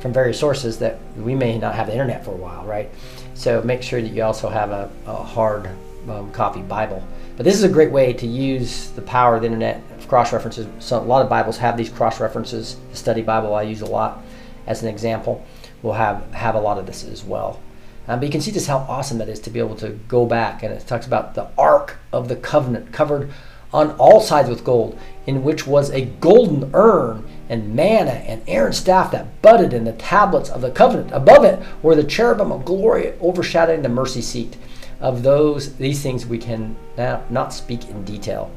from 0.00 0.12
various 0.12 0.38
sources 0.38 0.78
that 0.78 0.98
we 1.16 1.34
may 1.34 1.58
not 1.58 1.74
have 1.74 1.86
the 1.86 1.92
internet 1.92 2.24
for 2.24 2.30
a 2.32 2.36
while, 2.36 2.64
right? 2.64 2.90
So 3.34 3.62
make 3.62 3.82
sure 3.82 4.00
that 4.00 4.12
you 4.12 4.22
also 4.22 4.48
have 4.48 4.70
a, 4.70 4.90
a 5.06 5.14
hard 5.14 5.68
um, 6.08 6.30
copy 6.32 6.62
Bible. 6.62 7.02
But 7.36 7.44
this 7.44 7.54
is 7.54 7.64
a 7.64 7.68
great 7.68 7.90
way 7.90 8.12
to 8.14 8.26
use 8.26 8.90
the 8.90 9.02
power 9.02 9.34
of 9.36 9.42
the 9.42 9.46
internet, 9.46 9.82
cross 10.08 10.32
references. 10.32 10.66
So 10.78 10.98
a 10.98 11.00
lot 11.00 11.22
of 11.22 11.28
Bibles 11.28 11.58
have 11.58 11.76
these 11.76 11.90
cross 11.90 12.20
references. 12.20 12.76
The 12.90 12.96
study 12.96 13.22
Bible 13.22 13.54
I 13.54 13.62
use 13.62 13.80
a 13.80 13.86
lot 13.86 14.22
as 14.66 14.82
an 14.82 14.88
example 14.88 15.44
will 15.82 15.92
have 15.92 16.32
have 16.32 16.54
a 16.54 16.60
lot 16.60 16.78
of 16.78 16.86
this 16.86 17.04
as 17.04 17.24
well. 17.24 17.60
Um, 18.08 18.20
but 18.20 18.26
you 18.26 18.32
can 18.32 18.40
see 18.40 18.52
just 18.52 18.68
how 18.68 18.78
awesome 18.78 19.18
that 19.18 19.28
is 19.28 19.40
to 19.40 19.50
be 19.50 19.58
able 19.58 19.74
to 19.76 19.90
go 20.08 20.26
back 20.26 20.62
and 20.62 20.72
it 20.72 20.86
talks 20.86 21.06
about 21.06 21.34
the 21.34 21.48
Ark 21.58 21.98
of 22.12 22.28
the 22.28 22.36
Covenant 22.36 22.92
covered 22.92 23.32
on 23.76 23.90
all 23.98 24.22
sides 24.22 24.48
with 24.48 24.64
gold, 24.64 24.98
in 25.26 25.44
which 25.44 25.66
was 25.66 25.90
a 25.90 26.06
golden 26.06 26.70
urn 26.72 27.28
and 27.50 27.74
manna 27.74 28.10
and 28.10 28.42
Aaron's 28.48 28.78
staff 28.78 29.12
that 29.12 29.42
budded 29.42 29.74
in 29.74 29.84
the 29.84 29.92
tablets 29.92 30.48
of 30.48 30.62
the 30.62 30.70
covenant. 30.70 31.10
Above 31.12 31.44
it 31.44 31.60
were 31.82 31.94
the 31.94 32.02
cherubim 32.02 32.50
of 32.50 32.64
glory 32.64 33.12
overshadowing 33.20 33.82
the 33.82 33.90
mercy 33.90 34.22
seat. 34.22 34.56
Of 34.98 35.22
those, 35.22 35.76
these 35.76 36.02
things 36.02 36.24
we 36.24 36.38
can 36.38 36.74
not 36.96 37.52
speak 37.52 37.86
in 37.90 38.02
detail. 38.02 38.50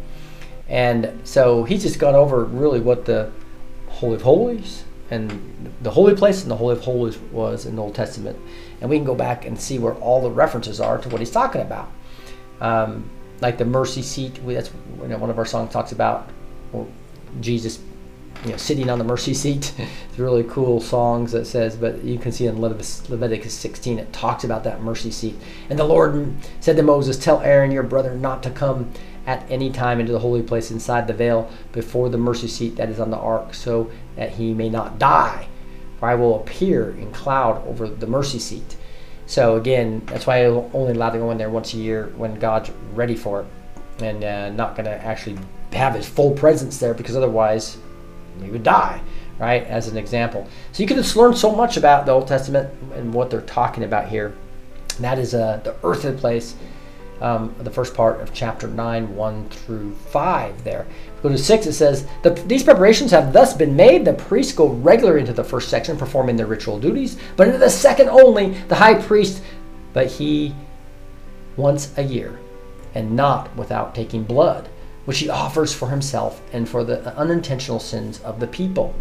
And 0.70 1.20
so 1.26 1.66
he's 1.66 1.84
just 1.84 2.00
gone 2.00 2.16
over 2.16 2.46
really 2.46 2.80
what 2.80 3.04
the 3.04 3.30
Holy 3.90 4.16
of 4.16 4.22
Holies 4.22 4.86
and 5.12 5.74
the 5.82 5.92
holy 5.92 6.16
place 6.16 6.44
and 6.44 6.50
the 6.50 6.56
Holy 6.56 6.78
of 6.78 6.84
Holies 6.84 7.18
was 7.18 7.66
in 7.66 7.76
the 7.76 7.82
Old 7.82 7.96
Testament. 7.96 8.40
And 8.80 8.90
we 8.90 8.96
can 8.96 9.06
go 9.06 9.16
back 9.16 9.46
and 9.46 9.60
see 9.60 9.80
where 9.80 9.96
all 9.96 10.22
the 10.22 10.32
references 10.32 10.80
are 10.80 10.98
to 11.00 11.10
what 11.10 11.20
he's 11.20 11.32
talking 11.32 11.60
about. 11.60 11.92
Um, 12.62 13.10
like 13.42 13.58
the 13.58 13.66
mercy 13.66 14.02
seat. 14.02 14.40
That's 14.46 14.72
you 15.02 15.08
know, 15.08 15.18
one 15.18 15.30
of 15.30 15.38
our 15.38 15.46
songs 15.46 15.72
talks 15.72 15.92
about 15.92 16.30
well, 16.72 16.88
Jesus, 17.40 17.80
you 18.44 18.52
know, 18.52 18.58
sitting 18.58 18.90
on 18.90 19.00
the 19.00 19.04
mercy 19.04 19.34
seat. 19.34 19.74
it's 20.10 20.20
really 20.20 20.44
cool 20.44 20.80
songs 20.80 21.32
that 21.32 21.46
says, 21.46 21.76
but 21.76 22.04
you 22.04 22.18
can 22.18 22.32
see 22.32 22.48
in 22.48 22.60
Leviticus, 22.60 23.10
Leviticus 23.10 23.54
16 23.54 24.00
it 24.00 24.14
talks 24.14 24.44
about 24.44 24.64
that 24.64 24.82
mercy 24.82 25.12
seat. 25.12 25.36
And 25.70 25.78
the 25.78 25.84
Lord 25.84 26.34
said 26.60 26.76
to 26.78 26.84
Moses, 26.84 27.18
"Tell 27.18 27.42
Aaron 27.42 27.72
your 27.72 27.84
brother 27.84 28.16
not 28.16 28.44
to 28.44 28.50
come." 28.50 28.92
At 29.28 29.46
any 29.48 29.70
time 29.70 30.00
into 30.00 30.12
the 30.12 30.20
holy 30.20 30.42
place 30.42 30.72
inside 30.72 31.06
the 31.06 31.14
veil 31.14 31.52
before 31.72 32.10
the 32.10 32.18
mercy 32.18 32.48
seat 32.48 32.78
that 32.78 32.90
is 32.90 33.00
on 33.00 33.12
the 33.12 33.18
ark, 33.18 33.54
so 33.54 33.92
that 34.16 34.32
he 34.32 34.56
may 34.56 34.70
not 34.70 34.98
die. 34.98 35.48
For 36.00 36.10
I 36.10 36.16
will 36.16 36.40
appear 36.40 36.90
in 36.98 37.12
cloud 37.12 37.64
over 37.68 37.88
the 37.88 38.08
mercy 38.08 38.40
seat 38.40 38.76
so 39.30 39.58
again, 39.58 40.02
that's 40.08 40.26
why 40.26 40.44
I 40.44 40.46
only 40.46 40.94
allow 40.94 41.12
to 41.12 41.20
go 41.20 41.30
in 41.30 41.38
there 41.38 41.52
once 41.52 41.76
a 41.76 41.78
year 41.78 42.12
when 42.18 42.34
God's 42.40 42.72
ready 42.96 43.16
for 43.16 43.42
it, 43.42 43.46
and 44.02 44.24
uh, 44.24 44.50
not 44.50 44.76
going 44.76 44.86
to 44.86 45.06
actually 45.06 45.38
have 45.72 45.94
His 45.94 46.10
full 46.10 46.32
presence 46.32 46.80
there 46.80 46.96
because 46.96 47.16
otherwise 47.16 47.78
we 48.42 48.50
would 48.50 48.64
die, 48.64 49.00
right? 49.38 49.64
As 49.66 49.88
an 49.88 49.98
example. 49.98 50.48
So 50.72 50.82
you 50.82 50.88
can 50.88 50.98
just 50.98 51.16
learn 51.16 51.36
so 51.36 51.56
much 51.56 51.78
about 51.78 52.08
the 52.08 52.12
Old 52.12 52.28
Testament 52.28 52.74
and 52.96 53.14
what 53.14 53.30
they're 53.30 53.42
talking 53.42 53.84
about 53.84 54.08
here. 54.08 54.36
And 54.96 55.06
that 55.06 55.20
is 55.20 55.36
uh, 55.36 55.62
the 55.64 55.76
earthly 55.84 56.14
place 56.14 56.56
um, 57.22 57.54
the 57.60 57.70
first 57.70 57.94
part 57.94 58.22
of 58.22 58.34
chapter 58.34 58.68
9, 58.68 59.16
1 59.16 59.50
through 59.50 59.94
5 59.94 60.64
there. 60.64 60.88
Go 61.22 61.30
to 61.30 61.38
6, 61.38 61.66
it 61.66 61.74
says, 61.74 62.08
the, 62.24 62.30
These 62.32 62.64
preparations 62.64 63.12
have 63.12 63.34
thus 63.34 63.54
been 63.54 63.76
made. 63.76 64.06
The 64.06 64.14
priests 64.14 64.54
go 64.54 64.68
regularly 64.68 65.20
into 65.22 65.34
the 65.34 65.44
first 65.44 65.70
section, 65.70 65.98
performing 65.98 66.38
their 66.38 66.48
ritual 66.48 66.80
duties, 66.80 67.18
but 67.36 67.48
into 67.48 67.60
the 67.60 67.70
second 67.70 68.10
only, 68.10 68.52
the 68.70 68.76
high 68.76 68.96
priest, 68.96 69.44
but 69.92 70.08
he 70.08 70.56
once 71.58 71.92
a 71.98 72.04
year, 72.04 72.40
and 72.96 73.16
not 73.16 73.54
without 73.58 73.94
taking 73.94 74.24
blood. 74.24 74.70
which 75.06 75.20
he 75.20 75.30
offers 75.30 75.74
for 75.74 75.90
himself 75.90 76.40
and 76.54 76.70
for 76.70 76.84
the 76.84 77.18
unintentional 77.18 77.80
sins 77.80 78.20
of 78.20 78.40
the 78.40 78.46
people. 78.46 78.94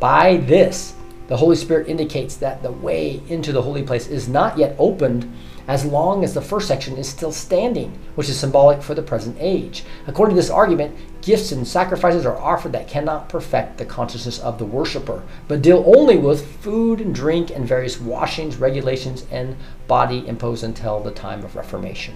By 0.00 0.38
this, 0.38 0.94
the 1.28 1.36
Holy 1.36 1.56
Spirit 1.56 1.88
indicates 1.88 2.36
that 2.36 2.62
the 2.62 2.72
way 2.72 3.20
into 3.28 3.52
the 3.52 3.60
holy 3.60 3.82
place 3.82 4.06
is 4.06 4.28
not 4.28 4.56
yet 4.56 4.74
opened 4.78 5.30
as 5.68 5.84
long 5.84 6.22
as 6.22 6.34
the 6.34 6.40
first 6.40 6.68
section 6.68 6.96
is 6.96 7.08
still 7.08 7.32
standing, 7.32 7.98
which 8.14 8.28
is 8.28 8.38
symbolic 8.38 8.82
for 8.82 8.94
the 8.94 9.02
present 9.02 9.36
age. 9.40 9.84
According 10.06 10.36
to 10.36 10.40
this 10.40 10.50
argument, 10.50 10.96
gifts 11.22 11.52
and 11.52 11.66
sacrifices 11.66 12.24
are 12.24 12.38
offered 12.38 12.72
that 12.72 12.88
cannot 12.88 13.28
perfect 13.28 13.78
the 13.78 13.84
consciousness 13.84 14.38
of 14.38 14.58
the 14.58 14.64
worshiper, 14.64 15.22
but 15.48 15.62
deal 15.62 15.82
only 15.96 16.16
with 16.16 16.46
food 16.60 17.00
and 17.00 17.14
drink 17.14 17.50
and 17.50 17.66
various 17.66 18.00
washings, 18.00 18.56
regulations, 18.56 19.26
and 19.30 19.56
body 19.88 20.26
imposed 20.28 20.62
until 20.62 21.00
the 21.00 21.10
time 21.10 21.44
of 21.44 21.56
Reformation. 21.56 22.14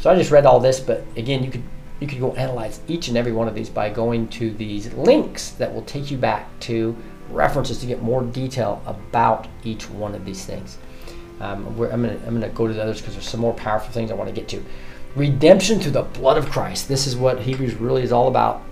So 0.00 0.10
I 0.10 0.14
just 0.14 0.30
read 0.30 0.46
all 0.46 0.60
this, 0.60 0.78
but 0.78 1.04
again, 1.16 1.42
you 1.42 1.50
could 1.50 1.62
you 2.00 2.06
could 2.06 2.20
go 2.20 2.32
analyze 2.34 2.80
each 2.86 3.08
and 3.08 3.16
every 3.16 3.32
one 3.32 3.48
of 3.48 3.56
these 3.56 3.68
by 3.68 3.90
going 3.90 4.28
to 4.28 4.52
these 4.52 4.92
links 4.94 5.50
that 5.50 5.74
will 5.74 5.82
take 5.82 6.12
you 6.12 6.16
back 6.16 6.46
to 6.60 6.96
references 7.30 7.80
to 7.80 7.86
get 7.86 8.00
more 8.02 8.22
detail 8.22 8.80
about 8.86 9.48
each 9.64 9.90
one 9.90 10.14
of 10.14 10.24
these 10.24 10.44
things. 10.44 10.78
Um, 11.40 11.66
I'm 11.66 11.76
going 11.76 11.90
to 12.02 12.26
I'm 12.26 12.34
gonna 12.34 12.48
go 12.48 12.66
to 12.66 12.72
the 12.72 12.82
others 12.82 13.00
because 13.00 13.14
there's 13.14 13.28
some 13.28 13.40
more 13.40 13.54
powerful 13.54 13.92
things 13.92 14.10
I 14.10 14.14
want 14.14 14.28
to 14.28 14.34
get 14.34 14.48
to. 14.48 14.64
Redemption 15.14 15.80
through 15.80 15.92
the 15.92 16.02
blood 16.02 16.36
of 16.36 16.50
Christ. 16.50 16.88
This 16.88 17.06
is 17.06 17.16
what 17.16 17.40
Hebrews 17.40 17.74
really 17.74 18.02
is 18.02 18.12
all 18.12 18.28
about. 18.28 18.62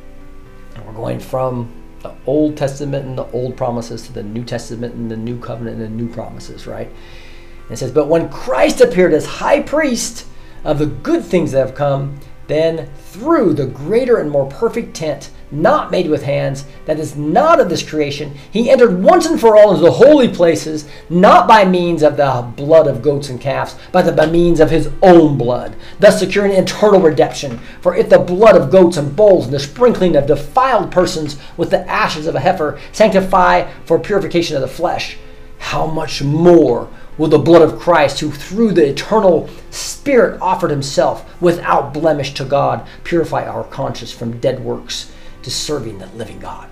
And 0.75 0.85
we're 0.87 0.93
going 0.93 1.21
from 1.21 1.73
the 2.03 2.14
Old 2.27 2.57
Testament 2.57 3.07
and 3.07 3.17
the 3.17 3.27
old 3.33 3.57
promises 3.57 4.03
to 4.07 4.12
the 4.12 4.23
New 4.23 4.45
Testament 4.45 4.95
and 4.95 5.11
the 5.11 5.17
new 5.17 5.39
covenant 5.39 5.81
and 5.81 5.85
the 5.85 6.05
new 6.05 6.12
promises, 6.12 6.67
right? 6.67 6.89
And 6.89 7.71
it 7.71 7.77
says, 7.77 7.91
But 7.91 8.09
when 8.09 8.29
Christ 8.29 8.81
appeared 8.81 9.12
as 9.12 9.27
high 9.27 9.62
priest 9.62 10.27
of 10.64 10.79
the 10.79 10.87
good 10.87 11.25
things 11.25 11.53
that 11.53 11.67
have 11.67 11.75
come, 11.75 12.19
then 12.49 12.89
through 12.99 13.55
the 13.55 13.67
greater 13.67 14.19
and 14.19 14.31
more 14.31 14.47
perfect 14.47 14.95
tent, 14.95 15.31
not 15.51 15.91
made 15.91 16.09
with 16.09 16.23
hands, 16.23 16.65
that 16.87 16.99
is 16.99 17.17
not 17.17 17.61
of 17.61 17.69
this 17.69 17.89
creation, 17.89 18.35
he 18.51 18.71
entered 18.71 19.03
once 19.03 19.27
and 19.27 19.41
for 19.41 19.57
all 19.57 19.71
into 19.71 19.83
the 19.83 19.93
holy 19.93 20.29
places, 20.29 20.89
not 21.09 21.47
by 21.47 21.65
means 21.65 22.03
of 22.03 22.17
the 22.17 22.53
blood 22.57 22.87
of 22.87 23.03
goats 23.03 23.29
and 23.29 23.41
calves, 23.41 23.77
but 23.93 24.17
by 24.17 24.27
means 24.27 24.61
of 24.61 24.71
his 24.71 24.91
own 25.03 25.39
blood, 25.39 25.77
thus 26.01 26.19
securing 26.19 26.53
eternal 26.53 27.01
redemption. 27.01 27.59
For 27.81 27.95
if 27.95 28.09
the 28.09 28.19
blood 28.19 28.57
of 28.57 28.71
goats 28.71 28.97
and 28.97 29.15
bulls 29.15 29.47
and 29.47 29.55
the 29.55 29.61
sprinkling 29.61 30.17
of 30.17 30.27
defiled 30.27 30.91
persons 30.91 31.39
with 31.57 31.71
the 31.71 31.89
ashes 31.89 32.27
of 32.27 32.35
a 32.35 32.41
heifer 32.41 32.79
sanctify 32.93 33.71
for 33.85 33.99
purification 33.99 34.57
of 34.57 34.63
the 34.63 34.69
flesh, 34.69 35.17
how 35.59 35.87
much 35.87 36.23
more 36.23 36.89
will 37.19 37.29
the 37.29 37.39
blood 37.39 37.62
of 37.62 37.79
Christ, 37.79 38.21
who 38.21 38.31
through 38.31 38.73
the 38.73 38.89
eternal 38.89 39.49
Spirit 39.71 40.41
offered 40.41 40.71
himself 40.71 41.41
without 41.41 41.95
blemish 41.95 42.35
to 42.35 42.45
God, 42.45 42.87
purify 43.05 43.47
our 43.47 43.64
conscience 43.64 44.12
from 44.12 44.39
dead 44.41 44.61
works 44.61 45.12
to 45.43 45.51
serving 45.51 45.99
the 45.99 46.07
living 46.09 46.39
God. 46.39 46.69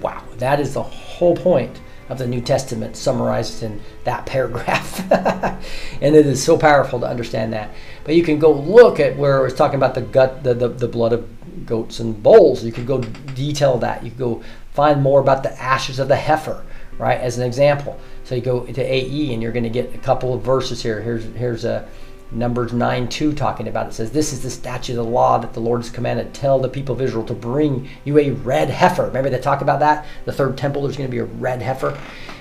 Wow, 0.00 0.22
that 0.38 0.60
is 0.60 0.74
the 0.74 0.82
whole 0.82 1.36
point 1.36 1.80
of 2.08 2.18
the 2.18 2.26
New 2.26 2.40
Testament 2.40 2.96
summarized 2.96 3.62
in 3.62 3.80
that 4.04 4.26
paragraph. 4.26 5.00
and 5.10 6.16
it 6.16 6.26
is 6.26 6.42
so 6.42 6.56
powerful 6.56 7.00
to 7.00 7.06
understand 7.06 7.52
that. 7.52 7.70
But 8.04 8.14
you 8.14 8.22
can 8.22 8.38
go 8.38 8.52
look 8.52 9.00
at 9.00 9.16
where 9.16 9.38
it 9.38 9.42
was 9.42 9.54
talking 9.54 9.76
about 9.76 9.94
the 9.94 10.02
gut, 10.02 10.42
the, 10.42 10.54
the, 10.54 10.68
the 10.68 10.88
blood 10.88 11.12
of 11.12 11.66
goats 11.66 12.00
and 12.00 12.22
bulls. 12.22 12.64
You 12.64 12.72
could 12.72 12.86
go 12.86 13.00
detail 13.00 13.78
that. 13.78 14.04
You 14.04 14.10
could 14.10 14.18
go 14.18 14.42
find 14.72 15.02
more 15.02 15.20
about 15.20 15.42
the 15.42 15.60
ashes 15.60 15.98
of 15.98 16.08
the 16.08 16.16
heifer, 16.16 16.64
right, 16.98 17.18
as 17.20 17.38
an 17.38 17.44
example. 17.44 17.98
So 18.26 18.34
you 18.34 18.40
go 18.40 18.66
to 18.66 18.82
AE 18.82 19.32
and 19.32 19.40
you're 19.40 19.52
going 19.52 19.62
to 19.62 19.70
get 19.70 19.94
a 19.94 19.98
couple 19.98 20.34
of 20.34 20.42
verses 20.42 20.82
here. 20.82 21.00
Here's, 21.00 21.24
here's 21.36 21.64
a 21.64 21.88
Numbers 22.32 22.72
9 22.72 23.08
2 23.08 23.32
talking 23.32 23.68
about 23.68 23.86
it 23.86 23.92
says, 23.92 24.10
This 24.10 24.32
is 24.32 24.42
the 24.42 24.50
statute 24.50 24.98
of 24.98 25.04
the 25.04 25.12
law 25.12 25.38
that 25.38 25.54
the 25.54 25.60
Lord 25.60 25.82
has 25.82 25.90
commanded. 25.90 26.34
Tell 26.34 26.58
the 26.58 26.68
people 26.68 26.96
of 26.96 27.00
Israel 27.00 27.24
to 27.26 27.34
bring 27.34 27.88
you 28.04 28.18
a 28.18 28.30
red 28.30 28.68
heifer. 28.68 29.06
Remember 29.06 29.30
they 29.30 29.38
talk 29.38 29.60
about 29.60 29.78
that? 29.78 30.06
The 30.24 30.32
third 30.32 30.58
temple, 30.58 30.82
there's 30.82 30.96
going 30.96 31.08
to 31.08 31.14
be 31.14 31.20
a 31.20 31.24
red 31.24 31.62
heifer 31.62 31.96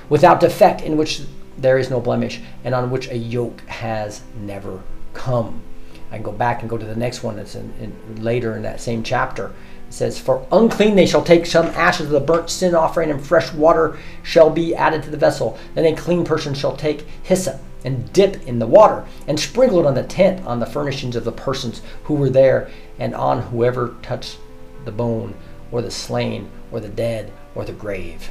without 0.09 0.39
defect, 0.39 0.81
in 0.81 0.97
which 0.97 1.21
there 1.55 1.77
is 1.77 1.91
no 1.91 2.01
blemish, 2.01 2.41
and 2.63 2.73
on 2.73 2.89
which 2.89 3.07
a 3.09 3.17
yoke 3.17 3.61
has 3.67 4.23
never 4.41 4.81
come. 5.13 5.61
I 6.09 6.15
can 6.15 6.23
go 6.23 6.31
back 6.31 6.61
and 6.61 6.69
go 6.69 6.79
to 6.79 6.85
the 6.85 6.95
next 6.95 7.21
one 7.21 7.35
that's 7.35 7.53
in, 7.53 7.71
in, 7.79 8.23
later 8.23 8.55
in 8.55 8.63
that 8.63 8.81
same 8.81 9.03
chapter. 9.03 9.53
Says, 9.95 10.19
For 10.19 10.45
unclean 10.51 10.97
they 10.97 11.05
shall 11.05 11.23
take 11.23 11.45
some 11.45 11.67
ashes 11.67 12.07
of 12.07 12.11
the 12.11 12.19
burnt 12.19 12.49
sin 12.49 12.75
offering, 12.75 13.09
and 13.09 13.25
fresh 13.25 13.53
water 13.53 13.97
shall 14.23 14.49
be 14.49 14.75
added 14.75 15.03
to 15.03 15.09
the 15.09 15.15
vessel. 15.15 15.57
Then 15.73 15.85
a 15.85 15.95
clean 15.95 16.25
person 16.25 16.53
shall 16.53 16.75
take 16.75 17.07
hyssop 17.23 17.61
and 17.85 18.11
dip 18.11 18.45
in 18.45 18.59
the 18.59 18.67
water 18.67 19.05
and 19.25 19.39
sprinkle 19.39 19.79
it 19.79 19.85
on 19.85 19.93
the 19.93 20.03
tent 20.03 20.45
on 20.45 20.59
the 20.59 20.65
furnishings 20.65 21.15
of 21.15 21.23
the 21.23 21.31
persons 21.31 21.81
who 22.03 22.15
were 22.15 22.29
there 22.29 22.69
and 22.99 23.15
on 23.15 23.41
whoever 23.43 23.95
touched 24.01 24.37
the 24.83 24.91
bone 24.91 25.33
or 25.71 25.81
the 25.81 25.89
slain 25.89 26.51
or 26.73 26.81
the 26.81 26.89
dead 26.89 27.31
or 27.55 27.63
the 27.63 27.71
grave. 27.71 28.29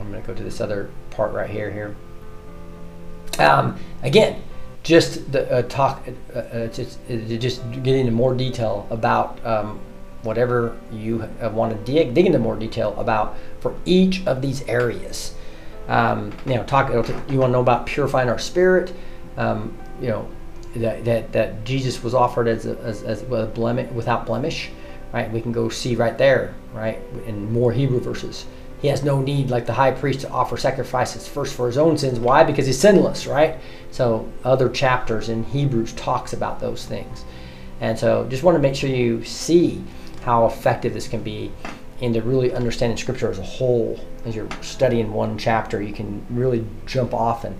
I'm 0.00 0.10
going 0.10 0.20
to 0.20 0.26
go 0.26 0.34
to 0.34 0.42
this 0.42 0.60
other 0.60 0.90
part 1.10 1.32
right 1.32 1.48
here. 1.48 1.70
Here, 1.70 1.94
um, 3.38 3.78
again, 4.02 4.42
just 4.82 5.30
the 5.30 5.48
uh, 5.52 5.62
talk, 5.62 6.02
uh, 6.34 6.38
uh, 6.38 6.66
just, 6.66 6.98
uh, 7.08 7.16
just 7.36 7.62
get 7.84 7.94
into 7.94 8.10
more 8.10 8.34
detail 8.34 8.88
about 8.90 9.38
um, 9.46 9.78
whatever 10.22 10.76
you 10.92 11.28
want 11.52 11.72
to 11.72 11.92
dig, 11.92 12.14
dig 12.14 12.26
into 12.26 12.38
more 12.38 12.56
detail 12.56 12.98
about 12.98 13.36
for 13.60 13.74
each 13.84 14.26
of 14.26 14.42
these 14.42 14.62
areas. 14.68 15.34
Um, 15.88 16.32
you 16.44 16.54
know, 16.54 16.64
talk. 16.64 16.88
You 16.90 16.96
want 16.96 17.28
to 17.28 17.48
know 17.48 17.60
about 17.60 17.86
purifying 17.86 18.28
our 18.28 18.38
spirit. 18.38 18.92
Um, 19.36 19.76
you 20.00 20.08
know, 20.08 20.28
that, 20.76 21.04
that, 21.04 21.32
that 21.32 21.64
Jesus 21.64 22.02
was 22.02 22.14
offered 22.14 22.48
as 22.48 22.66
a, 22.66 22.78
as, 22.80 23.02
as 23.02 23.22
a 23.22 23.46
blemish, 23.46 23.90
without 23.92 24.26
blemish, 24.26 24.70
right? 25.12 25.30
We 25.30 25.40
can 25.40 25.52
go 25.52 25.68
see 25.68 25.94
right 25.94 26.16
there, 26.16 26.54
right, 26.74 26.98
in 27.26 27.52
more 27.52 27.72
Hebrew 27.72 28.00
verses. 28.00 28.46
He 28.82 28.88
has 28.88 29.02
no 29.02 29.20
need, 29.22 29.50
like 29.50 29.64
the 29.66 29.72
high 29.72 29.92
priest, 29.92 30.20
to 30.20 30.30
offer 30.30 30.56
sacrifices 30.56 31.26
first 31.26 31.54
for 31.54 31.66
his 31.66 31.78
own 31.78 31.96
sins. 31.96 32.18
Why? 32.20 32.44
Because 32.44 32.66
he's 32.66 32.78
sinless, 32.78 33.26
right? 33.26 33.58
So 33.90 34.30
other 34.44 34.68
chapters 34.68 35.28
in 35.28 35.44
Hebrews 35.44 35.94
talks 35.94 36.32
about 36.32 36.60
those 36.60 36.84
things, 36.84 37.24
and 37.80 37.98
so 37.98 38.26
just 38.28 38.42
want 38.42 38.56
to 38.56 38.62
make 38.62 38.74
sure 38.74 38.90
you 38.90 39.24
see 39.24 39.82
how 40.26 40.44
effective 40.44 40.92
this 40.92 41.06
can 41.06 41.22
be 41.22 41.52
into 42.00 42.20
really 42.20 42.52
understanding 42.52 42.98
Scripture 42.98 43.30
as 43.30 43.38
a 43.38 43.42
whole. 43.42 43.98
As 44.24 44.34
you're 44.34 44.48
studying 44.60 45.12
one 45.12 45.38
chapter, 45.38 45.80
you 45.80 45.94
can 45.94 46.26
really 46.28 46.66
jump 46.84 47.14
off 47.14 47.44
and 47.44 47.56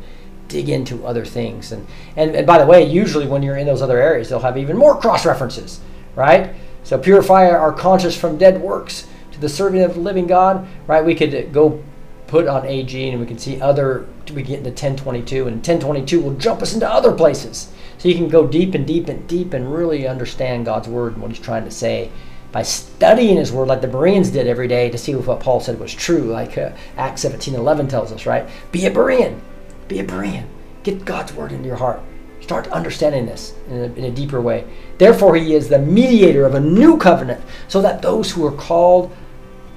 dig 0.49 0.69
into 0.69 1.07
other 1.07 1.25
things. 1.25 1.71
And, 1.71 1.87
and, 2.17 2.35
and 2.35 2.45
by 2.45 2.59
the 2.59 2.67
way, 2.67 2.85
usually 2.85 3.29
when 3.29 3.45
you're 3.45 3.57
in 3.57 3.67
those 3.67 3.83
other 3.83 3.99
areas, 3.99 4.29
they'll 4.29 4.41
have 4.41 4.59
even 4.59 4.77
more 4.77 5.01
cross 5.01 5.25
references, 5.25 5.81
right? 6.17 6.55
So 6.83 6.99
purify 6.99 7.49
our 7.49 7.73
conscience 7.73 8.17
from 8.17 8.37
dead 8.37 8.61
works 8.61 9.07
to 9.31 9.41
the 9.41 9.49
serving 9.49 9.83
of 9.83 9.95
the 9.95 10.01
living 10.01 10.27
God, 10.27 10.67
right? 10.89 11.05
We 11.05 11.14
could 11.14 11.53
go 11.53 11.83
put 12.27 12.49
on 12.49 12.67
AG 12.67 13.09
and 13.09 13.21
we 13.21 13.27
can 13.27 13.39
see 13.39 13.61
other, 13.61 14.09
we 14.35 14.43
get 14.43 14.59
into 14.59 14.71
1022, 14.71 15.47
and 15.47 15.57
1022 15.59 16.21
will 16.21 16.35
jump 16.35 16.62
us 16.62 16.75
into 16.75 16.91
other 16.91 17.12
places. 17.12 17.73
So 17.99 18.09
you 18.09 18.17
can 18.17 18.29
go 18.29 18.45
deep 18.45 18.75
and 18.75 18.85
deep 18.85 19.09
and 19.09 19.25
deep 19.29 19.55
and 19.55 19.73
really 19.73 20.09
understand 20.09 20.64
God's 20.64 20.89
word 20.89 21.12
and 21.12 21.23
what 21.23 21.31
He's 21.31 21.39
trying 21.39 21.64
to 21.64 21.71
say 21.71 22.11
by 22.57 22.63
studying 22.63 23.37
his 23.37 23.53
word 23.53 23.69
like 23.69 23.83
the 23.83 23.87
Bereans 23.87 24.31
did 24.31 24.47
every 24.47 24.67
day 24.67 24.89
to 24.89 24.97
see 24.97 25.13
if 25.13 25.27
what 25.27 25.41
Paul 25.41 25.61
said 25.61 25.79
was 25.79 25.93
true, 25.93 26.23
like 26.23 26.57
uh, 26.57 26.71
Acts 26.97 27.23
17:11 27.23 27.91
tells 27.91 28.13
us, 28.13 28.25
right? 28.25 28.49
Be 28.73 28.87
a 28.87 28.91
Berean. 28.91 29.41
Be 29.89 29.99
a 29.99 30.05
Berean. 30.05 30.47
Get 30.83 31.05
God's 31.05 31.35
word 31.35 31.53
into 31.53 31.67
your 31.67 31.77
heart. 31.77 32.01
Start 32.41 32.67
understanding 32.69 33.27
this 33.27 33.53
in 33.69 33.77
a, 33.77 33.85
in 33.99 34.05
a 34.05 34.11
deeper 34.11 34.41
way. 34.41 34.65
Therefore, 34.97 35.37
he 35.37 35.53
is 35.53 35.69
the 35.69 35.79
mediator 35.79 36.47
of 36.47 36.55
a 36.55 36.61
new 36.61 36.97
covenant, 36.97 37.45
so 37.69 37.83
that 37.83 38.01
those 38.01 38.33
who 38.33 38.47
are 38.47 38.53
called 38.53 39.15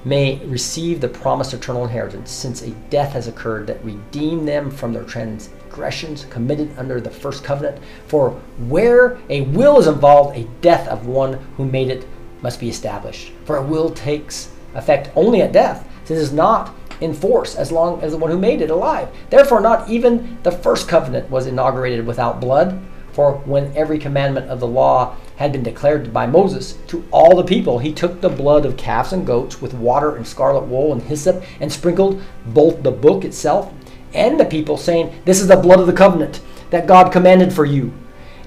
may 0.06 0.38
receive 0.46 1.02
the 1.02 1.08
promised 1.08 1.52
eternal 1.52 1.84
inheritance, 1.84 2.30
since 2.30 2.62
a 2.62 2.70
death 2.88 3.12
has 3.12 3.28
occurred 3.28 3.66
that 3.66 3.84
redeemed 3.84 4.48
them 4.48 4.70
from 4.70 4.94
their 4.94 5.04
transgressions 5.04 6.24
committed 6.30 6.70
under 6.78 6.98
the 6.98 7.10
first 7.10 7.44
covenant. 7.44 7.78
For 8.06 8.30
where 8.68 9.18
a 9.28 9.42
will 9.42 9.78
is 9.78 9.86
involved, 9.86 10.38
a 10.38 10.44
death 10.62 10.88
of 10.88 11.06
one 11.06 11.34
who 11.58 11.66
made 11.66 11.90
it 11.90 12.06
must 12.42 12.60
be 12.60 12.68
established. 12.68 13.32
For 13.44 13.56
a 13.56 13.62
will 13.62 13.90
takes 13.90 14.50
effect 14.74 15.10
only 15.16 15.42
at 15.42 15.52
death, 15.52 15.86
since 16.04 16.18
it 16.18 16.22
is 16.22 16.32
not 16.32 16.74
in 17.00 17.14
force 17.14 17.54
as 17.54 17.72
long 17.72 18.00
as 18.02 18.12
the 18.12 18.18
one 18.18 18.30
who 18.30 18.38
made 18.38 18.60
it 18.60 18.70
alive. 18.70 19.08
Therefore, 19.30 19.60
not 19.60 19.88
even 19.88 20.38
the 20.42 20.52
first 20.52 20.88
covenant 20.88 21.30
was 21.30 21.46
inaugurated 21.46 22.06
without 22.06 22.40
blood. 22.40 22.80
For 23.12 23.38
when 23.38 23.76
every 23.76 23.98
commandment 23.98 24.48
of 24.48 24.60
the 24.60 24.68
law 24.68 25.16
had 25.36 25.52
been 25.52 25.62
declared 25.62 26.12
by 26.12 26.26
Moses 26.26 26.78
to 26.88 27.04
all 27.10 27.36
the 27.36 27.44
people, 27.44 27.78
he 27.78 27.92
took 27.92 28.20
the 28.20 28.28
blood 28.28 28.64
of 28.64 28.76
calves 28.76 29.12
and 29.12 29.26
goats 29.26 29.60
with 29.60 29.74
water 29.74 30.14
and 30.14 30.26
scarlet 30.26 30.66
wool 30.66 30.92
and 30.92 31.02
hyssop 31.02 31.42
and 31.58 31.72
sprinkled 31.72 32.22
both 32.46 32.82
the 32.82 32.90
book 32.90 33.24
itself 33.24 33.72
and 34.14 34.38
the 34.38 34.44
people, 34.44 34.76
saying, 34.76 35.22
This 35.24 35.40
is 35.40 35.48
the 35.48 35.56
blood 35.56 35.80
of 35.80 35.86
the 35.86 35.92
covenant 35.92 36.40
that 36.70 36.86
God 36.86 37.12
commanded 37.12 37.52
for 37.52 37.64
you. 37.64 37.92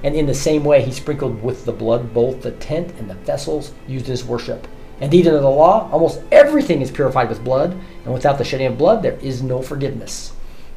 And 0.04 0.16
in 0.16 0.26
the 0.26 0.34
same 0.34 0.64
way, 0.64 0.82
he 0.82 0.92
sprinkled 0.92 1.42
with 1.42 1.66
the 1.66 1.72
blood 1.72 2.14
both 2.14 2.42
the 2.42 2.52
tent 2.52 2.94
and 3.00 3.10
the 3.10 3.16
vessels 3.16 3.72
used 3.88 4.06
in 4.06 4.12
his 4.12 4.26
worship. 4.26 4.68
Indeed, 5.00 5.28
under 5.28 5.40
the 5.40 5.50
law, 5.50 5.90
almost 5.92 6.22
everything 6.32 6.82
is 6.82 6.92
purified 6.92 7.30
with 7.30 7.44
blood, 7.44 7.72
and 8.04 8.14
without 8.14 8.38
the 8.38 8.44
shedding 8.44 8.68
of 8.68 8.78
blood, 8.78 9.02
there 9.02 9.18
is 9.22 9.42
no 9.42 9.62
forgiveness. 9.62 10.34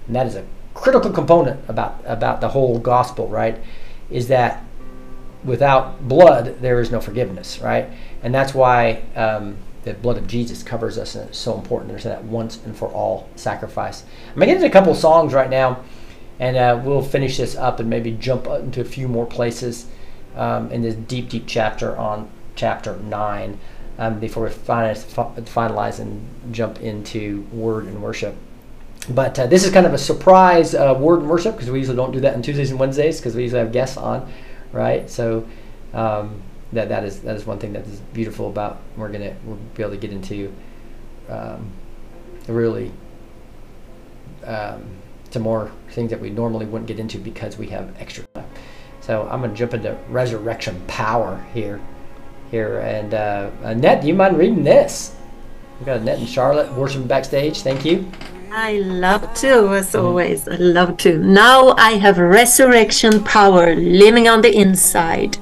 And 0.07 0.17
that 0.17 0.27
is 0.27 0.37
a 0.37 0.45
critical 0.75 1.11
component 1.11 1.61
about, 1.69 2.01
about 2.05 2.41
the 2.41 2.49
whole 2.49 2.79
gospel, 2.79 3.29
right? 3.29 3.59
Is 4.11 4.29
that 4.29 4.65
without 5.45 6.09
blood, 6.09 6.61
there 6.61 6.81
is 6.81 6.91
no 6.91 7.01
forgiveness, 7.01 7.61
right? 7.61 7.89
And 8.23 8.35
that's 8.35 8.55
why 8.55 9.03
um, 9.15 9.57
the 9.85 9.95
blood 9.95 10.19
of 10.19 10.27
Jesus 10.27 10.63
covers 10.63 10.99
us, 10.99 11.15
and 11.15 11.29
it's 11.29 11.39
so 11.39 11.55
important. 11.55 11.91
There's 11.91 12.05
that 12.05 12.25
once 12.25 12.59
and 12.65 12.77
for 12.77 12.89
all 12.89 13.29
sacrifice. 13.37 14.05
I'm 14.29 14.35
gonna 14.35 14.47
get 14.47 14.57
into 14.57 14.67
a 14.67 14.71
couple 14.71 14.95
songs 14.95 15.33
right 15.33 15.51
now, 15.51 15.85
and 16.39 16.57
uh, 16.57 16.81
we'll 16.85 17.03
finish 17.03 17.37
this 17.37 17.57
up 17.57 17.81
and 17.81 17.89
maybe 17.89 18.13
jump 18.13 18.47
into 18.47 18.81
a 18.81 18.85
few 18.85 19.09
more 19.09 19.27
places 19.27 19.87
um, 20.37 20.71
in 20.71 20.83
this 20.83 20.95
deep, 20.95 21.29
deep 21.29 21.45
chapter 21.47 21.97
on 21.97 22.31
chapter 22.55 22.97
nine 22.97 23.59
um, 23.99 24.21
before 24.21 24.45
we 24.45 24.51
finalize, 24.51 25.99
and 25.99 26.55
jump 26.55 26.81
into 26.81 27.43
word 27.53 27.87
and 27.87 28.03
worship. 28.03 28.35
But 29.09 29.39
uh, 29.39 29.47
this 29.47 29.65
is 29.65 29.73
kind 29.73 29.87
of 29.87 29.95
a 29.95 29.99
surprise 29.99 30.75
uh, 30.75 30.95
word 30.99 31.21
and 31.21 31.31
worship 31.31 31.55
because 31.55 31.71
we 31.71 31.79
usually 31.79 31.97
don't 31.97 32.13
do 32.13 32.21
that 32.21 32.35
on 32.35 32.43
Tuesdays 32.43 32.71
and 32.71 32.81
Wednesdays 32.81 33.19
because 33.19 33.35
we 33.35 33.43
usually 33.43 33.61
have 33.61 33.73
guests 33.73 33.97
on, 33.97 34.31
right? 34.73 35.09
So 35.09 35.47
um, 35.95 36.43
that 36.73 36.89
that 36.89 37.05
is 37.05 37.21
that 37.21 37.37
is 37.37 37.47
one 37.47 37.59
thing 37.59 37.73
that 37.73 37.87
is 37.87 38.01
beautiful 38.13 38.49
about 38.49 38.81
we're 38.97 39.09
gonna 39.09 39.35
we'll 39.45 39.59
be 39.75 39.83
able 39.83 39.93
to 39.93 39.97
get 39.97 40.13
into 40.13 40.53
um, 41.29 41.71
really 42.49 42.91
some 45.37 45.43
more 45.43 45.71
things 45.91 46.09
that 46.09 46.19
we 46.19 46.31
normally 46.31 46.65
wouldn't 46.65 46.89
get 46.89 46.99
into 46.99 47.19
because 47.19 47.59
we 47.59 47.67
have 47.67 47.95
extra 48.01 48.25
time. 48.33 48.49
So 49.03 49.29
I'm 49.31 49.43
gonna 49.43 49.53
jump 49.53 49.75
into 49.75 49.95
resurrection 50.09 50.83
power 50.87 51.45
here, 51.53 51.79
here 52.51 52.79
and 52.79 53.13
uh, 53.13 53.51
Annette, 53.63 54.01
do 54.01 54.09
you 54.09 54.15
mind 54.15 54.39
reading 54.39 54.65
this? 54.65 55.15
We've 55.79 55.85
got 55.85 55.99
Annette 55.99 56.21
and 56.21 56.27
Charlotte 56.27 56.73
worshiping 56.73 57.07
backstage. 57.07 57.61
Thank 57.61 57.85
you. 57.85 58.11
I 58.51 58.79
love 58.79 59.35
to, 59.43 59.75
as 59.75 59.95
always. 59.95 60.49
I 60.49 60.57
love 60.57 60.97
to. 61.05 61.19
Now 61.19 61.75
I 61.77 61.99
have 61.99 62.17
resurrection 62.17 63.23
power 63.23 63.77
living 63.77 64.29
on 64.29 64.41
the 64.41 64.57
inside. 64.57 65.37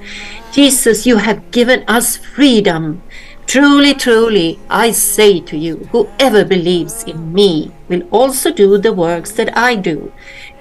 Jesus, 0.51 1.07
you 1.07 1.19
have 1.19 1.53
given 1.53 1.85
us 1.87 2.17
freedom. 2.17 3.01
Truly, 3.47 3.95
truly, 3.95 4.59
I 4.69 4.91
say 4.91 5.41
to 5.41 5.57
you, 5.57 5.89
whoever 5.93 6.45
believes 6.45 7.05
in 7.05 7.33
me 7.33 7.73
will 7.89 8.03
also 8.11 8.51
do 8.51 8.79
the 8.79 8.93
works 8.93 9.33
that 9.33 9.57
I 9.57 9.77
do, 9.77 10.13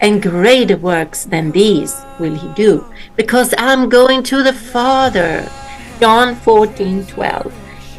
and 0.02 0.22
greater 0.22 0.78
works 0.78 1.26
than 1.26 1.52
these 1.52 1.96
will 2.20 2.36
he 2.36 2.48
do, 2.54 2.86
because 3.16 3.54
I'm 3.58 3.90
going 3.90 4.22
to 4.24 4.44
the 4.44 4.54
Father. 4.54 5.50
John 6.00 6.36
14 6.36 7.06
12 7.08 7.54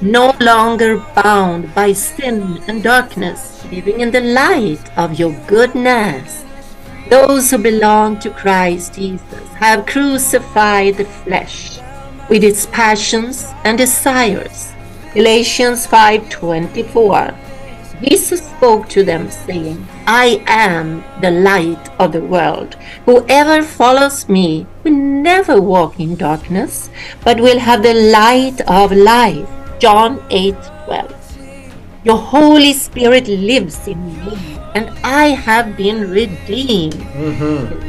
no 0.05 0.37
longer 0.39 0.99
bound 1.14 1.74
by 1.74 1.93
sin 1.93 2.61
and 2.68 2.82
darkness, 2.82 3.64
living 3.72 4.01
in 4.01 4.11
the 4.11 4.20
light 4.20 4.99
of 4.99 5.18
your 5.18 5.32
goodness. 5.47 6.45
Those 7.09 7.51
who 7.51 7.59
belong 7.59 8.18
to 8.20 8.30
Christ 8.30 8.95
Jesus 8.95 9.49
have 9.55 9.87
crucified 9.87 10.97
the 10.97 11.07
flesh 11.07 11.78
with 12.28 12.45
its 12.45 12.66
passions 12.66 13.47
and 13.64 13.78
desires. 13.78 14.74
Galatians 15.15 15.87
5:24. 15.87 17.35
Jesus 18.03 18.41
spoke 18.43 18.89
to 18.89 19.05
them 19.05 19.31
saying, 19.31 19.87
I 20.07 20.43
am 20.47 21.05
the 21.21 21.31
light 21.31 21.89
of 22.01 22.11
the 22.12 22.21
world. 22.21 22.77
Whoever 23.07 23.62
follows 23.62 24.29
me 24.29 24.67
will 24.83 24.93
never 24.93 25.61
walk 25.61 26.01
in 26.01 26.17
darkness, 26.17 26.91
but 27.23 27.41
will 27.41 27.61
have 27.61 27.83
the 27.85 27.95
light 27.95 28.61
of 28.67 28.91
life. 28.91 29.49
John 29.79 30.19
8:12. 30.31 31.15
Your 32.03 32.19
Holy 32.19 32.73
Spirit 32.73 33.29
lives 33.29 33.87
in 33.87 34.05
me, 34.19 34.37
and 34.75 34.91
I 35.05 35.27
have 35.47 35.77
been 35.77 36.11
redeemed. 36.11 37.01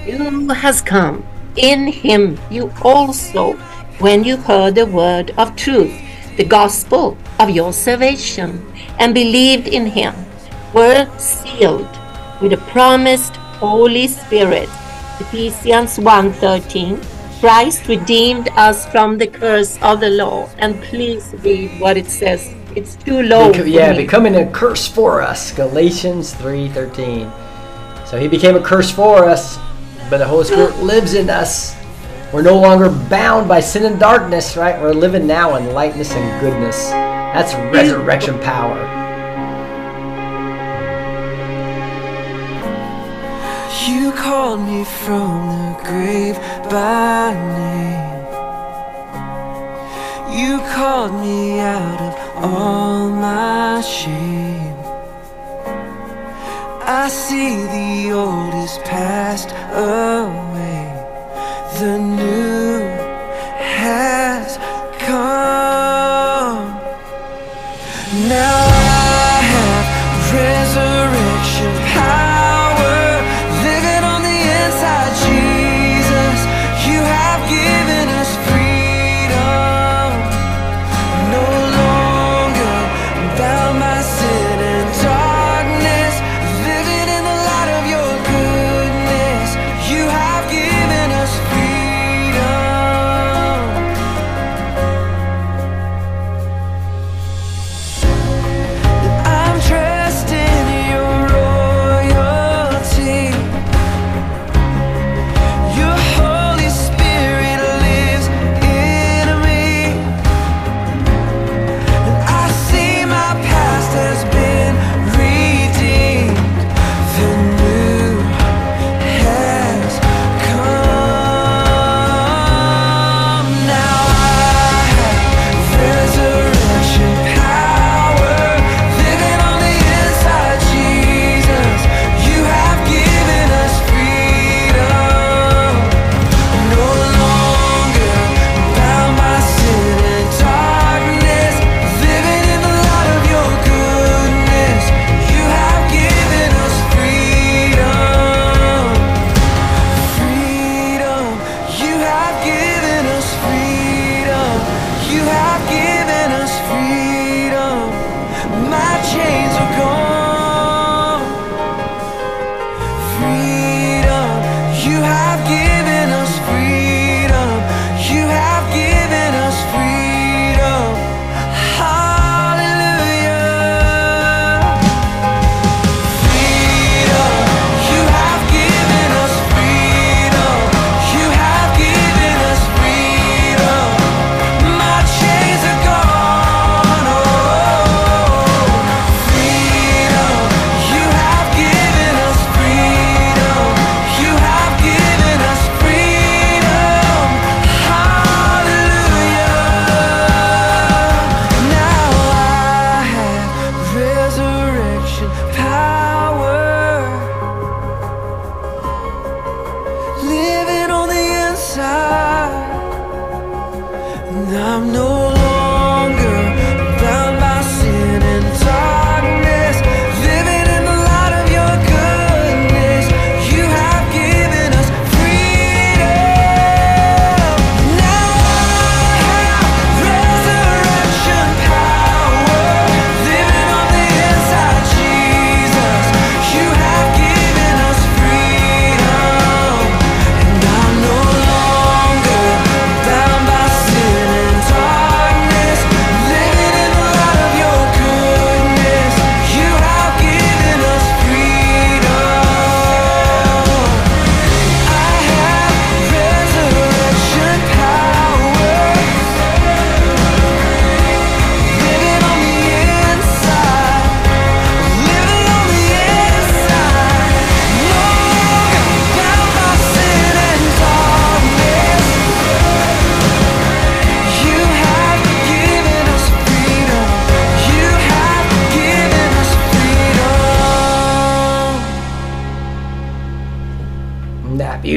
The 0.06 0.20
new 0.22 0.54
has 0.54 0.82
come. 0.82 1.26
In 1.58 1.88
him 1.88 2.38
you 2.52 2.72
also, 2.84 3.54
when 4.00 4.24
you 4.24 4.38
heard 4.38 4.76
the 4.76 4.86
word 4.86 5.32
of 5.38 5.56
truth, 5.56 5.94
the 6.38 6.44
gospel 6.44 7.18
of 7.40 7.50
your 7.50 7.72
salvation, 7.74 8.66
and 9.00 9.14
believed 9.14 9.68
in 9.68 9.86
him, 9.86 10.14
were 10.74 11.08
sealed 11.18 11.88
with 12.42 12.52
the 12.52 12.62
promised 12.72 13.36
Holy 13.60 14.08
Spirit. 14.08 14.70
Ephesians 15.20 15.98
1:13 15.98 17.00
Christ 17.40 17.88
redeemed 17.88 18.50
us 18.56 18.86
from 18.88 19.18
the 19.18 19.28
curse 19.28 19.78
of 19.82 20.00
the 20.00 20.10
law. 20.10 20.50
And 20.58 20.82
please 20.84 21.36
read 21.44 21.80
what 21.80 21.96
it 21.96 22.10
says. 22.10 22.50
It's 22.76 22.96
too 22.96 23.22
low. 23.22 23.52
Yeah, 23.52 23.92
me. 23.92 23.98
becoming 23.98 24.36
a 24.36 24.46
curse 24.48 24.88
for 24.88 25.22
us. 25.22 25.52
Galatians 25.52 26.34
3:13. 26.34 27.32
So 28.06 28.18
he 28.18 28.28
became 28.28 28.56
a 28.56 28.62
curse 28.62 28.90
for 28.90 29.30
us, 29.30 29.60
but 30.10 30.18
the 30.18 30.28
Holy 30.28 30.46
Spirit 30.46 30.78
lives 30.84 31.14
in 31.14 31.30
us. 31.30 31.76
We're 32.36 32.42
no 32.42 32.60
longer 32.60 32.90
bound 32.90 33.48
by 33.48 33.62
sin 33.62 33.86
and 33.86 33.98
darkness, 33.98 34.58
right? 34.58 34.78
We're 34.82 34.92
living 34.92 35.26
now 35.26 35.56
in 35.56 35.74
lightness 35.74 36.12
and 36.12 36.42
goodness. 36.42 36.90
That's 36.90 37.54
resurrection 37.74 38.38
power. 38.42 38.76
You 43.88 44.12
called 44.12 44.60
me 44.68 44.84
from 44.84 45.48
the 45.48 45.80
grave 45.86 46.36
by 46.70 47.34
name. 47.56 48.26
You 50.38 50.58
called 50.76 51.14
me 51.14 51.62
out 51.62 52.02
of 52.02 52.44
all 52.44 53.12
my 53.12 53.80
shame. 53.80 54.76
I 56.84 57.08
see 57.08 57.64
the 57.64 58.12
old 58.12 58.54
is 58.56 58.78
passed 58.80 59.52
away. 59.72 60.55
The 61.80 61.98
new 61.98 62.80
has 63.60 64.58
come. 64.98 66.68
Now 68.30 68.75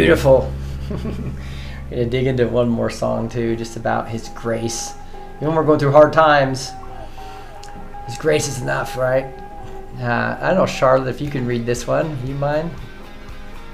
beautiful? 0.08 0.50
We're 0.90 1.90
gonna 1.90 2.06
dig 2.06 2.26
into 2.26 2.48
one 2.48 2.68
more 2.68 2.88
song 2.88 3.28
too, 3.28 3.56
just 3.56 3.76
about 3.76 4.08
His 4.08 4.30
grace. 4.30 4.94
Even 5.36 5.48
when 5.48 5.56
we're 5.56 5.64
going 5.64 5.78
through 5.78 5.92
hard 5.92 6.12
times, 6.14 6.70
His 8.06 8.16
grace 8.16 8.48
is 8.48 8.62
enough, 8.62 8.96
right? 8.96 9.26
Uh, 10.00 10.38
I 10.40 10.48
don't 10.48 10.56
know, 10.56 10.66
Charlotte, 10.66 11.08
if 11.10 11.20
you 11.20 11.28
can 11.30 11.44
read 11.46 11.66
this 11.66 11.86
one, 11.86 12.16
you 12.26 12.34
mind? 12.34 12.70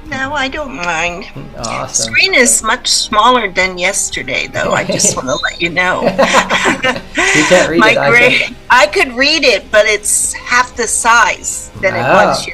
No, 0.06 0.32
I 0.32 0.48
don't 0.48 0.74
mind. 0.74 1.27
Awesome. 1.56 2.12
Screen 2.12 2.35
is 2.35 2.62
much 2.62 2.89
smaller 2.89 3.51
than 3.51 3.78
yesterday, 3.78 4.48
though. 4.48 4.73
I 4.73 4.85
just 4.85 5.16
want 5.16 5.28
to 5.28 5.36
let 5.36 5.61
you 5.62 5.70
know. 5.70 6.02
You 6.02 7.44
can't 7.48 7.70
read 7.70 7.78
My 7.81 7.90
it. 7.93 7.98
I 7.98 8.11
gra- 8.11 8.31
can. 8.31 8.56
I 8.70 8.86
could 8.89 9.12
read 9.12 9.44
it, 9.44 9.70
but 9.70 9.86
it's 9.86 10.32
half 10.35 10.77
the 10.77 10.86
size 10.89 11.70
than 11.81 11.94
it 11.94 12.01
was 12.02 12.47
Ah. 12.48 12.52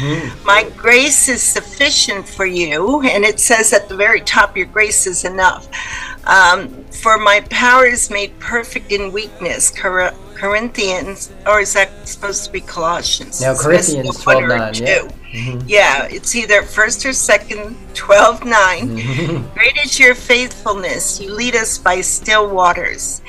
Yesterday. 0.00 0.44
My 0.44 0.68
grace 0.76 1.28
is 1.28 1.42
sufficient 1.42 2.28
for 2.28 2.46
you, 2.46 3.02
and 3.02 3.24
it 3.24 3.40
says 3.40 3.72
at 3.72 3.88
the 3.88 3.96
very 3.96 4.20
top, 4.20 4.56
your 4.56 4.66
grace 4.66 5.06
is 5.06 5.24
enough. 5.24 5.68
Um, 6.26 6.84
for 6.86 7.18
my 7.18 7.40
power 7.50 7.86
is 7.86 8.10
made 8.10 8.38
perfect 8.40 8.92
in 8.92 9.12
weakness. 9.12 9.70
Cor- 9.70 10.14
Corinthians, 10.34 11.32
or 11.46 11.60
is 11.60 11.72
that 11.72 12.06
supposed 12.06 12.44
to 12.44 12.52
be 12.52 12.60
Colossians? 12.60 13.40
No, 13.40 13.54
Corinthians 13.54 14.20
a 14.20 14.22
one 14.24 14.44
or 14.44 14.48
12:9, 14.48 14.80
yeah. 14.80 15.08
Mm-hmm. 15.32 15.68
Yeah, 15.68 16.04
it's 16.10 16.34
either 16.34 16.62
first 16.62 17.04
or 17.04 17.12
second, 17.12 17.76
12 17.94 18.44
9. 18.44 18.52
Mm-hmm. 18.52 19.54
Great 19.54 19.76
is 19.84 19.98
your 19.98 20.14
faithfulness. 20.14 21.20
You 21.20 21.34
lead 21.34 21.56
us 21.56 21.78
by 21.78 22.00
still 22.00 22.48
waters. 22.48 23.22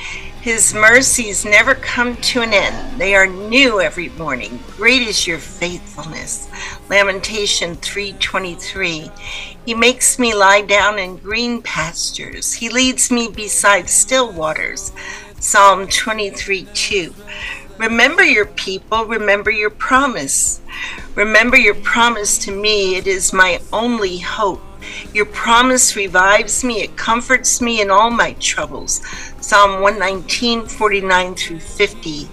His 0.48 0.74
mercies 0.74 1.44
never 1.44 1.76
come 1.76 2.15
to 2.32 2.41
an 2.41 2.53
end. 2.53 3.02
They 3.02 3.15
are 3.15 3.28
new 3.28 3.82
every 3.82 4.07
morning. 4.07 4.64
Great 4.78 5.02
is 5.02 5.28
your 5.28 5.40
faithfulness. 5.40 6.48
Lamentation 6.90 7.76
3:23. 7.76 9.11
He 9.65 9.74
makes 9.74 10.18
me 10.18 10.34
lie 10.34 10.61
down 10.61 10.99
in 10.99 11.18
green 11.18 11.61
pastures. 11.61 12.53
He 12.53 12.69
leads 12.69 13.11
me 13.11 13.28
beside 13.28 13.90
still 13.90 14.32
waters. 14.32 14.94
Psalm 15.38 15.86
23 15.86 16.65
2. 16.74 17.14
Remember 17.78 18.24
your 18.24 18.45
people, 18.45 19.03
remember 19.03 19.52
your 19.52 19.69
promise. 19.69 20.61
Remember 21.15 21.57
your 21.57 21.76
promise 21.76 22.38
to 22.38 22.53
me, 22.53 22.95
it 22.95 23.06
is 23.06 23.34
my 23.34 23.60
only 23.74 24.19
hope. 24.19 24.61
Your 25.14 25.26
promise 25.26 25.96
revives 25.96 26.64
me, 26.64 26.82
it 26.82 26.98
comforts 26.98 27.62
me 27.62 27.82
in 27.82 27.90
all 27.90 28.10
my 28.10 28.34
troubles. 28.34 29.02
Psalm 29.42 29.82
119, 29.82 30.68
49 30.68 31.36
through 31.36 31.60
50. 31.60 32.28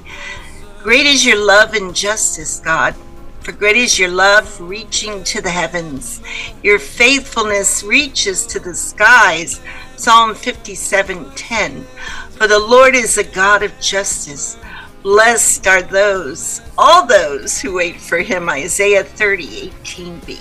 Great 0.82 1.06
is 1.06 1.24
your 1.24 1.42
love 1.42 1.74
and 1.74 1.94
justice, 1.94 2.60
God. 2.60 2.94
For 3.40 3.52
great 3.52 3.76
is 3.76 3.98
your 3.98 4.08
love 4.08 4.58
reaching 4.60 5.22
to 5.24 5.42
the 5.42 5.50
heavens. 5.50 6.22
Your 6.62 6.78
faithfulness 6.78 7.82
reaches 7.82 8.46
to 8.46 8.58
the 8.58 8.74
skies. 8.74 9.60
Psalm 9.96 10.34
57:10. 10.34 11.86
For 12.30 12.46
the 12.46 12.58
Lord 12.58 12.94
is 12.94 13.18
a 13.18 13.24
God 13.24 13.62
of 13.62 13.78
justice. 13.80 14.56
Blessed 15.02 15.66
are 15.66 15.82
those, 15.82 16.62
all 16.78 17.06
those 17.06 17.60
who 17.60 17.74
wait 17.74 18.00
for 18.00 18.18
him. 18.18 18.48
Isaiah 18.48 19.04
30, 19.04 19.70
18b. 19.70 20.38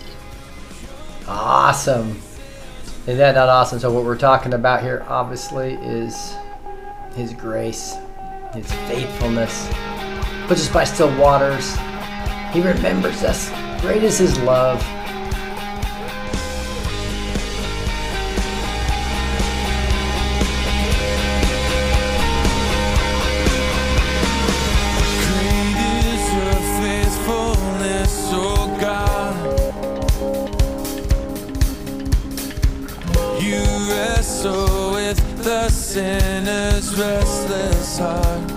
Awesome. 1.27 2.21
Isn't 3.03 3.17
that 3.17 3.35
not 3.35 3.49
awesome? 3.49 3.79
So 3.79 3.91
what 3.91 4.03
we're 4.05 4.17
talking 4.17 4.53
about 4.53 4.81
here, 4.81 5.05
obviously, 5.07 5.73
is 5.75 6.35
His 7.15 7.33
grace, 7.33 7.95
His 8.53 8.71
faithfulness. 8.87 9.67
Puts 10.47 10.67
us 10.67 10.73
by 10.73 10.83
still 10.83 11.15
waters. 11.17 11.75
He 12.51 12.61
remembers 12.61 13.23
us. 13.23 13.49
Great 13.81 14.03
is 14.03 14.17
His 14.17 14.39
love. 14.41 14.81
Restless 37.99 38.52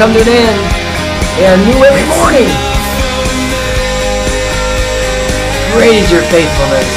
come 0.00 0.14
to 0.14 0.20
an 0.22 0.28
end. 0.28 0.60
Are 1.44 1.58
new 1.58 1.84
every 1.84 2.06
morning. 2.08 2.48
Great 5.74 5.96
is 5.96 6.10
your 6.10 6.22
faithfulness. 6.22 6.88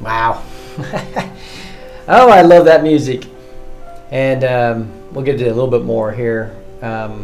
Wow. 0.00 0.42
oh, 2.08 2.28
I 2.28 2.42
love 2.42 2.64
that 2.64 2.82
music. 2.82 3.28
And 4.10 4.42
um, 4.42 5.12
we'll 5.12 5.24
get 5.24 5.38
to 5.38 5.44
a 5.44 5.54
little 5.54 5.70
bit 5.70 5.84
more 5.84 6.10
here. 6.10 6.56
Um, 6.80 7.21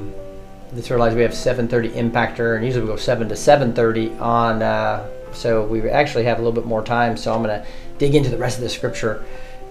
just 0.79 0.91
realized 0.91 1.17
we 1.17 1.23
have 1.23 1.33
7:30 1.33 1.91
impactor, 1.91 2.55
and 2.55 2.65
usually 2.65 2.83
we 2.85 2.89
go 2.89 2.97
7 2.97 3.29
to 3.29 3.35
7:30 3.35 4.21
on. 4.21 4.63
Uh, 4.63 5.07
so 5.33 5.65
we 5.65 5.89
actually 5.91 6.25
have 6.25 6.39
a 6.39 6.41
little 6.41 6.53
bit 6.53 6.67
more 6.67 6.83
time. 6.83 7.17
So 7.17 7.35
I'm 7.35 7.43
going 7.43 7.61
to 7.61 7.67
dig 7.99 8.15
into 8.15 8.31
the 8.31 8.39
rest 8.39 8.59
of 8.59 8.63
the 8.63 8.69
scripture, 8.69 9.25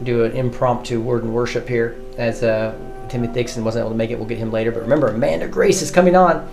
do 0.04 0.26
an 0.26 0.34
impromptu 0.34 1.00
word 1.00 1.24
and 1.24 1.34
worship 1.34 1.68
here. 1.68 1.96
As 2.18 2.44
uh, 2.44 2.76
Timothy 3.08 3.34
Dixon 3.34 3.64
wasn't 3.64 3.84
able 3.84 3.92
to 3.92 3.96
make 3.96 4.12
it, 4.12 4.20
we'll 4.20 4.28
get 4.28 4.38
him 4.38 4.52
later. 4.52 4.72
But 4.72 4.82
remember, 4.82 5.08
Amanda 5.08 5.48
Grace 5.48 5.82
is 5.82 5.92
coming 5.92 6.16
on 6.16 6.48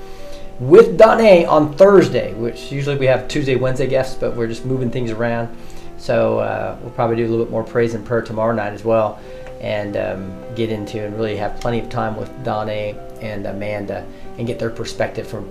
with 0.61 0.97
Donna 0.97 1.45
on 1.47 1.75
Thursday, 1.75 2.33
which 2.35 2.71
usually 2.71 2.97
we 2.97 3.07
have 3.07 3.27
Tuesday, 3.27 3.57
Wednesday 3.57 3.89
guests, 3.89 4.17
but 4.17 4.37
we're 4.37 4.47
just 4.47 4.65
moving 4.65 4.91
things 4.91 5.11
around. 5.11 5.55
So 5.99 6.39
uh, 6.39 6.79
we'll 6.81 6.93
probably 6.93 7.17
do 7.17 7.27
a 7.27 7.29
little 7.29 7.45
bit 7.45 7.51
more 7.51 7.65
praise 7.65 7.95
and 7.95 8.07
prayer 8.07 8.23
tomorrow 8.23 8.55
night 8.55 8.73
as 8.73 8.85
well, 8.85 9.19
and 9.61 9.97
um, 9.97 10.55
get 10.55 10.71
into 10.71 11.05
and 11.05 11.17
really 11.17 11.37
have 11.37 11.59
plenty 11.61 11.81
of 11.81 11.89
time 11.89 12.17
with 12.17 12.31
Donna 12.45 12.95
and 13.21 13.47
Amanda 13.47 14.07
and 14.39 14.47
get 14.47 14.59
their 14.59 14.70
perspective 14.70 15.27
from 15.27 15.48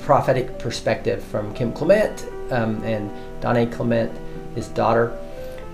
prophetic 0.00 0.58
perspective 0.58 1.22
from 1.24 1.54
Kim 1.54 1.72
Clement 1.72 2.26
um, 2.50 2.82
and 2.84 3.10
Donna 3.40 3.66
Clement, 3.66 4.10
his 4.54 4.68
daughter, 4.68 5.16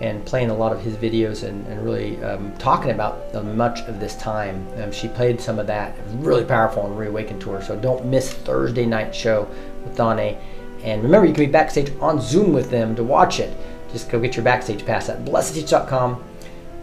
and 0.00 0.24
playing 0.24 0.50
a 0.50 0.54
lot 0.54 0.72
of 0.72 0.80
his 0.80 0.96
videos 0.96 1.46
and, 1.46 1.66
and 1.66 1.84
really 1.84 2.22
um, 2.24 2.56
talking 2.56 2.90
about 2.90 3.34
much 3.44 3.80
of 3.80 4.00
this 4.00 4.16
time. 4.16 4.66
Um, 4.82 4.90
she 4.90 5.08
played 5.08 5.40
some 5.40 5.58
of 5.58 5.66
that. 5.66 5.96
Really 6.14 6.44
powerful 6.44 6.82
on 6.82 6.96
Reawaken 6.96 7.38
Tour. 7.38 7.62
So 7.62 7.76
don't 7.76 8.06
miss 8.06 8.32
Thursday 8.32 8.86
night 8.86 9.14
show 9.14 9.46
with 9.84 9.96
Donna. 9.96 10.36
And 10.82 11.02
remember, 11.02 11.26
you 11.26 11.34
can 11.34 11.44
be 11.44 11.52
backstage 11.52 11.92
on 12.00 12.20
Zoom 12.20 12.54
with 12.54 12.70
them 12.70 12.96
to 12.96 13.04
watch 13.04 13.40
it. 13.40 13.54
Just 13.92 14.08
go 14.08 14.18
get 14.18 14.36
your 14.36 14.44
backstage 14.44 14.86
pass 14.86 15.10
at 15.10 15.24
blessed2teach.com 15.24 16.24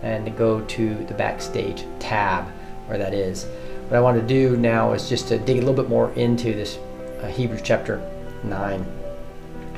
and 0.03 0.37
go 0.37 0.61
to 0.61 1.03
the 1.05 1.13
backstage 1.15 1.85
tab 1.99 2.47
where 2.85 2.99
that 2.99 3.13
is. 3.13 3.47
What 3.87 3.95
I 3.95 4.01
want 4.01 4.19
to 4.19 4.27
do 4.27 4.57
now 4.57 4.91
is 4.91 5.07
just 5.07 5.29
to 5.29 5.39
dig 5.39 5.57
a 5.57 5.59
little 5.61 5.73
bit 5.73 5.87
more 5.87 6.11
into 6.15 6.53
this 6.53 6.77
uh, 7.21 7.27
Hebrews 7.27 7.61
chapter 7.63 8.01
9. 8.43 8.85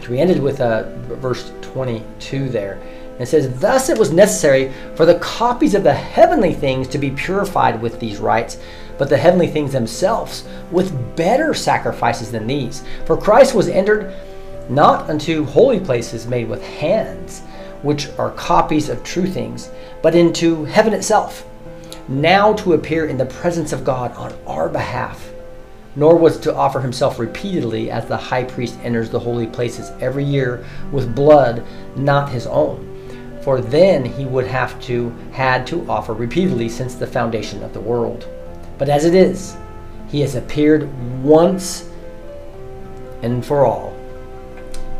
So 0.01 0.09
we 0.09 0.19
ended 0.19 0.41
with 0.41 0.61
uh, 0.61 0.89
verse 1.17 1.51
22 1.61 2.49
there. 2.49 2.81
And 3.11 3.21
it 3.21 3.27
says, 3.27 3.59
Thus 3.59 3.87
it 3.87 3.99
was 3.99 4.11
necessary 4.11 4.73
for 4.95 5.05
the 5.05 5.19
copies 5.19 5.75
of 5.75 5.83
the 5.83 5.93
heavenly 5.93 6.55
things 6.55 6.87
to 6.87 6.97
be 6.97 7.11
purified 7.11 7.79
with 7.79 7.99
these 7.99 8.17
rites, 8.17 8.57
but 8.97 9.09
the 9.09 9.17
heavenly 9.17 9.47
things 9.47 9.73
themselves 9.73 10.43
with 10.71 11.15
better 11.15 11.53
sacrifices 11.53 12.31
than 12.31 12.47
these. 12.47 12.83
For 13.05 13.15
Christ 13.15 13.53
was 13.53 13.67
entered 13.67 14.15
not 14.69 15.07
unto 15.07 15.45
holy 15.45 15.79
places 15.79 16.25
made 16.25 16.49
with 16.49 16.63
hands, 16.63 17.41
which 17.83 18.09
are 18.17 18.31
copies 18.31 18.89
of 18.89 19.03
true 19.03 19.27
things, 19.27 19.69
but 20.01 20.15
into 20.15 20.65
heaven 20.65 20.93
itself, 20.93 21.45
now 22.09 22.53
to 22.53 22.73
appear 22.73 23.05
in 23.05 23.17
the 23.17 23.25
presence 23.25 23.71
of 23.71 23.85
God 23.85 24.11
on 24.15 24.33
our 24.47 24.67
behalf. 24.67 25.31
Nor 25.95 26.15
was 26.15 26.39
to 26.39 26.55
offer 26.55 26.79
himself 26.79 27.19
repeatedly 27.19 27.91
as 27.91 28.05
the 28.05 28.17
high 28.17 28.43
priest 28.43 28.77
enters 28.83 29.09
the 29.09 29.19
holy 29.19 29.47
places 29.47 29.91
every 30.01 30.23
year 30.23 30.65
with 30.91 31.15
blood 31.15 31.63
not 31.95 32.29
his 32.29 32.47
own. 32.47 32.85
For 33.43 33.61
then 33.61 34.03
he 34.03 34.25
would 34.25 34.47
have 34.47 34.79
to 34.83 35.09
had 35.31 35.65
to 35.67 35.89
offer 35.89 36.13
repeatedly 36.13 36.67
since 36.69 36.95
the 36.95 37.07
foundation 37.07 37.63
of 37.63 37.73
the 37.73 37.79
world. 37.79 38.27
But 38.77 38.89
as 38.89 39.05
it 39.05 39.15
is, 39.15 39.55
he 40.09 40.21
has 40.21 40.35
appeared 40.35 40.89
once 41.23 41.89
and 43.21 43.45
for 43.45 43.65
all 43.65 43.93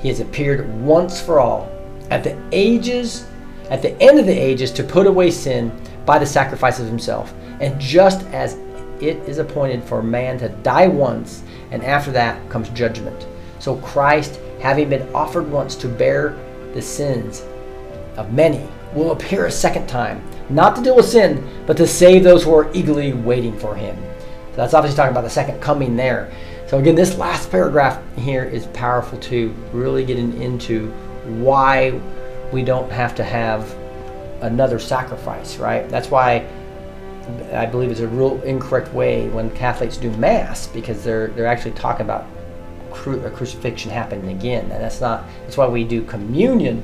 he 0.01 0.07
has 0.07 0.19
appeared 0.19 0.73
once 0.81 1.19
for 1.21 1.39
all 1.39 1.69
at 2.09 2.23
the 2.23 2.37
ages, 2.51 3.25
at 3.69 3.81
the 3.81 3.99
end 4.01 4.17
of 4.19 4.25
the 4.25 4.37
ages, 4.37 4.71
to 4.71 4.83
put 4.83 5.05
away 5.05 5.29
sin 5.29 5.71
by 6.09 6.17
the 6.17 6.25
sacrifice 6.25 6.79
of 6.79 6.87
himself. 6.87 7.35
And 7.59 7.79
just 7.79 8.25
as 8.29 8.57
it 8.99 9.17
is 9.29 9.37
appointed 9.37 9.83
for 9.83 10.01
man 10.01 10.39
to 10.39 10.49
die 10.49 10.87
once, 10.87 11.43
and 11.69 11.83
after 11.83 12.11
that 12.13 12.49
comes 12.49 12.67
judgment. 12.69 13.27
So 13.59 13.75
Christ, 13.75 14.39
having 14.59 14.89
been 14.89 15.07
offered 15.13 15.51
once 15.51 15.75
to 15.75 15.87
bear 15.87 16.35
the 16.73 16.81
sins 16.81 17.43
of 18.17 18.33
many, 18.33 18.67
will 18.95 19.11
appear 19.11 19.45
a 19.45 19.51
second 19.51 19.85
time, 19.85 20.27
not 20.49 20.75
to 20.77 20.81
deal 20.81 20.95
with 20.95 21.05
sin, 21.05 21.47
but 21.67 21.77
to 21.77 21.85
save 21.85 22.23
those 22.23 22.43
who 22.43 22.55
are 22.55 22.73
eagerly 22.73 23.13
waiting 23.13 23.55
for 23.59 23.75
him. 23.75 23.95
So 24.49 24.55
that's 24.55 24.73
obviously 24.73 24.97
talking 24.97 25.11
about 25.11 25.25
the 25.25 25.29
second 25.29 25.61
coming 25.61 25.95
there. 25.95 26.31
So 26.65 26.79
again, 26.79 26.95
this 26.95 27.19
last 27.19 27.51
paragraph 27.51 28.01
here 28.17 28.45
is 28.45 28.65
powerful 28.73 29.19
too, 29.19 29.53
really 29.73 30.05
getting 30.05 30.41
into 30.41 30.89
why 31.43 32.01
we 32.51 32.63
don't 32.63 32.91
have 32.91 33.13
to 33.13 33.23
have 33.23 33.75
another 34.41 34.79
sacrifice, 34.79 35.57
right? 35.57 35.87
That's 35.89 36.09
why 36.09 36.47
I 37.53 37.65
believe 37.65 37.91
it's 37.91 37.99
a 37.99 38.07
real 38.07 38.41
incorrect 38.43 38.93
way 38.93 39.29
when 39.29 39.49
Catholics 39.51 39.97
do 39.97 40.09
Mass 40.11 40.67
because 40.67 41.03
they're 41.03 41.27
they're 41.29 41.45
actually 41.45 41.71
talking 41.71 42.05
about 42.05 42.25
cru- 42.91 43.23
a 43.25 43.29
crucifixion 43.29 43.91
happening 43.91 44.35
again, 44.35 44.63
and 44.71 44.81
that's 44.83 45.01
not. 45.01 45.25
That's 45.43 45.57
why 45.57 45.67
we 45.67 45.83
do 45.83 46.03
communion. 46.03 46.83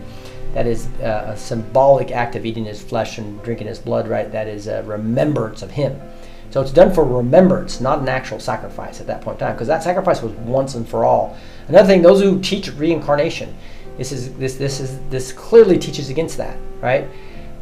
That 0.53 0.67
is 0.67 0.87
uh, 1.01 1.31
a 1.33 1.37
symbolic 1.37 2.11
act 2.11 2.35
of 2.35 2.45
eating 2.45 2.65
His 2.65 2.81
flesh 2.81 3.17
and 3.17 3.41
drinking 3.43 3.67
His 3.67 3.79
blood, 3.79 4.07
right? 4.07 4.31
That 4.31 4.47
is 4.47 4.67
a 4.67 4.83
remembrance 4.83 5.61
of 5.61 5.71
Him. 5.71 5.99
So 6.49 6.61
it's 6.61 6.71
done 6.71 6.93
for 6.93 7.03
remembrance, 7.03 7.81
not 7.81 7.99
an 7.99 8.07
actual 8.07 8.39
sacrifice 8.39 9.01
at 9.01 9.07
that 9.07 9.19
point 9.21 9.41
in 9.41 9.47
time, 9.47 9.55
because 9.55 9.67
that 9.67 9.83
sacrifice 9.83 10.21
was 10.21 10.31
once 10.33 10.75
and 10.75 10.87
for 10.87 11.03
all. 11.03 11.35
Another 11.67 11.87
thing, 11.87 12.01
those 12.01 12.21
who 12.21 12.39
teach 12.39 12.71
reincarnation, 12.73 13.53
this 13.97 14.11
is 14.11 14.33
this 14.37 14.55
this 14.55 14.79
is 14.79 14.99
this 15.09 15.31
clearly 15.33 15.77
teaches 15.77 16.09
against 16.09 16.37
that, 16.37 16.57
right? 16.81 17.07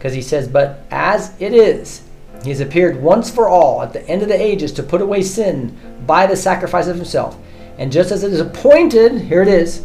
Because 0.04 0.16
he 0.16 0.22
says, 0.22 0.50
"But 0.50 0.82
as 0.92 1.32
it 1.40 1.54
is, 1.54 2.02
he 2.44 2.50
has 2.50 2.60
appeared 2.60 3.02
once 3.02 3.30
for 3.30 3.48
all 3.48 3.82
at 3.82 3.94
the 3.94 4.06
end 4.06 4.22
of 4.22 4.28
the 4.28 4.36
ages 4.36 4.74
to 4.74 4.84
put 4.84 5.00
away 5.00 5.22
sin 5.22 5.78
by 6.06 6.28
the 6.28 6.36
sacrifice 6.36 6.88
of 6.88 6.98
himself. 6.98 7.38
And 7.78 7.90
just 7.90 8.12
as 8.12 8.22
it 8.22 8.34
is 8.34 8.42
appointed, 8.42 9.14
here 9.14 9.42
it 9.42 9.48
is, 9.48 9.82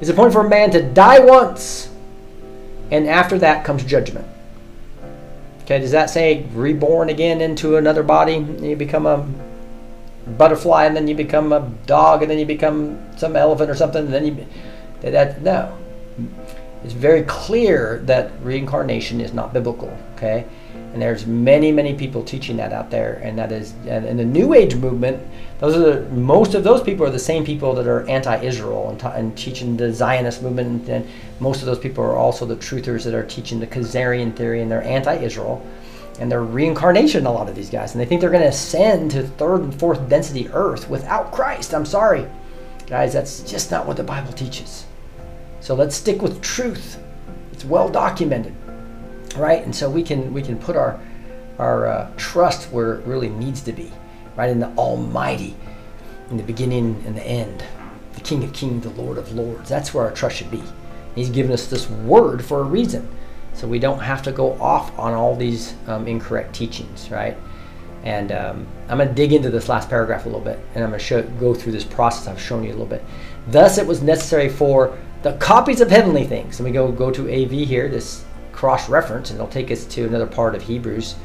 is 0.00 0.08
appointed 0.08 0.32
for 0.32 0.44
a 0.44 0.48
man 0.48 0.72
to 0.72 0.82
die 0.82 1.20
once, 1.20 1.90
and 2.90 3.08
after 3.08 3.38
that 3.38 3.62
comes 3.62 3.84
judgment." 3.84 4.26
Okay, 5.62 5.78
does 5.78 5.92
that 5.92 6.10
say 6.10 6.44
reborn 6.56 7.08
again 7.08 7.40
into 7.40 7.76
another 7.76 8.02
body? 8.02 8.44
You 8.60 8.74
become 8.74 9.06
a 9.06 9.24
butterfly, 10.36 10.86
and 10.86 10.96
then 10.96 11.06
you 11.06 11.14
become 11.14 11.52
a 11.52 11.70
dog, 11.86 12.22
and 12.22 12.28
then 12.28 12.40
you 12.40 12.46
become 12.46 12.98
some 13.16 13.36
elephant 13.36 13.70
or 13.70 13.76
something, 13.76 14.06
and 14.06 14.12
then 14.12 14.26
you 14.26 14.36
that 15.02 15.40
no. 15.40 15.72
It's 16.84 16.94
very 16.94 17.22
clear 17.22 18.00
that 18.06 18.32
reincarnation 18.42 19.20
is 19.20 19.32
not 19.32 19.52
biblical. 19.52 19.96
Okay, 20.16 20.46
And 20.92 21.00
there's 21.00 21.26
many, 21.26 21.72
many 21.72 21.94
people 21.94 22.22
teaching 22.22 22.56
that 22.58 22.72
out 22.72 22.90
there, 22.90 23.14
and 23.24 23.38
that 23.38 23.50
is, 23.50 23.72
and 23.86 24.04
in 24.04 24.18
the 24.18 24.24
New 24.24 24.52
Age 24.52 24.74
movement, 24.74 25.26
those 25.58 25.74
are 25.74 25.80
the, 25.80 26.08
most 26.10 26.54
of 26.54 26.64
those 26.64 26.82
people 26.82 27.06
are 27.06 27.10
the 27.10 27.18
same 27.18 27.44
people 27.46 27.74
that 27.74 27.86
are 27.86 28.06
anti-Israel 28.08 28.90
and, 28.90 29.02
and 29.02 29.36
teaching 29.36 29.74
the 29.74 29.90
Zionist 29.92 30.42
movement, 30.42 30.88
and 30.90 31.08
most 31.40 31.60
of 31.60 31.66
those 31.66 31.78
people 31.78 32.04
are 32.04 32.16
also 32.16 32.44
the 32.44 32.56
truthers 32.56 33.04
that 33.04 33.14
are 33.14 33.22
teaching 33.22 33.58
the 33.58 33.66
Khazarian 33.66 34.36
theory, 34.36 34.60
and 34.60 34.70
they're 34.70 34.82
anti-Israel, 34.82 35.66
and 36.20 36.30
they're 36.30 36.44
reincarnation. 36.44 37.24
A 37.24 37.32
lot 37.32 37.48
of 37.48 37.54
these 37.54 37.70
guys, 37.70 37.94
and 37.94 38.00
they 38.00 38.04
think 38.04 38.20
they're 38.20 38.30
going 38.30 38.42
to 38.42 38.48
ascend 38.48 39.12
to 39.12 39.22
third 39.22 39.62
and 39.62 39.74
fourth 39.74 40.10
density 40.10 40.48
Earth 40.52 40.90
without 40.90 41.32
Christ. 41.32 41.72
I'm 41.74 41.86
sorry, 41.86 42.26
guys, 42.86 43.14
that's 43.14 43.50
just 43.50 43.70
not 43.70 43.86
what 43.86 43.96
the 43.96 44.04
Bible 44.04 44.32
teaches. 44.34 44.84
So 45.62 45.74
let's 45.74 45.96
stick 45.96 46.20
with 46.20 46.42
truth. 46.42 46.98
It's 47.52 47.64
well 47.64 47.88
documented 47.88 48.54
right? 49.36 49.64
And 49.64 49.74
so 49.74 49.88
we 49.90 50.02
can 50.02 50.32
we 50.32 50.42
can 50.42 50.58
put 50.58 50.76
our 50.76 51.00
our 51.58 51.86
uh, 51.86 52.10
trust 52.16 52.70
where 52.72 52.94
it 52.94 53.06
really 53.06 53.28
needs 53.28 53.60
to 53.62 53.72
be, 53.72 53.90
right 54.36 54.50
in 54.50 54.58
the 54.58 54.68
Almighty, 54.76 55.54
in 56.30 56.36
the 56.36 56.42
beginning 56.42 57.02
and 57.06 57.16
the 57.16 57.22
end, 57.22 57.62
the 58.14 58.20
King 58.20 58.42
of 58.44 58.52
Kings, 58.52 58.84
the 58.84 58.90
Lord 58.90 59.18
of 59.18 59.32
Lords. 59.32 59.68
That's 59.68 59.92
where 59.92 60.04
our 60.04 60.12
trust 60.12 60.36
should 60.36 60.50
be. 60.50 60.62
He's 61.14 61.30
given 61.30 61.52
us 61.52 61.66
this 61.66 61.88
word 61.90 62.44
for 62.44 62.60
a 62.60 62.64
reason, 62.64 63.08
so 63.52 63.68
we 63.68 63.78
don't 63.78 63.98
have 63.98 64.22
to 64.22 64.32
go 64.32 64.54
off 64.54 64.98
on 64.98 65.12
all 65.12 65.36
these 65.36 65.74
um, 65.86 66.08
incorrect 66.08 66.54
teachings, 66.54 67.10
right? 67.10 67.36
And 68.02 68.32
um, 68.32 68.66
I'm 68.88 68.96
going 68.96 69.08
to 69.08 69.14
dig 69.14 69.32
into 69.32 69.50
this 69.50 69.68
last 69.68 69.88
paragraph 69.88 70.24
a 70.24 70.28
little 70.28 70.40
bit, 70.40 70.58
and 70.74 70.82
I'm 70.82 70.90
going 70.90 71.00
to 71.00 71.22
go 71.38 71.54
through 71.54 71.72
this 71.72 71.84
process 71.84 72.26
I've 72.26 72.40
shown 72.40 72.64
you 72.64 72.70
a 72.70 72.72
little 72.72 72.86
bit. 72.86 73.04
Thus, 73.46 73.78
it 73.78 73.86
was 73.86 74.02
necessary 74.02 74.48
for 74.48 74.98
the 75.22 75.34
copies 75.34 75.80
of 75.80 75.90
heavenly 75.90 76.24
things. 76.24 76.58
And 76.58 76.66
we 76.66 76.72
go 76.72 76.90
go 76.90 77.10
to 77.10 77.22
AV 77.30 77.50
here, 77.50 77.88
this 77.88 78.24
cross 78.52 78.88
reference, 78.88 79.30
and 79.30 79.38
it'll 79.38 79.50
take 79.50 79.70
us 79.70 79.84
to 79.86 80.06
another 80.06 80.26
part 80.26 80.54
of 80.54 80.62
Hebrews 80.62 81.16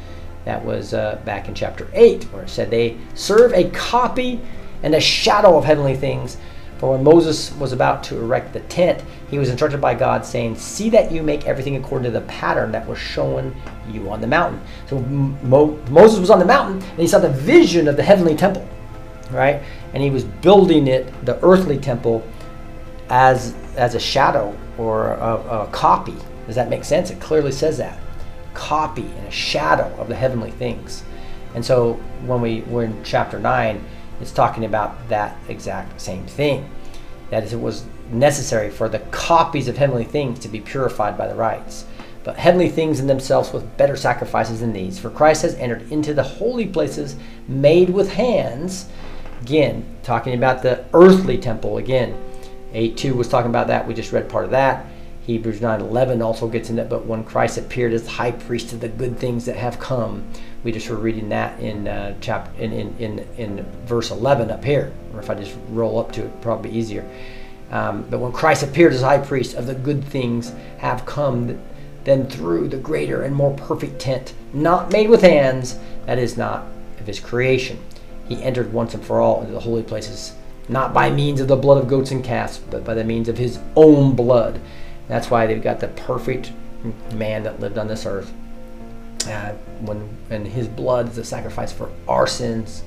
that 0.45 0.63
was 0.63 0.93
uh, 0.93 1.19
back 1.25 1.49
in 1.49 1.53
chapter 1.53 1.87
8, 1.93 2.23
where 2.25 2.43
it 2.43 2.49
said 2.49 2.69
they 2.69 2.97
serve 3.15 3.53
a 3.53 3.69
copy 3.71 4.39
and 4.81 4.95
a 4.95 5.01
shadow 5.01 5.57
of 5.57 5.65
heavenly 5.65 5.95
things. 5.95 6.37
For 6.77 6.91
when 6.91 7.03
Moses 7.03 7.51
was 7.55 7.73
about 7.73 8.03
to 8.05 8.17
erect 8.17 8.53
the 8.53 8.59
tent, 8.61 9.03
he 9.29 9.39
was 9.39 9.49
instructed 9.49 9.81
by 9.81 9.95
God, 9.95 10.23
saying, 10.23 10.55
See 10.55 10.89
that 10.91 11.11
you 11.11 11.23
make 11.23 11.47
everything 11.47 11.75
according 11.75 12.05
to 12.11 12.19
the 12.19 12.25
pattern 12.27 12.71
that 12.71 12.87
was 12.87 12.99
shown 12.99 13.55
you 13.89 14.09
on 14.09 14.21
the 14.21 14.27
mountain. 14.27 14.61
So 14.87 14.99
Mo- 14.99 15.77
Moses 15.89 16.19
was 16.19 16.29
on 16.29 16.39
the 16.39 16.45
mountain, 16.45 16.81
and 16.81 16.99
he 16.99 17.07
saw 17.07 17.19
the 17.19 17.29
vision 17.29 17.87
of 17.87 17.97
the 17.97 18.03
heavenly 18.03 18.35
temple, 18.35 18.67
right? 19.31 19.61
And 19.93 20.03
he 20.03 20.11
was 20.11 20.23
building 20.23 20.87
it, 20.87 21.11
the 21.25 21.43
earthly 21.43 21.79
temple, 21.79 22.23
as, 23.09 23.55
as 23.77 23.95
a 23.95 23.99
shadow 23.99 24.57
or 24.77 25.13
a, 25.13 25.63
a 25.63 25.69
copy 25.71 26.15
does 26.47 26.55
that 26.55 26.69
make 26.69 26.85
sense? 26.85 27.11
It 27.11 27.19
clearly 27.19 27.51
says 27.51 27.77
that. 27.77 27.99
Copy 28.53 29.05
and 29.05 29.27
a 29.27 29.31
shadow 29.31 29.93
of 29.99 30.07
the 30.07 30.15
heavenly 30.15 30.51
things. 30.51 31.03
And 31.53 31.63
so 31.63 31.93
when 32.25 32.41
we 32.41 32.61
were 32.61 32.85
in 32.85 33.03
chapter 33.03 33.37
9, 33.37 33.83
it's 34.21 34.31
talking 34.31 34.65
about 34.65 35.09
that 35.09 35.37
exact 35.49 35.99
same 36.01 36.25
thing. 36.25 36.69
That 37.29 37.43
is, 37.43 37.51
it 37.51 37.59
was 37.59 37.85
necessary 38.09 38.69
for 38.69 38.87
the 38.87 38.99
copies 38.99 39.67
of 39.67 39.77
heavenly 39.77 40.05
things 40.05 40.39
to 40.39 40.47
be 40.47 40.61
purified 40.61 41.17
by 41.17 41.27
the 41.27 41.35
rites. 41.35 41.85
But 42.23 42.37
heavenly 42.37 42.69
things 42.69 42.99
in 42.99 43.07
themselves 43.07 43.51
with 43.51 43.77
better 43.77 43.97
sacrifices 43.97 44.61
than 44.61 44.73
these. 44.73 44.97
For 44.97 45.09
Christ 45.09 45.41
has 45.41 45.55
entered 45.55 45.91
into 45.91 46.13
the 46.13 46.23
holy 46.23 46.65
places 46.65 47.17
made 47.47 47.89
with 47.89 48.13
hands. 48.13 48.87
Again, 49.41 49.85
talking 50.03 50.33
about 50.33 50.61
the 50.61 50.85
earthly 50.93 51.37
temple 51.37 51.77
again. 51.77 52.17
8 52.73 52.97
2 52.97 53.15
was 53.15 53.27
talking 53.27 53.49
about 53.49 53.67
that. 53.67 53.87
We 53.87 53.93
just 53.93 54.11
read 54.11 54.29
part 54.29 54.45
of 54.45 54.51
that. 54.51 54.85
Hebrews 55.27 55.59
9:11 55.59 56.23
also 56.23 56.47
gets 56.47 56.69
in 56.69 56.77
that, 56.77 56.89
but 56.89 57.05
when 57.05 57.25
Christ 57.25 57.57
appeared 57.57 57.91
as 57.91 58.07
high 58.07 58.31
priest 58.31 58.71
of 58.71 58.79
the 58.79 58.87
good 58.87 59.19
things 59.19 59.43
that 59.45 59.57
have 59.57 59.77
come, 59.77 60.23
we 60.63 60.71
just 60.71 60.89
were 60.89 60.95
reading 60.95 61.27
that 61.29 61.59
in 61.59 61.85
uh, 61.85 62.13
chapter 62.21 62.49
in, 62.61 62.71
in, 62.71 62.95
in, 62.97 63.27
in 63.37 63.65
verse 63.85 64.09
11 64.09 64.49
up 64.49 64.63
here. 64.63 64.93
Or 65.13 65.19
if 65.19 65.29
I 65.29 65.35
just 65.35 65.53
roll 65.69 65.99
up 65.99 66.13
to 66.13 66.23
it, 66.23 66.41
probably 66.41 66.71
easier. 66.71 67.05
Um, 67.71 68.05
but 68.09 68.19
when 68.19 68.31
Christ 68.31 68.63
appeared 68.63 68.93
as 68.93 69.01
high 69.01 69.17
priest 69.17 69.55
of 69.55 69.67
the 69.67 69.75
good 69.75 70.01
things 70.01 70.53
have 70.77 71.05
come, 71.05 71.59
then 72.05 72.27
through 72.27 72.69
the 72.69 72.77
greater 72.77 73.23
and 73.23 73.35
more 73.35 73.53
perfect 73.53 73.99
tent, 73.99 74.33
not 74.53 74.93
made 74.93 75.09
with 75.09 75.21
hands, 75.21 75.77
that 76.05 76.17
is 76.17 76.37
not 76.37 76.65
of 77.01 77.05
his 77.05 77.19
creation, 77.19 77.77
he 78.29 78.41
entered 78.41 78.71
once 78.71 78.93
and 78.93 79.03
for 79.03 79.19
all 79.19 79.41
into 79.41 79.51
the 79.51 79.59
holy 79.59 79.83
places, 79.83 80.33
not 80.69 80.93
by 80.93 81.09
means 81.09 81.39
of 81.39 81.47
the 81.47 81.55
blood 81.55 81.77
of 81.77 81.87
goats 81.87 82.11
and 82.11 82.23
calves, 82.23 82.57
but 82.57 82.83
by 82.83 82.93
the 82.93 83.03
means 83.03 83.29
of 83.29 83.37
his 83.37 83.59
own 83.75 84.15
blood 84.15 84.59
that's 85.07 85.31
why 85.31 85.47
they've 85.47 85.61
got 85.61 85.79
the 85.79 85.87
perfect 85.87 86.51
man 87.13 87.43
that 87.43 87.59
lived 87.59 87.77
on 87.77 87.87
this 87.87 88.05
earth. 88.05 88.31
Uh, 89.25 89.53
when 89.81 90.07
and 90.29 90.47
his 90.47 90.67
blood 90.67 91.09
is 91.09 91.17
a 91.17 91.23
sacrifice 91.23 91.71
for 91.71 91.89
our 92.07 92.27
sins, 92.27 92.83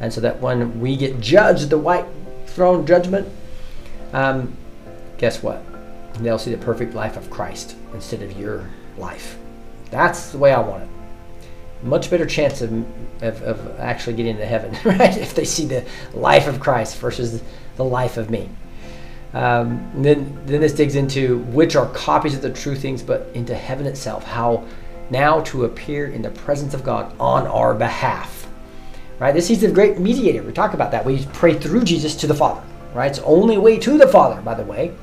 and 0.00 0.12
so 0.12 0.20
that 0.20 0.40
when 0.40 0.80
we 0.80 0.96
get 0.96 1.20
judged, 1.20 1.70
the 1.70 1.78
white 1.78 2.06
throne 2.46 2.86
judgment, 2.86 3.28
um, 4.12 4.56
guess 5.18 5.42
what? 5.42 5.64
They'll 6.20 6.38
see 6.38 6.52
the 6.52 6.58
perfect 6.58 6.94
life 6.94 7.16
of 7.16 7.28
Christ 7.30 7.76
instead 7.92 8.22
of 8.22 8.38
your 8.38 8.70
life. 8.98 9.36
That's 9.90 10.30
the 10.30 10.38
way 10.38 10.52
I 10.52 10.60
want 10.60 10.84
it. 10.84 10.88
Much 11.84 12.10
better 12.10 12.26
chance 12.26 12.62
of, 12.62 12.72
of, 13.22 13.42
of 13.42 13.80
actually 13.80 14.16
getting 14.16 14.36
to 14.38 14.46
heaven, 14.46 14.76
right? 14.98 15.16
If 15.16 15.34
they 15.34 15.44
see 15.44 15.66
the 15.66 15.84
life 16.12 16.48
of 16.48 16.58
Christ 16.58 16.96
versus 16.98 17.42
the 17.76 17.84
life 17.84 18.16
of 18.16 18.30
me. 18.30 18.48
Um, 19.34 19.90
then, 19.96 20.40
then 20.46 20.60
this 20.60 20.72
digs 20.72 20.94
into 20.94 21.38
which 21.38 21.76
are 21.76 21.86
copies 21.92 22.34
of 22.34 22.42
the 22.42 22.52
true 22.52 22.76
things, 22.76 23.02
but 23.02 23.28
into 23.34 23.54
heaven 23.54 23.86
itself. 23.86 24.24
How 24.24 24.64
now 25.10 25.40
to 25.42 25.64
appear 25.64 26.08
in 26.08 26.22
the 26.22 26.30
presence 26.30 26.74
of 26.74 26.82
God 26.84 27.14
on 27.20 27.46
our 27.46 27.74
behalf. 27.74 28.48
Right? 29.18 29.32
This 29.32 29.50
is 29.50 29.60
the 29.60 29.70
great 29.70 29.98
mediator. 29.98 30.42
We 30.42 30.52
talk 30.52 30.74
about 30.74 30.90
that. 30.92 31.04
We 31.04 31.24
pray 31.32 31.54
through 31.54 31.84
Jesus 31.84 32.14
to 32.16 32.26
the 32.26 32.34
Father. 32.34 32.62
Right? 32.94 33.10
It's 33.10 33.20
only 33.20 33.58
way 33.58 33.78
to 33.78 33.98
the 33.98 34.08
Father, 34.08 34.40
by 34.40 34.54
the 34.54 34.64
way. 34.64 34.94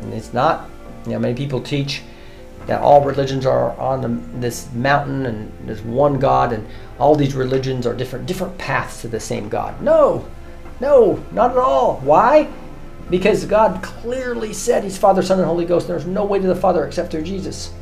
And 0.00 0.14
it's 0.14 0.32
not, 0.32 0.68
you 1.04 1.12
know, 1.12 1.18
many 1.18 1.34
people 1.34 1.60
teach 1.60 2.02
that 2.70 2.82
all 2.82 3.02
religions 3.02 3.46
are 3.46 3.76
on 3.80 4.00
the, 4.00 4.38
this 4.38 4.72
mountain 4.74 5.26
and 5.26 5.52
there's 5.66 5.82
one 5.82 6.20
God 6.20 6.52
and 6.52 6.64
all 7.00 7.16
these 7.16 7.34
religions 7.34 7.84
are 7.84 7.94
different 7.94 8.26
different 8.26 8.56
paths 8.58 9.00
to 9.00 9.08
the 9.08 9.18
same 9.18 9.48
God. 9.48 9.82
No, 9.82 10.24
no, 10.78 11.20
not 11.32 11.50
at 11.50 11.56
all. 11.56 11.96
Why? 11.96 12.48
Because 13.10 13.44
God 13.44 13.82
clearly 13.82 14.52
said 14.52 14.84
He's 14.84 14.96
Father, 14.96 15.20
Son, 15.20 15.40
and 15.40 15.48
Holy 15.48 15.64
Ghost. 15.64 15.88
And 15.88 15.98
There's 15.98 16.06
no 16.06 16.24
way 16.24 16.38
to 16.38 16.46
the 16.46 16.54
Father 16.54 16.86
except 16.86 17.10
through 17.10 17.24
Jesus. 17.24 17.74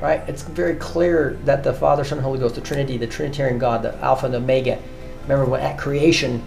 Right? 0.00 0.22
It's 0.28 0.42
very 0.42 0.76
clear 0.76 1.36
that 1.44 1.64
the 1.64 1.74
Father, 1.74 2.04
Son, 2.04 2.18
and 2.18 2.24
Holy 2.24 2.38
Ghost, 2.38 2.54
the 2.54 2.60
Trinity, 2.60 2.96
the 2.96 3.08
Trinitarian 3.08 3.58
God, 3.58 3.82
the 3.82 3.96
Alpha 3.96 4.26
and 4.26 4.34
Omega. 4.36 4.80
Remember, 5.22 5.46
when 5.46 5.62
at 5.62 5.78
creation, 5.78 6.44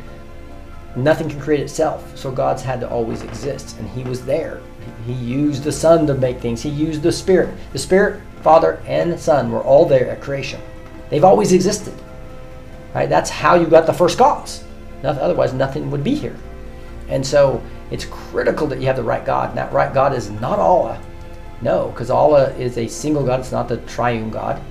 nothing 0.95 1.27
can 1.27 1.41
create 1.41 1.59
itself. 1.59 2.17
So 2.17 2.31
God's 2.31 2.63
had 2.63 2.79
to 2.79 2.89
always 2.89 3.21
exist, 3.21 3.77
and 3.79 3.89
He 3.89 4.03
was 4.03 4.23
there. 4.25 4.61
He 5.05 5.13
used 5.13 5.63
the 5.63 5.71
Son 5.71 6.07
to 6.07 6.13
make 6.13 6.39
things. 6.39 6.61
He 6.61 6.69
used 6.69 7.01
the 7.01 7.11
Spirit. 7.11 7.55
The 7.73 7.79
Spirit, 7.79 8.21
Father, 8.41 8.81
and 8.85 9.19
Son 9.19 9.51
were 9.51 9.61
all 9.61 9.85
there 9.85 10.09
at 10.09 10.21
creation. 10.21 10.61
They've 11.09 11.23
always 11.23 11.53
existed. 11.53 11.93
Right? 12.93 13.09
That's 13.09 13.29
how 13.29 13.55
you 13.55 13.67
got 13.67 13.85
the 13.85 13.93
first 13.93 14.17
cause. 14.17 14.63
Nothing, 15.03 15.23
otherwise, 15.23 15.53
nothing 15.53 15.89
would 15.91 16.03
be 16.03 16.15
here. 16.15 16.35
And 17.09 17.25
so 17.25 17.61
it's 17.89 18.05
critical 18.05 18.67
that 18.67 18.79
you 18.79 18.87
have 18.87 18.95
the 18.95 19.03
right 19.03 19.25
God. 19.25 19.49
And 19.49 19.57
that 19.57 19.71
right 19.73 19.93
God 19.93 20.13
is 20.13 20.29
not 20.29 20.59
Allah. 20.59 21.01
No, 21.61 21.89
because 21.89 22.09
Allah 22.09 22.51
is 22.53 22.77
a 22.77 22.87
single 22.87 23.25
God. 23.25 23.39
It's 23.39 23.51
not 23.51 23.67
the 23.67 23.77
triune 23.77 24.29
God. 24.29 24.61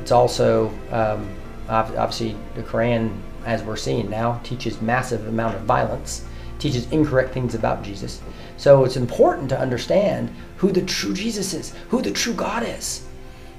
It's 0.00 0.12
also, 0.12 0.68
um, 0.90 1.28
obviously, 1.68 2.36
the 2.54 2.62
Quran, 2.62 3.18
as 3.44 3.62
we're 3.62 3.76
seeing 3.76 4.10
now, 4.10 4.40
teaches 4.44 4.80
massive 4.82 5.26
amount 5.26 5.56
of 5.56 5.62
violence, 5.62 6.24
teaches 6.58 6.90
incorrect 6.92 7.32
things 7.32 7.54
about 7.54 7.82
Jesus. 7.82 8.20
So 8.56 8.84
it's 8.84 8.96
important 8.96 9.48
to 9.50 9.58
understand 9.58 10.34
who 10.56 10.72
the 10.72 10.82
true 10.82 11.14
Jesus 11.14 11.52
is, 11.52 11.74
who 11.88 12.00
the 12.00 12.10
true 12.10 12.32
God 12.32 12.62
is, 12.66 13.04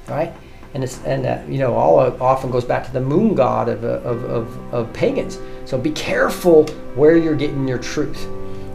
right? 0.07 0.33
And 0.73 0.83
it's 0.83 1.03
and 1.05 1.25
uh, 1.25 1.41
you 1.47 1.59
know 1.59 1.75
Allah 1.75 2.17
often 2.19 2.51
goes 2.51 2.65
back 2.65 2.85
to 2.85 2.91
the 2.91 3.01
moon 3.01 3.35
god 3.35 3.69
of, 3.69 3.83
of, 3.83 4.23
of, 4.25 4.73
of 4.73 4.93
pagans. 4.93 5.39
So 5.65 5.77
be 5.77 5.91
careful 5.91 6.67
where 6.95 7.15
you're 7.15 7.35
getting 7.35 7.67
your 7.67 7.77
truth 7.77 8.27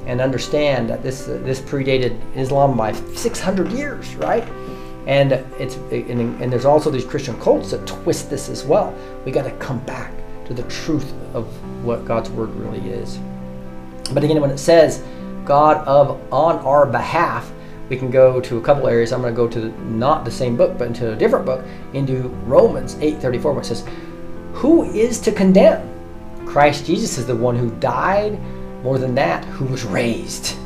and 0.07 0.21
understand 0.21 0.89
that 0.91 1.03
this 1.03 1.29
uh, 1.29 1.41
this 1.45 1.61
predated 1.61 2.19
Islam 2.37 2.77
by 2.77 2.93
600 2.93 3.71
years, 3.73 4.15
right? 4.17 4.45
And 5.07 5.33
it's 5.59 5.77
and, 5.91 6.41
and 6.41 6.53
there's 6.53 6.65
also 6.65 6.91
these 6.91 7.05
Christian 7.05 7.39
cults 7.41 7.73
that 7.73 7.87
twist 7.87 8.31
this 8.31 8.49
as 8.49 8.65
well. 8.65 8.95
We 9.25 9.33
got 9.33 9.45
to 9.45 9.53
come 9.53 9.81
back 9.81 10.13
to 10.47 10.55
the 10.55 10.63
truth 10.65 11.13
of 11.35 11.47
what 11.85 12.05
God's 12.05 12.31
word 12.31 12.51
really 12.51 12.91
is. 12.91 13.19
But 14.13 14.25
again, 14.25 14.41
when 14.41 14.51
it 14.51 14.59
says 14.59 15.03
God 15.45 15.87
of 15.87 16.21
on 16.33 16.59
our 16.59 16.87
behalf, 16.87 17.51
we 17.89 17.97
can 17.97 18.11
go 18.11 18.41
to 18.41 18.59
a 18.59 18.61
couple 18.61 18.89
areas. 18.89 19.13
I'm 19.13 19.21
going 19.21 19.35
to 19.35 19.37
go 19.37 19.49
to 19.49 19.61
the, 19.61 19.69
not 19.85 20.25
the 20.25 20.31
same 20.31 20.57
book, 20.57 20.79
but 20.79 20.89
into 20.89 21.13
a 21.13 21.17
different 21.17 21.45
book, 21.45 21.65
into 21.93 22.29
Romans 22.47 22.95
8:34, 22.97 23.53
where 23.53 23.61
it 23.61 23.67
says, 23.67 23.85
"Who 24.55 24.85
is 24.85 25.21
to 25.21 25.33
condemn? 25.33 25.89
Christ 26.47 26.87
Jesus 26.87 27.19
is 27.19 27.27
the 27.27 27.37
one 27.37 27.57
who 27.57 27.71
died." 27.73 28.39
More 28.83 28.99
than 28.99 29.15
that, 29.15 29.45
who 29.45 29.65
was 29.67 29.85
raised, 29.85 30.57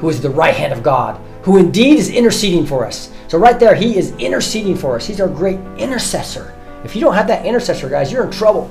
who 0.00 0.08
is 0.08 0.20
the 0.20 0.30
right 0.30 0.54
hand 0.54 0.72
of 0.72 0.82
God, 0.82 1.20
who 1.42 1.56
indeed 1.56 1.98
is 1.98 2.10
interceding 2.10 2.66
for 2.66 2.84
us. 2.84 3.10
So, 3.28 3.38
right 3.38 3.60
there, 3.60 3.74
he 3.74 3.96
is 3.96 4.12
interceding 4.16 4.74
for 4.74 4.96
us. 4.96 5.06
He's 5.06 5.20
our 5.20 5.28
great 5.28 5.60
intercessor. 5.76 6.52
If 6.84 6.96
you 6.96 7.00
don't 7.00 7.14
have 7.14 7.28
that 7.28 7.46
intercessor, 7.46 7.88
guys, 7.88 8.10
you're 8.10 8.24
in 8.24 8.30
trouble. 8.30 8.70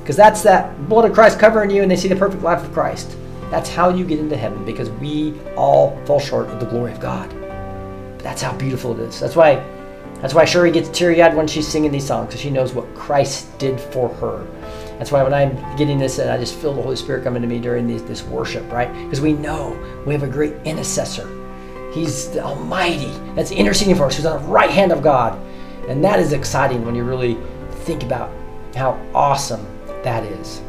Because 0.00 0.16
that's 0.16 0.42
that 0.42 0.88
blood 0.88 1.04
of 1.04 1.12
Christ 1.12 1.38
covering 1.38 1.70
you 1.70 1.82
and 1.82 1.90
they 1.90 1.96
see 1.96 2.08
the 2.08 2.16
perfect 2.16 2.42
life 2.42 2.64
of 2.64 2.72
Christ. 2.72 3.16
That's 3.52 3.68
how 3.68 3.90
you 3.90 4.06
get 4.06 4.18
into 4.18 4.34
heaven 4.34 4.64
because 4.64 4.88
we 4.88 5.38
all 5.56 5.94
fall 6.06 6.18
short 6.18 6.48
of 6.48 6.58
the 6.58 6.64
glory 6.64 6.90
of 6.90 7.00
God. 7.00 7.28
But 7.28 8.24
that's 8.24 8.40
how 8.40 8.56
beautiful 8.56 8.98
it 8.98 9.00
is. 9.00 9.20
That's 9.20 9.36
why 9.36 9.62
that's 10.22 10.32
why 10.32 10.46
Shuri 10.46 10.70
gets 10.70 10.88
teary-eyed 10.88 11.36
when 11.36 11.46
she's 11.46 11.68
singing 11.68 11.92
these 11.92 12.06
songs 12.06 12.28
because 12.28 12.40
she 12.40 12.48
knows 12.48 12.72
what 12.72 12.94
Christ 12.94 13.58
did 13.58 13.78
for 13.78 14.08
her. 14.08 14.46
That's 14.96 15.12
why 15.12 15.22
when 15.22 15.34
I'm 15.34 15.54
getting 15.76 15.98
this, 15.98 16.18
and 16.18 16.30
I 16.30 16.38
just 16.38 16.54
feel 16.54 16.72
the 16.72 16.80
Holy 16.80 16.96
Spirit 16.96 17.24
coming 17.24 17.42
to 17.42 17.48
me 17.48 17.58
during 17.58 17.86
these, 17.86 18.02
this 18.04 18.22
worship, 18.22 18.70
right? 18.72 18.90
Because 19.04 19.20
we 19.20 19.34
know 19.34 19.76
we 20.06 20.14
have 20.14 20.22
a 20.22 20.28
great 20.28 20.54
intercessor. 20.64 21.28
He's 21.92 22.30
the 22.30 22.42
Almighty 22.42 23.12
that's 23.34 23.50
interceding 23.50 23.96
for 23.96 24.06
us. 24.06 24.16
He's 24.16 24.24
on 24.24 24.42
the 24.42 24.48
right 24.48 24.70
hand 24.70 24.92
of 24.92 25.02
God, 25.02 25.38
and 25.88 26.02
that 26.04 26.20
is 26.20 26.32
exciting 26.32 26.86
when 26.86 26.94
you 26.94 27.04
really 27.04 27.36
think 27.84 28.02
about 28.02 28.30
how 28.74 28.92
awesome 29.12 29.66
that 30.04 30.24
is. 30.24 30.62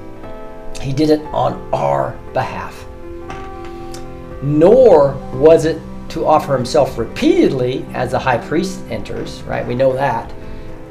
He 0.83 0.91
did 0.91 1.09
it 1.09 1.21
on 1.27 1.53
our 1.73 2.11
behalf. 2.33 2.85
Nor 4.43 5.13
was 5.33 5.63
it 5.63 5.81
to 6.09 6.25
offer 6.25 6.55
himself 6.55 6.97
repeatedly 6.97 7.85
as 7.93 8.11
the 8.11 8.19
high 8.19 8.37
priest 8.37 8.81
enters, 8.89 9.41
right? 9.43 9.65
We 9.65 9.75
know 9.75 9.93
that. 9.93 10.31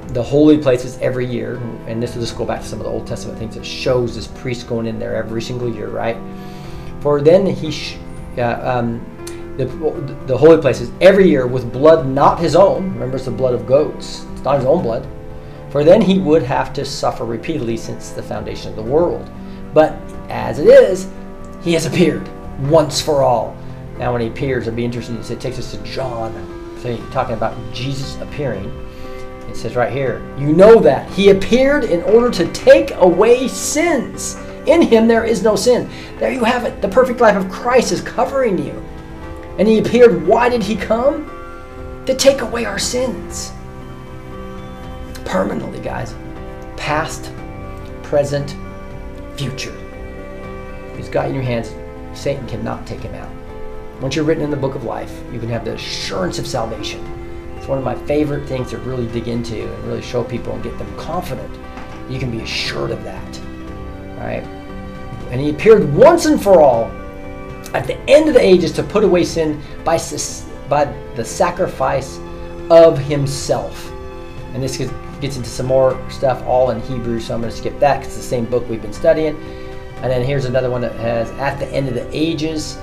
The 0.08 0.22
holy 0.22 0.58
places 0.58 0.98
every 0.98 1.26
year, 1.26 1.56
and 1.86 2.02
this 2.02 2.14
will 2.14 2.22
just 2.22 2.36
go 2.36 2.46
back 2.46 2.62
to 2.62 2.66
some 2.66 2.80
of 2.80 2.84
the 2.84 2.90
Old 2.90 3.06
Testament 3.06 3.38
things 3.38 3.54
that 3.54 3.64
shows 3.64 4.14
this 4.14 4.26
priest 4.26 4.66
going 4.66 4.86
in 4.86 4.98
there 4.98 5.14
every 5.14 5.42
single 5.42 5.72
year, 5.72 5.88
right? 5.88 6.16
For 7.00 7.20
then 7.20 7.46
he, 7.46 7.70
sh- 7.70 7.98
uh, 8.38 8.58
um, 8.62 9.04
the, 9.58 9.66
the 10.26 10.36
holy 10.36 10.60
places 10.60 10.90
every 11.02 11.28
year 11.28 11.46
with 11.46 11.70
blood 11.70 12.06
not 12.06 12.40
his 12.40 12.56
own. 12.56 12.92
Remember, 12.94 13.16
it's 13.16 13.26
the 13.26 13.30
blood 13.30 13.52
of 13.52 13.66
goats. 13.66 14.24
It's 14.32 14.42
not 14.42 14.56
his 14.56 14.66
own 14.66 14.82
blood. 14.82 15.06
For 15.70 15.84
then 15.84 16.00
he 16.00 16.18
would 16.18 16.42
have 16.42 16.72
to 16.74 16.84
suffer 16.84 17.24
repeatedly 17.24 17.76
since 17.76 18.10
the 18.10 18.22
foundation 18.22 18.70
of 18.70 18.76
the 18.76 18.82
world. 18.82 19.30
But 19.72 19.92
as 20.28 20.58
it 20.58 20.66
is, 20.66 21.08
he 21.62 21.72
has 21.74 21.86
appeared 21.86 22.28
once 22.68 23.00
for 23.00 23.22
all. 23.22 23.56
Now, 23.98 24.12
when 24.12 24.20
he 24.20 24.28
appears, 24.28 24.66
it'll 24.66 24.76
be 24.76 24.84
interesting. 24.84 25.16
It 25.16 25.40
takes 25.40 25.58
us 25.58 25.70
to 25.72 25.82
John, 25.82 26.32
talking 27.12 27.34
about 27.34 27.56
Jesus 27.72 28.20
appearing. 28.20 28.70
It 29.48 29.56
says 29.56 29.76
right 29.76 29.92
here, 29.92 30.22
you 30.38 30.52
know 30.52 30.80
that 30.80 31.08
he 31.10 31.30
appeared 31.30 31.84
in 31.84 32.02
order 32.04 32.30
to 32.30 32.50
take 32.52 32.92
away 32.92 33.48
sins. 33.48 34.36
In 34.66 34.80
him 34.80 35.06
there 35.06 35.24
is 35.24 35.42
no 35.42 35.56
sin. 35.56 35.90
There 36.18 36.32
you 36.32 36.44
have 36.44 36.64
it. 36.64 36.80
The 36.80 36.88
perfect 36.88 37.20
life 37.20 37.36
of 37.36 37.50
Christ 37.50 37.92
is 37.92 38.00
covering 38.00 38.58
you. 38.58 38.72
And 39.58 39.68
he 39.68 39.78
appeared. 39.78 40.26
Why 40.26 40.48
did 40.48 40.62
he 40.62 40.74
come? 40.76 41.28
To 42.06 42.14
take 42.14 42.40
away 42.40 42.64
our 42.64 42.78
sins. 42.78 43.52
Permanently, 45.24 45.80
guys. 45.80 46.14
Past, 46.76 47.32
present, 48.02 48.56
future. 49.42 49.74
He's 50.96 51.08
got 51.08 51.28
in 51.28 51.34
your 51.34 51.42
hands. 51.42 51.74
Satan 52.18 52.46
cannot 52.46 52.86
take 52.86 53.00
him 53.00 53.14
out. 53.14 53.30
Once 54.00 54.14
you're 54.14 54.24
written 54.24 54.44
in 54.44 54.50
the 54.50 54.56
book 54.56 54.76
of 54.76 54.84
life, 54.84 55.12
you 55.32 55.40
can 55.40 55.48
have 55.48 55.64
the 55.64 55.74
assurance 55.74 56.38
of 56.38 56.46
salvation. 56.46 57.04
It's 57.56 57.66
one 57.66 57.78
of 57.78 57.84
my 57.84 57.96
favorite 58.06 58.46
things 58.46 58.70
to 58.70 58.78
really 58.78 59.06
dig 59.08 59.26
into 59.26 59.72
and 59.72 59.84
really 59.84 60.02
show 60.02 60.22
people 60.22 60.52
and 60.52 60.62
get 60.62 60.78
them 60.78 60.96
confident. 60.96 61.52
You 62.08 62.20
can 62.20 62.30
be 62.30 62.40
assured 62.40 62.90
of 62.90 63.02
that. 63.02 63.40
Right? 64.18 64.44
And 65.30 65.40
he 65.40 65.50
appeared 65.50 65.92
once 65.92 66.26
and 66.26 66.40
for 66.40 66.60
all 66.60 66.84
at 67.74 67.86
the 67.86 67.98
end 68.08 68.28
of 68.28 68.34
the 68.34 68.40
ages 68.40 68.70
to 68.72 68.82
put 68.82 69.02
away 69.02 69.24
sin 69.24 69.60
by, 69.84 69.98
by 70.68 70.84
the 71.16 71.24
sacrifice 71.24 72.18
of 72.70 72.98
himself. 72.98 73.90
And 74.54 74.62
this 74.62 74.76
gets 75.22 75.36
into 75.36 75.48
some 75.48 75.66
more 75.66 75.98
stuff 76.10 76.42
all 76.44 76.70
in 76.70 76.80
Hebrew, 76.82 77.20
so 77.20 77.34
I'm 77.34 77.40
going 77.40 77.50
to 77.50 77.56
skip 77.56 77.78
that 77.78 78.00
because 78.00 78.08
it's 78.08 78.16
the 78.16 78.28
same 78.28 78.44
book 78.44 78.68
we've 78.68 78.82
been 78.82 78.92
studying. 78.92 79.36
And 80.02 80.10
then 80.10 80.24
here's 80.24 80.44
another 80.44 80.68
one 80.68 80.80
that 80.80 80.92
has 80.96 81.30
at 81.32 81.58
the 81.58 81.66
end 81.68 81.88
of 81.88 81.94
the 81.94 82.06
ages. 82.12 82.76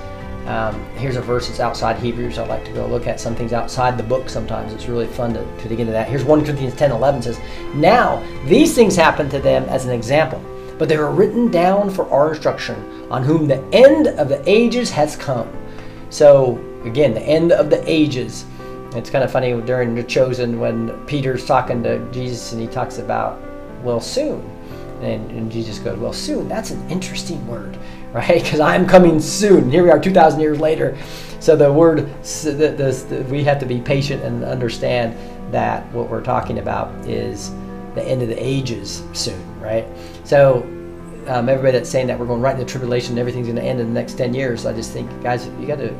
Um, 0.46 0.82
here's 0.96 1.16
a 1.16 1.20
verse 1.20 1.48
that's 1.48 1.60
outside 1.60 1.98
Hebrews. 1.98 2.38
I 2.38 2.46
like 2.46 2.64
to 2.64 2.72
go 2.72 2.86
look 2.86 3.06
at 3.06 3.20
some 3.20 3.36
things 3.36 3.52
outside 3.52 3.98
the 3.98 4.02
book 4.02 4.30
sometimes. 4.30 4.72
It's 4.72 4.86
really 4.86 5.06
fun 5.06 5.34
to, 5.34 5.44
to 5.58 5.68
dig 5.68 5.80
into 5.80 5.92
that. 5.92 6.08
Here's 6.08 6.24
1 6.24 6.44
Corinthians 6.44 6.74
10 6.74 6.90
11 6.90 7.22
says, 7.22 7.38
Now 7.74 8.26
these 8.46 8.74
things 8.74 8.96
happened 8.96 9.30
to 9.32 9.38
them 9.38 9.64
as 9.64 9.84
an 9.84 9.92
example, 9.92 10.42
but 10.78 10.88
they 10.88 10.96
were 10.96 11.10
written 11.10 11.50
down 11.50 11.90
for 11.90 12.08
our 12.10 12.30
instruction, 12.30 13.06
on 13.10 13.22
whom 13.22 13.46
the 13.46 13.62
end 13.72 14.08
of 14.08 14.30
the 14.30 14.42
ages 14.50 14.90
has 14.90 15.14
come. 15.14 15.52
So, 16.08 16.58
again, 16.84 17.12
the 17.12 17.22
end 17.22 17.52
of 17.52 17.68
the 17.68 17.82
ages. 17.88 18.46
It's 18.94 19.08
kind 19.08 19.22
of 19.22 19.30
funny 19.30 19.58
during 19.62 19.94
the 19.94 20.02
chosen 20.02 20.58
when 20.58 20.90
Peter's 21.06 21.46
talking 21.46 21.82
to 21.84 21.98
Jesus 22.10 22.52
and 22.52 22.60
he 22.60 22.66
talks 22.66 22.98
about, 22.98 23.40
well, 23.84 24.00
soon. 24.00 24.40
And, 25.00 25.30
and 25.30 25.50
Jesus 25.50 25.78
goes, 25.78 25.98
well, 25.98 26.12
soon. 26.12 26.48
That's 26.48 26.72
an 26.72 26.90
interesting 26.90 27.46
word, 27.46 27.78
right? 28.12 28.42
Because 28.42 28.60
I'm 28.60 28.86
coming 28.86 29.20
soon. 29.20 29.70
Here 29.70 29.84
we 29.84 29.90
are 29.90 30.00
2,000 30.00 30.40
years 30.40 30.58
later. 30.58 30.98
So 31.38 31.56
the 31.56 31.72
word, 31.72 32.08
the, 32.22 32.74
the, 32.76 33.06
the, 33.08 33.24
we 33.30 33.44
have 33.44 33.58
to 33.60 33.66
be 33.66 33.80
patient 33.80 34.22
and 34.24 34.44
understand 34.44 35.16
that 35.52 35.90
what 35.92 36.10
we're 36.10 36.22
talking 36.22 36.58
about 36.58 36.92
is 37.06 37.50
the 37.94 38.02
end 38.02 38.22
of 38.22 38.28
the 38.28 38.36
ages 38.36 39.02
soon, 39.12 39.60
right? 39.60 39.86
So 40.24 40.62
um, 41.26 41.48
everybody 41.48 41.72
that's 41.72 41.88
saying 41.88 42.08
that 42.08 42.18
we're 42.18 42.26
going 42.26 42.40
right 42.40 42.58
into 42.58 42.70
tribulation 42.70 43.12
and 43.12 43.18
everything's 43.20 43.46
going 43.46 43.56
to 43.56 43.62
end 43.62 43.80
in 43.80 43.86
the 43.86 43.92
next 43.92 44.14
10 44.14 44.34
years, 44.34 44.66
I 44.66 44.72
just 44.72 44.92
think, 44.92 45.08
guys, 45.22 45.46
you 45.60 45.66
got 45.66 45.78
to 45.78 45.94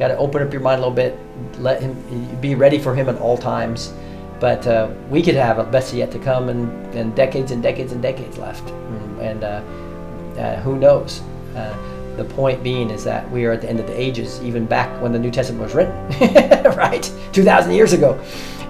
got 0.00 0.08
to 0.08 0.16
open 0.16 0.42
up 0.42 0.52
your 0.52 0.62
mind 0.62 0.82
a 0.82 0.88
little 0.88 0.94
bit. 0.94 1.16
Let 1.60 1.80
him 1.80 1.94
be 2.40 2.54
ready 2.54 2.78
for 2.78 2.94
him 2.94 3.08
at 3.08 3.18
all 3.18 3.38
times. 3.38 3.92
But 4.40 4.66
uh, 4.66 4.90
we 5.10 5.22
could 5.22 5.34
have 5.34 5.58
a 5.58 5.64
best 5.64 5.92
yet 5.92 6.10
to 6.12 6.18
come 6.18 6.48
and, 6.48 6.94
and 6.94 7.14
decades 7.14 7.52
and 7.52 7.62
decades 7.62 7.92
and 7.92 8.00
decades 8.00 8.38
left. 8.38 8.70
And 9.20 9.44
uh, 9.44 9.62
uh, 10.38 10.60
who 10.62 10.78
knows? 10.78 11.20
Uh, 11.54 11.76
the 12.16 12.24
point 12.24 12.62
being 12.62 12.90
is 12.90 13.04
that 13.04 13.30
we 13.30 13.44
are 13.44 13.52
at 13.52 13.60
the 13.60 13.68
end 13.68 13.78
of 13.78 13.86
the 13.86 13.98
ages, 13.98 14.42
even 14.42 14.64
back 14.66 15.00
when 15.02 15.12
the 15.12 15.18
New 15.18 15.30
Testament 15.30 15.62
was 15.62 15.74
written, 15.74 15.94
right? 16.76 17.12
2,000 17.32 17.72
years 17.72 17.92
ago. 17.92 18.18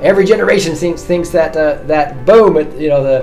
Every 0.02 0.24
generation 0.24 0.74
thinks, 0.74 1.04
thinks 1.04 1.30
that, 1.30 1.56
uh, 1.56 1.82
that 1.84 2.26
boom, 2.26 2.56
you 2.80 2.88
know, 2.88 3.02
the, 3.02 3.20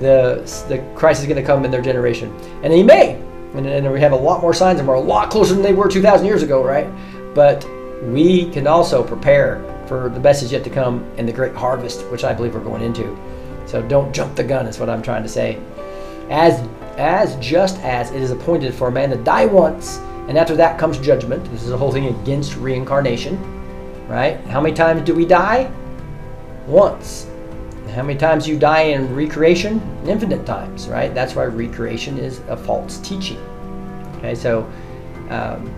the, 0.00 0.66
the 0.68 0.78
Christ 0.94 1.20
is 1.20 1.26
going 1.26 1.36
to 1.36 1.46
come 1.46 1.64
in 1.66 1.70
their 1.70 1.82
generation. 1.82 2.34
And 2.62 2.72
he 2.72 2.82
may. 2.82 3.14
And, 3.54 3.66
and 3.66 3.92
we 3.92 4.00
have 4.00 4.12
a 4.12 4.16
lot 4.16 4.40
more 4.40 4.54
signs 4.54 4.78
and 4.78 4.88
we're 4.88 4.94
a 4.94 5.00
lot 5.00 5.30
closer 5.30 5.54
than 5.54 5.62
they 5.62 5.72
were 5.72 5.88
2,000 5.88 6.24
years 6.24 6.42
ago, 6.42 6.64
right? 6.64 6.86
But 7.34 7.66
we 8.02 8.50
can 8.50 8.66
also 8.66 9.02
prepare 9.04 9.64
for 9.86 10.08
the 10.08 10.20
best 10.20 10.42
is 10.42 10.52
yet 10.52 10.64
to 10.64 10.70
come 10.70 11.04
and 11.16 11.28
the 11.28 11.32
great 11.32 11.54
harvest, 11.54 12.02
which 12.10 12.24
I 12.24 12.32
believe 12.32 12.54
we're 12.54 12.60
going 12.60 12.82
into. 12.82 13.16
So 13.66 13.82
don't 13.82 14.12
jump 14.12 14.36
the 14.36 14.44
gun, 14.44 14.66
is 14.66 14.78
what 14.78 14.88
I'm 14.88 15.02
trying 15.02 15.22
to 15.22 15.28
say. 15.28 15.60
As 16.30 16.66
as 16.96 17.36
just 17.36 17.78
as 17.80 18.10
it 18.10 18.20
is 18.20 18.30
appointed 18.30 18.74
for 18.74 18.88
a 18.88 18.92
man 18.92 19.10
to 19.10 19.16
die 19.16 19.46
once, 19.46 19.98
and 20.28 20.38
after 20.38 20.54
that 20.56 20.78
comes 20.78 20.98
judgment. 20.98 21.44
This 21.50 21.62
is 21.62 21.70
a 21.70 21.76
whole 21.76 21.90
thing 21.90 22.06
against 22.06 22.56
reincarnation, 22.56 23.36
right? 24.06 24.38
How 24.46 24.60
many 24.60 24.74
times 24.74 25.02
do 25.02 25.14
we 25.14 25.24
die? 25.24 25.70
Once. 26.66 27.26
How 27.94 28.02
many 28.02 28.18
times 28.18 28.46
you 28.46 28.58
die 28.58 28.82
in 28.82 29.12
recreation? 29.14 29.80
Infinite 30.06 30.46
times, 30.46 30.88
right? 30.88 31.12
That's 31.12 31.34
why 31.34 31.44
recreation 31.44 32.18
is 32.18 32.40
a 32.48 32.56
false 32.56 32.98
teaching. 32.98 33.38
Okay, 34.18 34.36
so 34.36 34.70
um, 35.30 35.74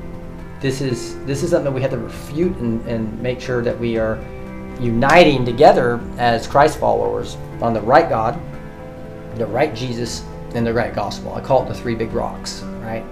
this 0.62 0.80
is 0.80 1.22
this 1.26 1.43
is 1.43 1.51
something 1.51 1.64
that 1.64 1.72
we 1.72 1.82
have 1.82 1.90
to 1.90 1.98
refute 1.98 2.56
and, 2.59 2.86
and 2.86 3.20
make 3.20 3.40
sure 3.40 3.62
that 3.62 3.78
we 3.78 3.98
are 3.98 4.16
uniting 4.80 5.44
together 5.44 6.01
as 6.18 6.47
Christ 6.47 6.78
followers 6.78 7.36
on 7.60 7.74
the 7.74 7.80
right 7.80 8.09
God, 8.09 8.40
the 9.36 9.47
right 9.47 9.74
Jesus, 9.74 10.24
and 10.55 10.66
the 10.66 10.72
right 10.72 10.94
gospel. 10.94 11.34
I 11.34 11.40
call 11.40 11.64
it 11.64 11.68
the 11.68 11.74
three 11.74 11.97
big 11.97 12.12
rocks, 12.12 12.62
right? 12.80 13.05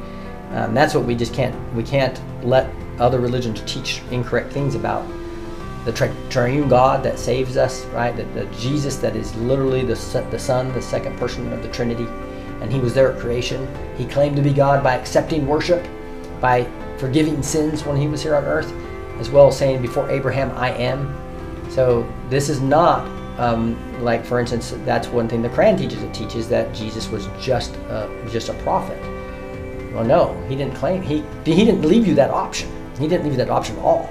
Um, 0.53 0.75
that's 0.75 0.95
what 0.95 1.05
we 1.05 1.15
just 1.17 1.35
can't 1.35 1.55
we 1.75 1.83
can't 1.83 2.21
let 2.45 2.71
other 3.01 3.19
religions 3.19 3.63
teach 3.67 4.01
incorrect 4.13 4.53
things 4.53 4.77
about 4.77 5.07
the 5.85 5.93
tri- 5.93 6.15
triune 6.29 6.69
God 6.69 7.03
that 7.03 7.19
saves 7.19 7.57
us, 7.57 7.85
right? 7.87 8.15
The, 8.15 8.25
the 8.39 8.47
Jesus 8.57 8.97
that 8.97 9.17
is 9.17 9.35
literally 9.37 9.81
the 9.81 9.97
the 10.31 10.39
Son, 10.39 10.73
the 10.73 10.83
second 10.83 11.19
person 11.19 11.53
of 11.53 11.63
the 11.65 11.69
Trinity, 11.71 12.07
and 12.61 12.73
He 12.73 12.79
was 12.79 12.95
there 12.95 13.13
at 13.13 13.19
creation. 13.19 13.67
He 13.99 14.07
claimed 14.07 14.37
to 14.37 14.43
be 14.43 14.53
God 14.53 14.85
by 14.85 14.95
accepting 14.95 15.49
worship, 15.49 15.85
by 16.41 16.69
forgiving 17.01 17.43
sins 17.43 17.85
when 17.85 17.97
He 17.97 18.07
was 18.07 18.23
here 18.23 18.37
on 18.37 18.45
earth, 18.45 18.73
as 19.19 19.31
well 19.31 19.49
as 19.49 19.57
saying, 19.57 19.83
"Before 19.83 20.09
Abraham, 20.11 20.51
I 20.57 20.71
am." 20.73 21.17
So 21.71 22.07
this 22.29 22.49
is 22.49 22.61
not 22.61 23.09
um, 23.41 24.03
like, 24.05 24.25
for 24.25 24.39
instance, 24.39 24.75
that's 24.85 25.09
one 25.09 25.27
thing 25.27 25.41
the 25.41 25.49
Quran 25.49 25.79
teaches. 25.79 26.03
It 26.03 26.13
teaches 26.13 26.47
that 26.51 26.75
Jesus 26.75 27.09
was 27.09 27.27
just 27.41 27.75
uh, 27.89 28.09
just 28.29 28.51
a 28.51 28.55
prophet. 28.63 28.99
Well, 29.95 30.05
no, 30.05 30.41
he 30.47 30.55
didn't 30.55 30.75
claim 30.75 31.03
he 31.03 31.25
he 31.45 31.65
didn't 31.65 31.83
leave 31.83 32.07
you 32.07 32.15
that 32.17 32.31
option. 32.31 32.71
He 32.99 33.09
didn't 33.09 33.25
leave 33.25 33.33
you 33.33 33.39
that 33.39 33.51
option 33.51 33.77
at 33.77 33.83
all, 33.83 34.11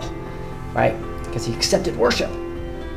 right? 0.74 0.96
Because 1.24 1.46
he 1.46 1.54
accepted 1.54 1.96
worship, 1.96 2.32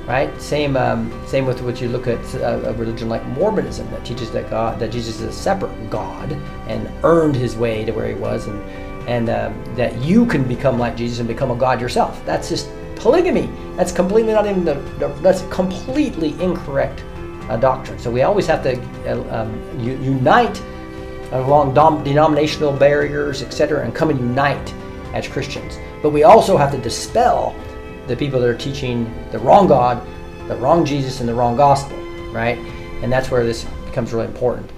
right? 0.06 0.30
Same 0.40 0.76
um, 0.76 1.12
same 1.26 1.44
with 1.44 1.60
what 1.60 1.82
you 1.82 1.88
look 1.88 2.06
at 2.06 2.18
a, 2.34 2.70
a, 2.70 2.72
religion 2.72 3.10
like 3.10 3.24
Mormonism 3.26 3.90
that 3.90 4.02
teaches 4.04 4.30
that 4.30 4.48
God 4.48 4.78
that 4.78 4.90
Jesus 4.90 5.20
is 5.20 5.28
a 5.28 5.32
separate 5.32 5.90
God 5.90 6.32
and 6.66 6.90
earned 7.04 7.36
his 7.36 7.56
way 7.56 7.84
to 7.84 7.92
where 7.92 8.08
he 8.08 8.14
was, 8.14 8.46
and 8.46 8.58
and 9.06 9.28
um, 9.28 9.74
that 9.74 9.96
you 10.02 10.26
can 10.26 10.44
become 10.44 10.78
like 10.78 10.96
Jesus 10.96 11.18
and 11.18 11.28
become 11.28 11.50
a 11.50 11.56
God 11.56 11.80
yourself. 11.80 12.24
That's 12.24 12.48
just 12.48 12.68
polygamy. 12.96 13.50
That's 13.76 13.92
completely 13.92 14.32
not 14.32 14.46
even 14.46 14.64
the, 14.64 14.74
that's 15.22 15.42
completely 15.50 16.40
incorrect 16.40 17.04
uh, 17.48 17.56
doctrine. 17.56 17.98
So 17.98 18.10
we 18.10 18.22
always 18.22 18.46
have 18.46 18.62
to 18.62 18.80
uh, 19.10 19.42
um, 19.42 19.80
unite 19.80 20.62
along 21.32 21.74
dom- 21.74 22.04
denominational 22.04 22.72
barriers, 22.72 23.42
etc., 23.42 23.84
and 23.84 23.94
come 23.94 24.10
and 24.10 24.20
unite 24.20 24.74
as 25.14 25.26
Christians. 25.26 25.78
But 26.02 26.10
we 26.10 26.24
also 26.24 26.56
have 26.56 26.70
to 26.72 26.78
dispel 26.78 27.54
the 28.06 28.16
people 28.16 28.40
that 28.40 28.48
are 28.48 28.56
teaching 28.56 29.12
the 29.30 29.38
wrong 29.38 29.66
God, 29.66 30.06
the 30.48 30.56
wrong 30.56 30.84
Jesus, 30.84 31.20
and 31.20 31.28
the 31.28 31.34
wrong 31.34 31.56
gospel, 31.56 31.96
right? 32.32 32.58
And 33.02 33.10
that's 33.10 33.30
where 33.30 33.44
this 33.44 33.64
becomes 33.86 34.12
really 34.12 34.26
important. 34.26 34.70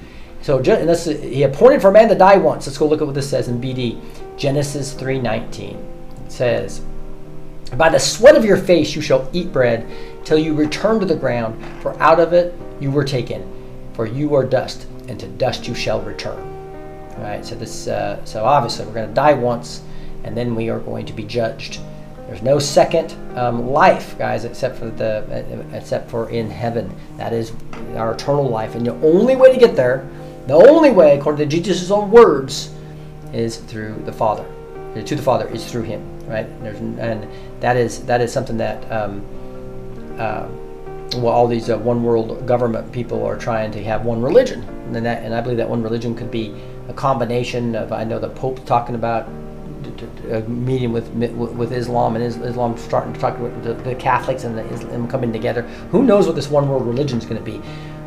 So 0.45 0.61
ju- 0.61 0.73
and 0.73 0.87
this, 0.87 1.07
he 1.07 1.43
appointed 1.45 1.81
for 1.81 1.91
man 1.91 2.11
to 2.11 2.15
die 2.15 2.37
once. 2.37 2.67
Let's 2.67 2.77
go 2.77 2.87
look 2.87 3.01
at 3.01 3.07
what 3.07 3.15
this 3.15 3.31
says 3.31 3.49
in 3.49 3.63
BD, 3.63 3.99
Genesis 4.37 4.93
3:19. 4.93 5.79
It 6.27 6.31
says, 6.31 6.83
"By 7.79 7.89
the 7.89 7.99
sweat 7.99 8.37
of 8.37 8.45
your 8.45 8.59
face 8.59 8.95
you 8.95 9.01
shall 9.01 9.27
eat 9.33 9.55
bread 9.55 9.87
till 10.23 10.37
you 10.37 10.53
return 10.53 11.01
to 11.01 11.07
the 11.07 11.17
ground, 11.17 11.57
for 11.81 11.97
out 11.99 12.21
of 12.21 12.35
it 12.35 12.53
you 12.79 12.91
were 12.91 13.05
taken, 13.05 13.43
for 13.95 14.05
you 14.05 14.35
are 14.35 14.45
dust, 14.45 14.85
and 15.09 15.19
to 15.19 15.27
dust 15.27 15.67
you 15.67 15.75
shall 15.75 16.03
return." 16.03 16.37
All 17.17 17.25
right. 17.25 17.43
So 17.43 17.55
this, 17.55 17.89
uh, 17.89 18.23
so 18.27 18.45
obviously 18.45 18.85
we're 18.85 18.93
going 18.93 19.09
to 19.09 19.15
die 19.15 19.33
once, 19.33 19.81
and 20.25 20.37
then 20.37 20.55
we 20.55 20.69
are 20.69 20.81
going 20.81 21.07
to 21.07 21.15
be 21.15 21.25
judged. 21.25 21.81
There's 22.27 22.43
no 22.43 22.59
second 22.59 23.15
um, 23.35 23.71
life, 23.71 24.15
guys, 24.19 24.45
except 24.45 24.77
for 24.79 24.91
the 24.91 25.25
uh, 25.73 25.77
except 25.77 26.11
for 26.11 26.29
in 26.29 26.51
heaven. 26.51 26.95
That 27.17 27.33
is 27.33 27.53
our 27.97 28.13
eternal 28.13 28.47
life, 28.47 28.75
and 28.75 28.87
the 28.87 28.95
only 29.01 29.37
way 29.37 29.51
to 29.51 29.59
get 29.59 29.75
there, 29.75 30.07
the 30.47 30.55
only 30.55 30.91
way, 30.91 31.17
according 31.17 31.49
to 31.49 31.57
Jesus' 31.57 31.91
own 31.91 32.11
words, 32.11 32.73
is 33.33 33.57
through 33.57 34.03
the 34.05 34.13
Father. 34.13 34.45
To 34.95 35.17
the 35.17 35.23
Father 35.23 35.49
is 35.49 35.71
through 35.71 35.83
Him, 35.83 36.03
right? 36.29 36.47
There's, 36.63 36.79
and 36.79 37.27
that 37.61 37.77
is 37.77 38.05
that 38.07 38.21
is 38.21 38.33
something 38.33 38.57
that 38.59 38.91
um, 38.93 39.25
uh, 40.19 40.47
well, 41.17 41.29
all 41.29 41.49
these 41.49 41.69
uh, 41.71 41.79
one 41.79 42.03
world 42.03 42.47
government 42.47 42.91
people 42.93 43.25
are 43.25 43.37
trying 43.37 43.71
to 43.73 43.83
have 43.85 44.05
one 44.05 44.23
religion, 44.23 44.63
and 44.95 45.05
that, 45.05 45.23
and 45.23 45.35
I 45.35 45.41
believe 45.41 45.59
that 45.59 45.69
one 45.69 45.83
religion 45.83 46.15
could 46.15 46.31
be 46.31 46.55
a 46.89 46.93
combination 46.93 47.75
of. 47.75 47.93
I 47.93 48.05
know 48.05 48.19
the 48.19 48.29
Pope's 48.29 48.63
talking 48.65 48.95
about 48.95 49.29
a 50.31 50.41
meeting 50.43 50.93
with 50.93 51.09
with 51.11 51.73
Islam 51.73 52.17
and 52.17 52.25
Islam 52.25 52.77
starting 52.79 53.13
to 53.13 53.21
talk 53.21 53.37
the, 53.63 53.75
the 53.75 53.95
Catholics 53.95 54.45
and 54.45 54.57
the 54.57 54.65
Islam 54.73 55.09
coming 55.09 55.33
together. 55.33 55.63
Who 55.91 56.03
knows 56.03 56.27
what 56.27 56.37
this 56.37 56.49
one 56.49 56.69
world 56.69 56.87
religion 56.87 57.19
is 57.19 57.25
going 57.25 57.43
to 57.43 57.45
be? 57.45 57.61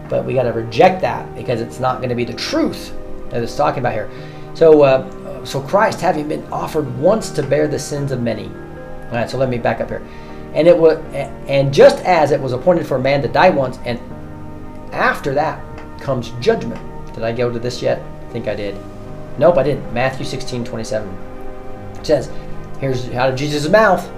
But 0.09 0.25
we 0.25 0.33
got 0.33 0.43
to 0.43 0.53
reject 0.53 1.01
that 1.01 1.33
because 1.35 1.61
it's 1.61 1.79
not 1.79 1.97
going 1.97 2.09
to 2.09 2.15
be 2.15 2.25
the 2.25 2.33
truth 2.33 2.93
that 3.29 3.43
it's 3.43 3.55
talking 3.55 3.79
about 3.79 3.93
here. 3.93 4.09
So, 4.53 4.83
uh, 4.83 5.45
so 5.45 5.61
Christ, 5.61 6.01
having 6.01 6.27
been 6.27 6.45
offered 6.51 6.97
once 6.97 7.29
to 7.31 7.43
bear 7.43 7.67
the 7.67 7.79
sins 7.79 8.11
of 8.11 8.21
many. 8.21 8.47
All 8.47 9.13
right. 9.13 9.29
So 9.29 9.37
let 9.37 9.49
me 9.49 9.57
back 9.57 9.81
up 9.81 9.89
here. 9.89 10.05
And 10.53 10.67
it 10.67 10.77
was, 10.77 10.97
and 11.13 11.73
just 11.73 12.03
as 12.03 12.31
it 12.31 12.39
was 12.39 12.53
appointed 12.53 12.87
for 12.87 12.97
a 12.97 13.01
man 13.01 13.21
to 13.21 13.27
die 13.27 13.49
once, 13.49 13.77
and 13.85 13.99
after 14.93 15.33
that 15.33 15.61
comes 16.01 16.31
judgment. 16.39 16.81
Did 17.13 17.23
I 17.23 17.31
go 17.31 17.51
to 17.51 17.59
this 17.59 17.81
yet? 17.81 18.01
I 18.01 18.31
think 18.31 18.47
I 18.47 18.55
did. 18.55 18.77
Nope, 19.37 19.57
I 19.57 19.63
didn't. 19.63 19.93
Matthew 19.93 20.25
16, 20.25 20.63
27 20.63 21.27
it 21.99 22.05
says, 22.05 22.31
here's 22.79 23.09
out 23.09 23.29
of 23.29 23.35
Jesus' 23.35 23.69
mouth, 23.69 24.09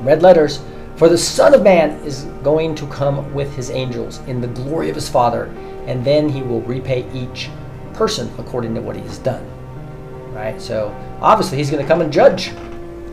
red 0.00 0.22
letters, 0.22 0.60
for 0.98 1.08
the 1.08 1.16
Son 1.16 1.54
of 1.54 1.62
Man 1.62 1.90
is 2.04 2.24
going 2.42 2.74
to 2.74 2.86
come 2.88 3.32
with 3.32 3.54
his 3.54 3.70
angels 3.70 4.18
in 4.26 4.40
the 4.40 4.48
glory 4.48 4.90
of 4.90 4.96
his 4.96 5.08
Father, 5.08 5.44
and 5.86 6.04
then 6.04 6.28
he 6.28 6.42
will 6.42 6.60
repay 6.62 7.08
each 7.12 7.50
person 7.94 8.28
according 8.36 8.74
to 8.74 8.80
what 8.80 8.96
he 8.96 9.02
has 9.02 9.18
done. 9.18 9.44
Right? 10.32 10.60
So 10.60 10.94
obviously 11.20 11.56
he's 11.58 11.70
going 11.70 11.82
to 11.82 11.88
come 11.88 12.00
and 12.00 12.12
judge. 12.12 12.52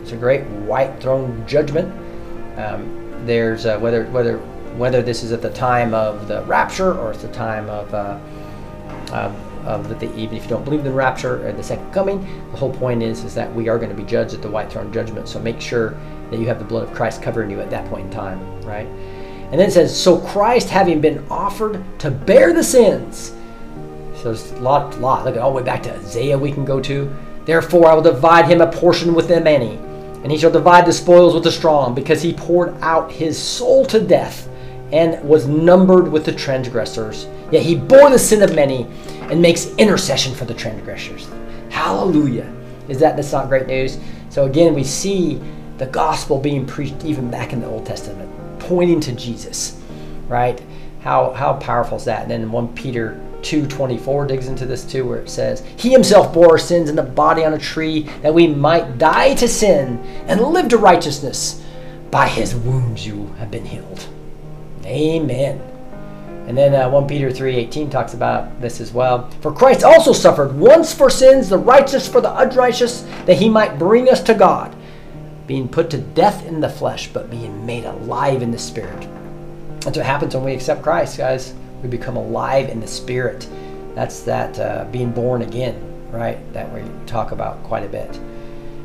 It's 0.02 0.12
a 0.12 0.18
great 0.18 0.44
white 0.66 0.99
throne 0.99 1.45
judgment. 1.48 1.94
Um, 2.57 3.24
there's 3.26 3.68
uh, 3.68 3.78
whether 3.78 4.06
whether 4.06 4.40
whether 4.78 5.02
this 5.02 5.24
is 5.24 5.32
at 5.32 5.41
the 5.41 5.52
time 5.52 5.94
of 5.94 6.28
the 6.28 6.44
rapture 6.44 6.98
or 6.98 7.12
it's 7.12 7.22
the 7.22 7.32
time 7.32 7.70
of 7.70 7.94
uh, 7.94 8.20
um, 9.12 9.36
even 9.68 10.38
if 10.38 10.44
you 10.44 10.50
don't 10.50 10.64
believe 10.64 10.82
in 10.82 10.86
the 10.86 10.92
rapture 10.92 11.48
or 11.48 11.52
the 11.52 11.64
second 11.64 11.92
coming, 11.92 12.22
the 12.52 12.58
whole 12.58 12.74
point 12.74 13.02
is 13.02 13.24
is 13.24 13.34
that 13.36 13.54
we 13.54 13.68
are 13.68 13.78
going 13.78 13.90
to 13.90 13.96
be 13.96 14.04
judged 14.04 14.34
at 14.34 14.42
the 14.42 14.50
white 14.50 14.72
throne 14.72 14.92
judgment. 14.94 15.28
So 15.28 15.40
make 15.40 15.60
sure 15.60 15.98
that 16.30 16.40
you 16.40 16.48
have 16.48 16.60
the 16.60 16.66
blood 16.66 16.88
of 16.88 16.94
Christ 16.94 17.22
covering 17.22 17.50
you 17.50 17.62
at 17.62 17.70
that 17.70 17.90
point 17.90 18.06
in 18.06 18.12
time, 18.12 18.62
right? 18.62 18.88
And 18.88 19.60
then 19.60 19.70
it 19.70 19.72
says, 19.72 19.96
so 19.96 20.20
Christ 20.20 20.70
having 20.70 21.02
been 21.02 21.26
offered 21.30 21.84
to 22.00 22.10
bear 22.12 22.54
the 22.54 22.64
sins. 22.64 23.34
So 24.16 24.24
there's 24.24 24.52
a 24.52 24.60
lot, 24.60 25.00
lot. 25.00 25.26
Look 25.26 25.36
at 25.36 25.42
all 25.42 25.52
the 25.52 25.58
way 25.58 25.64
back 25.64 25.84
to 25.84 25.94
Isaiah 25.94 26.38
we 26.38 26.52
can 26.52 26.66
go 26.66 26.82
to. 26.82 27.16
Therefore 27.46 27.88
I 27.88 27.94
will 27.94 28.02
divide 28.02 28.46
him 28.46 28.62
a 28.62 28.72
portion 28.72 29.14
with 29.14 29.28
the 29.28 29.40
many, 29.40 29.78
and 30.24 30.32
he 30.32 30.38
shall 30.38 30.52
divide 30.52 30.86
the 30.88 30.94
spoils 30.94 31.36
with 31.36 31.44
the 31.44 31.52
strong, 31.52 31.94
because 31.94 32.24
he 32.24 32.34
poured 32.34 32.76
out 32.82 33.12
his 33.12 33.38
soul 33.38 33.86
to 33.86 34.00
death 34.00 34.50
and 34.92 35.24
was 35.28 35.48
numbered 35.48 36.08
with 36.08 36.26
the 36.26 36.32
transgressors. 36.32 37.28
Yet 37.52 37.62
he 37.62 37.76
bore 37.76 38.10
the 38.10 38.18
sin 38.18 38.42
of 38.42 38.56
many 38.56 38.88
and 39.31 39.41
makes 39.41 39.68
intercession 39.76 40.34
for 40.34 40.45
the 40.45 40.53
transgressors. 40.53 41.27
Hallelujah. 41.69 42.52
Is 42.88 42.99
that 42.99 43.15
that's 43.15 43.31
not 43.31 43.49
great 43.49 43.68
news? 43.68 43.97
So 44.30 44.45
again, 44.45 44.73
we 44.73 44.84
see 44.84 45.41
the 45.77 45.85
gospel 45.88 46.39
being 46.39 46.65
preached 46.65 47.03
even 47.03 47.30
back 47.30 47.53
in 47.53 47.60
the 47.60 47.68
Old 47.68 47.85
Testament, 47.85 48.31
pointing 48.60 48.99
to 49.02 49.11
Jesus, 49.14 49.81
right? 50.27 50.61
How 51.02 51.34
how 51.34 51.53
powerful 51.53 51.97
is 51.97 52.06
that? 52.06 52.23
And 52.23 52.31
then 52.31 52.52
1 52.52 52.73
Peter 52.76 53.19
2:24 53.41 54.27
digs 54.27 54.47
into 54.47 54.65
this 54.65 54.84
too, 54.84 55.07
where 55.07 55.19
it 55.19 55.30
says, 55.30 55.64
He 55.77 55.91
himself 55.91 56.34
bore 56.34 56.52
our 56.52 56.57
sins 56.57 56.89
in 56.89 56.95
the 56.95 57.03
body 57.03 57.45
on 57.45 57.53
a 57.53 57.60
tree, 57.60 58.10
that 58.22 58.34
we 58.34 58.47
might 58.47 58.97
die 58.97 59.35
to 59.35 59.47
sin 59.47 59.99
and 60.27 60.41
live 60.41 60.68
to 60.69 60.77
righteousness. 60.77 61.61
By 62.10 62.27
his 62.27 62.56
wounds 62.56 63.06
you 63.06 63.27
have 63.38 63.52
been 63.52 63.65
healed. 63.65 64.07
Amen. 64.85 65.74
And 66.48 66.56
then 66.56 66.76
uh, 66.76 66.90
1 66.90 67.08
Peter 67.08 67.30
3:18 67.30 67.90
talks 67.90 68.14
about 68.14 68.62
this 68.62 68.80
as 68.80 68.94
well. 68.94 69.30
For 69.42 69.52
Christ 69.52 69.84
also 69.84 70.14
suffered 70.14 70.56
once 70.56 70.94
for 70.94 71.10
sins, 71.10 71.50
the 71.50 71.58
righteous 71.58 72.08
for 72.08 72.22
the 72.22 72.38
unrighteous, 72.38 73.02
that 73.26 73.38
he 73.38 73.50
might 73.50 73.80
bring 73.80 74.10
us 74.10 74.22
to 74.24 74.36
God, 74.36 74.76
being 75.48 75.68
put 75.68 75.90
to 75.90 75.98
death 75.98 76.46
in 76.46 76.62
the 76.62 76.70
flesh, 76.70 77.10
but 77.12 77.32
being 77.32 77.66
made 77.66 77.86
alive 77.86 78.44
in 78.44 78.52
the 78.52 78.60
spirit. 78.60 79.08
That's 79.82 79.98
what 79.98 80.06
happens 80.06 80.36
when 80.36 80.44
we 80.44 80.54
accept 80.54 80.84
Christ, 80.84 81.18
guys. 81.18 81.54
We 81.82 81.90
become 81.90 82.16
alive 82.16 82.70
in 82.70 82.80
the 82.80 82.88
spirit. 82.88 83.48
That's 83.96 84.22
that 84.22 84.60
uh, 84.60 84.86
being 84.92 85.12
born 85.12 85.42
again, 85.42 85.82
right? 86.12 86.38
That 86.54 86.72
we 86.72 86.84
talk 87.08 87.32
about 87.32 87.64
quite 87.64 87.84
a 87.84 87.90
bit. 87.90 88.20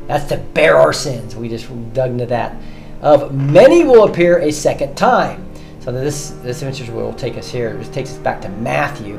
That's 0.06 0.24
to 0.26 0.38
bear 0.38 0.76
our 0.76 0.92
sins. 0.92 1.36
We 1.36 1.48
just 1.48 1.68
dug 1.92 2.10
into 2.10 2.26
that. 2.26 2.56
Of 3.02 3.34
many 3.34 3.84
will 3.84 4.04
appear 4.04 4.38
a 4.38 4.50
second 4.50 4.96
time 4.96 5.49
so 5.80 5.92
this 5.92 6.30
this 6.42 6.62
image 6.62 6.88
will 6.90 7.14
take 7.14 7.38
us 7.38 7.50
here. 7.50 7.70
It 7.70 7.92
takes 7.92 8.10
us 8.10 8.18
back 8.18 8.40
to 8.42 8.48
Matthew. 8.48 9.18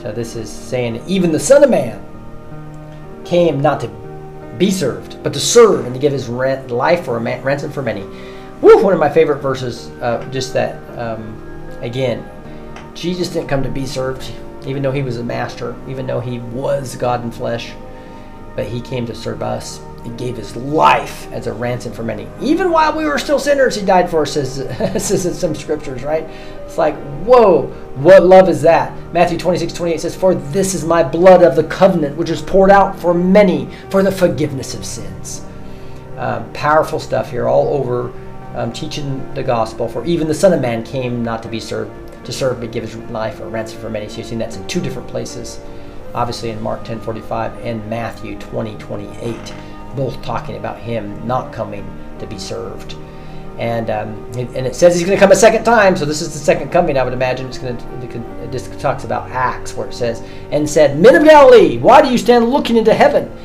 So 0.00 0.12
this 0.12 0.36
is 0.36 0.50
saying 0.50 1.02
even 1.06 1.32
the 1.32 1.40
Son 1.40 1.62
of 1.62 1.70
Man 1.70 2.02
came 3.24 3.60
not 3.60 3.80
to 3.80 3.88
be 4.58 4.70
served, 4.70 5.22
but 5.22 5.32
to 5.34 5.40
serve 5.40 5.84
and 5.84 5.94
to 5.94 6.00
give 6.00 6.12
his 6.12 6.28
rent, 6.28 6.70
life 6.70 7.04
for 7.04 7.16
a 7.16 7.20
man, 7.20 7.42
ransom 7.42 7.70
for 7.70 7.82
many. 7.82 8.02
Woo, 8.60 8.82
one 8.82 8.92
of 8.92 8.98
my 8.98 9.10
favorite 9.10 9.40
verses. 9.40 9.88
Uh, 10.00 10.26
just 10.32 10.52
that 10.54 10.76
um, 10.98 11.36
again, 11.82 12.28
Jesus 12.94 13.28
didn't 13.28 13.48
come 13.48 13.62
to 13.62 13.70
be 13.70 13.86
served, 13.86 14.32
even 14.66 14.82
though 14.82 14.92
he 14.92 15.02
was 15.02 15.18
a 15.18 15.24
master, 15.24 15.76
even 15.86 16.06
though 16.06 16.20
he 16.20 16.38
was 16.38 16.96
God 16.96 17.22
in 17.22 17.30
flesh, 17.30 17.72
but 18.56 18.66
he 18.66 18.80
came 18.80 19.04
to 19.06 19.14
serve 19.14 19.42
us 19.42 19.80
gave 20.10 20.36
his 20.36 20.56
life 20.56 21.30
as 21.32 21.46
a 21.46 21.52
ransom 21.52 21.92
for 21.92 22.02
many. 22.02 22.28
Even 22.40 22.70
while 22.70 22.96
we 22.96 23.04
were 23.04 23.18
still 23.18 23.38
sinners, 23.38 23.74
he 23.74 23.84
died 23.84 24.08
for 24.10 24.22
us, 24.22 24.32
says, 24.34 25.26
in 25.26 25.34
some 25.34 25.54
scriptures, 25.54 26.02
right? 26.02 26.24
It's 26.64 26.78
like, 26.78 26.96
whoa, 27.24 27.66
what 27.96 28.24
love 28.24 28.48
is 28.48 28.62
that? 28.62 28.92
Matthew 29.12 29.38
26, 29.38 29.72
28 29.72 30.00
says, 30.00 30.16
For 30.16 30.34
this 30.34 30.74
is 30.74 30.84
my 30.84 31.02
blood 31.02 31.42
of 31.42 31.56
the 31.56 31.64
covenant, 31.64 32.16
which 32.16 32.30
is 32.30 32.42
poured 32.42 32.70
out 32.70 32.98
for 32.98 33.14
many 33.14 33.68
for 33.90 34.02
the 34.02 34.12
forgiveness 34.12 34.74
of 34.74 34.84
sins. 34.84 35.44
Um, 36.16 36.52
powerful 36.52 36.98
stuff 36.98 37.30
here, 37.30 37.48
all 37.48 37.68
over 37.68 38.12
um, 38.54 38.72
teaching 38.72 39.32
the 39.34 39.42
gospel. 39.42 39.88
For 39.88 40.04
even 40.04 40.26
the 40.26 40.34
Son 40.34 40.52
of 40.52 40.60
Man 40.60 40.84
came 40.84 41.22
not 41.22 41.42
to 41.44 41.48
be 41.48 41.60
served, 41.60 41.92
to 42.24 42.32
serve, 42.32 42.60
but 42.60 42.72
give 42.72 42.84
his 42.84 42.96
life 43.10 43.40
a 43.40 43.46
ransom 43.46 43.80
for 43.80 43.90
many. 43.90 44.08
So 44.08 44.18
you've 44.18 44.26
seen 44.26 44.38
that's 44.38 44.56
in 44.56 44.66
two 44.66 44.80
different 44.80 45.08
places. 45.08 45.60
Obviously 46.14 46.50
in 46.50 46.60
Mark 46.62 46.84
10, 46.84 47.00
45 47.00 47.58
and 47.64 47.88
Matthew 47.88 48.38
20, 48.38 48.76
28 48.76 49.54
both 49.96 50.20
talking 50.22 50.56
about 50.56 50.78
him 50.78 51.26
not 51.26 51.52
coming 51.52 51.84
to 52.18 52.26
be 52.26 52.38
served. 52.38 52.96
And 53.58 53.90
um, 53.90 54.14
and 54.36 54.66
it 54.66 54.76
says 54.76 54.94
he's 54.94 55.04
going 55.04 55.18
to 55.18 55.20
come 55.20 55.32
a 55.32 55.36
second 55.36 55.64
time, 55.64 55.96
so 55.96 56.04
this 56.04 56.22
is 56.22 56.32
the 56.32 56.38
second 56.38 56.70
coming. 56.70 56.96
I 56.96 57.02
would 57.02 57.12
imagine 57.12 57.48
it's 57.48 57.58
going 57.58 57.76
to. 57.76 58.44
It 58.44 58.52
just 58.52 58.78
talks 58.78 59.02
about 59.02 59.28
Acts, 59.30 59.74
where 59.74 59.88
it 59.88 59.94
says, 59.94 60.22
"And 60.52 60.68
said, 60.68 61.00
Men 61.00 61.16
of 61.16 61.24
Galilee, 61.24 61.78
why 61.78 62.00
do 62.00 62.08
you 62.08 62.18
stand 62.18 62.50
looking 62.50 62.76
into 62.76 62.94
heaven? 62.94 63.36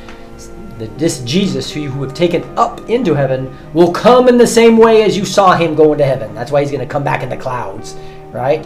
This 0.78 1.20
Jesus, 1.24 1.70
who 1.70 1.80
you 1.80 1.90
have 2.02 2.14
taken 2.14 2.44
up 2.56 2.88
into 2.88 3.14
heaven, 3.14 3.52
will 3.74 3.92
come 3.92 4.28
in 4.28 4.38
the 4.38 4.46
same 4.46 4.76
way 4.76 5.02
as 5.02 5.16
you 5.16 5.24
saw 5.24 5.56
him 5.56 5.74
go 5.74 5.92
into 5.92 6.04
heaven. 6.04 6.32
That's 6.32 6.52
why 6.52 6.60
he's 6.60 6.70
going 6.70 6.86
to 6.86 6.92
come 6.92 7.02
back 7.02 7.24
in 7.24 7.28
the 7.28 7.36
clouds, 7.36 7.96
right?" 8.30 8.64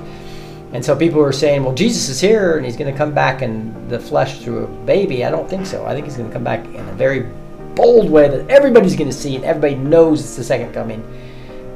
And 0.72 0.84
so 0.84 0.94
people 0.94 1.20
were 1.20 1.32
saying, 1.32 1.64
well, 1.64 1.74
Jesus 1.74 2.10
is 2.10 2.20
here 2.20 2.56
and 2.56 2.64
he's 2.64 2.76
going 2.76 2.92
to 2.92 2.96
come 2.96 3.14
back 3.14 3.40
in 3.40 3.88
the 3.88 3.98
flesh 3.98 4.40
through 4.40 4.64
a 4.64 4.66
baby. 4.84 5.24
I 5.24 5.30
don't 5.30 5.48
think 5.48 5.64
so. 5.64 5.86
I 5.86 5.94
think 5.94 6.04
he's 6.04 6.16
going 6.16 6.28
to 6.28 6.32
come 6.32 6.44
back 6.44 6.64
in 6.66 6.86
a 6.88 6.92
very 6.92 7.26
bold 7.78 8.10
way 8.10 8.28
that 8.28 8.50
everybody's 8.50 8.96
going 8.96 9.10
to 9.10 9.16
see 9.16 9.36
and 9.36 9.44
everybody 9.44 9.76
knows 9.76 10.20
it's 10.20 10.36
the 10.36 10.44
second 10.44 10.74
coming, 10.74 11.02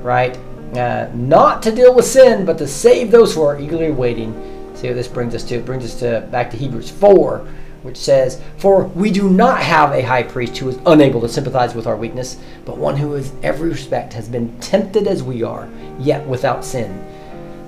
right? 0.03 0.37
uh, 0.77 1.11
not 1.15 1.63
to 1.63 1.73
deal 1.73 1.95
with 1.95 2.05
sin, 2.05 2.45
but 2.45 2.59
to 2.59 2.67
save 2.67 3.11
those 3.11 3.35
who 3.35 3.43
are 3.43 3.61
eagerly 3.61 3.91
waiting. 3.91 4.33
See 4.75 4.89
what 4.89 4.95
this 4.95 5.09
brings 5.09 5.35
us 5.35 5.45
to? 5.45 5.57
It 5.57 5.67
brings 5.67 5.85
us 5.85 5.99
to 6.01 6.27
back 6.31 6.51
to 6.51 6.57
Hebrews 6.57 6.91
4, 6.91 7.47
which 7.83 7.97
says, 7.97 8.41
For 8.57 8.85
we 8.85 9.11
do 9.11 9.29
not 9.29 9.61
have 9.61 9.93
a 9.93 10.03
high 10.03 10.23
priest 10.23 10.57
who 10.57 10.71
is 10.71 10.79
unable 10.87 11.21
to 11.21 11.29
sympathize 11.29 11.75
with 11.75 11.87
our 11.87 11.97
weakness, 11.97 12.39
but 12.65 12.79
one 12.79 12.97
who 12.97 13.15
in 13.15 13.45
every 13.45 13.69
respect 13.69 14.15
has 14.15 14.29
been 14.29 14.59
tempted 14.61 15.07
as 15.07 15.23
we 15.23 15.43
are, 15.43 15.69
yet 15.99 16.27
without 16.27 16.65
sin. 16.65 17.07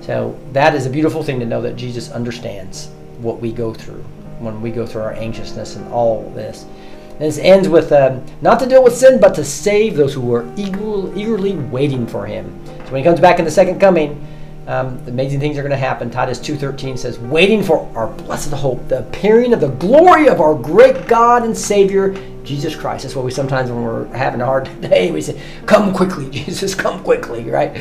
So 0.01 0.37
that 0.53 0.75
is 0.75 0.85
a 0.85 0.89
beautiful 0.89 1.23
thing 1.23 1.39
to 1.39 1.45
know 1.45 1.61
that 1.61 1.75
Jesus 1.75 2.11
understands 2.11 2.89
what 3.19 3.39
we 3.39 3.51
go 3.51 3.73
through 3.73 4.03
when 4.39 4.61
we 4.61 4.71
go 4.71 4.85
through 4.85 5.01
our 5.01 5.13
anxiousness 5.13 5.75
and 5.75 5.87
all 5.93 6.29
this. 6.31 6.65
And 7.15 7.21
this 7.21 7.37
ends 7.37 7.69
with 7.69 7.91
um, 7.91 8.25
not 8.41 8.59
to 8.59 8.65
deal 8.65 8.83
with 8.83 8.95
sin, 8.95 9.19
but 9.19 9.33
to 9.35 9.43
save 9.43 9.95
those 9.95 10.13
who 10.13 10.53
eager, 10.57 11.17
eagerly 11.17 11.55
waiting 11.55 12.05
for 12.05 12.25
Him. 12.25 12.65
So 12.65 12.91
when 12.91 12.97
He 12.97 13.03
comes 13.03 13.19
back 13.19 13.39
in 13.39 13.45
the 13.45 13.51
second 13.51 13.79
coming, 13.79 14.25
um, 14.67 14.97
amazing 15.07 15.39
things 15.39 15.57
are 15.57 15.61
going 15.61 15.71
to 15.71 15.77
happen. 15.77 16.09
Titus 16.09 16.39
2.13 16.39 16.97
says, 16.97 17.19
waiting 17.19 17.61
for 17.61 17.89
our 17.95 18.07
blessed 18.07 18.51
hope, 18.51 18.87
the 18.87 18.99
appearing 18.99 19.53
of 19.53 19.61
the 19.61 19.69
glory 19.69 20.27
of 20.27 20.41
our 20.41 20.55
great 20.55 21.07
God 21.07 21.43
and 21.43 21.55
Savior, 21.55 22.15
Jesus 22.43 22.75
Christ. 22.75 23.03
That's 23.03 23.15
what 23.15 23.25
we 23.25 23.31
sometimes, 23.31 23.69
when 23.69 23.83
we're 23.83 24.05
having 24.07 24.41
a 24.41 24.45
hard 24.45 24.65
day, 24.81 25.11
we 25.11 25.21
say, 25.21 25.39
come 25.67 25.93
quickly, 25.93 26.29
Jesus, 26.31 26.73
come 26.73 27.03
quickly, 27.03 27.49
right? 27.49 27.77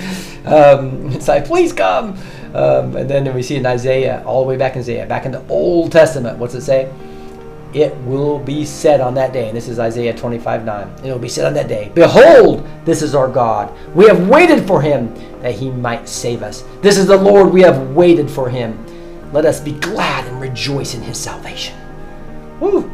Um, 0.46 1.10
it's 1.10 1.26
like, 1.26 1.46
please 1.46 1.72
come. 1.72 2.18
Um, 2.54 2.96
and 2.96 3.08
then 3.08 3.34
we 3.34 3.42
see 3.42 3.56
in 3.56 3.66
Isaiah, 3.66 4.22
all 4.24 4.42
the 4.42 4.48
way 4.48 4.56
back 4.56 4.74
in 4.74 4.80
Isaiah, 4.80 5.06
back 5.06 5.24
in 5.24 5.32
the 5.32 5.44
Old 5.48 5.90
Testament, 5.90 6.38
what's 6.38 6.54
it 6.54 6.60
say? 6.60 6.92
It 7.74 7.96
will 8.04 8.38
be 8.38 8.64
said 8.64 9.00
on 9.00 9.14
that 9.14 9.32
day, 9.32 9.48
and 9.48 9.56
this 9.56 9.66
is 9.66 9.80
Isaiah 9.80 10.16
25 10.16 10.64
9. 10.64 10.88
It 11.02 11.10
will 11.10 11.18
be 11.18 11.28
said 11.28 11.44
on 11.44 11.54
that 11.54 11.66
day, 11.66 11.90
Behold, 11.92 12.64
this 12.84 13.02
is 13.02 13.16
our 13.16 13.26
God. 13.26 13.76
We 13.96 14.06
have 14.06 14.28
waited 14.28 14.64
for 14.64 14.80
him 14.80 15.12
that 15.40 15.56
he 15.56 15.70
might 15.70 16.08
save 16.08 16.44
us. 16.44 16.62
This 16.82 16.96
is 16.96 17.08
the 17.08 17.16
Lord, 17.16 17.52
we 17.52 17.62
have 17.62 17.90
waited 17.90 18.30
for 18.30 18.48
him. 18.48 18.78
Let 19.32 19.44
us 19.44 19.60
be 19.60 19.72
glad 19.72 20.24
and 20.28 20.40
rejoice 20.40 20.94
in 20.94 21.02
his 21.02 21.18
salvation. 21.18 21.76
Woo! 22.60 22.88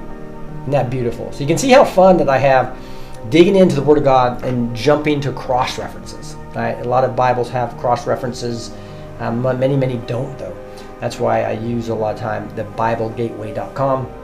Isn't 0.62 0.70
that 0.70 0.88
beautiful? 0.88 1.30
So 1.30 1.40
you 1.40 1.46
can 1.46 1.58
see 1.58 1.70
how 1.70 1.84
fun 1.84 2.16
that 2.16 2.30
I 2.30 2.38
have 2.38 2.74
digging 3.28 3.56
into 3.56 3.76
the 3.76 3.82
Word 3.82 3.98
of 3.98 4.04
God 4.04 4.42
and 4.44 4.74
jumping 4.74 5.20
to 5.20 5.32
cross 5.32 5.78
references. 5.78 6.36
Right? 6.54 6.78
A 6.80 6.88
lot 6.88 7.04
of 7.04 7.14
Bibles 7.14 7.50
have 7.50 7.76
cross 7.76 8.06
references. 8.06 8.72
Um, 9.18 9.42
many, 9.42 9.76
many 9.76 9.98
don't, 10.06 10.38
though. 10.38 10.56
That's 11.00 11.20
why 11.20 11.42
I 11.42 11.52
use 11.52 11.90
a 11.90 11.94
lot 11.94 12.14
of 12.14 12.20
time 12.20 12.54
the 12.56 12.64
BibleGateway.com 12.64 14.19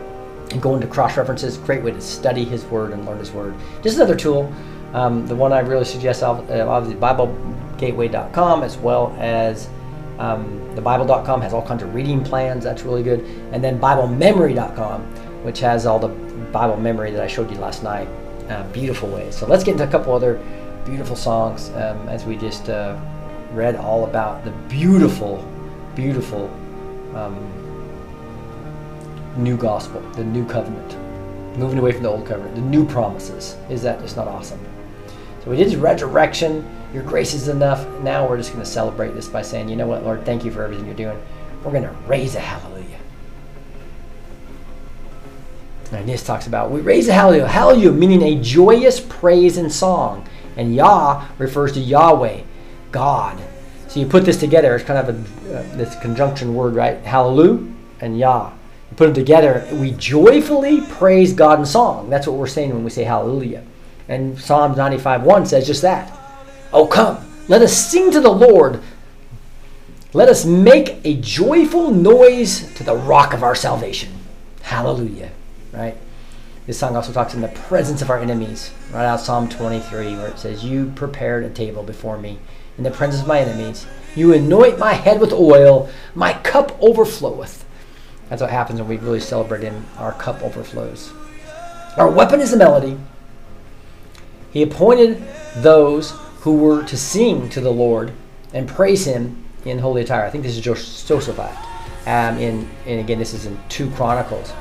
and 0.50 0.62
go 0.62 0.74
into 0.74 0.86
cross 0.86 1.16
references. 1.16 1.56
Great 1.58 1.82
way 1.82 1.92
to 1.92 2.00
study 2.00 2.44
His 2.44 2.64
Word 2.66 2.92
and 2.92 3.04
learn 3.06 3.18
His 3.18 3.30
Word. 3.30 3.54
Just 3.82 3.96
another 3.96 4.16
tool. 4.16 4.52
Um, 4.92 5.26
the 5.26 5.34
one 5.34 5.52
I 5.52 5.60
really 5.60 5.84
suggest, 5.84 6.22
uh, 6.22 6.30
obviously, 6.30 7.00
BibleGateway.com 7.00 8.62
as 8.62 8.76
well 8.76 9.14
as 9.18 9.68
um, 10.18 10.74
the 10.74 10.80
Bible.com 10.80 11.40
has 11.42 11.52
all 11.52 11.66
kinds 11.66 11.82
of 11.82 11.94
reading 11.94 12.24
plans. 12.24 12.64
That's 12.64 12.82
really 12.82 13.02
good. 13.02 13.20
And 13.52 13.62
then 13.62 13.78
BibleMemory.com, 13.78 15.02
which 15.44 15.60
has 15.60 15.86
all 15.86 15.98
the 15.98 16.08
Bible 16.52 16.76
memory 16.76 17.10
that 17.10 17.22
I 17.22 17.26
showed 17.26 17.50
you 17.50 17.58
last 17.58 17.82
night. 17.82 18.08
Uh, 18.48 18.62
beautiful 18.72 19.08
ways. 19.08 19.36
So 19.36 19.46
let's 19.46 19.64
get 19.64 19.72
into 19.72 19.84
a 19.84 19.88
couple 19.88 20.14
other 20.14 20.40
beautiful 20.84 21.16
songs 21.16 21.70
um, 21.70 22.08
as 22.08 22.24
we 22.24 22.36
just 22.36 22.68
uh, 22.68 22.96
read 23.52 23.74
all 23.74 24.04
about 24.04 24.44
the 24.44 24.52
beautiful, 24.68 25.44
beautiful 25.96 26.48
um, 27.14 27.65
new 29.36 29.56
gospel, 29.56 30.00
the 30.12 30.24
new 30.24 30.46
covenant, 30.46 30.96
moving 31.58 31.78
away 31.78 31.92
from 31.92 32.02
the 32.02 32.08
old 32.08 32.26
covenant, 32.26 32.54
the 32.54 32.60
new 32.60 32.86
promises. 32.86 33.56
Is 33.70 33.82
that 33.82 34.00
just 34.00 34.16
not 34.16 34.28
awesome? 34.28 34.60
So 35.44 35.50
we 35.50 35.56
did 35.56 35.74
resurrection. 35.76 36.68
Your 36.92 37.02
grace 37.02 37.34
is 37.34 37.48
enough. 37.48 37.86
Now 38.00 38.28
we're 38.28 38.36
just 38.36 38.52
going 38.52 38.64
to 38.64 38.70
celebrate 38.70 39.14
this 39.14 39.28
by 39.28 39.42
saying, 39.42 39.68
you 39.68 39.76
know 39.76 39.86
what, 39.86 40.02
Lord, 40.02 40.24
thank 40.24 40.44
you 40.44 40.50
for 40.50 40.64
everything 40.64 40.86
you're 40.86 40.94
doing. 40.94 41.20
We're 41.64 41.72
going 41.72 41.84
to 41.84 41.96
raise 42.06 42.34
a 42.34 42.40
hallelujah. 42.40 42.98
And 45.92 46.08
this 46.08 46.24
talks 46.24 46.46
about 46.46 46.70
we 46.70 46.80
raise 46.80 47.08
a 47.08 47.12
hallelujah. 47.12 47.46
Hallelujah 47.46 47.92
meaning 47.92 48.22
a 48.22 48.42
joyous 48.42 49.00
praise 49.00 49.56
and 49.56 49.70
song. 49.72 50.28
And 50.56 50.74
Yah 50.74 51.26
refers 51.38 51.72
to 51.72 51.80
Yahweh, 51.80 52.42
God. 52.90 53.38
So 53.88 54.00
you 54.00 54.06
put 54.06 54.24
this 54.24 54.38
together, 54.38 54.74
it's 54.74 54.84
kind 54.84 54.98
of 54.98 55.14
a 55.14 55.58
uh, 55.58 55.76
this 55.76 55.94
conjunction 56.00 56.54
word, 56.54 56.74
right? 56.74 56.98
Hallelujah 57.02 57.72
and 58.00 58.18
Yah. 58.18 58.52
Put 58.96 59.06
them 59.06 59.14
together, 59.14 59.68
we 59.72 59.92
joyfully 59.92 60.80
praise 60.80 61.34
God 61.34 61.58
in 61.58 61.66
song. 61.66 62.08
That's 62.08 62.26
what 62.26 62.36
we're 62.36 62.46
saying 62.46 62.72
when 62.72 62.82
we 62.82 62.90
say 62.90 63.04
hallelujah. 63.04 63.62
And 64.08 64.40
Psalms 64.40 64.76
95 64.76 65.22
1 65.22 65.46
says 65.46 65.66
just 65.66 65.82
that. 65.82 66.18
Oh, 66.72 66.86
come, 66.86 67.18
let 67.48 67.62
us 67.62 67.76
sing 67.76 68.10
to 68.12 68.20
the 68.20 68.30
Lord. 68.30 68.82
Let 70.12 70.28
us 70.30 70.46
make 70.46 70.98
a 71.04 71.14
joyful 71.20 71.90
noise 71.90 72.72
to 72.74 72.84
the 72.84 72.96
rock 72.96 73.34
of 73.34 73.42
our 73.42 73.54
salvation. 73.54 74.12
Hallelujah. 74.62 75.30
Right? 75.72 75.96
This 76.66 76.78
song 76.78 76.96
also 76.96 77.12
talks 77.12 77.34
in 77.34 77.42
the 77.42 77.48
presence 77.48 78.00
of 78.00 78.08
our 78.08 78.18
enemies. 78.18 78.72
Right 78.92 79.04
out 79.04 79.20
Psalm 79.20 79.48
23, 79.48 80.16
where 80.16 80.28
it 80.28 80.38
says, 80.38 80.64
You 80.64 80.90
prepared 80.96 81.44
a 81.44 81.50
table 81.50 81.82
before 81.82 82.16
me 82.16 82.38
in 82.78 82.84
the 82.84 82.90
presence 82.90 83.20
of 83.20 83.28
my 83.28 83.40
enemies. 83.40 83.86
You 84.14 84.32
anoint 84.32 84.78
my 84.78 84.94
head 84.94 85.20
with 85.20 85.32
oil, 85.32 85.90
my 86.14 86.32
cup 86.32 86.80
overfloweth. 86.80 87.65
That's 88.28 88.42
what 88.42 88.50
happens 88.50 88.80
when 88.80 88.88
we 88.88 88.96
really 88.96 89.20
celebrate 89.20 89.62
Him. 89.62 89.86
Our 89.98 90.12
cup 90.12 90.42
overflows. 90.42 91.12
Our 91.96 92.10
weapon 92.10 92.40
is 92.40 92.50
the 92.50 92.56
melody. 92.56 92.98
He 94.52 94.62
appointed 94.62 95.22
those 95.56 96.12
who 96.40 96.56
were 96.56 96.82
to 96.84 96.96
sing 96.96 97.48
to 97.50 97.60
the 97.60 97.72
Lord 97.72 98.12
and 98.52 98.68
praise 98.68 99.06
Him 99.06 99.44
in 99.64 99.78
holy 99.78 100.02
attire. 100.02 100.24
I 100.24 100.30
think 100.30 100.44
this 100.44 100.56
is 100.56 100.64
Josaphat. 100.64 101.56
Um, 102.06 102.38
in, 102.38 102.68
and 102.86 103.00
again, 103.00 103.18
this 103.18 103.34
is 103.34 103.46
in 103.46 103.58
2 103.68 103.90
Chronicles. 103.90 104.52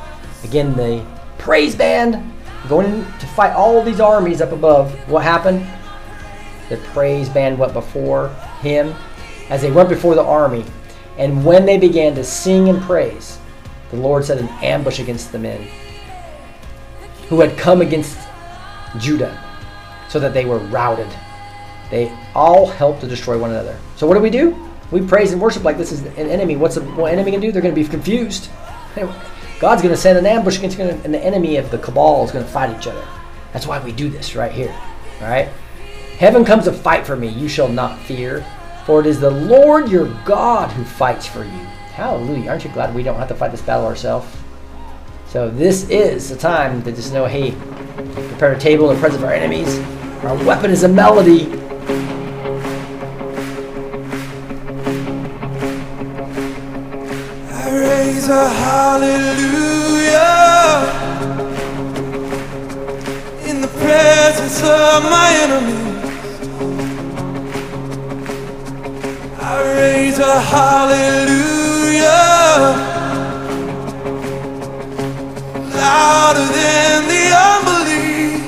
Again, 0.44 0.76
the 0.76 1.06
praise 1.38 1.76
band 1.76 2.34
going 2.68 3.06
to 3.20 3.28
fight 3.28 3.54
all 3.54 3.84
these 3.84 4.00
armies 4.00 4.42
up 4.42 4.52
above. 4.52 4.92
What 5.10 5.24
happened? 5.24 5.66
The 6.70 6.78
praise 6.78 7.30
band 7.30 7.60
went 7.60 7.74
before 7.74 8.30
him 8.62 8.96
as 9.50 9.62
they 9.62 9.72
went 9.72 9.90
before 9.90 10.16
the 10.16 10.24
army. 10.24 10.66
And 11.18 11.46
when 11.46 11.66
they 11.66 11.78
began 11.78 12.16
to 12.16 12.24
sing 12.24 12.68
and 12.70 12.82
praise, 12.82 13.38
the 13.91 13.98
Lord 13.98 14.26
set 14.26 14.38
an 14.38 14.49
ambush 14.62 14.99
against 14.99 15.32
the 15.32 15.40
men 15.40 15.68
who 17.30 17.40
had 17.40 17.57
come 17.57 17.82
against 17.82 18.18
Judah 18.98 19.41
so 20.10 20.20
that 20.20 20.34
they 20.34 20.45
were 20.45 20.60
routed. 20.60 21.07
They 21.91 22.16
all 22.34 22.66
helped 22.66 23.02
to 23.02 23.07
destroy 23.07 23.38
one 23.38 23.52
another. 23.52 23.78
So 23.95 24.07
what 24.07 24.16
do 24.16 24.20
we 24.22 24.30
do? 24.30 24.56
We 24.91 25.02
praise 25.02 25.32
and 25.32 25.41
worship 25.41 25.64
like 25.64 25.78
this 25.78 25.91
is 25.91 26.03
an 26.03 26.30
enemy. 26.30 26.56
What's 26.56 26.78
an 26.78 26.88
enemy 26.88 27.32
going 27.32 27.41
to 27.41 27.48
do? 27.48 27.52
They're 27.52 27.62
going 27.62 27.76
to 27.76 27.82
be 27.82 27.88
confused. 27.88 28.49
God's 29.60 29.82
going 29.82 29.94
to 29.94 29.99
send 29.99 30.18
an 30.18 30.26
ambush 30.26 30.57
against 30.57 30.80
and 30.80 31.14
the 31.14 31.24
enemy 31.24 31.57
of 31.57 31.72
the 31.72 31.78
cabal 31.78 32.26
is 32.26 32.32
going 32.32 32.45
to 32.45 32.52
fight 32.52 32.78
each 32.78 32.88
other. 32.88 33.06
That's 33.53 33.66
why 33.66 33.84
we 33.84 33.91
do 33.91 34.10
this 34.10 34.36
right 34.36 34.52
here. 34.52 34.76
All 35.22 35.30
right? 35.30 35.48
Heaven 36.18 36.45
comes 36.45 36.66
to 36.66 36.74
fight 36.74 37.06
for 37.06 37.16
me. 37.16 37.28
You 37.28 37.48
shall 37.48 37.68
not 37.68 37.99
fear, 38.02 38.45
for 38.86 38.99
it 38.99 39.06
is 39.06 39.20
the 39.20 39.32
Lord 39.32 39.90
your 39.90 40.07
God 40.26 40.72
who 40.72 40.84
fights 40.84 41.26
for 41.26 41.44
you. 41.44 41.68
Hallelujah. 41.96 42.50
Aren't 42.50 42.66
you 42.66 42.72
glad 42.72 42.94
we 42.94 43.04
don't 43.04 43.16
have 43.16 43.30
to 43.30 43.36
fight 43.36 43.52
this 43.52 43.62
battle 43.62 43.86
ourselves? 43.86 44.28
So 45.30 45.50
this 45.50 45.90
is 45.90 46.28
the 46.28 46.36
time 46.36 46.84
to 46.84 46.92
just 46.92 47.14
know, 47.14 47.26
hey, 47.26 47.52
prepare 48.30 48.52
a 48.52 48.60
table 48.60 48.90
in 48.90 48.96
the 48.98 49.00
presence 49.00 49.24
of 49.24 49.28
our 49.30 49.34
enemies. 49.34 49.80
Our 50.26 50.36
weapon 50.44 50.72
is 50.72 50.84
a 50.84 50.90
melody. 50.90 51.46
I 57.50 57.70
raise 57.72 58.28
a 58.28 58.50
hallelujah 58.50 60.12
in 63.50 63.62
the 63.62 63.70
presence 63.70 64.62
of 64.64 65.04
my 65.04 65.32
enemies. 65.44 66.50
I 69.40 69.62
raise 69.78 70.20
a 70.20 70.42
hallelujah 70.42 71.45
louder 75.80 76.48
than 76.57 76.99
the 77.11 77.23
unbelief. 77.52 78.41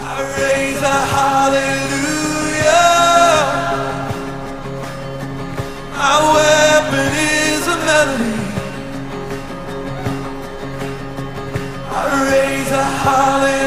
I 0.00 0.02
raise 0.38 0.82
a 0.82 0.98
hallelujah. 1.14 2.58
My 5.96 6.16
weapon 6.34 7.08
is 7.14 7.62
a 7.68 7.76
melody. 7.88 8.36
I 11.90 12.02
raise 12.30 12.72
a 12.72 12.84
hallelujah. 13.04 13.61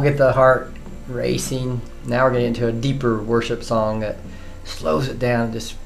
Will 0.00 0.10
get 0.10 0.18
the 0.18 0.32
heart 0.32 0.72
racing. 1.08 1.80
Now 2.06 2.24
we're 2.24 2.32
getting 2.32 2.48
into 2.48 2.68
a 2.68 2.72
deeper 2.72 3.22
worship 3.22 3.62
song 3.62 4.00
that 4.00 4.16
slows 4.64 5.08
it 5.08 5.18
down 5.18 5.52
just 5.52 5.76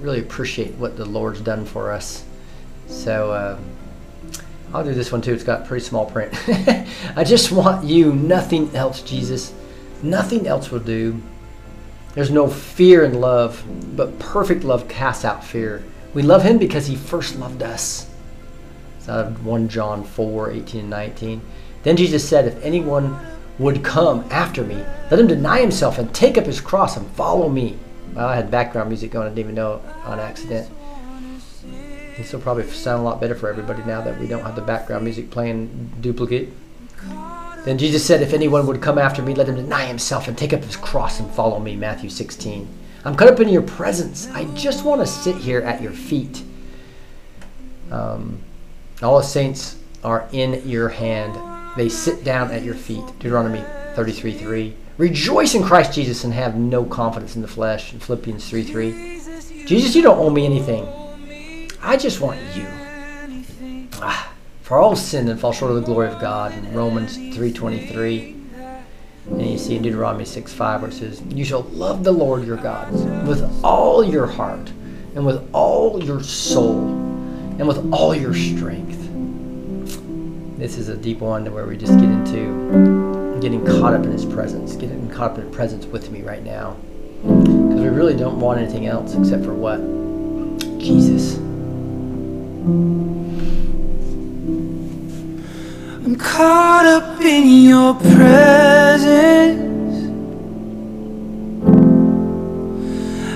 really 0.00 0.20
appreciate 0.20 0.74
what 0.74 0.96
the 0.96 1.04
Lord's 1.04 1.40
done 1.40 1.66
for 1.66 1.92
us. 1.92 2.24
So 2.86 3.32
uh, 3.32 3.58
I'll 4.72 4.84
do 4.84 4.94
this 4.94 5.12
one 5.12 5.20
too. 5.20 5.34
It's 5.34 5.44
got 5.44 5.66
pretty 5.66 5.84
small 5.84 6.06
print. 6.06 6.32
I 7.16 7.24
just 7.24 7.52
want 7.52 7.84
you, 7.84 8.14
nothing 8.14 8.74
else, 8.74 9.02
Jesus. 9.02 9.52
Nothing 10.02 10.46
else 10.46 10.70
will 10.70 10.78
do. 10.78 11.20
There's 12.14 12.30
no 12.30 12.48
fear 12.48 13.04
in 13.04 13.20
love, 13.20 13.62
but 13.94 14.18
perfect 14.18 14.64
love 14.64 14.88
casts 14.88 15.24
out 15.24 15.44
fear. 15.44 15.84
We 16.14 16.22
love 16.22 16.42
him 16.42 16.56
because 16.58 16.86
he 16.86 16.96
first 16.96 17.36
loved 17.36 17.62
us. 17.62 18.08
It's 18.98 19.08
out 19.08 19.26
of 19.26 19.44
1 19.44 19.68
John 19.68 20.04
4 20.04 20.52
18 20.52 20.80
and 20.80 20.90
19. 20.90 21.42
Then 21.82 21.96
Jesus 21.96 22.28
said, 22.28 22.46
If 22.46 22.62
anyone 22.62 23.18
would 23.58 23.82
come 23.82 24.24
after 24.30 24.64
me, 24.64 24.84
let 25.10 25.20
him 25.20 25.26
deny 25.26 25.60
himself 25.60 25.98
and 25.98 26.14
take 26.14 26.38
up 26.38 26.46
his 26.46 26.60
cross 26.60 26.96
and 26.96 27.06
follow 27.12 27.48
me. 27.48 27.78
Well, 28.14 28.28
I 28.28 28.36
had 28.36 28.50
background 28.50 28.88
music 28.88 29.10
going, 29.10 29.26
I 29.26 29.30
didn't 29.30 29.40
even 29.40 29.54
know 29.54 29.82
on 30.04 30.18
accident. 30.18 30.70
This 32.16 32.32
will 32.32 32.40
probably 32.40 32.64
sound 32.68 33.00
a 33.00 33.04
lot 33.04 33.20
better 33.20 33.34
for 33.34 33.48
everybody 33.48 33.82
now 33.84 34.00
that 34.02 34.18
we 34.18 34.26
don't 34.26 34.42
have 34.42 34.56
the 34.56 34.62
background 34.62 35.04
music 35.04 35.30
playing 35.30 35.92
duplicate. 36.00 36.48
Then 37.64 37.78
Jesus 37.78 38.04
said, 38.04 38.22
If 38.22 38.32
anyone 38.32 38.66
would 38.66 38.82
come 38.82 38.98
after 38.98 39.22
me, 39.22 39.34
let 39.34 39.48
him 39.48 39.56
deny 39.56 39.86
himself 39.86 40.26
and 40.26 40.36
take 40.36 40.52
up 40.52 40.64
his 40.64 40.76
cross 40.76 41.20
and 41.20 41.30
follow 41.32 41.60
me. 41.60 41.76
Matthew 41.76 42.10
16. 42.10 42.66
I'm 43.04 43.14
caught 43.14 43.28
up 43.28 43.40
in 43.40 43.48
your 43.48 43.62
presence. 43.62 44.28
I 44.28 44.44
just 44.54 44.84
want 44.84 45.00
to 45.00 45.06
sit 45.06 45.36
here 45.36 45.60
at 45.60 45.80
your 45.80 45.92
feet. 45.92 46.42
Um, 47.90 48.40
all 49.02 49.18
the 49.18 49.24
saints 49.24 49.78
are 50.02 50.28
in 50.32 50.68
your 50.68 50.88
hand. 50.88 51.36
They 51.78 51.88
sit 51.88 52.24
down 52.24 52.50
at 52.50 52.64
your 52.64 52.74
feet. 52.74 53.06
Deuteronomy 53.20 53.64
33 53.94 54.32
3. 54.32 54.76
Rejoice 54.96 55.54
in 55.54 55.62
Christ 55.62 55.92
Jesus 55.92 56.24
and 56.24 56.34
have 56.34 56.56
no 56.56 56.84
confidence 56.84 57.36
in 57.36 57.42
the 57.42 57.46
flesh. 57.46 57.92
In 57.92 58.00
Philippians 58.00 58.50
3 58.50 58.64
3. 58.64 59.64
Jesus, 59.64 59.94
you 59.94 60.02
don't 60.02 60.18
owe 60.18 60.28
me 60.28 60.44
anything. 60.44 60.88
I 61.80 61.96
just 61.96 62.20
want 62.20 62.40
you. 62.56 62.66
Ah, 64.00 64.32
for 64.62 64.78
all 64.78 64.96
sin 64.96 65.28
and 65.28 65.38
fall 65.38 65.52
short 65.52 65.70
of 65.70 65.76
the 65.76 65.86
glory 65.86 66.08
of 66.08 66.20
God 66.20 66.52
in 66.52 66.74
Romans 66.74 67.16
3.23. 67.16 68.34
And 69.28 69.48
you 69.48 69.56
see 69.56 69.76
in 69.76 69.82
Deuteronomy 69.82 70.24
6 70.24 70.52
5 70.52 70.82
where 70.82 70.90
it 70.90 70.94
says, 70.94 71.22
You 71.28 71.44
shall 71.44 71.62
love 71.62 72.02
the 72.02 72.10
Lord 72.10 72.44
your 72.44 72.56
God 72.56 72.90
with 73.24 73.48
all 73.62 74.02
your 74.02 74.26
heart 74.26 74.72
and 75.14 75.24
with 75.24 75.48
all 75.52 76.02
your 76.02 76.24
soul 76.24 76.80
and 76.80 77.68
with 77.68 77.92
all 77.92 78.16
your 78.16 78.34
strength. 78.34 78.87
This 80.58 80.76
is 80.76 80.88
a 80.88 80.96
deep 80.96 81.20
one 81.20 81.44
where 81.54 81.66
we 81.66 81.76
just 81.76 81.92
get 82.00 82.08
into 82.08 83.38
getting 83.40 83.64
caught 83.64 83.94
up 83.94 84.02
in 84.02 84.10
his 84.10 84.24
presence, 84.24 84.74
getting 84.74 85.08
caught 85.08 85.30
up 85.30 85.38
in 85.38 85.44
his 85.46 85.54
presence 85.54 85.86
with 85.86 86.10
me 86.10 86.22
right 86.22 86.42
now. 86.42 86.76
Because 87.22 87.80
we 87.80 87.86
really 87.86 88.16
don't 88.16 88.40
want 88.40 88.58
anything 88.58 88.86
else 88.86 89.14
except 89.14 89.44
for 89.44 89.54
what? 89.54 89.78
Jesus. 90.80 91.36
I'm 96.04 96.16
caught 96.16 96.86
up 96.86 97.20
in 97.20 97.62
your 97.62 97.94
presence. 97.94 99.14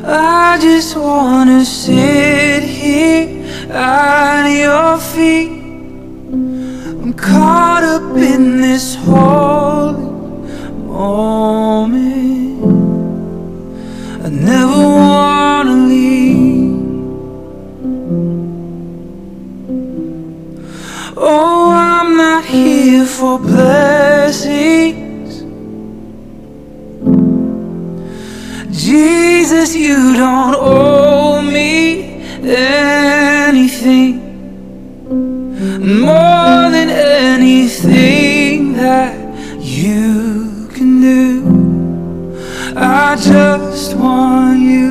I 0.05 0.59
just 0.61 0.97
wanna 0.97 1.65
sit 1.65 2.65
here 2.65 3.47
at 3.70 4.49
your 4.49 4.99
feet. 4.99 5.62
I'm 7.13 7.19
caught 7.19 7.83
up 7.85 8.17
in 8.17 8.63
this 8.63 8.95
holy 8.95 10.01
moment. 10.87 12.65
I 14.25 14.31
never 14.31 14.83
wanna 14.99 15.77
leave. 15.93 16.73
Oh, 21.19 21.71
I'm 21.71 22.17
not 22.17 22.47
here 22.47 23.05
for 23.05 23.39
blessings. 23.39 24.63
Jesus, 28.71 29.77
you 29.77 30.15
don't 30.15 30.57
owe 30.59 31.43
me 31.43 32.23
anything 32.43 34.23
More 35.83 36.72
I 42.85 43.15
just 43.15 43.95
want 43.97 44.61
you. 44.61 44.91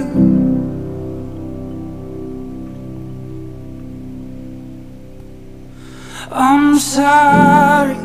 I'm 6.31 6.79
sorry 6.79 7.95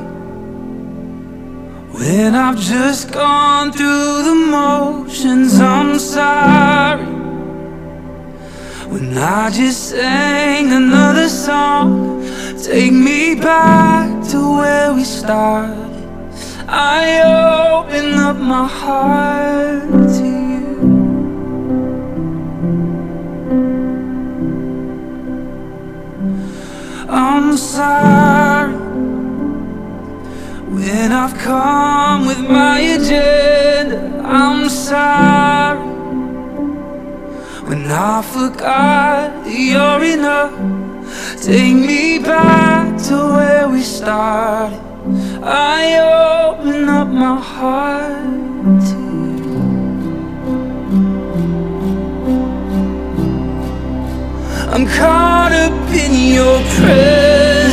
when 1.93 2.35
I've 2.35 2.59
just 2.59 3.13
gone 3.13 3.71
through 3.71 4.25
the 4.25 4.35
motions. 4.51 5.61
I'm 5.61 6.01
sorry 6.01 7.07
when 8.91 9.17
I 9.17 9.51
just 9.51 9.91
sang 9.91 10.73
another 10.73 11.29
song. 11.29 12.25
Take 12.61 12.93
me 12.93 13.37
back 13.37 14.09
to 14.31 14.57
where 14.57 14.93
we 14.95 15.05
started. 15.05 15.86
I 16.69 17.23
open 17.23 18.15
up 18.15 18.37
my 18.37 18.67
heart 18.67 19.89
to 20.17 20.25
you. 20.25 20.67
I'm 27.09 27.57
sorry 27.57 28.75
when 30.75 31.13
I've 31.13 31.39
come 31.39 32.27
with 32.27 32.41
my 32.41 32.81
agenda. 32.81 34.23
I'm 34.25 34.69
sorry 34.69 35.79
when 37.69 37.87
I 37.87 38.23
forgot 38.23 39.47
you're 39.47 40.03
enough. 40.03 40.53
Take 41.41 41.77
me 41.77 42.19
back 42.19 43.01
to 43.05 43.15
where 43.15 43.69
we 43.69 43.83
started. 43.83 44.86
I 45.48 46.51
open 46.51 46.89
up 46.89 47.06
my 47.06 47.40
heart 47.40 48.82
to 48.89 48.98
you. 49.39 49.56
I'm 54.73 54.86
caught 54.89 55.52
up 55.52 55.90
in 55.94 56.35
your 56.35 56.59
presence. 56.74 57.66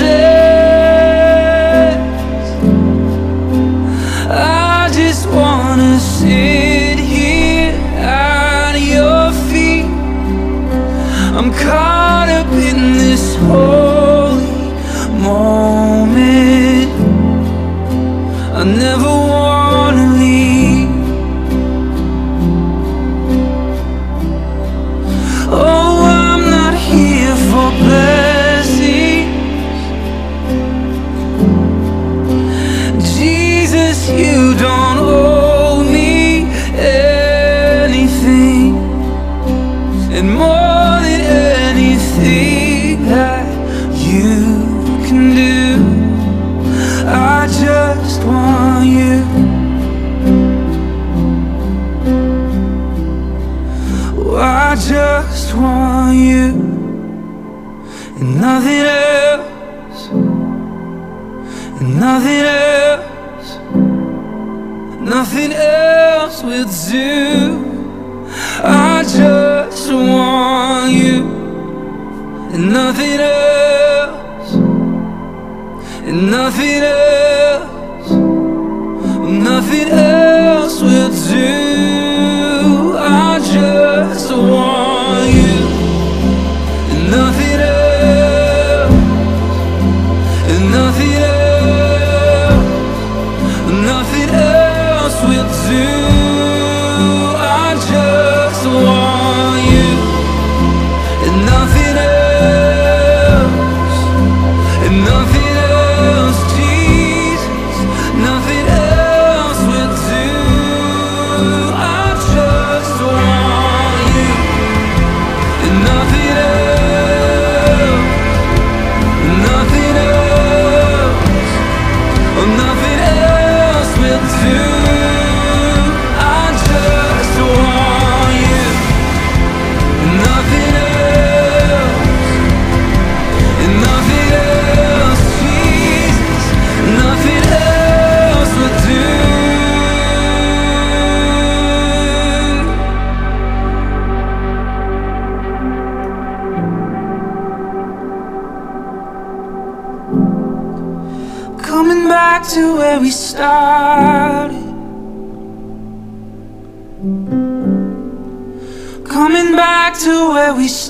Do. 66.93 67.22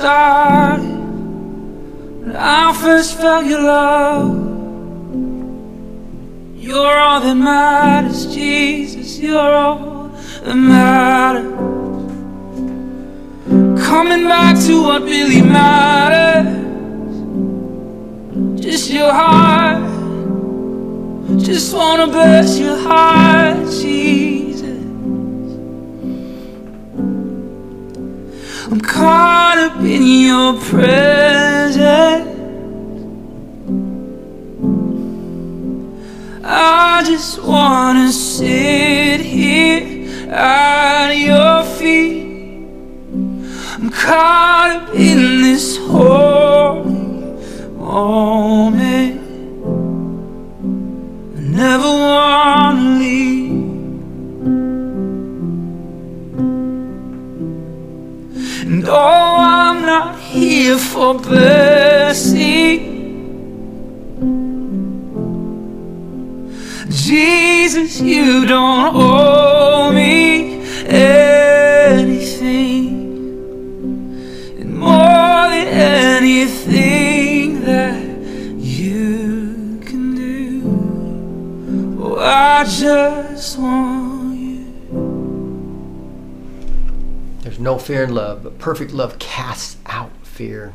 We. 0.04 0.10
When 2.26 2.36
I 2.36 2.74
first 2.74 3.18
felt 3.18 3.46
your 3.46 3.62
love. 3.62 4.44
You're 6.56 6.98
all 6.98 7.20
that 7.22 7.36
matters, 7.36 8.34
Jesus. 8.34 9.20
You're 9.20 9.38
all 9.38 10.10
that 10.44 10.56
matters. 10.56 11.52
Coming 13.86 14.28
back 14.28 14.58
to 14.66 14.84
what 14.84 15.02
really 15.04 15.42
matters. 15.42 16.48
Just 18.62 18.90
your 18.90 19.12
heart. 19.12 19.84
Just 21.44 21.74
wanna 21.74 22.08
bless 22.08 22.60
your 22.60 22.78
heart, 22.78 23.58
Jesus. 23.70 24.33
Caught 29.04 29.58
up 29.58 29.80
in 29.82 30.04
your 30.30 30.54
presence. 30.72 32.30
I 36.42 37.04
just 37.06 37.44
wanna 37.44 38.14
sit 38.14 39.20
here 39.20 40.32
at 40.32 41.12
your 41.30 41.64
feet. 41.76 42.66
I'm 43.76 43.90
caught 43.90 44.70
up 44.78 44.96
in 44.96 45.42
this 45.42 45.76
holy 45.76 46.94
moment. 47.76 49.20
I 51.38 51.42
never 51.62 51.92
wanna 52.08 53.00
leave. 53.00 53.63
No, 58.84 58.92
oh, 58.92 59.38
I'm 59.40 59.86
not 59.86 60.20
here 60.20 60.78
for 60.78 61.14
mercy. 61.14 62.80
Jesus, 66.90 68.02
you 68.02 68.46
don't 68.46 68.94
owe 68.94 69.90
me 69.94 70.66
anything. 70.86 71.64
And 74.60 74.78
more 74.78 75.48
than 75.48 75.68
anything 76.20 77.62
that 77.62 78.04
you 78.60 79.80
can 79.86 80.14
do, 80.14 80.62
oh, 82.04 82.20
I 82.20 82.66
just 82.66 83.58
want. 83.58 84.13
There's 87.44 87.60
no 87.60 87.78
fear 87.78 88.06
in 88.06 88.16
love, 88.16 88.44
but 88.44 88.58
perfect 88.58 88.94
love 88.94 89.20
casts 89.20 89.76
out 89.86 90.12
fear. 90.26 90.74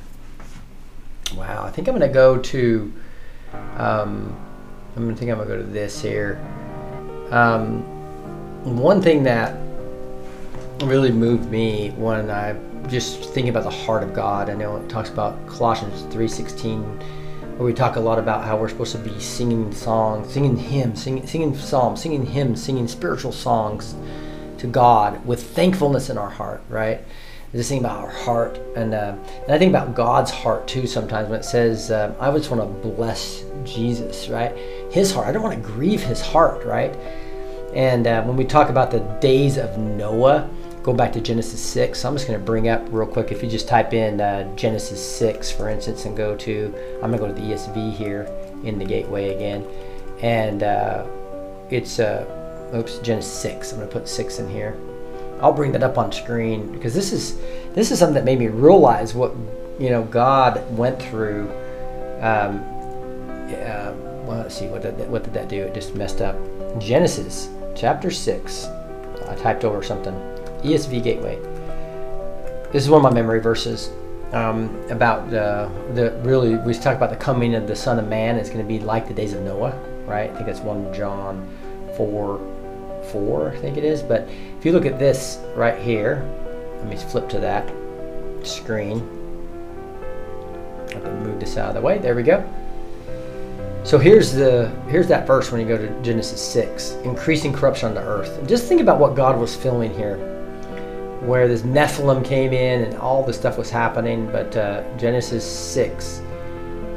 Wow, 1.35 1.65
I 1.65 1.71
think 1.71 1.89
I'm 1.89 1.95
gonna 1.95 2.13
go 2.13 2.37
to. 2.37 2.93
Um, 3.79 4.37
I'm 4.95 5.05
gonna 5.05 5.17
think 5.17 5.31
I'm 5.31 5.39
gonna 5.39 5.49
go 5.49 5.57
to 5.57 5.63
this 5.63 6.03
here. 6.03 6.39
Um, 7.31 7.81
one 8.65 9.01
thing 9.01 9.23
that 9.23 9.57
really 10.83 11.11
moved 11.11 11.51
me 11.51 11.89
when 11.97 12.31
I 12.31 12.55
just 12.87 13.21
thinking 13.33 13.49
about 13.49 13.65
the 13.65 13.71
heart 13.71 14.03
of 14.03 14.13
God. 14.13 14.51
I 14.51 14.55
know 14.55 14.77
it 14.77 14.91
talks 14.91 15.09
about 15.09 15.47
Colossians 15.47 16.03
3:16, 16.15 16.83
where 17.57 17.65
we 17.65 17.73
talk 17.73 17.97
a 17.97 18.01
lot 18.01 18.19
about 18.19 18.45
how 18.45 18.59
we're 18.59 18.69
supposed 18.69 18.93
to 18.93 18.99
be 18.99 19.19
singing 19.21 19.73
songs, 19.73 20.31
singing 20.31 20.59
hymns, 20.59 21.03
singing, 21.03 21.27
singing 21.27 21.57
psalms, 21.57 22.03
singing 22.03 22.27
hymns, 22.27 22.63
singing 22.63 22.87
spiritual 22.87 23.33
songs 23.33 23.95
to 24.59 24.67
God 24.67 25.25
with 25.27 25.43
thankfulness 25.43 26.11
in 26.11 26.19
our 26.19 26.31
heart, 26.31 26.63
right? 26.69 27.01
Just 27.53 27.71
think 27.71 27.81
about 27.81 28.05
our 28.05 28.11
heart, 28.11 28.61
and 28.77 28.93
uh, 28.93 29.17
and 29.45 29.53
I 29.53 29.59
think 29.59 29.71
about 29.71 29.95
God's 29.95 30.31
heart 30.31 30.69
too. 30.69 30.87
Sometimes 30.87 31.31
when 31.31 31.41
it 31.41 31.45
says, 31.45 31.91
um, 31.91 32.15
"I 32.21 32.31
just 32.33 32.51
want 32.51 32.61
to 32.61 32.89
bless 32.89 33.43
Jesus," 33.65 34.29
right? 34.29 34.55
His 34.91 35.13
heart. 35.13 35.29
I 35.29 35.33
don't 35.33 35.43
want 35.43 35.55
to 35.55 35.67
grieve 35.67 36.03
His 36.03 36.21
heart, 36.21 36.65
right? 36.67 36.95
And 37.75 38.07
uh, 38.07 38.23
when 38.25 38.37
we 38.37 38.45
talk 38.45 38.69
about 38.69 38.91
the 38.91 39.01
days 39.21 39.57
of 39.57 39.79
Noah, 39.79 40.51
go 40.83 40.93
back 40.93 41.13
to 41.13 41.21
Genesis 41.21 41.61
6. 41.61 42.05
I'm 42.05 42.15
just 42.15 42.27
going 42.27 42.39
to 42.39 42.45
bring 42.45 42.69
up 42.69 42.87
real 42.91 43.07
quick. 43.07 43.31
If 43.31 43.43
you 43.43 43.49
just 43.49 43.69
type 43.69 43.93
in 43.93 44.21
uh, 44.21 44.55
Genesis 44.57 45.05
6, 45.19 45.51
for 45.53 45.69
instance, 45.69 46.05
and 46.05 46.17
go 46.17 46.35
to, 46.37 46.75
I'm 47.03 47.11
going 47.11 47.13
to 47.13 47.19
go 47.19 47.27
to 47.29 47.35
the 47.35 47.55
ESV 47.55 47.93
here 47.95 48.25
in 48.65 48.79
the 48.79 48.85
gateway 48.85 49.35
again. 49.35 49.67
And 50.23 50.63
uh, 50.63 51.07
it's, 51.71 51.99
uh, 51.99 52.25
oops, 52.75 52.99
Genesis 52.99 53.33
6. 53.33 53.73
I'm 53.73 53.79
going 53.79 53.89
to 53.89 53.93
put 53.93 54.09
6 54.09 54.39
in 54.39 54.49
here. 54.49 54.77
I'll 55.41 55.53
bring 55.53 55.73
that 55.73 55.83
up 55.83 55.99
on 55.99 56.11
screen 56.11 56.73
because 56.73 56.95
this 56.95 57.13
is 57.13 57.39
this 57.75 57.93
is 57.93 57.99
something 57.99 58.15
that 58.15 58.25
made 58.25 58.39
me 58.39 58.49
realize 58.49 59.15
what 59.15 59.35
you 59.79 59.91
know 59.91 60.03
God 60.03 60.65
went 60.77 61.01
through. 61.01 61.49
Um, 62.21 62.65
well, 64.27 64.39
let's 64.39 64.57
see 64.59 64.67
what 64.67 64.83
did 64.83 64.99
that, 64.99 65.09
what 65.09 65.25
did 65.25 65.33
that 65.35 65.49
do? 65.49 65.63
It 65.63 65.75
just 65.75 65.95
messed 65.95 66.21
up. 66.21 66.37
Genesis 66.79 67.49
chapter 67.75 68.11
six. 68.11 68.67
I 69.27 69.35
typed 69.37 69.65
over 69.65 69.83
something. 69.83 70.15
ESV 70.63 71.03
Gateway. 71.03 71.37
This 72.73 72.83
is 72.83 72.91
one 72.91 72.99
of 72.99 73.11
my 73.11 73.15
memory 73.15 73.41
verses 73.41 73.91
um, 74.33 74.75
about 74.91 75.33
uh, 75.33 75.71
the 75.95 76.11
really. 76.25 76.57
We 76.57 76.75
talk 76.75 76.97
about 76.97 77.11
the 77.11 77.17
coming 77.17 77.55
of 77.55 77.67
the 77.67 77.77
Son 77.77 77.99
of 77.99 78.09
Man. 78.09 78.37
It's 78.37 78.51
going 78.51 78.63
to 78.63 78.69
be 78.69 78.81
like 78.81 79.07
the 79.07 79.15
days 79.15 79.33
of 79.33 79.43
Noah, 79.43 79.79
right? 80.05 80.31
I 80.31 80.35
think 80.35 80.47
that's 80.47 80.61
one 80.61 80.93
John 80.93 81.49
four 81.97 82.39
four. 83.11 83.51
I 83.51 83.57
think 83.59 83.77
it 83.77 83.85
is. 83.85 84.03
But 84.03 84.29
if 84.59 84.65
you 84.65 84.73
look 84.73 84.87
at 84.87 84.99
this 84.99 85.39
right 85.55 85.79
here, 85.79 86.25
let 86.79 86.87
me 86.87 86.97
flip 86.97 87.29
to 87.31 87.41
that 87.41 87.69
screen. 88.47 89.15
I 90.89 90.93
to 91.01 91.11
move 91.23 91.41
this 91.41 91.57
out 91.57 91.69
of 91.69 91.75
the 91.75 91.81
way. 91.81 91.99
There 91.99 92.15
we 92.15 92.23
go. 92.23 92.43
So 93.85 93.99
here's 93.99 94.33
the 94.33 94.69
here's 94.89 95.09
that 95.09 95.27
verse 95.27 95.51
when 95.51 95.61
you 95.61 95.67
go 95.67 95.79
to 95.79 96.03
Genesis 96.03 96.41
6, 96.53 96.93
increasing 97.05 97.53
corruption 97.53 97.89
on 97.89 97.95
the 97.95 98.03
earth. 98.03 98.39
And 98.39 98.49
just 98.49 98.67
think 98.67 98.81
about 98.81 98.99
what 98.99 99.15
God 99.15 99.39
was 99.39 99.55
filming 99.55 99.95
here, 99.95 100.17
where 101.21 101.49
this 101.49 101.63
Nephilim 101.63 102.25
came 102.25 102.53
in 102.53 102.85
and 102.85 102.97
all 102.99 103.25
this 103.25 103.39
stuff 103.39 103.57
was 103.57 103.71
happening. 103.71 104.31
But 104.31 104.57
uh, 104.57 104.83
Genesis 104.99 105.45
6, 105.45 106.21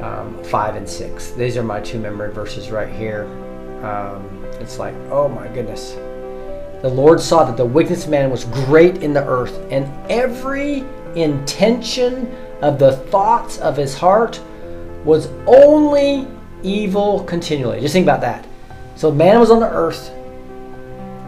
um, 0.01 0.43
5 0.43 0.75
and 0.75 0.89
6. 0.89 1.31
These 1.31 1.55
are 1.55 1.63
my 1.63 1.79
two 1.79 1.99
memory 1.99 2.33
verses 2.33 2.71
right 2.71 2.93
here. 2.93 3.25
Um, 3.83 4.30
it's 4.61 4.77
like, 4.77 4.95
oh 5.09 5.27
my 5.27 5.47
goodness. 5.47 5.93
The 6.81 6.89
Lord 6.89 7.19
saw 7.19 7.43
that 7.43 7.57
the 7.57 7.65
wickedness 7.65 8.05
of 8.05 8.11
man 8.11 8.31
was 8.31 8.45
great 8.45 9.03
in 9.03 9.13
the 9.13 9.25
earth, 9.25 9.59
and 9.69 9.85
every 10.09 10.83
intention 11.15 12.33
of 12.61 12.79
the 12.79 12.93
thoughts 13.11 13.57
of 13.57 13.75
his 13.75 13.97
heart 13.97 14.41
was 15.03 15.27
only 15.47 16.27
evil 16.63 17.23
continually. 17.23 17.79
Just 17.79 17.93
think 17.93 18.05
about 18.05 18.21
that. 18.21 18.47
So 18.95 19.11
man 19.11 19.39
was 19.39 19.51
on 19.51 19.59
the 19.59 19.69
earth, 19.69 20.09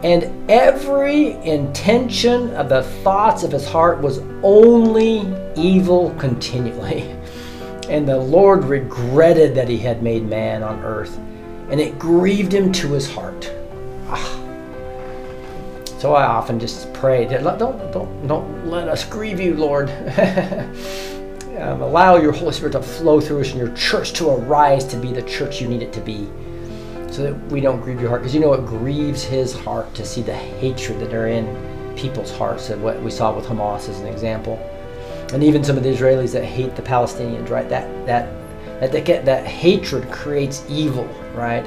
and 0.04 0.50
every 0.50 1.32
intention 1.44 2.52
of 2.56 2.70
the 2.70 2.84
thoughts 3.04 3.44
of 3.44 3.52
his 3.52 3.68
heart 3.68 4.00
was 4.00 4.20
only 4.44 5.26
evil 5.56 6.12
continually. 6.20 7.16
And 7.90 8.08
the 8.08 8.18
Lord 8.18 8.64
regretted 8.64 9.54
that 9.56 9.68
he 9.68 9.78
had 9.78 10.02
made 10.02 10.24
man 10.24 10.64
on 10.64 10.80
earth, 10.84 11.20
and 11.74 11.82
it 11.82 11.98
grieved 11.98 12.54
him 12.54 12.72
to 12.72 12.90
his 12.90 13.12
heart. 13.12 13.52
Ah. 14.08 14.40
So 15.98 16.14
I 16.14 16.24
often 16.24 16.60
just 16.60 16.94
pray, 16.94 17.26
that 17.26 17.42
don't, 17.58 17.92
don't, 17.92 18.28
don't 18.28 18.68
let 18.68 18.88
us 18.88 19.04
grieve 19.04 19.40
you, 19.40 19.56
Lord. 19.56 19.90
um, 21.58 21.82
allow 21.82 22.18
your 22.18 22.32
Holy 22.32 22.54
Spirit 22.54 22.74
to 22.74 22.84
flow 22.84 23.20
through 23.20 23.42
us 23.42 23.50
and 23.50 23.58
your 23.58 23.74
church 23.76 24.14
to 24.14 24.30
arise 24.30 24.86
to 24.86 24.98
be 24.98 25.12
the 25.12 25.24
church 25.24 25.62
you 25.62 25.68
need 25.68 25.82
it 25.82 25.92
to 25.94 26.00
be 26.00 26.30
so 27.12 27.24
that 27.24 27.34
we 27.52 27.60
don't 27.60 27.82
grieve 27.82 28.00
your 28.00 28.10
heart. 28.10 28.22
Because 28.22 28.36
you 28.36 28.42
know 28.42 28.54
it 28.54 28.68
grieves 28.68 29.24
his 29.24 29.58
heart 29.58 29.92
to 29.96 30.06
see 30.06 30.22
the 30.22 30.36
hatred 30.36 31.00
that 31.00 31.12
are 31.12 31.28
in 31.28 31.96
people's 31.98 32.32
hearts, 32.38 32.70
and 32.70 32.84
what 32.84 33.02
we 33.02 33.10
saw 33.10 33.36
with 33.36 33.46
Hamas 33.46 33.90
as 33.90 34.00
an 34.00 34.06
example. 34.06 34.58
And 35.34 35.44
even 35.44 35.64
some 35.64 35.76
of 35.76 35.82
the 35.82 35.90
Israelis 35.90 36.34
that 36.34 36.46
hate 36.46 36.76
the 36.76 36.84
Palestinians, 36.84 37.50
right? 37.50 37.68
That 37.68 38.06
that 38.06 38.30
that 38.80 38.92
that, 38.92 39.26
that 39.26 39.48
hatred 39.48 40.12
creates 40.12 40.64
evil, 40.70 41.10
right? 41.34 41.66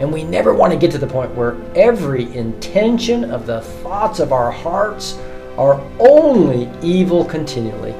And 0.00 0.12
we 0.12 0.22
never 0.24 0.54
want 0.54 0.72
to 0.72 0.78
get 0.78 0.90
to 0.92 0.98
the 0.98 1.06
point 1.06 1.34
where 1.34 1.56
every 1.74 2.34
intention 2.36 3.30
of 3.30 3.46
the 3.46 3.60
thoughts 3.60 4.20
of 4.20 4.32
our 4.32 4.50
hearts 4.50 5.18
are 5.56 5.80
only 5.98 6.70
evil 6.82 7.24
continually. 7.24 7.92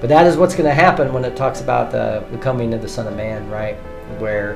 But 0.00 0.08
that 0.08 0.26
is 0.26 0.36
what's 0.36 0.54
going 0.54 0.68
to 0.68 0.74
happen 0.74 1.12
when 1.12 1.24
it 1.24 1.36
talks 1.36 1.60
about 1.60 1.90
the, 1.90 2.24
the 2.30 2.38
coming 2.38 2.74
of 2.74 2.82
the 2.82 2.88
Son 2.88 3.06
of 3.06 3.16
Man, 3.16 3.48
right? 3.50 3.76
Where 4.20 4.52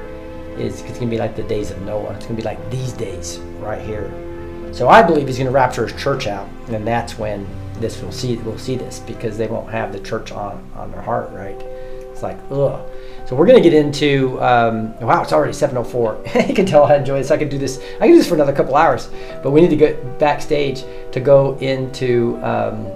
it's, 0.57 0.83
it's 0.83 0.99
going 0.99 1.03
to 1.03 1.07
be 1.07 1.19
like 1.19 1.35
the 1.35 1.43
days 1.43 1.71
of 1.71 1.81
Noah. 1.83 2.15
It's 2.15 2.27
going 2.27 2.37
to 2.37 2.43
be 2.43 2.43
like 2.43 2.71
these 2.71 2.93
days 2.93 3.39
right 3.59 3.81
here. 3.81 4.13
So 4.73 4.89
I 4.89 5.03
believe 5.03 5.27
he's 5.27 5.39
going 5.39 5.47
to 5.47 5.53
rapture 5.53 5.87
his 5.87 6.01
church 6.01 6.27
out, 6.27 6.49
and 6.69 6.87
that's 6.87 7.19
when 7.19 7.47
this 7.81 8.03
will 8.03 8.13
see 8.13 8.37
we'll 8.37 8.59
see 8.59 8.77
this 8.77 9.01
because 9.01 9.37
they 9.37 9.47
won't 9.47 9.71
have 9.71 9.93
the 9.93 10.01
church 10.01 10.31
on 10.31 10.65
on 10.77 10.93
their 10.93 11.01
heart, 11.01 11.31
right? 11.33 11.61
It's 11.61 12.23
like 12.23 12.39
ugh. 12.51 12.81
So 13.31 13.37
we're 13.37 13.47
going 13.47 13.63
to 13.63 13.71
get 13.71 13.79
into 13.79 14.43
um, 14.43 14.99
wow, 14.99 15.23
it's 15.23 15.33
already 15.33 15.53
7:04. 15.53 16.49
you 16.49 16.53
can 16.53 16.67
tell 16.67 16.87
I 16.87 16.97
enjoy 16.97 17.19
this. 17.19 17.31
I 17.31 17.37
could 17.37 17.49
do 17.49 17.59
this. 17.59 17.79
I 17.79 17.99
can 18.01 18.09
do 18.09 18.17
this 18.17 18.27
for 18.27 18.35
another 18.35 18.53
couple 18.53 18.75
hours, 18.75 19.09
but 19.41 19.53
we 19.53 19.61
need 19.61 19.71
to 19.71 19.77
get 19.77 20.19
backstage 20.19 20.83
to 21.13 21.21
go 21.21 21.57
into. 21.59 22.41
Um, 22.43 22.91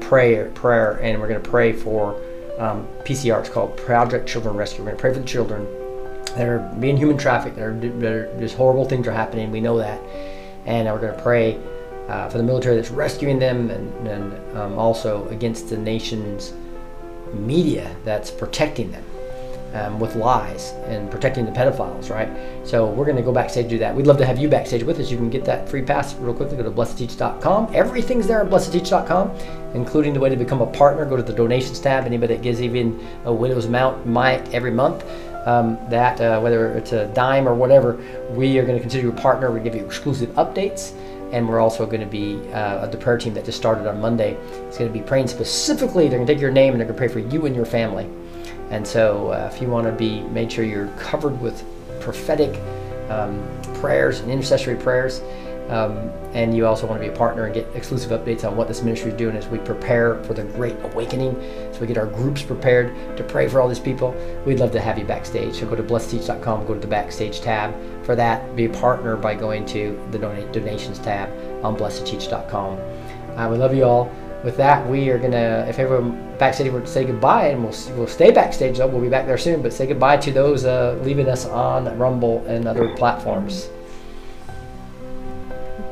prayer, 0.00 0.50
prayer, 0.52 1.00
and 1.02 1.20
we're 1.20 1.28
going 1.28 1.42
to 1.42 1.50
pray 1.50 1.72
for 1.72 2.14
um, 2.58 2.86
PCR. 3.04 3.40
It's 3.40 3.48
called 3.48 3.76
Project 3.76 4.26
Children 4.28 4.56
Rescue. 4.56 4.84
We're 4.84 4.92
to 4.92 4.96
pray 4.96 5.12
for 5.12 5.18
the 5.18 5.26
children 5.26 5.64
that 6.36 6.48
are 6.48 6.60
being 6.78 6.96
human 6.96 7.18
trafficked. 7.18 7.56
That 7.56 7.64
are 7.64 8.38
just 8.38 8.54
horrible 8.54 8.84
things 8.84 9.08
are 9.08 9.12
happening. 9.12 9.50
We 9.50 9.60
know 9.60 9.78
that, 9.78 10.00
and 10.64 10.86
we're 10.86 11.00
going 11.00 11.16
to 11.16 11.22
pray 11.22 11.58
uh, 12.08 12.28
for 12.28 12.38
the 12.38 12.44
military 12.44 12.76
that's 12.76 12.92
rescuing 12.92 13.40
them, 13.40 13.68
and, 13.68 14.06
and 14.06 14.56
um, 14.56 14.78
also 14.78 15.26
against 15.28 15.70
the 15.70 15.76
nation's 15.76 16.54
media 17.34 17.94
that's 18.04 18.30
protecting 18.30 18.90
them. 18.90 19.04
Um, 19.74 20.00
with 20.00 20.14
lies 20.14 20.70
and 20.86 21.10
protecting 21.10 21.44
the 21.44 21.50
pedophiles, 21.50 22.08
right? 22.08 22.30
So 22.66 22.86
we're 22.86 23.04
going 23.04 23.16
to 23.16 23.22
go 23.22 23.30
backstage 23.30 23.68
do 23.68 23.78
that. 23.78 23.94
We'd 23.94 24.06
love 24.06 24.16
to 24.18 24.24
have 24.24 24.38
you 24.38 24.48
backstage 24.48 24.82
with 24.82 24.98
us. 25.00 25.10
You 25.10 25.18
can 25.18 25.28
get 25.28 25.44
that 25.44 25.68
free 25.68 25.82
pass 25.82 26.14
real 26.14 26.32
quickly. 26.32 26.56
Go 26.56 26.62
to 26.62 26.70
blessed2teach.com. 26.70 27.74
Everything's 27.74 28.26
there 28.26 28.40
at 28.40 28.48
blessed2teach.com, 28.48 29.30
including 29.74 30.14
the 30.14 30.20
way 30.20 30.30
to 30.30 30.36
become 30.36 30.62
a 30.62 30.66
partner. 30.66 31.04
Go 31.04 31.16
to 31.16 31.22
the 31.22 31.32
donations 31.32 31.78
tab. 31.78 32.06
Anybody 32.06 32.36
that 32.36 32.42
gives 32.42 32.62
even 32.62 33.06
a 33.26 33.32
widow's 33.32 33.66
amount 33.66 34.06
might 34.06 34.54
every 34.54 34.70
month. 34.70 35.04
Um, 35.46 35.78
that 35.90 36.20
uh, 36.22 36.40
whether 36.40 36.72
it's 36.72 36.92
a 36.92 37.08
dime 37.08 37.46
or 37.46 37.54
whatever, 37.54 38.00
we 38.30 38.58
are 38.58 38.64
going 38.64 38.76
to 38.76 38.80
consider 38.80 39.02
you 39.02 39.12
a 39.12 39.20
partner. 39.20 39.50
We 39.50 39.60
give 39.60 39.74
you 39.74 39.84
exclusive 39.84 40.30
updates 40.30 40.94
and 41.32 41.48
we're 41.48 41.60
also 41.60 41.86
going 41.86 42.00
to 42.00 42.06
be 42.06 42.40
uh, 42.52 42.86
the 42.86 42.96
prayer 42.96 43.18
team 43.18 43.34
that 43.34 43.44
just 43.44 43.58
started 43.58 43.86
on 43.86 44.00
Monday. 44.00 44.32
It's 44.68 44.78
going 44.78 44.92
to 44.92 44.98
be 44.98 45.04
praying 45.04 45.28
specifically. 45.28 46.08
They're 46.08 46.18
going 46.18 46.26
to 46.26 46.32
take 46.32 46.40
your 46.40 46.50
name 46.50 46.72
and 46.72 46.80
they're 46.80 46.86
going 46.86 46.96
to 46.96 46.98
pray 46.98 47.22
for 47.22 47.28
you 47.34 47.46
and 47.46 47.54
your 47.54 47.66
family. 47.66 48.08
And 48.70 48.86
so, 48.86 49.28
uh, 49.28 49.50
if 49.52 49.62
you 49.62 49.68
want 49.68 49.86
to 49.86 49.92
be 49.92 50.20
made 50.22 50.50
sure 50.50 50.64
you're 50.64 50.88
covered 50.98 51.40
with 51.40 51.64
prophetic 52.00 52.60
um, 53.10 53.46
prayers 53.74 54.20
and 54.20 54.30
intercessory 54.30 54.76
prayers, 54.76 55.20
um, 55.68 56.10
and 56.32 56.56
you 56.56 56.66
also 56.66 56.86
want 56.86 57.00
to 57.00 57.08
be 57.08 57.12
a 57.12 57.16
partner 57.16 57.46
and 57.46 57.54
get 57.54 57.66
exclusive 57.74 58.10
updates 58.10 58.44
on 58.44 58.56
what 58.56 58.68
this 58.68 58.82
ministry 58.82 59.10
is 59.10 59.16
doing 59.16 59.36
as 59.36 59.48
we 59.48 59.58
prepare 59.58 60.22
for 60.24 60.34
the 60.34 60.44
great 60.44 60.76
awakening, 60.82 61.34
so 61.72 61.80
we 61.80 61.86
get 61.86 61.98
our 61.98 62.06
groups 62.06 62.42
prepared 62.42 63.16
to 63.16 63.24
pray 63.24 63.48
for 63.48 63.60
all 63.60 63.68
these 63.68 63.80
people, 63.80 64.14
we'd 64.44 64.60
love 64.60 64.70
to 64.72 64.80
have 64.80 64.98
you 64.98 65.04
backstage. 65.04 65.54
So 65.54 65.66
go 65.66 65.74
to 65.74 65.82
blessed2teach.com, 65.82 66.66
go 66.66 66.74
to 66.74 66.80
the 66.80 66.86
backstage 66.86 67.40
tab. 67.40 67.74
For 68.04 68.14
that, 68.14 68.54
be 68.54 68.66
a 68.66 68.70
partner 68.70 69.16
by 69.16 69.34
going 69.34 69.66
to 69.66 70.00
the 70.12 70.18
donate 70.18 70.52
donations 70.52 70.98
tab 70.98 71.28
on 71.64 71.76
blessed2teach.com. 71.76 72.78
Uh, 73.36 73.48
we 73.50 73.56
love 73.56 73.74
you 73.74 73.84
all. 73.84 74.10
with 74.44 74.56
that, 74.56 74.86
we 74.88 75.10
are 75.10 75.18
gonna. 75.18 75.66
If 75.68 75.78
everyone 75.78 76.36
backstage 76.38 76.70
would 76.70 76.88
say 76.88 77.04
goodbye, 77.04 77.48
and 77.48 77.64
we'll 77.64 77.74
we'll 77.96 78.06
stay 78.06 78.30
backstage 78.30 78.78
though. 78.78 78.86
We'll 78.86 79.02
be 79.02 79.08
back 79.08 79.26
there 79.26 79.38
soon, 79.38 79.62
but 79.62 79.72
say 79.72 79.86
goodbye 79.86 80.18
to 80.18 80.30
those 80.30 80.64
uh, 80.64 80.98
leaving 81.02 81.28
us 81.28 81.46
on 81.46 81.98
Rumble 81.98 82.44
and 82.46 82.68
other 82.68 82.94
platforms. 82.96 83.68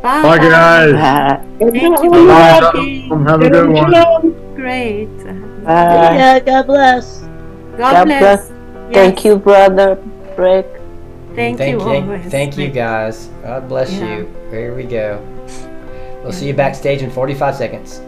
Bye. 0.05 0.23
Bye, 0.23 0.37
guys. 0.37 1.41
Thank 1.59 2.03
you. 2.03 2.11
Bye. 2.11 3.25
Have 3.27 3.41
a 3.41 3.49
good 3.49 3.71
one. 3.71 4.55
Great. 4.55 5.07
Bye. 5.65 6.15
Yeah, 6.15 6.41
God 6.41 6.67
bless. 6.67 7.21
God, 7.79 7.79
God 7.79 8.05
bless. 8.05 8.49
bless. 8.51 8.93
Thank 8.93 9.25
you, 9.25 9.39
brother 9.39 9.97
Rick. 10.37 10.67
Thank, 11.35 11.57
thank 11.57 11.73
you. 11.73 11.81
thank, 11.81 12.31
thank 12.31 12.59
you 12.59 12.69
guys. 12.69 13.31
God 13.43 13.67
bless 13.67 13.93
Yeah. 13.93 14.19
you. 14.19 14.35
Here 14.51 14.77
we 14.77 14.83
go. 14.85 15.25
We'll 16.23 16.33
see 16.33 16.49
you 16.49 16.55
backstage 16.55 17.01
in 17.01 17.11
45 17.11 17.57
seconds. 17.57 18.03